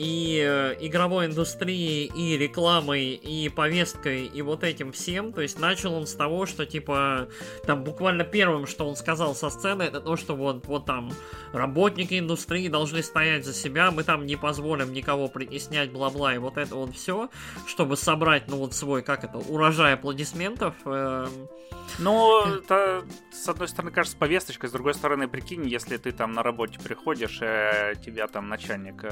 и 0.00 0.42
э, 0.42 0.76
игровой 0.80 1.26
индустрией, 1.26 2.06
и 2.06 2.38
рекламой, 2.38 3.10
и 3.12 3.50
повесткой, 3.50 4.24
и 4.24 4.40
вот 4.40 4.64
этим 4.64 4.92
всем. 4.92 5.30
То 5.34 5.42
есть 5.42 5.58
начал 5.58 5.92
он 5.92 6.06
с 6.06 6.14
того, 6.14 6.46
что 6.46 6.64
типа 6.64 7.28
там 7.66 7.84
буквально 7.84 8.24
первым, 8.24 8.66
что 8.66 8.88
он 8.88 8.96
сказал 8.96 9.34
со 9.34 9.50
сцены, 9.50 9.82
это 9.82 10.00
то, 10.00 10.16
что 10.16 10.36
вот, 10.36 10.66
вот 10.66 10.86
там 10.86 11.12
работники 11.52 12.18
индустрии 12.18 12.68
должны 12.68 13.02
стоять 13.02 13.44
за 13.44 13.52
себя, 13.52 13.90
мы 13.90 14.02
там 14.02 14.24
не 14.24 14.36
позволим 14.36 14.94
никого 14.94 15.28
притеснять, 15.28 15.92
бла-бла, 15.92 16.34
и 16.34 16.38
вот 16.38 16.56
это 16.56 16.76
вот 16.76 16.94
все, 16.94 17.28
чтобы 17.66 17.98
собрать, 17.98 18.44
ну 18.48 18.56
вот 18.56 18.72
свой, 18.72 19.02
как 19.02 19.24
это, 19.24 19.36
урожай 19.36 19.92
аплодисментов. 19.92 20.76
Э, 20.86 21.26
ну, 21.98 22.46
это, 22.46 23.04
с 23.32 23.48
одной 23.48 23.68
стороны, 23.68 23.90
кажется, 23.90 24.16
повесточка, 24.16 24.66
с 24.66 24.72
другой 24.72 24.94
стороны, 24.94 25.28
прикинь, 25.28 25.66
если 25.66 25.98
ты 25.98 26.12
там 26.12 26.32
на 26.32 26.42
работе 26.42 26.78
приходишь, 26.78 27.40
э, 27.42 27.94
тебя 28.02 28.26
там 28.28 28.48
начальник 28.48 29.04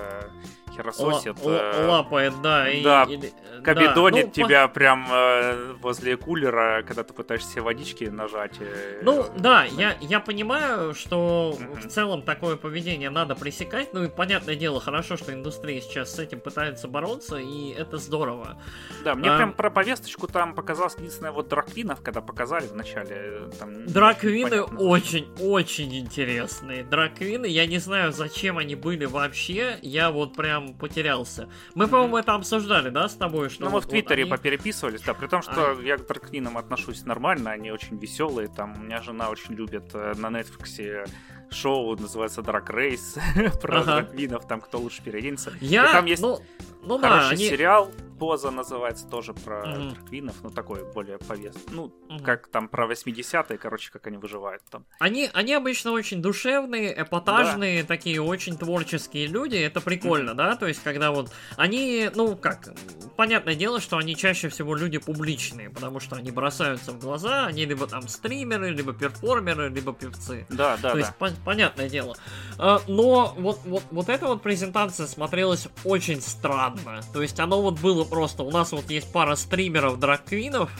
э, 0.78 0.82
херососит. 0.82 1.36
Э, 1.44 1.86
лапает, 1.86 2.34
да. 2.42 2.66
Да, 2.82 3.04
и, 3.04 3.32
кабидонит 3.62 4.26
да. 4.26 4.28
Ну, 4.28 4.32
тебя 4.32 4.68
по... 4.68 4.74
прям 4.74 5.06
э, 5.10 5.74
возле 5.80 6.16
кулера, 6.16 6.82
когда 6.86 7.02
ты 7.02 7.12
пытаешься 7.12 7.62
водички 7.62 8.04
нажать. 8.04 8.56
Э, 8.60 9.00
ну, 9.02 9.26
да, 9.36 9.64
я, 9.64 9.96
я 10.00 10.20
понимаю, 10.20 10.94
что 10.94 11.56
mm-hmm. 11.58 11.80
в 11.80 11.88
целом 11.88 12.22
такое 12.22 12.56
поведение 12.56 13.10
надо 13.10 13.34
пресекать, 13.34 13.92
ну 13.92 14.04
и 14.04 14.08
понятное 14.08 14.56
дело, 14.56 14.80
хорошо, 14.80 15.16
что 15.16 15.32
индустрия 15.32 15.80
сейчас 15.80 16.14
с 16.14 16.18
этим 16.18 16.40
пытается 16.40 16.88
бороться, 16.88 17.36
и 17.36 17.70
это 17.70 17.98
здорово. 17.98 18.58
Да, 19.04 19.14
мне 19.14 19.30
а... 19.30 19.36
прям 19.36 19.52
про 19.52 19.70
повесточку 19.70 20.26
там 20.26 20.54
показалось 20.54 20.94
единственное 20.96 21.32
вот 21.32 21.48
драквинов, 21.48 22.00
когда 22.02 22.20
показали 22.20 22.66
в 22.66 22.74
начале. 22.74 23.08
Э, 23.10 23.50
там 23.58 23.86
Драквины 23.86 24.62
очень-очень 24.62 25.98
интересные. 25.98 26.84
Драквины, 26.84 27.46
я 27.46 27.66
не 27.66 27.78
знаю, 27.78 28.12
зачем 28.12 28.58
они 28.58 28.74
были 28.74 29.04
вообще, 29.04 29.78
я 29.82 30.10
вот 30.10 30.34
прям 30.34 30.57
потерялся. 30.60 31.48
Мы, 31.74 31.84
mm-hmm. 31.84 31.88
по-моему, 31.88 32.16
это 32.18 32.34
обсуждали, 32.34 32.90
да, 32.90 33.08
с 33.08 33.14
тобой? 33.14 33.48
Что 33.48 33.64
ну, 33.64 33.70
мы 33.70 33.80
в 33.80 33.86
Твиттере 33.86 34.22
они... 34.22 34.30
попереписывались, 34.30 35.02
да, 35.02 35.14
при 35.14 35.26
том, 35.26 35.42
что 35.42 35.72
а... 35.78 35.82
я 35.82 35.96
к 35.96 36.06
Драквинам 36.06 36.58
отношусь 36.58 37.04
нормально, 37.04 37.50
они 37.50 37.70
очень 37.70 37.98
веселые, 37.98 38.48
там, 38.48 38.74
у 38.76 38.80
меня 38.80 39.02
жена 39.02 39.30
очень 39.30 39.54
любит 39.54 39.90
э, 39.94 40.14
на 40.16 40.28
Netflix 40.28 41.08
шоу, 41.50 41.96
называется 41.96 42.40
Drag 42.42 42.66
Race, 42.66 43.58
про 43.60 43.80
ага. 43.80 43.96
драквинов, 43.96 44.46
там, 44.46 44.60
кто 44.60 44.78
лучше 44.78 45.02
переоденется. 45.02 45.52
Я, 45.60 45.88
И 45.88 45.92
там 45.92 46.04
есть... 46.06 46.22
Ну 46.22 46.38
ну 46.82 46.98
Хороший 46.98 47.20
да, 47.20 47.28
они... 47.30 47.48
сериал, 47.48 47.90
Поза 48.18 48.50
называется, 48.50 49.06
тоже 49.06 49.34
про 49.34 49.64
mm-hmm. 49.64 49.90
драквинов, 49.90 50.36
ну 50.42 50.50
такой 50.50 50.84
более 50.92 51.18
повестный. 51.18 51.62
Ну, 51.70 51.86
mm-hmm. 52.08 52.22
как 52.22 52.48
там 52.48 52.68
про 52.68 52.86
80-е, 52.86 53.58
короче, 53.58 53.90
как 53.90 54.06
они 54.06 54.16
выживают 54.16 54.62
там. 54.70 54.84
Они, 54.98 55.30
они 55.32 55.54
обычно 55.54 55.92
очень 55.92 56.20
душевные, 56.20 57.02
эпатажные, 57.02 57.82
да. 57.82 57.88
такие 57.88 58.20
очень 58.20 58.56
творческие 58.56 59.26
люди, 59.26 59.56
это 59.56 59.80
прикольно, 59.80 60.30
mm-hmm. 60.30 60.34
да, 60.34 60.56
то 60.56 60.66
есть 60.66 60.82
когда 60.82 61.10
вот 61.10 61.30
они, 61.56 62.10
ну 62.14 62.36
как, 62.36 62.68
понятное 63.16 63.54
дело, 63.54 63.80
что 63.80 63.98
они 63.98 64.16
чаще 64.16 64.48
всего 64.48 64.74
люди 64.74 64.98
публичные, 64.98 65.70
потому 65.70 66.00
что 66.00 66.16
они 66.16 66.30
бросаются 66.30 66.92
в 66.92 67.00
глаза, 67.00 67.46
они 67.46 67.64
либо 67.64 67.86
там 67.86 68.08
стримеры, 68.08 68.70
либо 68.70 68.92
перформеры, 68.92 69.68
либо 69.68 69.92
певцы. 69.92 70.46
Да, 70.48 70.76
да, 70.76 70.90
То 70.90 70.94
да. 70.94 70.98
есть, 71.00 71.14
по- 71.16 71.30
понятное 71.44 71.88
дело. 71.88 72.16
А, 72.58 72.80
но 72.86 73.34
вот, 73.36 73.60
вот, 73.64 73.82
вот 73.90 74.08
эта 74.08 74.26
вот 74.26 74.42
презентация 74.42 75.06
смотрелась 75.06 75.68
очень 75.84 76.20
странно. 76.20 77.00
То 77.12 77.22
есть 77.22 77.38
оно 77.40 77.62
вот 77.62 77.80
было 77.80 78.04
просто, 78.08 78.42
у 78.42 78.50
нас 78.50 78.72
вот 78.72 78.90
есть 78.90 79.12
пара 79.12 79.36
стримеров 79.36 79.98
драквинов, 79.98 80.70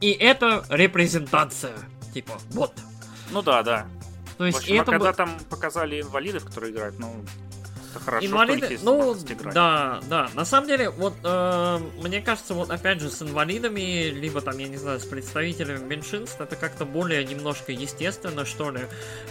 и 0.00 0.10
это 0.10 0.64
репрезентация. 0.68 1.76
Типа, 2.14 2.38
вот. 2.50 2.72
Ну 3.30 3.42
да, 3.42 3.62
да. 3.62 3.86
То 4.38 4.46
есть 4.46 4.58
в 4.58 4.62
общем, 4.62 4.78
а 4.78 4.82
это 4.82 4.90
а 4.90 4.94
когда 4.94 5.12
там 5.12 5.38
показали 5.50 6.00
инвалидов, 6.00 6.44
которые 6.44 6.72
играют, 6.72 6.98
ну, 6.98 7.24
это 7.90 8.04
хорошо, 8.04 8.26
Инвалиды, 8.26 8.78
ну, 8.82 9.16
да, 9.52 10.00
да. 10.08 10.30
На 10.34 10.44
самом 10.44 10.68
деле, 10.68 10.90
вот, 10.90 11.14
э, 11.24 11.78
мне 12.02 12.20
кажется, 12.20 12.54
вот 12.54 12.70
опять 12.70 13.00
же, 13.00 13.10
с 13.10 13.22
инвалидами, 13.22 14.10
либо 14.10 14.40
там, 14.40 14.58
я 14.58 14.68
не 14.68 14.76
знаю, 14.76 15.00
с 15.00 15.04
представителями 15.04 15.84
меньшинств, 15.84 16.40
это 16.40 16.56
как-то 16.56 16.84
более 16.84 17.24
немножко 17.24 17.72
естественно, 17.72 18.44
что 18.44 18.70
ли. 18.70 18.80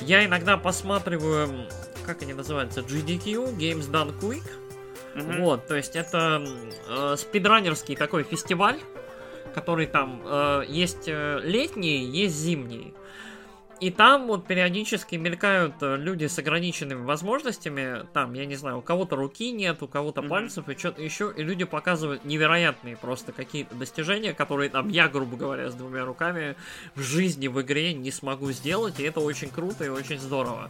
Я 0.02 0.26
иногда 0.26 0.58
посматриваю, 0.58 1.68
как 2.06 2.22
они 2.24 2.34
называются, 2.34 2.82
GDQ, 2.82 3.56
Games 3.58 3.90
Done 3.90 4.20
Quick, 4.20 4.44
Mm-hmm. 5.18 5.42
Вот, 5.42 5.66
то 5.66 5.76
есть 5.76 5.96
это 5.96 6.44
э, 6.88 7.16
спидранерский 7.18 7.96
такой 7.96 8.24
фестиваль, 8.24 8.80
который 9.56 9.88
там 9.88 10.22
э, 10.24 10.64
есть 10.68 11.08
э, 11.08 11.40
летний, 11.44 12.06
есть 12.06 12.36
зимний. 12.36 12.94
И 13.80 13.92
там 13.92 14.28
вот 14.28 14.48
периодически 14.48 15.16
мелькают 15.16 15.76
э, 15.82 15.98
люди 15.98 16.26
с 16.26 16.40
ограниченными 16.40 17.06
возможностями. 17.06 18.08
Там, 18.12 18.34
я 18.34 18.46
не 18.46 18.56
знаю, 18.56 18.80
у 18.80 18.82
кого-то 18.82 19.16
руки 19.16 19.52
нет, 19.52 19.84
у 19.84 19.88
кого-то 19.88 20.22
mm-hmm. 20.22 20.28
пальцев 20.28 20.70
и 20.70 20.78
что-то 20.78 21.02
еще. 21.04 21.32
И 21.36 21.44
люди 21.44 21.64
показывают 21.64 22.26
невероятные 22.26 22.98
просто 22.98 23.32
какие-то 23.32 23.76
достижения, 23.76 24.34
которые 24.34 24.72
там 24.72 24.90
я, 24.90 25.08
грубо 25.08 25.38
говоря, 25.38 25.70
с 25.70 25.76
двумя 25.76 26.06
руками 26.06 26.56
в 26.96 27.02
жизни 27.02 27.48
в 27.48 27.62
игре 27.62 27.94
не 27.94 28.10
смогу 28.10 28.52
сделать. 28.52 29.00
И 29.00 29.04
это 29.04 29.20
очень 29.20 29.50
круто 29.50 29.84
и 29.84 29.90
очень 29.90 30.20
здорово. 30.20 30.70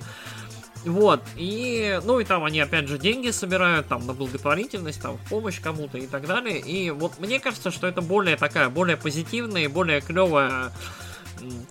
Вот, 0.85 1.21
и, 1.35 1.99
ну 2.03 2.19
и 2.19 2.23
там 2.23 2.43
они 2.43 2.59
опять 2.61 2.87
же 2.87 2.97
деньги 2.97 3.31
собирают, 3.31 3.87
там, 3.87 4.05
на 4.05 4.13
благотворительность, 4.13 5.01
там, 5.01 5.17
в 5.17 5.29
помощь 5.29 5.59
кому-то 5.59 5.97
и 5.97 6.07
так 6.07 6.27
далее. 6.27 6.59
И 6.59 6.91
вот 6.91 7.19
мне 7.19 7.39
кажется, 7.39 7.71
что 7.71 7.87
это 7.87 8.01
более 8.01 8.37
такая, 8.37 8.69
более 8.69 8.95
позитивная 8.95 9.63
и 9.63 9.67
более 9.67 10.01
клевая 10.01 10.71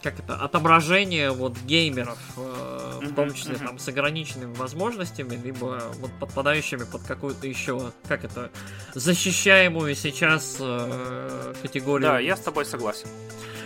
как 0.03 0.19
это, 0.19 0.37
отображение 0.37 1.31
вот 1.31 1.57
геймеров, 1.59 2.19
э, 2.37 3.01
в 3.03 3.15
том 3.15 3.33
числе 3.33 3.57
там 3.57 3.79
с 3.79 3.89
ограниченными 3.89 4.55
возможностями, 4.55 5.37
либо 5.37 5.83
вот 5.99 6.11
подпадающими 6.21 6.85
под 6.85 7.03
какую-то 7.03 7.47
еще, 7.47 7.93
как 8.09 8.25
это, 8.25 8.51
защищаемую 8.95 9.95
сейчас 9.95 10.57
э, 10.61 11.55
категорию. 11.63 12.09
Да, 12.09 12.19
я 12.19 12.37
с 12.37 12.41
тобой 12.41 12.65
согласен. 12.65 13.09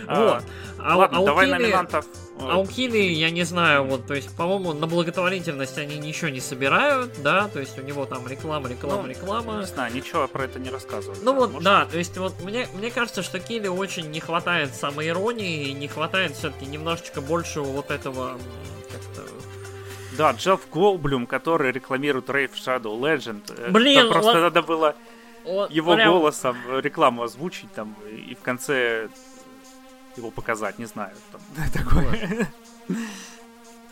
Вот. 0.07 0.43
А, 0.79 0.97
ладно, 0.97 1.19
а 1.19 1.25
давай 1.25 1.47
Килли, 1.47 1.61
номинантов. 1.61 2.05
А 2.49 2.57
у 2.57 2.65
Килли, 2.65 2.97
я 2.97 3.29
не 3.29 3.43
знаю, 3.43 3.85
вот, 3.85 4.07
то 4.07 4.13
есть, 4.13 4.35
по-моему, 4.35 4.73
на 4.73 4.87
благотворительность 4.87 5.77
они 5.77 5.97
ничего 5.97 6.29
не 6.29 6.39
собирают, 6.39 7.21
да, 7.21 7.47
то 7.47 7.59
есть 7.59 7.77
у 7.77 7.81
него 7.81 8.05
там 8.05 8.27
реклама, 8.27 8.69
реклама, 8.69 9.03
ну, 9.03 9.09
реклама. 9.09 9.59
Не 9.59 9.65
знаю, 9.65 9.93
ничего 9.93 10.27
про 10.27 10.45
это 10.45 10.59
не 10.59 10.69
рассказывают. 10.69 11.23
Ну 11.23 11.33
да, 11.33 11.39
вот, 11.39 11.51
может... 11.51 11.63
да, 11.63 11.85
то 11.85 11.97
есть 11.97 12.17
вот 12.17 12.41
мне, 12.41 12.67
мне 12.73 12.91
кажется, 12.91 13.23
что 13.23 13.39
Килли 13.39 13.67
очень 13.67 14.09
не 14.11 14.19
хватает 14.19 14.73
самой 14.75 15.09
иронии, 15.09 15.67
и 15.67 15.73
не 15.73 15.87
хватает 15.87 16.35
все-таки 16.35 16.65
немножечко 16.65 17.21
большего 17.21 17.65
вот 17.65 17.91
этого 17.91 18.37
да, 20.17 20.31
Джефф 20.31 20.69
Голблюм, 20.71 21.25
который 21.25 21.71
рекламирует 21.71 22.29
Rave 22.29 22.53
Shadow 22.53 22.99
Legend. 22.99 23.53
Э, 23.57 23.71
Блин, 23.71 24.01
там 24.01 24.11
просто 24.11 24.33
вот... 24.33 24.41
надо 24.41 24.61
было 24.61 24.95
вот 25.43 25.71
его 25.71 25.95
прям... 25.95 26.11
голосом 26.11 26.57
рекламу 26.79 27.23
озвучить 27.23 27.71
там 27.73 27.95
и 28.09 28.35
в 28.35 28.41
конце 28.41 29.09
его 30.17 30.31
показать, 30.31 30.79
не 30.79 30.85
знаю. 30.85 31.15
Там, 31.31 31.41
такое. 31.73 32.47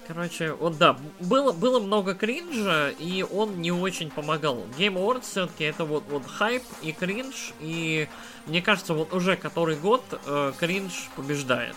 Короче, 0.08 0.54
вот 0.54 0.80
да, 0.80 0.98
было, 1.20 1.52
было 1.52 1.80
много 1.80 2.16
кринжа, 2.16 2.90
и 2.98 3.24
он 3.24 3.62
не 3.62 3.72
очень 3.72 4.10
помогал. 4.10 4.66
Game 4.76 4.96
Awards 4.96 5.22
все-таки 5.22 5.66
это 5.66 5.86
вот, 5.86 6.04
вот 6.10 6.26
хайп 6.26 6.64
и 6.82 6.91
кринж, 6.91 7.54
и 7.60 8.10
мне 8.48 8.64
кажется, 8.64 8.96
вот 8.96 9.14
уже 9.14 9.36
который 9.36 9.76
год 9.76 10.04
э, 10.26 10.54
кринж 10.58 11.10
побеждает. 11.16 11.76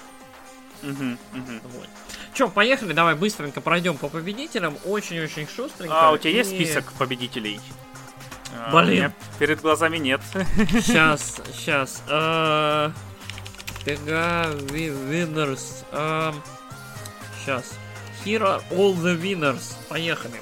Угу, 0.82 0.90
угу. 0.90 1.60
Вот. 1.74 1.88
Че, 2.32 2.48
поехали, 2.48 2.94
давай 2.94 3.16
быстренько 3.16 3.60
пройдем 3.60 3.98
по 3.98 4.08
победителям, 4.08 4.78
очень-очень 4.86 5.46
шустренько. 5.46 6.08
А 6.08 6.12
у 6.12 6.16
тебя 6.16 6.30
есть 6.30 6.52
и- 6.52 6.64
список 6.64 6.90
победителей? 6.94 7.60
А, 8.54 8.70
Блин. 8.72 8.94
меня 8.94 9.12
перед 9.38 9.60
глазами 9.60 9.98
нет. 9.98 10.22
Сейчас, 10.70 11.40
сейчас. 11.52 12.02
TGA 13.84 14.54
winners. 14.70 15.84
Сейчас. 17.38 17.74
Here 18.24 18.42
are 18.42 18.62
all 18.70 18.94
the 18.94 19.20
winners. 19.20 19.74
Поехали. 19.88 20.40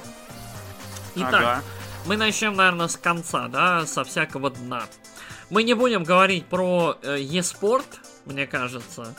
Итак, 1.15 1.33
Ага. 1.33 1.63
мы 2.05 2.15
начнем, 2.17 2.55
наверное, 2.55 2.87
с 2.87 2.95
конца, 2.95 3.47
да, 3.47 3.85
со 3.87 4.03
всякого 4.03 4.51
дна. 4.51 4.83
Мы 5.49 5.63
не 5.63 5.73
будем 5.73 6.03
говорить 6.03 6.45
про 6.45 6.97
э, 7.01 7.17
e-спорт, 7.19 7.85
мне 8.25 8.45
кажется. 8.47 9.13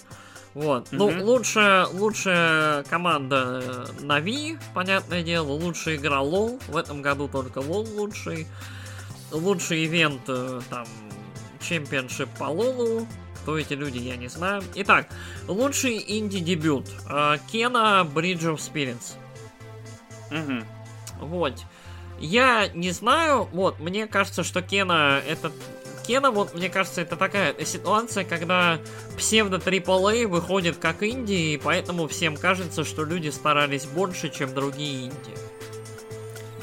Вот. 0.55 0.89
Ну, 0.93 1.11
Мгм. 1.11 1.23
лучшая, 1.23 1.87
лучшая 1.87 2.85
команда 2.85 3.61
э, 3.63 3.87
NAVI, 4.01 4.59
понятное 4.75 5.23
дело, 5.23 5.49
лучшая 5.53 5.97
игра 5.97 6.21
LoL. 6.23 6.59
В 6.69 6.77
этом 6.77 7.03
году 7.03 7.29
только 7.29 7.59
LoL 7.59 7.87
лучший. 7.97 8.47
Лучший 9.33 9.85
ивент 9.87 10.23
э, 10.29 10.61
там 10.71 10.87
чемпионшип 11.61 12.29
по 12.39 12.45
лолу. 12.45 13.07
Кто 13.43 13.59
эти 13.59 13.75
люди, 13.75 13.99
я 13.99 14.17
не 14.17 14.29
знаю. 14.29 14.63
Итак, 14.77 15.09
лучший 15.49 16.03
инди-дебют. 16.07 16.87
Э, 17.11 17.39
Кена 17.51 18.07
Bridge 18.09 18.43
of 18.43 18.59
Spirits. 18.59 19.17
Мгм. 20.31 20.65
Вот. 21.21 21.55
Я 22.21 22.69
не 22.69 22.93
знаю, 22.93 23.49
вот, 23.53 23.81
мне 23.81 24.07
кажется, 24.07 24.45
что 24.45 24.63
Кена 24.63 25.21
это... 25.27 25.51
Кена, 26.07 26.31
вот, 26.31 26.55
мне 26.55 26.69
кажется, 26.69 27.01
это 27.01 27.15
такая 27.17 27.55
ситуация, 27.65 28.25
когда 28.25 28.81
псевдо 29.17 29.59
AAA 29.59 30.27
выходит 30.27 30.77
как 30.77 31.03
инди, 31.03 31.55
и 31.55 31.61
поэтому 31.63 32.09
всем 32.09 32.37
кажется, 32.37 32.85
что 32.85 33.05
люди 33.05 33.29
старались 33.29 33.87
больше, 33.87 34.29
чем 34.29 34.53
другие 34.53 35.07
инди. 35.07 35.52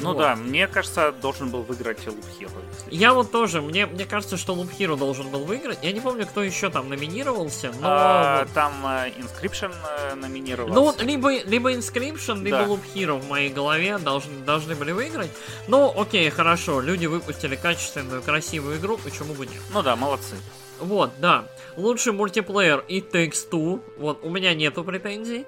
Ну 0.02 0.14
Вот. 0.14 0.18
да, 0.20 0.36
мне 0.36 0.68
кажется, 0.68 1.12
должен 1.12 1.50
был 1.50 1.62
выиграть 1.64 2.00
Loop 2.06 2.24
Hero. 2.40 2.52
Я 2.90 3.14
вот 3.14 3.32
тоже, 3.32 3.62
мне, 3.62 3.86
мне 3.86 4.06
кажется, 4.06 4.38
что 4.38 4.54
Loop 4.56 4.70
Hero 4.78 4.98
должен 4.98 5.30
был 5.30 5.46
выиграть. 5.46 5.80
Я 5.82 5.92
не 5.92 6.00
помню, 6.00 6.26
кто 6.26 6.42
еще 6.44 6.70
там 6.70 6.90
номинировался, 6.90 7.72
но... 7.80 7.88
А, 7.90 8.48
Там 8.54 8.74
э, 8.86 9.10
Inscription 9.20 9.74
э, 10.12 10.16
номинировался. 10.16 10.74
Ну 10.76 10.84
вот 10.84 11.02
либо, 11.02 11.42
либо 11.44 11.74
Inscription, 11.74 12.44
либо 12.44 12.58
Да. 12.60 12.66
Loop 12.66 12.82
Hero 12.94 13.20
в 13.20 13.30
моей 13.30 13.50
голове 13.50 13.98
должны, 13.98 14.40
должны 14.46 14.76
были 14.76 14.92
выиграть. 14.92 15.32
Ну, 15.68 15.94
окей, 15.96 16.30
хорошо, 16.30 16.82
люди 16.82 17.06
выпустили 17.06 17.56
качественную, 17.56 18.22
красивую 18.22 18.78
игру, 18.78 18.98
почему 18.98 19.34
бы 19.34 19.46
нет? 19.46 19.62
Ну 19.74 19.82
да, 19.84 19.96
молодцы. 19.96 20.36
Вот, 20.80 21.12
да. 21.20 21.46
Лучший 21.76 22.14
мультиплеер 22.14 22.84
и 22.88 23.02
Takes 23.02 23.50
Two. 23.52 23.82
Вот, 23.98 24.20
у 24.24 24.30
меня 24.30 24.54
нету 24.54 24.84
претензий. 24.84 25.46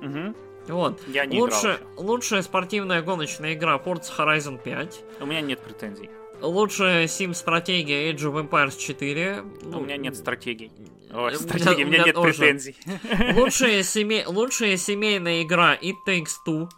Мгм. 0.00 0.36
Вот. 0.68 1.00
Я 1.08 1.26
не 1.26 1.38
Лучше, 1.40 1.78
лучшая 1.96 2.42
спортивная 2.42 3.02
гоночная 3.02 3.54
игра 3.54 3.76
Forza 3.76 4.10
Horizon 4.16 4.60
5. 4.62 4.86
еще. 4.86 5.02
У 5.20 5.26
меня 5.26 5.40
нет 5.40 5.60
претензий. 5.60 6.10
Лучшая 6.40 7.06
сим-стратегия 7.06 8.12
Age 8.12 8.30
of 8.32 8.48
Empires 8.48 8.76
4. 8.78 9.42
Ну, 9.62 9.78
у 9.78 9.82
меня 9.82 9.96
нет 9.96 10.16
стратегий. 10.16 10.70
меня- 11.10 11.38
стратегии, 11.38 11.84
у 11.84 11.86
у 11.86 11.90
меня 11.90 11.98
меня 11.98 12.04
нет 12.06 12.14
тоже. 12.14 12.34
претензий. 12.38 12.76
Лучшая, 13.34 13.82
семей... 13.82 14.24
Лучшая 14.26 14.76
семейная 14.76 15.42
игра 15.42 15.74
It 15.76 15.94
Takes 16.06 16.32
Two. 16.46 16.68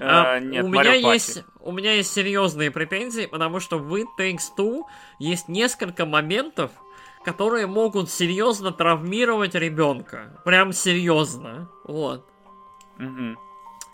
А, 0.00 0.36
А, 0.36 0.40
Нет, 0.40 0.64
у 0.64 0.68
меня 0.68 0.94
есть 0.94 1.44
у 1.60 1.72
меня 1.72 1.92
есть 1.94 2.10
серьезные 2.12 2.70
претензии, 2.70 3.26
потому 3.26 3.60
что 3.60 3.78
в 3.78 3.94
It 3.94 4.06
Takes 4.18 4.44
Two 4.56 4.82
есть 5.18 5.48
несколько 5.48 6.06
моментов, 6.06 6.70
которые 7.24 7.66
могут 7.66 8.10
серьезно 8.10 8.72
травмировать 8.72 9.54
ребенка. 9.54 10.40
Прям 10.44 10.72
серьезно. 10.72 11.68
Вот. 11.84 12.26
Мгм. 13.02 13.38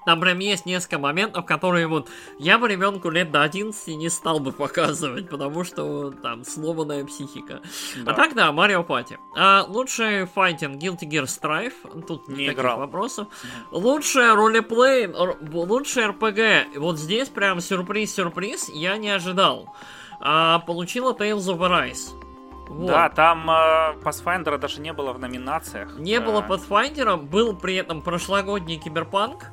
Там 0.06 0.20
прям 0.20 0.38
есть 0.38 0.64
несколько 0.64 0.98
моментов, 0.98 1.44
которые 1.44 1.86
вот 1.86 2.08
я 2.38 2.58
бы 2.58 2.66
ребенку 2.66 3.10
лет 3.10 3.30
до 3.30 3.42
11 3.42 3.88
не 3.96 4.08
стал 4.08 4.40
бы 4.40 4.52
показывать, 4.64 5.28
потому 5.28 5.64
что 5.64 6.12
там 6.12 6.44
сломанная 6.44 7.04
психика. 7.04 7.60
Да. 8.04 8.12
А 8.12 8.14
так 8.14 8.34
да, 8.34 8.50
Марио 8.52 8.82
Пати. 8.84 9.18
А, 9.36 9.64
лучший 9.68 10.24
файтинг 10.24 10.82
Guilty 10.82 11.02
Gear 11.02 11.24
Strife. 11.24 12.04
Тут 12.06 12.26
Не 12.28 12.44
никаких 12.44 12.60
играл. 12.60 12.78
вопросов. 12.78 13.28
Лучшее 13.70 14.32
ролеплей, 14.34 15.08
лучшее 15.52 16.06
РПГ. 16.06 16.78
Вот 16.78 16.98
здесь 16.98 17.28
прям 17.28 17.60
сюрприз-сюрприз, 17.60 18.70
я 18.70 18.96
не 18.96 19.10
ожидал. 19.10 19.74
А, 20.20 20.60
получила 20.60 21.12
Tales 21.12 21.46
of 21.48 21.58
Arise. 21.58 22.14
Вот. 22.68 22.86
Да, 22.86 23.08
там 23.08 23.48
э, 23.50 23.94
Pathfinder 24.02 24.58
даже 24.58 24.80
не 24.80 24.92
было 24.92 25.12
в 25.12 25.18
номинациях. 25.18 25.98
Не 25.98 26.14
Э, 26.16 26.20
было 26.20 26.42
Pathfinder, 26.42 27.16
был 27.16 27.56
при 27.56 27.74
этом 27.76 28.02
прошлогодний 28.02 28.76
Киберпанк. 28.76 29.46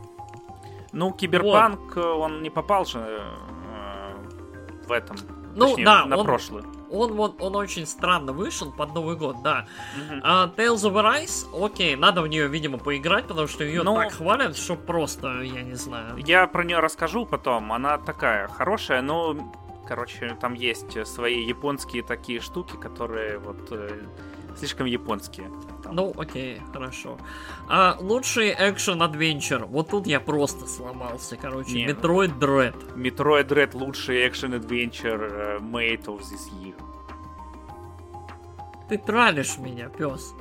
Ну, 0.91 1.11
Киберпанк, 1.11 1.97
э, 1.97 2.01
он 2.01 2.41
не 2.43 2.49
попал 2.49 2.85
же 2.85 2.99
э, 2.99 4.85
в 4.87 4.91
этом. 4.91 5.17
Ну, 5.55 5.67
Точнее, 5.69 5.85
да, 5.85 6.05
на 6.05 6.17
он- 6.17 6.25
прошлый. 6.25 6.63
Он 6.91 7.13
вот, 7.13 7.41
он 7.41 7.55
очень 7.55 7.85
странно 7.87 8.31
вышел 8.31 8.71
под 8.71 8.93
Новый 8.93 9.15
год, 9.17 9.37
да. 9.43 9.65
Мгм. 9.97 10.21
А 10.23 10.47
Tales 10.47 10.83
of 10.83 10.93
Arise, 10.93 11.65
окей, 11.65 11.95
надо 11.95 12.21
в 12.21 12.27
нее, 12.27 12.47
видимо, 12.47 12.77
поиграть, 12.77 13.25
потому 13.27 13.47
что 13.47 13.63
ее 13.63 13.83
Ну- 13.83 13.95
так 13.95 14.13
хвалят, 14.13 14.55
что 14.55 14.75
просто, 14.75 15.41
я 15.41 15.63
не 15.63 15.73
знаю. 15.73 16.15
Я 16.17 16.45
про 16.47 16.63
нее 16.63 16.79
расскажу 16.79 17.25
потом. 17.25 17.73
Она 17.73 17.97
такая 17.97 18.47
хорошая, 18.47 19.01
но, 19.01 19.35
короче, 19.87 20.35
там 20.39 20.53
есть 20.53 21.07
свои 21.07 21.43
японские 21.43 22.03
такие 22.03 22.39
штуки, 22.39 22.75
которые 22.75 23.37
вот 23.39 23.71
э, 23.71 24.03
слишком 24.57 24.85
японские. 24.85 25.49
Там. 25.83 25.95
Ну, 25.95 26.13
окей, 26.17 26.61
хорошо. 26.73 27.17
А 27.69 27.97
лучший 27.99 28.51
экшен 28.57 29.01
адвенчер. 29.01 29.65
Вот 29.65 29.89
тут 29.89 30.07
я 30.07 30.19
просто 30.19 30.65
сломался, 30.67 31.37
короче. 31.37 31.71
Не, 31.73 31.85
ну- 31.87 31.93
Metroid 31.93 32.37
Dread. 32.39 32.95
Metroid 32.95 33.47
Dread 33.47 33.75
лучший 33.77 34.27
экшен-адвенчер 34.27 35.21
э, 35.21 35.59
made 35.59 36.05
of 36.05 36.19
this 36.21 36.49
year. 36.61 36.75
Ты 38.89 38.97
тралишь 38.97 39.57
меня, 39.57 39.89
пес. 39.89 40.33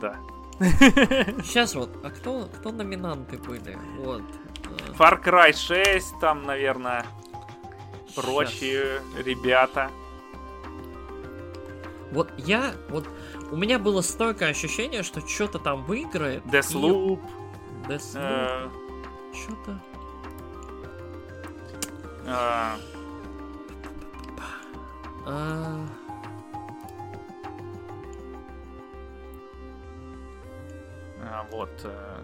Да. 0.00 0.16
Сейчас 0.60 1.74
вот, 1.74 1.90
а 2.04 2.10
кто, 2.10 2.46
кто 2.46 2.70
номинанты 2.72 3.36
были? 3.38 3.76
Вот. 3.98 4.22
э, 4.64 4.92
Far 4.98 5.22
Cry 5.22 5.52
6, 5.52 6.18
там, 6.20 6.44
наверное, 6.44 7.04
прочие 8.14 9.00
ребята. 9.24 9.90
Вот 12.12 12.28
я, 12.38 12.72
вот, 12.88 13.08
у 13.52 13.56
меня 13.56 13.78
было 13.78 14.00
стойкое 14.00 14.50
ощущение, 14.50 15.02
что 15.02 15.20
что-то 15.26 15.58
там 15.58 15.84
выиграет. 15.84 16.44
Deathloop. 16.46 17.20
и- 17.88 17.88
Deathloop. 17.88 18.16
э, 18.16 18.68
Что-то. 19.32 19.80
э, 22.26 22.76
А, 25.26 25.86
а, 31.22 31.46
вот. 31.50 31.70
э, 31.84 32.18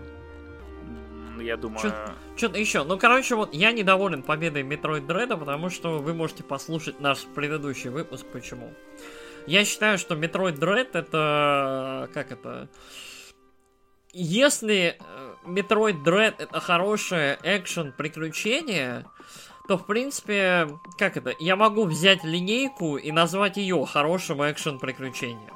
Я 1.41 1.57
думаю... 1.57 1.93
Что-то 2.37 2.59
еще. 2.59 2.85
Ну, 2.85 2.99
короче, 2.99 3.35
вот 3.35 3.55
я 3.55 3.73
недоволен 3.73 4.23
победой 4.23 4.63
Metroid 4.63 5.07
Dread, 5.07 5.37
потому 5.37 5.71
что 5.71 5.99
вы 5.99 6.15
можете 6.15 6.43
послушать 6.43 7.01
наш 7.01 7.21
предыдущий 7.35 7.91
выпуск. 7.91 8.27
Почему? 8.33 8.73
Я 9.47 9.65
считаю, 9.65 9.99
что 9.99 10.15
Metroid 10.15 10.59
Dread 10.59 10.91
это... 10.93 12.11
Как 12.13 12.33
это? 12.33 12.69
Если 14.13 14.99
э, 14.99 15.35
Metroid 15.45 16.03
Dread 16.03 16.35
это 16.39 16.61
хорошее 16.61 17.39
экшен-приключение, 17.43 19.05
то, 19.69 19.77
в 19.77 19.87
принципе, 19.87 20.69
как 20.97 21.17
это? 21.17 21.33
Я 21.39 21.57
могу 21.57 21.85
взять 21.85 22.25
линейку 22.25 22.97
и 22.97 23.13
назвать 23.13 23.57
ее 23.57 23.85
хорошим 23.85 24.43
экшен-приключением. 24.43 25.55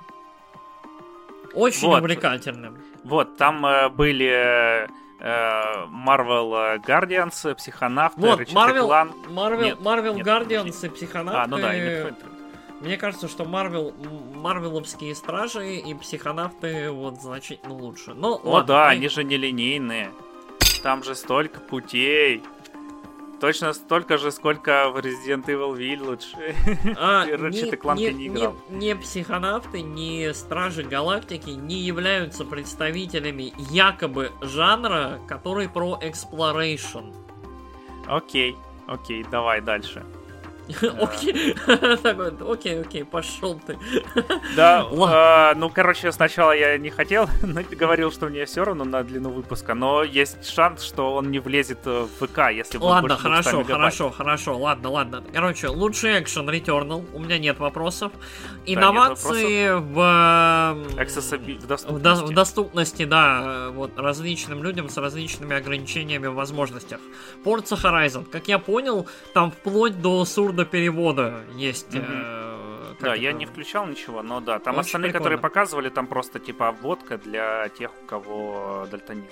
Очень 1.55 1.89
Вот. 1.89 2.00
увлекательным. 2.00 2.78
Вот, 3.05 3.36
там 3.36 3.65
э, 3.67 3.89
были 3.89 4.26
э, 4.26 4.86
Marvel 5.23 6.74
э, 6.74 6.78
Guardians, 6.78 7.55
Психонавты, 7.55 8.20
Вот, 8.20 8.40
Marvel, 8.40 8.89
Clank. 8.89 9.15
Marvel, 9.28 9.62
Нет, 9.65 9.78
Marvel 9.81 10.15
нет, 10.15 10.26
Guardians 10.26 10.86
и 10.86 10.89
Психонавты. 10.89 11.40
А, 11.40 11.47
ну 11.47 11.58
да, 11.58 11.74
и. 11.74 12.12
Мне 12.81 12.97
кажется, 12.97 13.28
что 13.28 13.44
Марвел, 13.44 13.90
м, 14.02 14.40
Марвеловские 14.40 15.15
стражи 15.15 15.76
и 15.76 15.92
психонавты 15.94 16.90
вот 16.90 17.20
значительно 17.20 17.74
лучше. 17.74 18.15
Ну, 18.15 18.40
О 18.42 18.49
ладно, 18.49 18.66
да, 18.74 18.84
мы- 18.86 18.90
они 18.92 19.08
же 19.08 19.23
нелинейные. 19.23 20.10
Там 20.82 21.02
же 21.05 21.15
столько 21.15 21.60
путей. 21.60 22.42
Точно 23.41 23.73
столько 23.73 24.19
же, 24.19 24.31
сколько 24.33 24.91
в 24.91 24.99
Resident 24.99 25.47
Evil 25.47 25.75
Village. 25.77 26.27
А, 26.99 27.25
И 27.27 27.33
Ratchet 27.33 27.69
и 27.69 27.70
ни, 27.70 27.75
Clank 27.77 27.94
ни- 27.97 28.02
я 28.02 28.12
не 28.12 28.27
играл. 28.27 28.57
ни- 28.69 28.86
ни 28.89 28.93
психонавты, 28.94 29.81
ни 29.81 30.31
Стражи 30.33 30.83
Галактики 30.83 31.51
не 31.51 31.77
являются 31.77 32.44
представителями 32.44 33.52
якобы 33.70 34.31
жанра, 34.43 35.19
который 35.27 35.69
про 35.70 35.99
exploration. 36.02 37.15
Окей, 38.07 38.57
окей, 38.86 39.25
давай 39.31 39.60
дальше. 39.62 40.05
Окей, 41.00 41.55
Такой, 42.02 42.32
окей, 42.52 42.81
окей, 42.81 43.05
пошел 43.05 43.60
ты. 43.66 43.78
Да, 44.57 44.86
э, 44.90 45.55
ну, 45.57 45.70
короче, 45.70 46.12
сначала 46.12 46.52
я 46.52 46.76
не 46.78 46.90
хотел, 46.90 47.28
но 47.42 47.62
говорил, 47.70 48.12
что 48.12 48.26
мне 48.26 48.44
все 48.44 48.65
равно 48.65 48.84
на 48.84 49.02
длину 49.02 49.31
выпуска, 49.31 49.74
но 49.74 50.02
есть 50.02 50.49
шанс, 50.49 50.82
что 50.82 51.15
он 51.15 51.31
не 51.31 51.39
влезет 51.39 51.81
э, 51.84 52.07
в 52.07 52.26
ВК, 52.26 52.50
если 52.52 52.78
будет 52.78 52.90
Ладно, 52.90 53.08
больше 53.08 53.28
200 53.28 53.44
хорошо, 53.44 53.65
хорошо, 53.65 54.10
хорошо, 54.10 54.58
ладно, 54.58 54.90
ладно. 54.90 55.24
Короче, 55.32 55.68
лучший 55.68 56.20
экшен 56.20 56.49
Returnal, 56.49 57.05
у 57.15 57.18
меня 57.18 57.39
нет 57.39 57.58
вопросов. 57.58 58.12
Инновации 58.66 59.73
в, 59.73 59.99
эм, 59.99 60.84
в 60.84 61.90
в, 61.90 61.99
до- 62.00 62.28
доступности. 62.28 63.05
да, 63.05 63.42
э, 63.44 63.70
вот 63.70 63.99
различным 63.99 64.62
людям 64.62 64.89
с 64.89 64.97
различными 64.97 65.57
ограничениями 65.57 66.26
в 66.26 66.34
возможностях. 66.34 67.00
Forza 67.44 67.81
Horizon, 67.81 68.24
как 68.24 68.49
я 68.49 68.58
понял, 68.58 69.07
там 69.34 69.50
вплоть 69.50 70.00
до 70.00 70.24
сурдоперевода 70.64 71.40
есть. 71.56 71.94
Мгм. 71.94 72.05
э, 72.08 72.94
Да, 73.00 73.14
я 73.14 73.30
это? 73.30 73.39
не 73.39 73.47
включал 73.47 73.86
ничего, 73.86 74.22
но 74.22 74.40
да, 74.40 74.58
там 74.58 74.74
Очень 74.74 74.80
остальные, 74.80 75.10
прикольно. 75.12 75.36
которые 75.36 75.39
показывали, 75.39 75.89
там 75.89 76.06
просто 76.06 76.39
типа 76.39 76.68
обводка 76.68 77.16
для 77.18 77.68
тех, 77.70 77.90
у 78.02 78.06
кого 78.06 78.86
дальтонизм. 78.90 79.26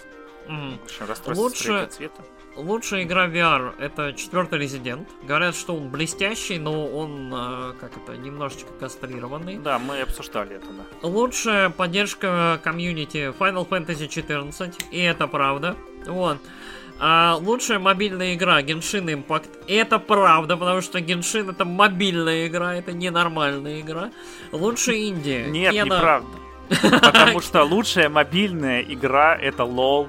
Общем, 0.83 1.07
расстройство 1.07 1.43
Лучше- 1.45 1.87
цвета. 1.91 2.23
Лучшая 2.57 3.03
игра 3.05 3.29
VR 3.29 3.75
это 3.79 4.15
четвертый 4.15 4.59
Резидент. 4.59 5.07
Говорят, 5.23 5.55
что 5.55 5.77
он 5.77 5.91
блестящий, 5.91 6.59
но 6.59 6.87
он 6.89 7.31
э, 7.33 7.75
как 7.79 7.93
это 7.99 8.17
немножечко 8.17 8.73
кастрированный. 8.81 9.59
Да, 9.59 9.79
мы 9.79 10.01
обсуждали 10.01 10.57
это, 10.57 10.67
да. 10.73 11.07
Лучшая 11.07 11.69
поддержка 11.71 12.59
комьюнити 12.65 13.33
Final 13.39 13.69
Fantasy 13.69 14.09
14, 14.09 14.75
и 14.91 14.99
это 14.99 15.29
правда. 15.29 15.77
Вот. 16.07 16.39
А 17.01 17.37
лучшая 17.41 17.79
мобильная 17.79 18.35
игра 18.35 18.61
Genshin 18.61 19.07
Impact. 19.07 19.49
Это 19.69 19.99
правда, 19.99 20.57
потому 20.57 20.81
что 20.81 20.99
Genshin 20.99 21.51
это 21.51 21.65
мобильная 21.65 22.49
игра, 22.49 22.75
это 22.75 22.93
не 22.93 23.11
нормальная 23.11 23.81
игра. 23.81 24.11
Лучшая 24.51 24.97
Индия. 24.97 25.47
Нет, 25.47 25.73
Кена- 25.73 25.95
неправда. 25.95 26.29
Потому 27.01 27.41
что 27.41 27.63
лучшая 27.63 28.09
мобильная 28.09 28.83
игра 28.83 29.37
это 29.37 29.63
LOL. 29.63 30.09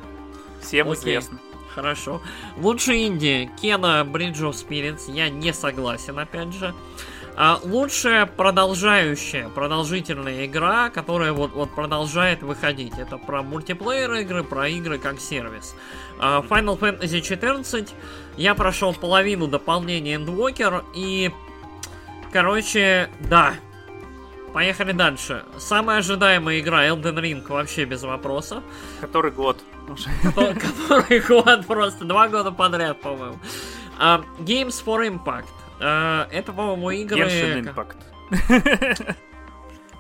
Всем 0.62 0.94
известно. 0.94 1.40
Хорошо. 1.74 2.22
Лучшая 2.58 2.98
Индия 2.98 3.50
Кена 3.62 4.06
Bridge 4.06 4.40
of 4.42 4.52
Spirits. 4.54 5.10
Я 5.14 5.30
не 5.30 5.54
согласен, 5.54 6.20
опять 6.20 6.54
же. 6.54 6.74
А 7.42 7.58
лучшая 7.64 8.26
продолжающая, 8.26 9.48
продолжительная 9.48 10.46
игра, 10.46 10.90
которая 10.90 11.32
вот, 11.32 11.54
вот 11.54 11.74
продолжает 11.74 12.44
выходить. 12.44 13.00
Это 13.00 13.18
про 13.18 13.44
мультиплеер 13.44 14.12
игры, 14.16 14.44
про 14.44 14.68
игры 14.68 15.00
как 15.00 15.22
сервис. 15.22 15.74
А, 16.20 16.42
Final 16.42 16.78
Fantasy 16.78 17.22
14. 17.22 17.96
Я 18.36 18.56
прошел 18.56 18.94
половину 18.94 19.48
дополнения 19.48 20.16
Endwalker 20.16 20.84
и... 20.94 21.32
Короче, 22.34 23.10
да. 23.22 23.54
Поехали 24.54 24.92
дальше. 24.92 25.46
Самая 25.58 26.00
ожидаемая 26.00 26.60
игра 26.60 26.90
Elden 26.90 27.22
Ring 27.22 27.48
вообще 27.48 27.86
без 27.86 28.04
вопросов. 28.04 28.66
Который 29.00 29.32
год? 29.32 29.64
который 30.22 31.20
год 31.28 31.66
просто, 31.66 32.04
два 32.04 32.28
года 32.28 32.52
подряд, 32.52 33.00
по-моему. 33.00 33.40
А, 33.98 34.26
Games 34.40 34.84
for 34.86 35.08
Impact. 35.08 35.46
А, 35.82 36.28
это, 36.32 36.54
по-моему, 36.54 36.92
игры... 36.92 37.22
Genshin 37.22 37.74
Impact. 37.74 39.16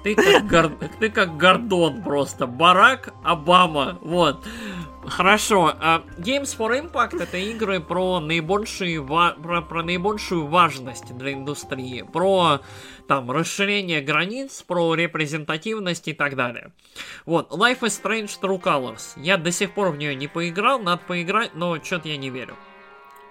Ты 0.03 0.15
как, 0.15 0.47
Гор- 0.47 0.77
ты 0.99 1.09
как 1.09 1.35
Гордон 1.35 2.01
просто. 2.03 2.47
Барак 2.47 3.13
Обама. 3.21 3.99
Вот. 4.01 4.47
Хорошо. 5.05 5.73
а, 5.77 6.03
Games 6.17 6.57
for 6.57 6.71
Impact 6.81 7.21
это 7.21 7.37
игры 7.37 7.81
про 7.81 8.21
наибольшую, 8.21 9.03
ва- 9.03 9.35
про, 9.41 9.61
про 9.61 9.83
наибольшую 9.83 10.47
важность 10.47 11.13
для 11.17 11.33
индустрии. 11.33 12.03
Про 12.03 12.61
там 13.09 13.29
расширение 13.29 13.99
границ, 14.01 14.61
про 14.61 14.93
репрезентативность 14.95 16.07
и 16.07 16.13
так 16.13 16.37
далее. 16.37 16.71
Вот. 17.25 17.51
Life 17.51 17.81
is 17.81 18.01
Strange 18.01 18.39
True 18.41 18.61
Colors. 18.61 19.13
Я 19.17 19.35
до 19.37 19.51
сих 19.51 19.73
пор 19.73 19.89
в 19.89 19.97
нее 19.97 20.15
не 20.15 20.27
поиграл, 20.27 20.79
надо 20.79 21.01
поиграть, 21.05 21.55
но 21.55 21.75
что-то 21.83 22.07
я 22.07 22.15
не 22.15 22.29
верю. 22.29 22.55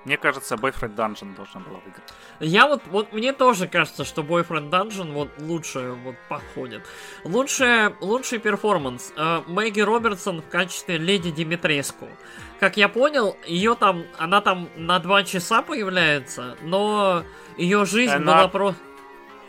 Мне 0.05 0.17
кажется, 0.17 0.55
Boyfriend 0.55 0.95
Dungeon 0.95 1.35
должна 1.35 1.61
была 1.61 1.81
выиграть. 1.81 2.05
Я 2.41 2.67
вот, 2.67 2.83
вот 2.87 3.13
мне 3.13 3.33
тоже 3.33 3.67
кажется, 3.67 4.05
что 4.05 4.23
Boyfriend 4.23 4.71
Dungeon 4.71 5.13
вот 5.13 5.31
лучше 5.39 5.93
вот 6.05 6.15
подходит. 6.29 6.83
Лучшая, 7.25 7.95
лучший 8.01 8.39
перформанс. 8.39 9.13
Э, 9.17 9.43
Мэгги 9.47 9.81
Робертсон 9.81 10.41
в 10.41 10.49
качестве 10.49 10.99
Леди 10.99 11.31
Димитреску. 11.31 12.09
Как 12.61 12.77
я 12.77 12.89
понял, 12.89 13.37
ее 13.47 13.75
там, 13.75 14.05
она 14.17 14.41
там 14.41 14.69
на 14.77 14.99
два 14.99 15.25
часа 15.25 15.63
появляется, 15.63 16.57
но 16.63 17.25
ее 17.57 17.85
жизнь 17.85 18.13
Она- 18.13 18.37
была 18.39 18.49
про... 18.49 18.75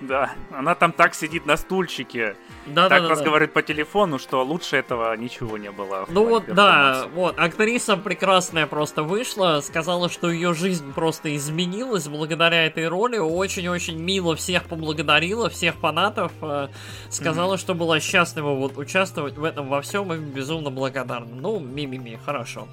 Да, 0.01 0.31
она 0.51 0.75
там 0.75 0.91
так 0.91 1.13
сидит 1.13 1.45
на 1.45 1.57
стульчике, 1.57 2.35
Да, 2.65 2.87
так 2.87 3.01
да, 3.01 3.07
да, 3.07 3.13
разговаривает 3.13 3.53
по 3.53 3.61
телефону, 3.61 4.17
что 4.17 4.43
лучше 4.43 4.77
этого 4.77 5.15
ничего 5.17 5.57
не 5.57 5.71
было. 5.71 6.05
Ну 6.09 6.25
вот, 6.25 6.45
да, 6.47 7.05
вот, 7.13 7.37
актриса 7.37 7.97
прекрасная 7.97 8.65
просто 8.65 9.03
вышла, 9.03 9.61
сказала, 9.61 10.09
что 10.09 10.31
ее 10.31 10.53
жизнь 10.53 10.93
просто 10.93 11.35
изменилась 11.35 12.07
благодаря 12.07 12.65
этой 12.65 12.87
роли, 12.87 13.17
очень-очень 13.17 13.97
мило 13.97 14.35
всех 14.35 14.63
поблагодарила, 14.65 15.49
всех 15.49 15.75
фанатов, 15.75 16.31
э, 16.41 16.69
сказала, 17.09 17.57
что 17.57 17.73
была 17.73 17.99
счастлива 17.99 18.53
вот 18.53 18.77
участвовать 18.77 19.37
в 19.37 19.43
этом 19.43 19.67
во 19.67 19.81
всем 19.81 20.13
и 20.13 20.17
безумно 20.17 20.69
благодарна. 20.69 21.35
Ну, 21.35 21.59
ми-ми-ми, 21.59 22.17
хорошо. 22.25 22.67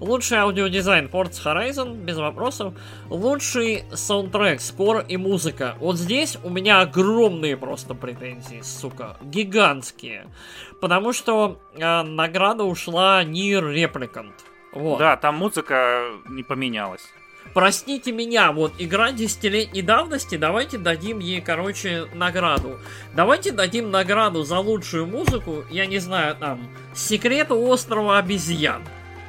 Лучший 0.00 0.38
аудиодизайн 0.38 1.06
Forza 1.06 1.42
Horizon, 1.44 1.94
без 1.94 2.16
вопросов. 2.16 2.74
Лучший 3.08 3.84
саундтрек, 3.92 4.60
score 4.60 5.04
и 5.06 5.16
музыка. 5.16 5.76
Вот 5.78 5.96
здесь 5.96 6.38
у 6.44 6.50
меня 6.50 6.80
огромные 6.80 7.56
просто 7.56 7.94
претензии, 7.94 8.60
сука. 8.62 9.16
Гигантские. 9.22 10.26
Потому 10.80 11.12
что 11.12 11.60
э, 11.74 12.02
награда 12.02 12.64
ушла 12.64 13.24
NieR 13.24 13.68
Replicant. 13.68 14.44
Вот. 14.72 14.98
Да, 14.98 15.16
там 15.16 15.36
музыка 15.36 16.02
не 16.28 16.42
поменялась. 16.42 17.08
Простите 17.54 18.12
меня, 18.12 18.52
вот 18.52 18.74
игра 18.78 19.12
десятилетней 19.12 19.82
давности, 19.82 20.36
давайте 20.36 20.78
дадим 20.78 21.20
ей, 21.20 21.40
короче, 21.40 22.06
награду. 22.14 22.78
Давайте 23.14 23.52
дадим 23.52 23.90
награду 23.90 24.42
за 24.42 24.58
лучшую 24.58 25.06
музыку, 25.06 25.64
я 25.70 25.86
не 25.86 25.98
знаю, 25.98 26.36
там, 26.36 26.68
Секреты 26.94 27.54
острова 27.54 28.18
обезьян. 28.18 28.82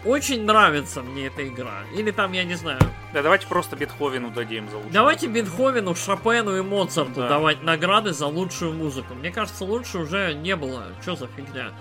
Очень 0.07 0.45
нравится 0.45 1.01
мне 1.01 1.27
эта 1.27 1.47
игра. 1.47 1.83
Или 1.93 2.11
там, 2.11 2.31
я 2.31 2.43
не 2.43 2.55
знаю, 2.55 2.79
Да, 3.13 3.21
давайте 3.21 3.45
просто 3.47 3.75
Бетховену 3.75 4.31
дадим 4.31 4.69
за 4.69 4.75
лучшую. 4.77 4.93
Давайте 4.93 5.27
Бетховену, 5.27 5.95
Шопену 5.95 6.57
и 6.57 6.61
Моцарту 6.61 7.21
Да. 7.21 7.27
давать 7.29 7.61
награды 7.63 8.13
за 8.13 8.27
лучшую 8.27 8.73
музыку. 8.73 9.13
Мне 9.15 9.31
кажется, 9.31 9.63
лучше 9.65 9.97
уже 9.99 10.33
не 10.33 10.55
было. 10.55 10.83
Что 11.01 11.15
за 11.15 11.27
фигня? 11.27 11.71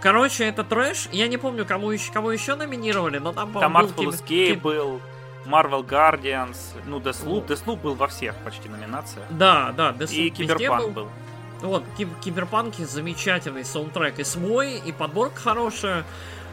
Короче, 0.00 0.44
это 0.44 0.64
трэш. 0.64 1.08
Я 1.12 1.28
не 1.28 1.36
помню, 1.36 1.64
кому 1.64 1.90
еще, 1.90 2.12
кого 2.12 2.32
еще 2.32 2.54
номинировали, 2.56 3.18
но 3.18 3.32
там, 3.32 3.52
Там 3.52 3.72
по-моему, 3.72 3.88
был 3.94 4.04
Artful 4.10 4.14
Escape 4.14 4.54
киб- 4.54 4.60
был, 4.62 5.00
Marvel 5.46 5.84
Guardians, 5.86 6.56
ну, 6.86 6.98
Deathloop. 7.00 7.46
Deathloop 7.46 7.76
был 7.80 7.94
во 7.94 8.06
всех 8.08 8.34
почти 8.36 8.68
номинациях. 8.68 9.26
Да, 9.30 9.72
да, 9.76 9.90
Deathloop 9.92 10.12
И 10.14 10.30
Киберпанк 10.30 10.82
был. 10.82 10.90
был. 10.90 11.08
Вот, 11.62 11.84
Киб- 11.96 12.20
Киберпанки 12.20 12.82
замечательный 12.84 13.64
саундтрек 13.64 14.20
и 14.20 14.24
свой, 14.24 14.78
и 14.78 14.92
подборка 14.92 15.40
хорошая. 15.40 16.04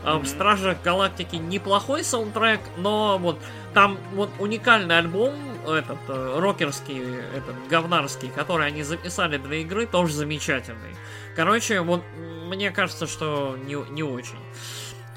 В 0.06 0.18
Мгм. 0.18 0.26
Стражах 0.26 0.78
Галактики 0.84 1.36
неплохой 1.36 2.04
саундтрек, 2.04 2.60
но 2.78 3.18
вот 3.18 3.40
там 3.74 3.98
вот 4.14 4.30
уникальный 4.40 4.98
альбом, 5.00 5.34
этот 5.68 5.98
э, 6.08 6.40
рокерский, 6.40 7.02
этот 7.36 7.56
говнарский, 7.68 8.30
который 8.30 8.68
они 8.68 8.84
записали 8.84 9.38
для 9.38 9.58
игры, 9.58 9.88
тоже 9.88 10.14
замечательный. 10.14 10.96
Короче, 11.36 11.82
вот 11.82 12.04
мне 12.16 12.70
кажется, 12.72 13.08
что 13.08 13.58
не, 13.66 13.76
не 13.92 14.04
очень. 14.04 14.38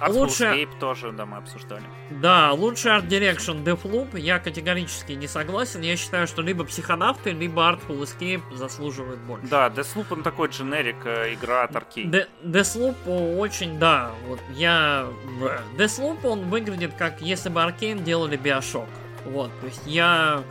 Лучше- 0.07 0.45
Escape 0.45 0.79
тоже, 0.79 1.13
да, 1.13 1.27
мы 1.27 1.39
обсуждали. 1.39 1.83
Да, 2.11 2.53
лучший 2.53 2.93
арт 2.93 3.05
Direction 3.07 3.65
Deathloop 3.65 4.19
я 4.19 4.39
категорически 4.39 5.13
не 5.13 5.27
согласен. 5.27 5.81
Я 5.81 5.97
считаю, 5.97 6.27
что 6.27 6.43
либо 6.43 6.65
психонавты, 6.65 7.33
либо 7.33 7.63
Artful 7.63 8.03
Escape 8.03 8.43
заслуживают 8.55 9.21
больше. 9.21 9.47
Да, 9.49 9.69
Deathloop, 9.69 10.07
он 10.11 10.23
такой 10.23 10.49
дженерик, 10.49 10.97
э, 11.05 11.35
игра 11.35 11.65
от 11.65 11.73
Arcane. 11.73 12.11
Де- 12.11 12.29
Deathloop 12.43 13.37
очень, 13.39 13.79
да, 13.79 14.13
вот 14.27 14.41
я... 14.55 15.07
Deathloop, 15.77 16.25
он 16.27 16.49
выглядит 16.49 16.95
как 16.95 17.21
если 17.21 17.49
бы 17.49 17.63
Аркейн 17.63 18.05
делали 18.05 18.37
Биошок. 18.37 18.89
Вот, 19.25 19.51
то 19.61 19.67
есть 19.67 19.83
я... 19.87 20.43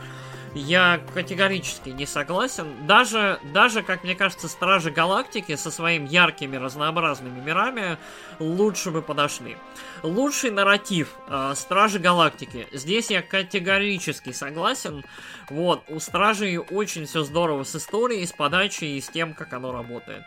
я 0.58 1.00
категорически 1.14 1.90
не 1.90 2.06
согласен. 2.06 2.86
Даже, 2.86 3.38
даже, 3.52 3.82
как 3.82 4.04
мне 4.04 4.14
кажется, 4.14 4.48
Стражи 4.48 4.90
Галактики 4.90 5.56
со 5.56 5.70
своими 5.70 6.08
яркими 6.08 6.56
разнообразными 6.56 7.40
мирами 7.40 7.98
лучше 8.38 8.90
бы 8.90 9.02
подошли. 9.02 9.56
Лучший 10.02 10.50
нарратив 10.50 11.14
э, 11.28 11.52
Стражи 11.54 11.98
Галактики. 11.98 12.66
Здесь 12.72 13.10
я 13.10 13.22
категорически 13.22 14.32
согласен. 14.32 15.04
Вот, 15.50 15.84
у 15.88 16.00
Стражей 16.00 16.58
очень 16.58 17.06
все 17.06 17.24
здорово 17.24 17.64
с 17.64 17.74
историей, 17.76 18.26
с 18.26 18.32
подачей 18.32 18.96
и 18.96 19.00
с 19.00 19.08
тем, 19.08 19.34
как 19.34 19.52
оно 19.52 19.72
работает. 19.72 20.24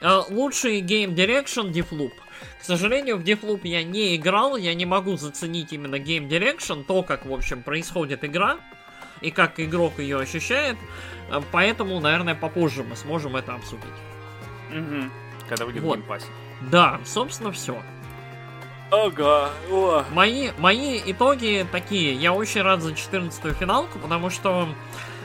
Э, 0.00 0.22
лучший 0.28 0.80
Game 0.80 1.14
Direction 1.14 1.70
Deathloop. 1.70 2.12
К 2.60 2.64
сожалению, 2.64 3.18
в 3.18 3.22
Deathloop 3.22 3.60
я 3.64 3.84
не 3.84 4.16
играл, 4.16 4.56
я 4.56 4.74
не 4.74 4.86
могу 4.86 5.16
заценить 5.16 5.72
именно 5.72 5.96
Game 5.96 6.28
Direction, 6.28 6.84
то, 6.84 7.02
как, 7.02 7.24
в 7.26 7.32
общем, 7.32 7.62
происходит 7.62 8.24
игра 8.24 8.58
и 9.22 9.30
как 9.30 9.60
игрок 9.60 9.98
ее 9.98 10.18
ощущает. 10.18 10.76
Э, 11.30 11.40
поэтому, 11.50 12.00
наверное, 12.00 12.34
попозже 12.34 12.84
мы 12.84 12.96
сможем 12.96 13.36
это 13.36 13.54
обсудить. 13.54 13.84
Угу. 14.70 15.10
Когда 15.48 15.64
выйдет 15.66 15.82
Вот. 15.82 15.98
в 15.98 16.00
Game 16.00 16.10
Pass 16.10 16.21
е. 16.21 16.26
Да, 16.62 17.00
собственно, 17.04 17.52
все. 17.52 17.76
Ага. 18.90 19.50
О. 19.70 20.04
Мои, 20.12 20.50
мои 20.58 21.00
итоги 21.06 21.66
такие. 21.72 22.12
Я 22.14 22.32
очень 22.34 22.62
рад 22.62 22.82
за 22.82 22.92
14-ю 22.92 23.54
финалку, 23.54 23.98
потому 23.98 24.28
что 24.28 24.68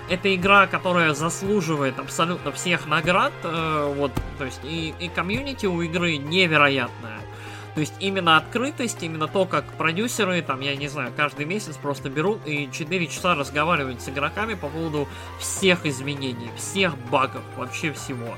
это 0.09 0.33
игра, 0.33 0.67
которая 0.67 1.13
заслуживает 1.13 1.99
абсолютно 1.99 2.51
всех 2.53 2.87
наград. 2.87 3.33
э, 3.43 3.93
вот, 3.97 4.11
то 4.37 4.45
есть 4.45 4.61
и, 4.63 4.93
и 4.99 5.09
комьюнити 5.09 5.65
у 5.65 5.81
игры 5.81 6.17
невероятная. 6.17 7.19
То 7.77 7.81
есть 7.81 7.93
именно 7.99 8.37
открытость, 8.37 9.03
именно 9.03 9.27
то, 9.27 9.45
как 9.45 9.63
продюсеры, 9.73 10.41
там, 10.41 10.61
я 10.61 10.75
не 10.75 10.87
знаю, 10.87 11.13
каждый 11.15 11.45
месяц 11.45 11.77
просто 11.77 12.09
берут 12.09 12.39
и 12.47 12.71
4 12.71 13.05
часа 13.05 13.35
разговаривают 13.35 14.01
с 14.01 14.09
игроками 14.09 14.55
по 14.55 14.67
поводу 14.67 15.07
всех 15.39 15.85
изменений, 15.85 16.49
всех 16.57 16.97
багов, 17.11 17.43
вообще 17.55 17.93
всего. 17.93 18.35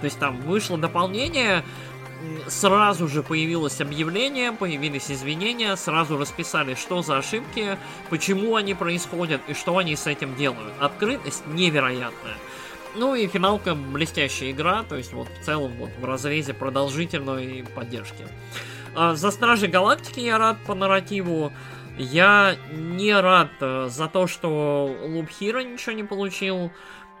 То 0.00 0.04
есть 0.04 0.20
там 0.20 0.40
вышло 0.42 0.78
дополнение, 0.78 1.64
сразу 2.46 3.08
же 3.08 3.24
появилось 3.24 3.80
объявление, 3.80 4.52
появились 4.52 5.10
извинения, 5.10 5.74
сразу 5.74 6.16
расписали, 6.16 6.76
что 6.76 7.02
за 7.02 7.18
ошибки, 7.18 7.78
почему 8.08 8.54
они 8.54 8.74
происходят 8.74 9.40
и 9.48 9.54
что 9.54 9.78
они 9.78 9.96
с 9.96 10.06
этим 10.06 10.36
делают. 10.36 10.74
Открытость 10.78 11.44
невероятная. 11.48 12.36
Ну 12.94 13.16
и 13.16 13.26
финалка 13.26 13.74
блестящая 13.74 14.52
игра, 14.52 14.84
то 14.84 14.94
есть 14.94 15.12
вот 15.12 15.26
в 15.28 15.44
целом 15.44 15.72
вот 15.72 15.90
в 16.00 16.04
разрезе 16.04 16.54
продолжительной 16.54 17.64
поддержки. 17.74 18.28
А, 18.96 19.14
За 19.14 19.30
Стражи 19.30 19.66
Галактики 19.68 20.20
я 20.20 20.38
рад 20.38 20.56
по 20.66 20.74
нарративу. 20.74 21.52
Я 21.98 22.56
не 22.72 23.18
рад 23.18 23.48
э, 23.60 23.88
за 23.90 24.06
то, 24.08 24.26
что 24.26 24.94
Луп 25.04 25.28
Хиро 25.30 25.60
ничего 25.60 25.92
не 25.92 26.04
получил. 26.04 26.70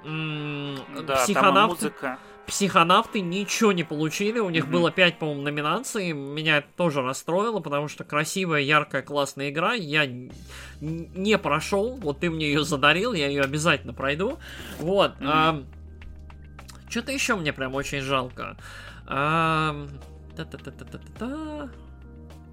Да, 0.04 1.16
Психонавты- 1.24 1.68
музыка. 1.68 2.18
Психонавты 2.46 3.20
ничего 3.22 3.72
не 3.72 3.82
получили, 3.82 4.38
у 4.38 4.50
них 4.50 4.64
Мгм. 4.64 4.72
было 4.72 4.90
5, 4.92 5.18
по-моему, 5.18 5.42
номинаций, 5.42 6.12
меня 6.12 6.58
это 6.58 6.68
тоже 6.76 7.02
расстроило, 7.02 7.58
потому 7.58 7.88
что 7.88 8.04
красивая, 8.04 8.60
яркая, 8.60 9.02
классная 9.02 9.50
игра, 9.50 9.72
я 9.72 10.06
не 10.80 11.38
прошел, 11.38 11.96
вот 11.96 12.20
ты 12.20 12.30
мне 12.30 12.46
ее 12.46 12.62
задарил, 12.62 13.14
я 13.14 13.26
ее 13.26 13.42
обязательно 13.42 13.92
пройду, 13.94 14.38
вот. 14.78 15.18
Мгм. 15.20 15.66
Что-то 16.88 17.10
еще 17.10 17.34
мне 17.34 17.52
прям 17.52 17.74
очень 17.74 18.00
жалко. 18.00 18.56
Ам, 19.08 19.88
та-та-та-та-та-та. 20.36 21.70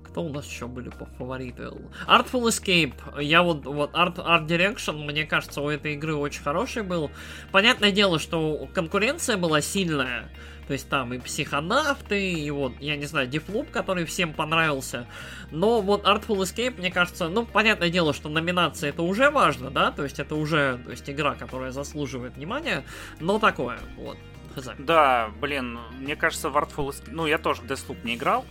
Кто 0.03 0.21
у 0.21 0.29
нас 0.29 0.45
еще 0.45 0.67
были 0.67 0.89
по 0.89 1.05
фавориты? 1.17 1.71
Artful 2.07 2.47
Escape. 2.47 3.21
Я 3.21 3.41
вот, 3.41 3.65
вот 3.65 3.93
Art, 3.93 4.15
Art 4.17 4.47
Direction, 4.47 5.03
мне 5.05 5.25
кажется, 5.25 5.61
у 5.61 5.69
этой 5.69 5.93
игры 5.93 6.15
очень 6.15 6.43
хороший 6.43 6.83
был. 6.83 7.09
Понятное 7.51 7.91
дело, 7.91 8.19
что 8.19 8.69
конкуренция 8.73 9.37
была 9.37 9.61
сильная. 9.61 10.29
То 10.67 10.73
есть 10.73 10.87
там 10.87 11.13
и 11.13 11.19
психонавты, 11.19 12.31
и 12.31 12.49
вот, 12.51 12.73
я 12.79 12.95
не 12.95 13.05
знаю, 13.05 13.27
Дефлуп, 13.27 13.69
который 13.71 14.05
всем 14.05 14.33
понравился. 14.33 15.07
Но 15.51 15.81
вот 15.81 16.05
Artful 16.05 16.41
Escape, 16.41 16.77
мне 16.77 16.91
кажется, 16.91 17.27
ну, 17.27 17.45
понятное 17.45 17.89
дело, 17.89 18.13
что 18.13 18.29
номинация 18.29 18.91
это 18.91 19.01
уже 19.01 19.29
важно, 19.29 19.71
да, 19.71 19.91
то 19.91 20.03
есть 20.03 20.19
это 20.19 20.35
уже, 20.35 20.79
то 20.85 20.91
есть 20.91 21.09
игра, 21.09 21.35
которая 21.35 21.71
заслуживает 21.71 22.37
внимания, 22.37 22.85
но 23.19 23.39
такое, 23.39 23.79
вот. 23.97 24.17
Хз. 24.56 24.69
Да, 24.77 25.30
блин, 25.41 25.80
мне 25.99 26.15
кажется, 26.15 26.49
в 26.49 26.57
Artful 26.57 26.90
Escape... 26.90 27.09
Ну, 27.11 27.25
я 27.27 27.38
тоже 27.38 27.61
в 27.61 27.65
Deathloop 27.65 27.98
не 28.03 28.15
играл, 28.15 28.45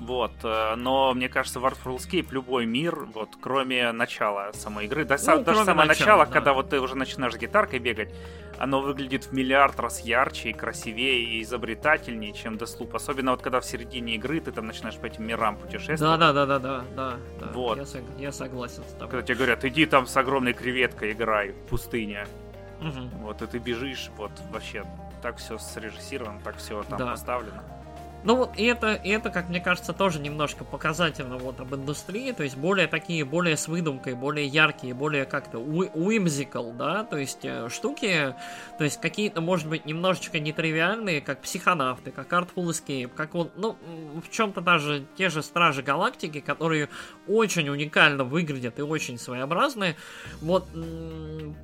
вот, 0.00 0.32
э, 0.44 0.74
но 0.76 1.12
мне 1.14 1.28
кажется, 1.28 1.58
в 1.58 1.66
Artful 1.66 1.96
Escape 1.96 2.28
любой 2.30 2.66
мир, 2.66 2.94
вот, 3.12 3.30
кроме 3.40 3.90
начала 3.90 4.52
самой 4.52 4.84
игры, 4.86 5.04
да, 5.04 5.16
Ну, 5.18 5.24
даже 5.26 5.44
кроме 5.44 5.64
самое 5.64 5.88
начало, 5.88 6.24
да. 6.26 6.32
когда 6.32 6.52
вот 6.52 6.70
ты 6.70 6.80
уже 6.80 6.94
начинаешь 6.96 7.34
гитаркой 7.36 7.80
бегать, 7.80 8.14
оно 8.60 8.80
выглядит 8.80 9.24
в 9.24 9.32
миллиард 9.32 9.78
раз 9.80 10.00
ярче 10.00 10.50
и 10.50 10.52
красивее 10.52 11.22
и 11.24 11.42
изобретательнее, 11.42 12.32
чем 12.32 12.54
Deathloop. 12.54 12.94
Особенно 12.94 13.32
вот 13.32 13.42
когда 13.42 13.60
в 13.60 13.64
середине 13.64 14.14
игры 14.16 14.40
ты 14.40 14.52
там 14.52 14.66
начинаешь 14.66 14.96
по 14.96 15.06
этим 15.06 15.26
мирам 15.26 15.56
путешествовать. 15.56 16.00
Да, 16.00 16.16
да, 16.16 16.32
да, 16.32 16.58
да, 16.58 16.84
да, 16.94 17.16
да. 17.40 17.46
Вот. 17.52 17.76
Я, 17.78 17.84
сог- 17.84 18.20
я 18.20 18.30
согласен 18.32 18.82
с 18.84 18.92
тобой. 18.94 19.08
Когда 19.10 19.22
тебе 19.22 19.34
говорят, 19.36 19.64
иди 19.64 19.86
там 19.86 20.06
с 20.06 20.16
огромной 20.16 20.54
креветкой 20.54 21.12
играй, 21.12 21.52
пустыня. 21.70 22.26
Мгм. 22.80 23.08
Вот, 23.22 23.42
и 23.42 23.46
ты 23.48 23.58
бежишь, 23.58 24.10
вот, 24.16 24.30
вообще, 24.52 24.84
так 25.18 25.36
все 25.36 25.58
срежиссировано, 25.58 26.40
так 26.44 26.56
все 26.56 26.82
там 26.84 26.98
Да. 26.98 27.06
поставлено. 27.10 27.62
Ну 28.24 28.34
вот, 28.34 28.58
и 28.58 28.64
это, 28.64 28.94
и 28.94 29.10
это, 29.10 29.30
как 29.30 29.48
мне 29.48 29.60
кажется, 29.60 29.92
тоже 29.92 30.18
немножко 30.18 30.64
показательно 30.64 31.38
вот 31.38 31.60
об 31.60 31.72
индустрии, 31.74 32.32
то 32.32 32.42
есть 32.42 32.56
более 32.56 32.88
такие, 32.88 33.24
более 33.24 33.56
с 33.56 33.68
выдумкой, 33.68 34.14
более 34.14 34.46
яркие, 34.46 34.92
более 34.92 35.24
как-то 35.24 35.58
уи- 35.58 35.90
whimsical, 35.94 36.76
да, 36.76 37.04
то 37.04 37.16
есть 37.16 37.44
э, 37.44 37.68
штуки, 37.68 38.34
то 38.76 38.82
есть 38.84 39.00
какие-то, 39.00 39.40
может 39.40 39.68
быть, 39.68 39.86
немножечко 39.86 40.40
нетривиальные, 40.40 41.20
как 41.20 41.42
психонавты, 41.42 42.10
как 42.10 42.32
Artful 42.32 42.66
Escape, 42.70 43.08
как 43.14 43.34
вот, 43.34 43.52
ну, 43.56 43.76
в 44.20 44.28
чем-то 44.30 44.60
даже 44.62 45.06
те 45.16 45.28
же 45.28 45.40
Стражи 45.40 45.84
Галактики, 45.84 46.40
которые 46.40 46.88
очень 47.28 47.68
уникально 47.68 48.24
выглядят 48.24 48.80
и 48.80 48.82
очень 48.82 49.16
своеобразные, 49.16 49.94
вот, 50.40 50.66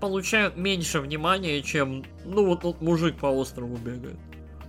получают 0.01 0.57
меньше 0.57 1.01
внимания, 1.01 1.61
чем, 1.63 2.05
ну, 2.25 2.47
вот 2.47 2.63
тут 2.63 2.81
мужик 2.81 3.17
по 3.17 3.27
острову 3.27 3.77
бегает. 3.77 4.17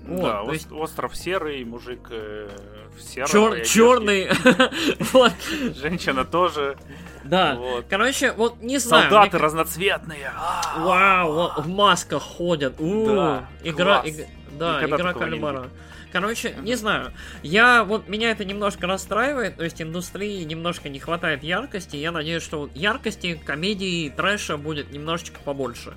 Вот, 0.08 0.22
да, 0.24 0.44
то 0.44 0.52
есть- 0.54 0.72
остров 0.72 1.16
серый, 1.16 1.64
мужик 1.66 2.08
э, 2.12 2.50
в 2.96 3.02
сером. 3.02 3.28
Чер- 3.30 3.64
черный. 3.66 4.30
Женщина 5.76 6.26
тоже. 6.26 6.78
да. 7.24 7.56
Вот. 7.56 7.86
Короче, 7.90 8.32
вот 8.34 8.62
не 8.62 8.78
знаю. 8.78 9.10
Солдаты 9.10 9.38
мне 9.38 9.44
разноцветные. 9.46 10.32
а, 10.36 10.80
Вау, 10.80 11.62
в 11.62 11.68
масках 11.68 12.22
ходят. 12.22 12.76
У, 12.80 13.08
Да, 13.08 13.50
игра, 13.64 14.02
иг- 14.06 14.28
да, 14.58 14.78
Никогда 14.78 14.96
игра 14.98 15.14
не 15.14 15.20
кальмара. 15.20 15.70
Короче, 16.12 16.56
не 16.62 16.76
знаю. 16.76 17.12
Я 17.44 17.84
вот 17.84 18.08
меня 18.08 18.32
это 18.32 18.46
немножко 18.46 18.88
расстраивает, 18.88 19.58
то 19.58 19.66
есть 19.66 19.82
индустрии 19.82 20.42
немножко 20.46 20.88
не 20.88 21.00
хватает 21.00 21.44
яркости. 21.44 21.98
Я 21.98 22.12
надеюсь, 22.14 22.42
что 22.42 22.60
вот 22.62 22.72
яркости, 22.74 23.34
комедии, 23.44 24.10
трэша 24.10 24.56
будет 24.56 24.92
немножечко 24.94 25.42
побольше. 25.44 25.94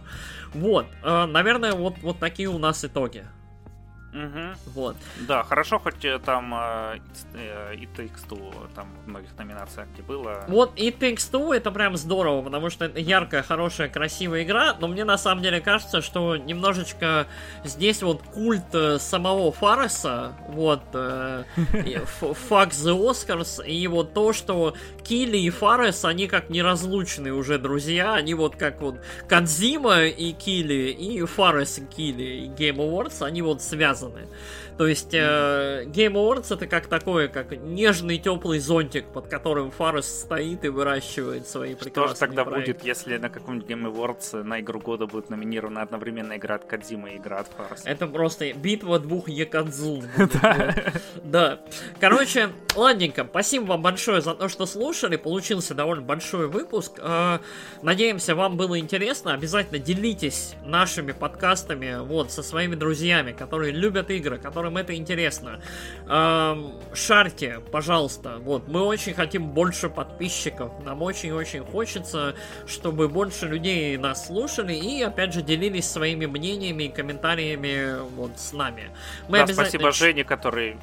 Вот, 0.55 0.87
э, 1.05 1.27
наверное, 1.27 1.73
вот 1.73 1.99
вот 2.03 2.19
такие 2.19 2.49
у 2.49 2.59
нас 2.59 2.85
итоги. 2.85 3.25
Мгм. 4.19 4.57
Вот. 4.75 4.97
Да, 5.29 5.45
хорошо, 5.45 5.79
хоть 5.79 6.05
э, 6.05 6.19
там 6.19 6.53
э, 6.53 6.99
э, 7.35 7.75
и 7.77 7.87
Takes 7.87 8.29
Two 8.29 8.53
там 8.75 8.89
в 9.05 9.09
многих 9.09 9.31
номинациях 9.39 9.87
где 9.95 10.03
было. 10.03 10.45
Вот 10.49 10.73
и 10.75 10.91
Takes 10.91 11.31
Two 11.31 11.55
это 11.55 11.71
прям 11.71 11.97
здорово, 11.97 12.43
потому 12.43 12.69
что 12.69 12.87
это 12.87 12.99
яркая, 12.99 13.45
хорошая, 13.45 13.89
красивая 13.89 14.43
игра, 14.43 14.75
но 14.81 14.89
мне 14.89 15.05
на 15.05 15.19
самом 15.19 15.43
деле 15.43 15.61
кажется, 15.61 16.03
что 16.03 16.37
немножечко 16.37 17.29
здесь 17.63 18.03
вот 18.03 18.23
культ 18.23 18.75
э, 18.75 18.99
самого 18.99 19.53
Фареса, 19.53 20.33
вот, 20.49 20.83
э, 20.95 21.45
Fuck 21.57 22.71
the 22.71 22.99
Oscars, 22.99 23.65
и 23.65 23.87
вот 23.87 24.15
то, 24.15 24.33
что 24.33 24.75
Килли 25.05 25.39
и 25.39 25.51
Фарес, 25.51 26.05
они 26.05 26.27
как 26.27 26.51
неразлучные 26.51 27.33
уже 27.33 27.59
друзья, 27.59 28.15
они 28.15 28.35
вот 28.35 28.57
как 28.57 28.81
вот 28.81 29.01
Кадзима 29.29 30.07
и 30.07 30.33
Килли, 30.33 30.91
и 30.91 31.25
Фарес 31.25 31.79
и 31.79 31.85
Килли, 31.85 32.23
и 32.23 32.49
Game 32.49 32.79
Awards, 32.79 33.25
они 33.25 33.43
вот 33.43 33.63
связаны. 33.63 34.08
gentlemen 34.09 34.29
То 34.79 34.87
есть 34.87 35.13
э, 35.13 35.85
Game 35.87 36.13
Awards 36.13 36.55
это 36.55 36.69
как 36.69 36.87
такое, 36.87 37.27
как 37.27 37.51
нежный 37.51 38.19
теплый 38.19 38.61
зонтик, 38.61 39.07
под 39.07 39.27
которым 39.27 39.73
Фарес 39.73 40.07
стоит 40.21 40.65
и 40.65 40.69
выращивает 40.69 41.49
свои 41.49 41.75
Что 41.75 41.85
прекрасные 41.85 42.15
же 42.15 42.21
тогда 42.21 42.45
проекты. 42.45 42.75
будет, 42.75 42.85
если 42.85 43.17
на 43.17 43.29
каком-нибудь 43.29 43.69
Game 43.69 43.93
Awards 43.93 44.45
на 44.45 44.61
игру 44.61 44.79
года 44.79 45.09
будет 45.09 45.31
номинирована 45.31 45.83
одновременно 45.83 46.37
игра 46.37 46.55
от 46.55 46.65
Кадзимы 46.65 47.11
и 47.11 47.17
игра 47.17 47.39
от 47.39 47.49
Фарса? 47.49 47.89
Это 47.89 48.07
просто 48.07 48.53
битва 48.53 49.01
двух 49.01 49.29
вот. 49.29 50.05
Да. 51.25 51.61
Короче, 51.99 52.51
ладненько. 52.77 53.27
Спасибо 53.29 53.65
вам 53.65 53.83
большое 53.83 54.21
за 54.21 54.35
то, 54.35 54.49
что 54.49 54.65
слушали. 54.65 55.17
Получился 55.17 55.75
довольно 55.75 56.03
большой 56.05 56.47
выпуск. 56.47 56.93
Э, 56.99 57.41
Надеемся, 57.83 58.37
вам 58.37 58.57
было 58.57 58.79
интересно. 58.79 59.35
Обязательно 59.35 59.81
делитесь 59.81 60.55
нашими 60.65 61.11
подкастами 61.11 62.01
вот 62.01 62.31
со 62.31 62.45
своими 62.45 62.77
друзьями, 62.77 63.33
которые 63.33 63.73
любят 63.73 64.11
игры, 64.11 64.39
которым 64.39 64.68
которым 64.69 64.77
это 64.77 64.95
интересно. 64.95 65.61
Эм, 66.09 66.73
шарьте, 66.95 67.61
пожалуйста. 67.73 68.39
Вот, 68.39 68.69
мы 68.69 68.83
очень 68.83 69.15
хотим 69.15 69.51
больше 69.51 69.89
подписчиков. 69.89 70.73
Нам 70.85 71.03
очень-очень 71.03 71.65
хочется, 71.65 72.35
чтобы 72.67 73.09
больше 73.09 73.47
людей 73.47 73.97
нас 73.97 74.27
слушали 74.27 74.75
и, 74.75 75.03
опять 75.03 75.33
же, 75.33 75.43
делились 75.43 75.91
своими 75.91 76.27
мнениями 76.27 76.85
и 76.85 76.89
комментариями 76.89 77.99
вот 78.17 78.39
с 78.39 78.53
нами. 78.53 78.91
Мы 79.29 79.39
да, 79.39 79.45
обязательно... 79.45 79.91
спасибо 79.91 79.93
Жене, 79.93 80.25
который 80.25 80.77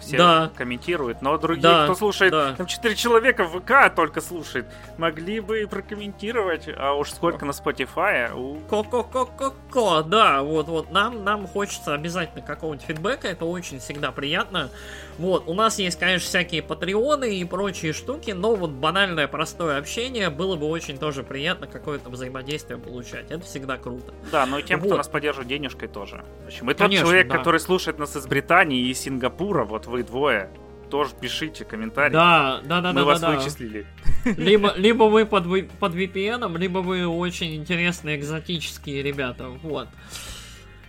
все 0.00 0.16
да. 0.16 0.50
комментируют, 0.56 1.22
но 1.22 1.36
другие, 1.38 1.62
да, 1.62 1.84
кто 1.84 1.94
слушает, 1.94 2.32
да. 2.32 2.54
там 2.54 2.66
4 2.66 2.94
человека 2.94 3.44
в 3.44 3.60
ВК 3.60 3.94
только 3.94 4.20
слушает, 4.20 4.66
могли 4.96 5.40
бы 5.40 5.66
прокомментировать, 5.70 6.68
а 6.76 6.94
уж 6.94 7.10
сколько 7.10 7.44
на 7.44 7.50
Spotify. 7.50 8.32
У... 8.34 8.60
Ко-ко-ко-ко-ко, 8.68 10.02
да, 10.02 10.42
вот, 10.42 10.68
вот, 10.68 10.90
нам, 10.90 11.24
нам 11.24 11.46
хочется 11.46 11.94
обязательно 11.94 12.42
какого-нибудь 12.42 12.86
фидбэка, 12.86 13.28
это 13.28 13.44
очень 13.44 13.78
всегда 13.78 14.12
приятно. 14.12 14.70
Вот, 15.18 15.44
у 15.46 15.54
нас 15.54 15.78
есть, 15.78 15.98
конечно, 15.98 16.28
всякие 16.28 16.62
патреоны 16.62 17.38
и 17.38 17.44
прочие 17.44 17.92
штуки, 17.92 18.30
но 18.30 18.54
вот 18.54 18.70
банальное 18.70 19.28
простое 19.28 19.78
общение 19.78 20.30
было 20.30 20.56
бы 20.56 20.66
очень 20.66 20.98
тоже 20.98 21.22
приятно 21.22 21.66
какое-то 21.66 22.10
взаимодействие 22.10 22.78
получать, 22.78 23.30
это 23.30 23.44
всегда 23.44 23.76
круто. 23.76 24.12
Да, 24.30 24.46
но 24.46 24.58
и 24.58 24.62
тем, 24.62 24.80
вот. 24.80 24.86
кто 24.86 24.96
нас 24.96 25.08
поддерживает 25.08 25.48
денежкой 25.48 25.88
тоже. 25.88 26.24
Мы 26.62 26.74
тот 26.74 26.90
человек, 26.90 27.28
да. 27.28 27.38
который 27.38 27.60
слушает 27.60 27.98
нас 27.98 28.16
из 28.16 28.26
Британии 28.26 28.88
и 28.88 28.94
Сингапура, 28.94 29.64
вот 29.68 29.86
вы 29.86 30.02
двое, 30.02 30.50
тоже 30.90 31.14
пишите 31.14 31.64
комментарии. 31.64 32.12
Да, 32.12 32.60
да, 32.64 32.80
да, 32.80 32.92
Мы 32.92 33.00
да. 33.00 33.04
вас 33.04 33.20
да, 33.20 33.30
вычислили. 33.30 33.86
Либо, 34.24 34.74
либо 34.76 35.04
вы 35.04 35.26
под, 35.26 35.44
под 35.78 35.94
VPN, 35.94 36.58
либо 36.58 36.78
вы 36.78 37.06
очень 37.06 37.54
интересные 37.54 38.16
экзотические 38.16 39.02
ребята. 39.02 39.48
Вот. 39.48 39.88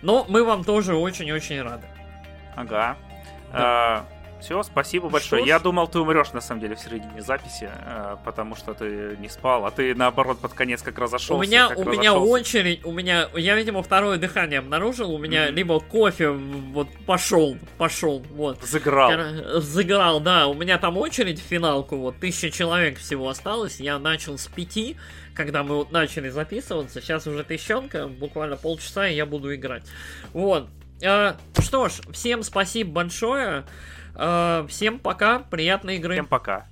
Но 0.02 0.24
мы 0.28 0.44
вам 0.44 0.64
тоже 0.64 0.94
очень-очень 0.94 1.62
рады. 1.62 1.86
Ага. 2.56 2.96
Да. 3.52 3.58
А, 3.58 4.08
все, 4.40 4.62
спасибо 4.62 5.08
большое. 5.08 5.42
Что 5.42 5.48
Я 5.48 5.58
думал, 5.58 5.88
ты 5.88 5.98
умрешь 5.98 6.32
на 6.32 6.40
самом 6.40 6.60
деле 6.60 6.74
в 6.74 6.80
середине 6.80 7.22
записи, 7.22 7.68
э, 7.70 8.16
потому 8.24 8.56
что 8.56 8.74
ты 8.74 9.16
не 9.18 9.28
спал, 9.28 9.66
а 9.66 9.70
ты 9.70 9.94
наоборот 9.94 10.40
под 10.40 10.54
конец 10.54 10.82
как 10.82 10.98
разошелся. 10.98 11.34
У 11.34 11.42
меня, 11.42 11.68
у 11.68 11.84
меня 11.84 12.14
очередь, 12.14 12.84
у 12.84 12.92
меня, 12.92 13.28
я 13.34 13.54
видимо 13.54 13.82
второе 13.82 14.18
дыхание 14.18 14.58
обнаружил, 14.58 15.12
у 15.12 15.18
меня 15.18 15.48
mm-hmm. 15.48 15.52
либо 15.52 15.80
кофе 15.80 16.30
вот 16.30 16.88
пошел, 17.06 17.56
пошел, 17.78 18.22
вот. 18.32 18.62
Заграл. 18.62 19.12
Заграл, 19.60 20.20
да. 20.20 20.46
У 20.46 20.54
меня 20.54 20.78
там 20.78 20.96
очередь 20.96 21.40
в 21.40 21.44
финалку, 21.44 21.96
вот 21.96 22.18
тысяча 22.18 22.50
человек 22.50 22.98
всего 22.98 23.28
осталось. 23.28 23.80
Я 23.80 23.98
начал 23.98 24.38
с 24.38 24.46
пяти, 24.46 24.96
когда 25.34 25.62
мы 25.62 25.76
вот 25.76 25.92
начали 25.92 26.28
записываться. 26.28 27.00
Сейчас 27.00 27.26
уже 27.26 27.44
тысячонка, 27.44 28.08
буквально 28.08 28.56
полчаса, 28.56 29.08
и 29.08 29.14
я 29.14 29.26
буду 29.26 29.54
играть. 29.54 29.84
Вот. 30.32 30.68
А, 31.04 31.36
что 31.58 31.88
ж, 31.88 31.92
всем 32.12 32.42
спасибо 32.42 32.90
большое. 32.92 33.64
Э, 34.14 34.66
всем 34.68 34.98
пока, 34.98 35.40
приятной 35.40 35.96
игры. 35.96 36.14
Всем 36.14 36.26
пока. 36.26 36.69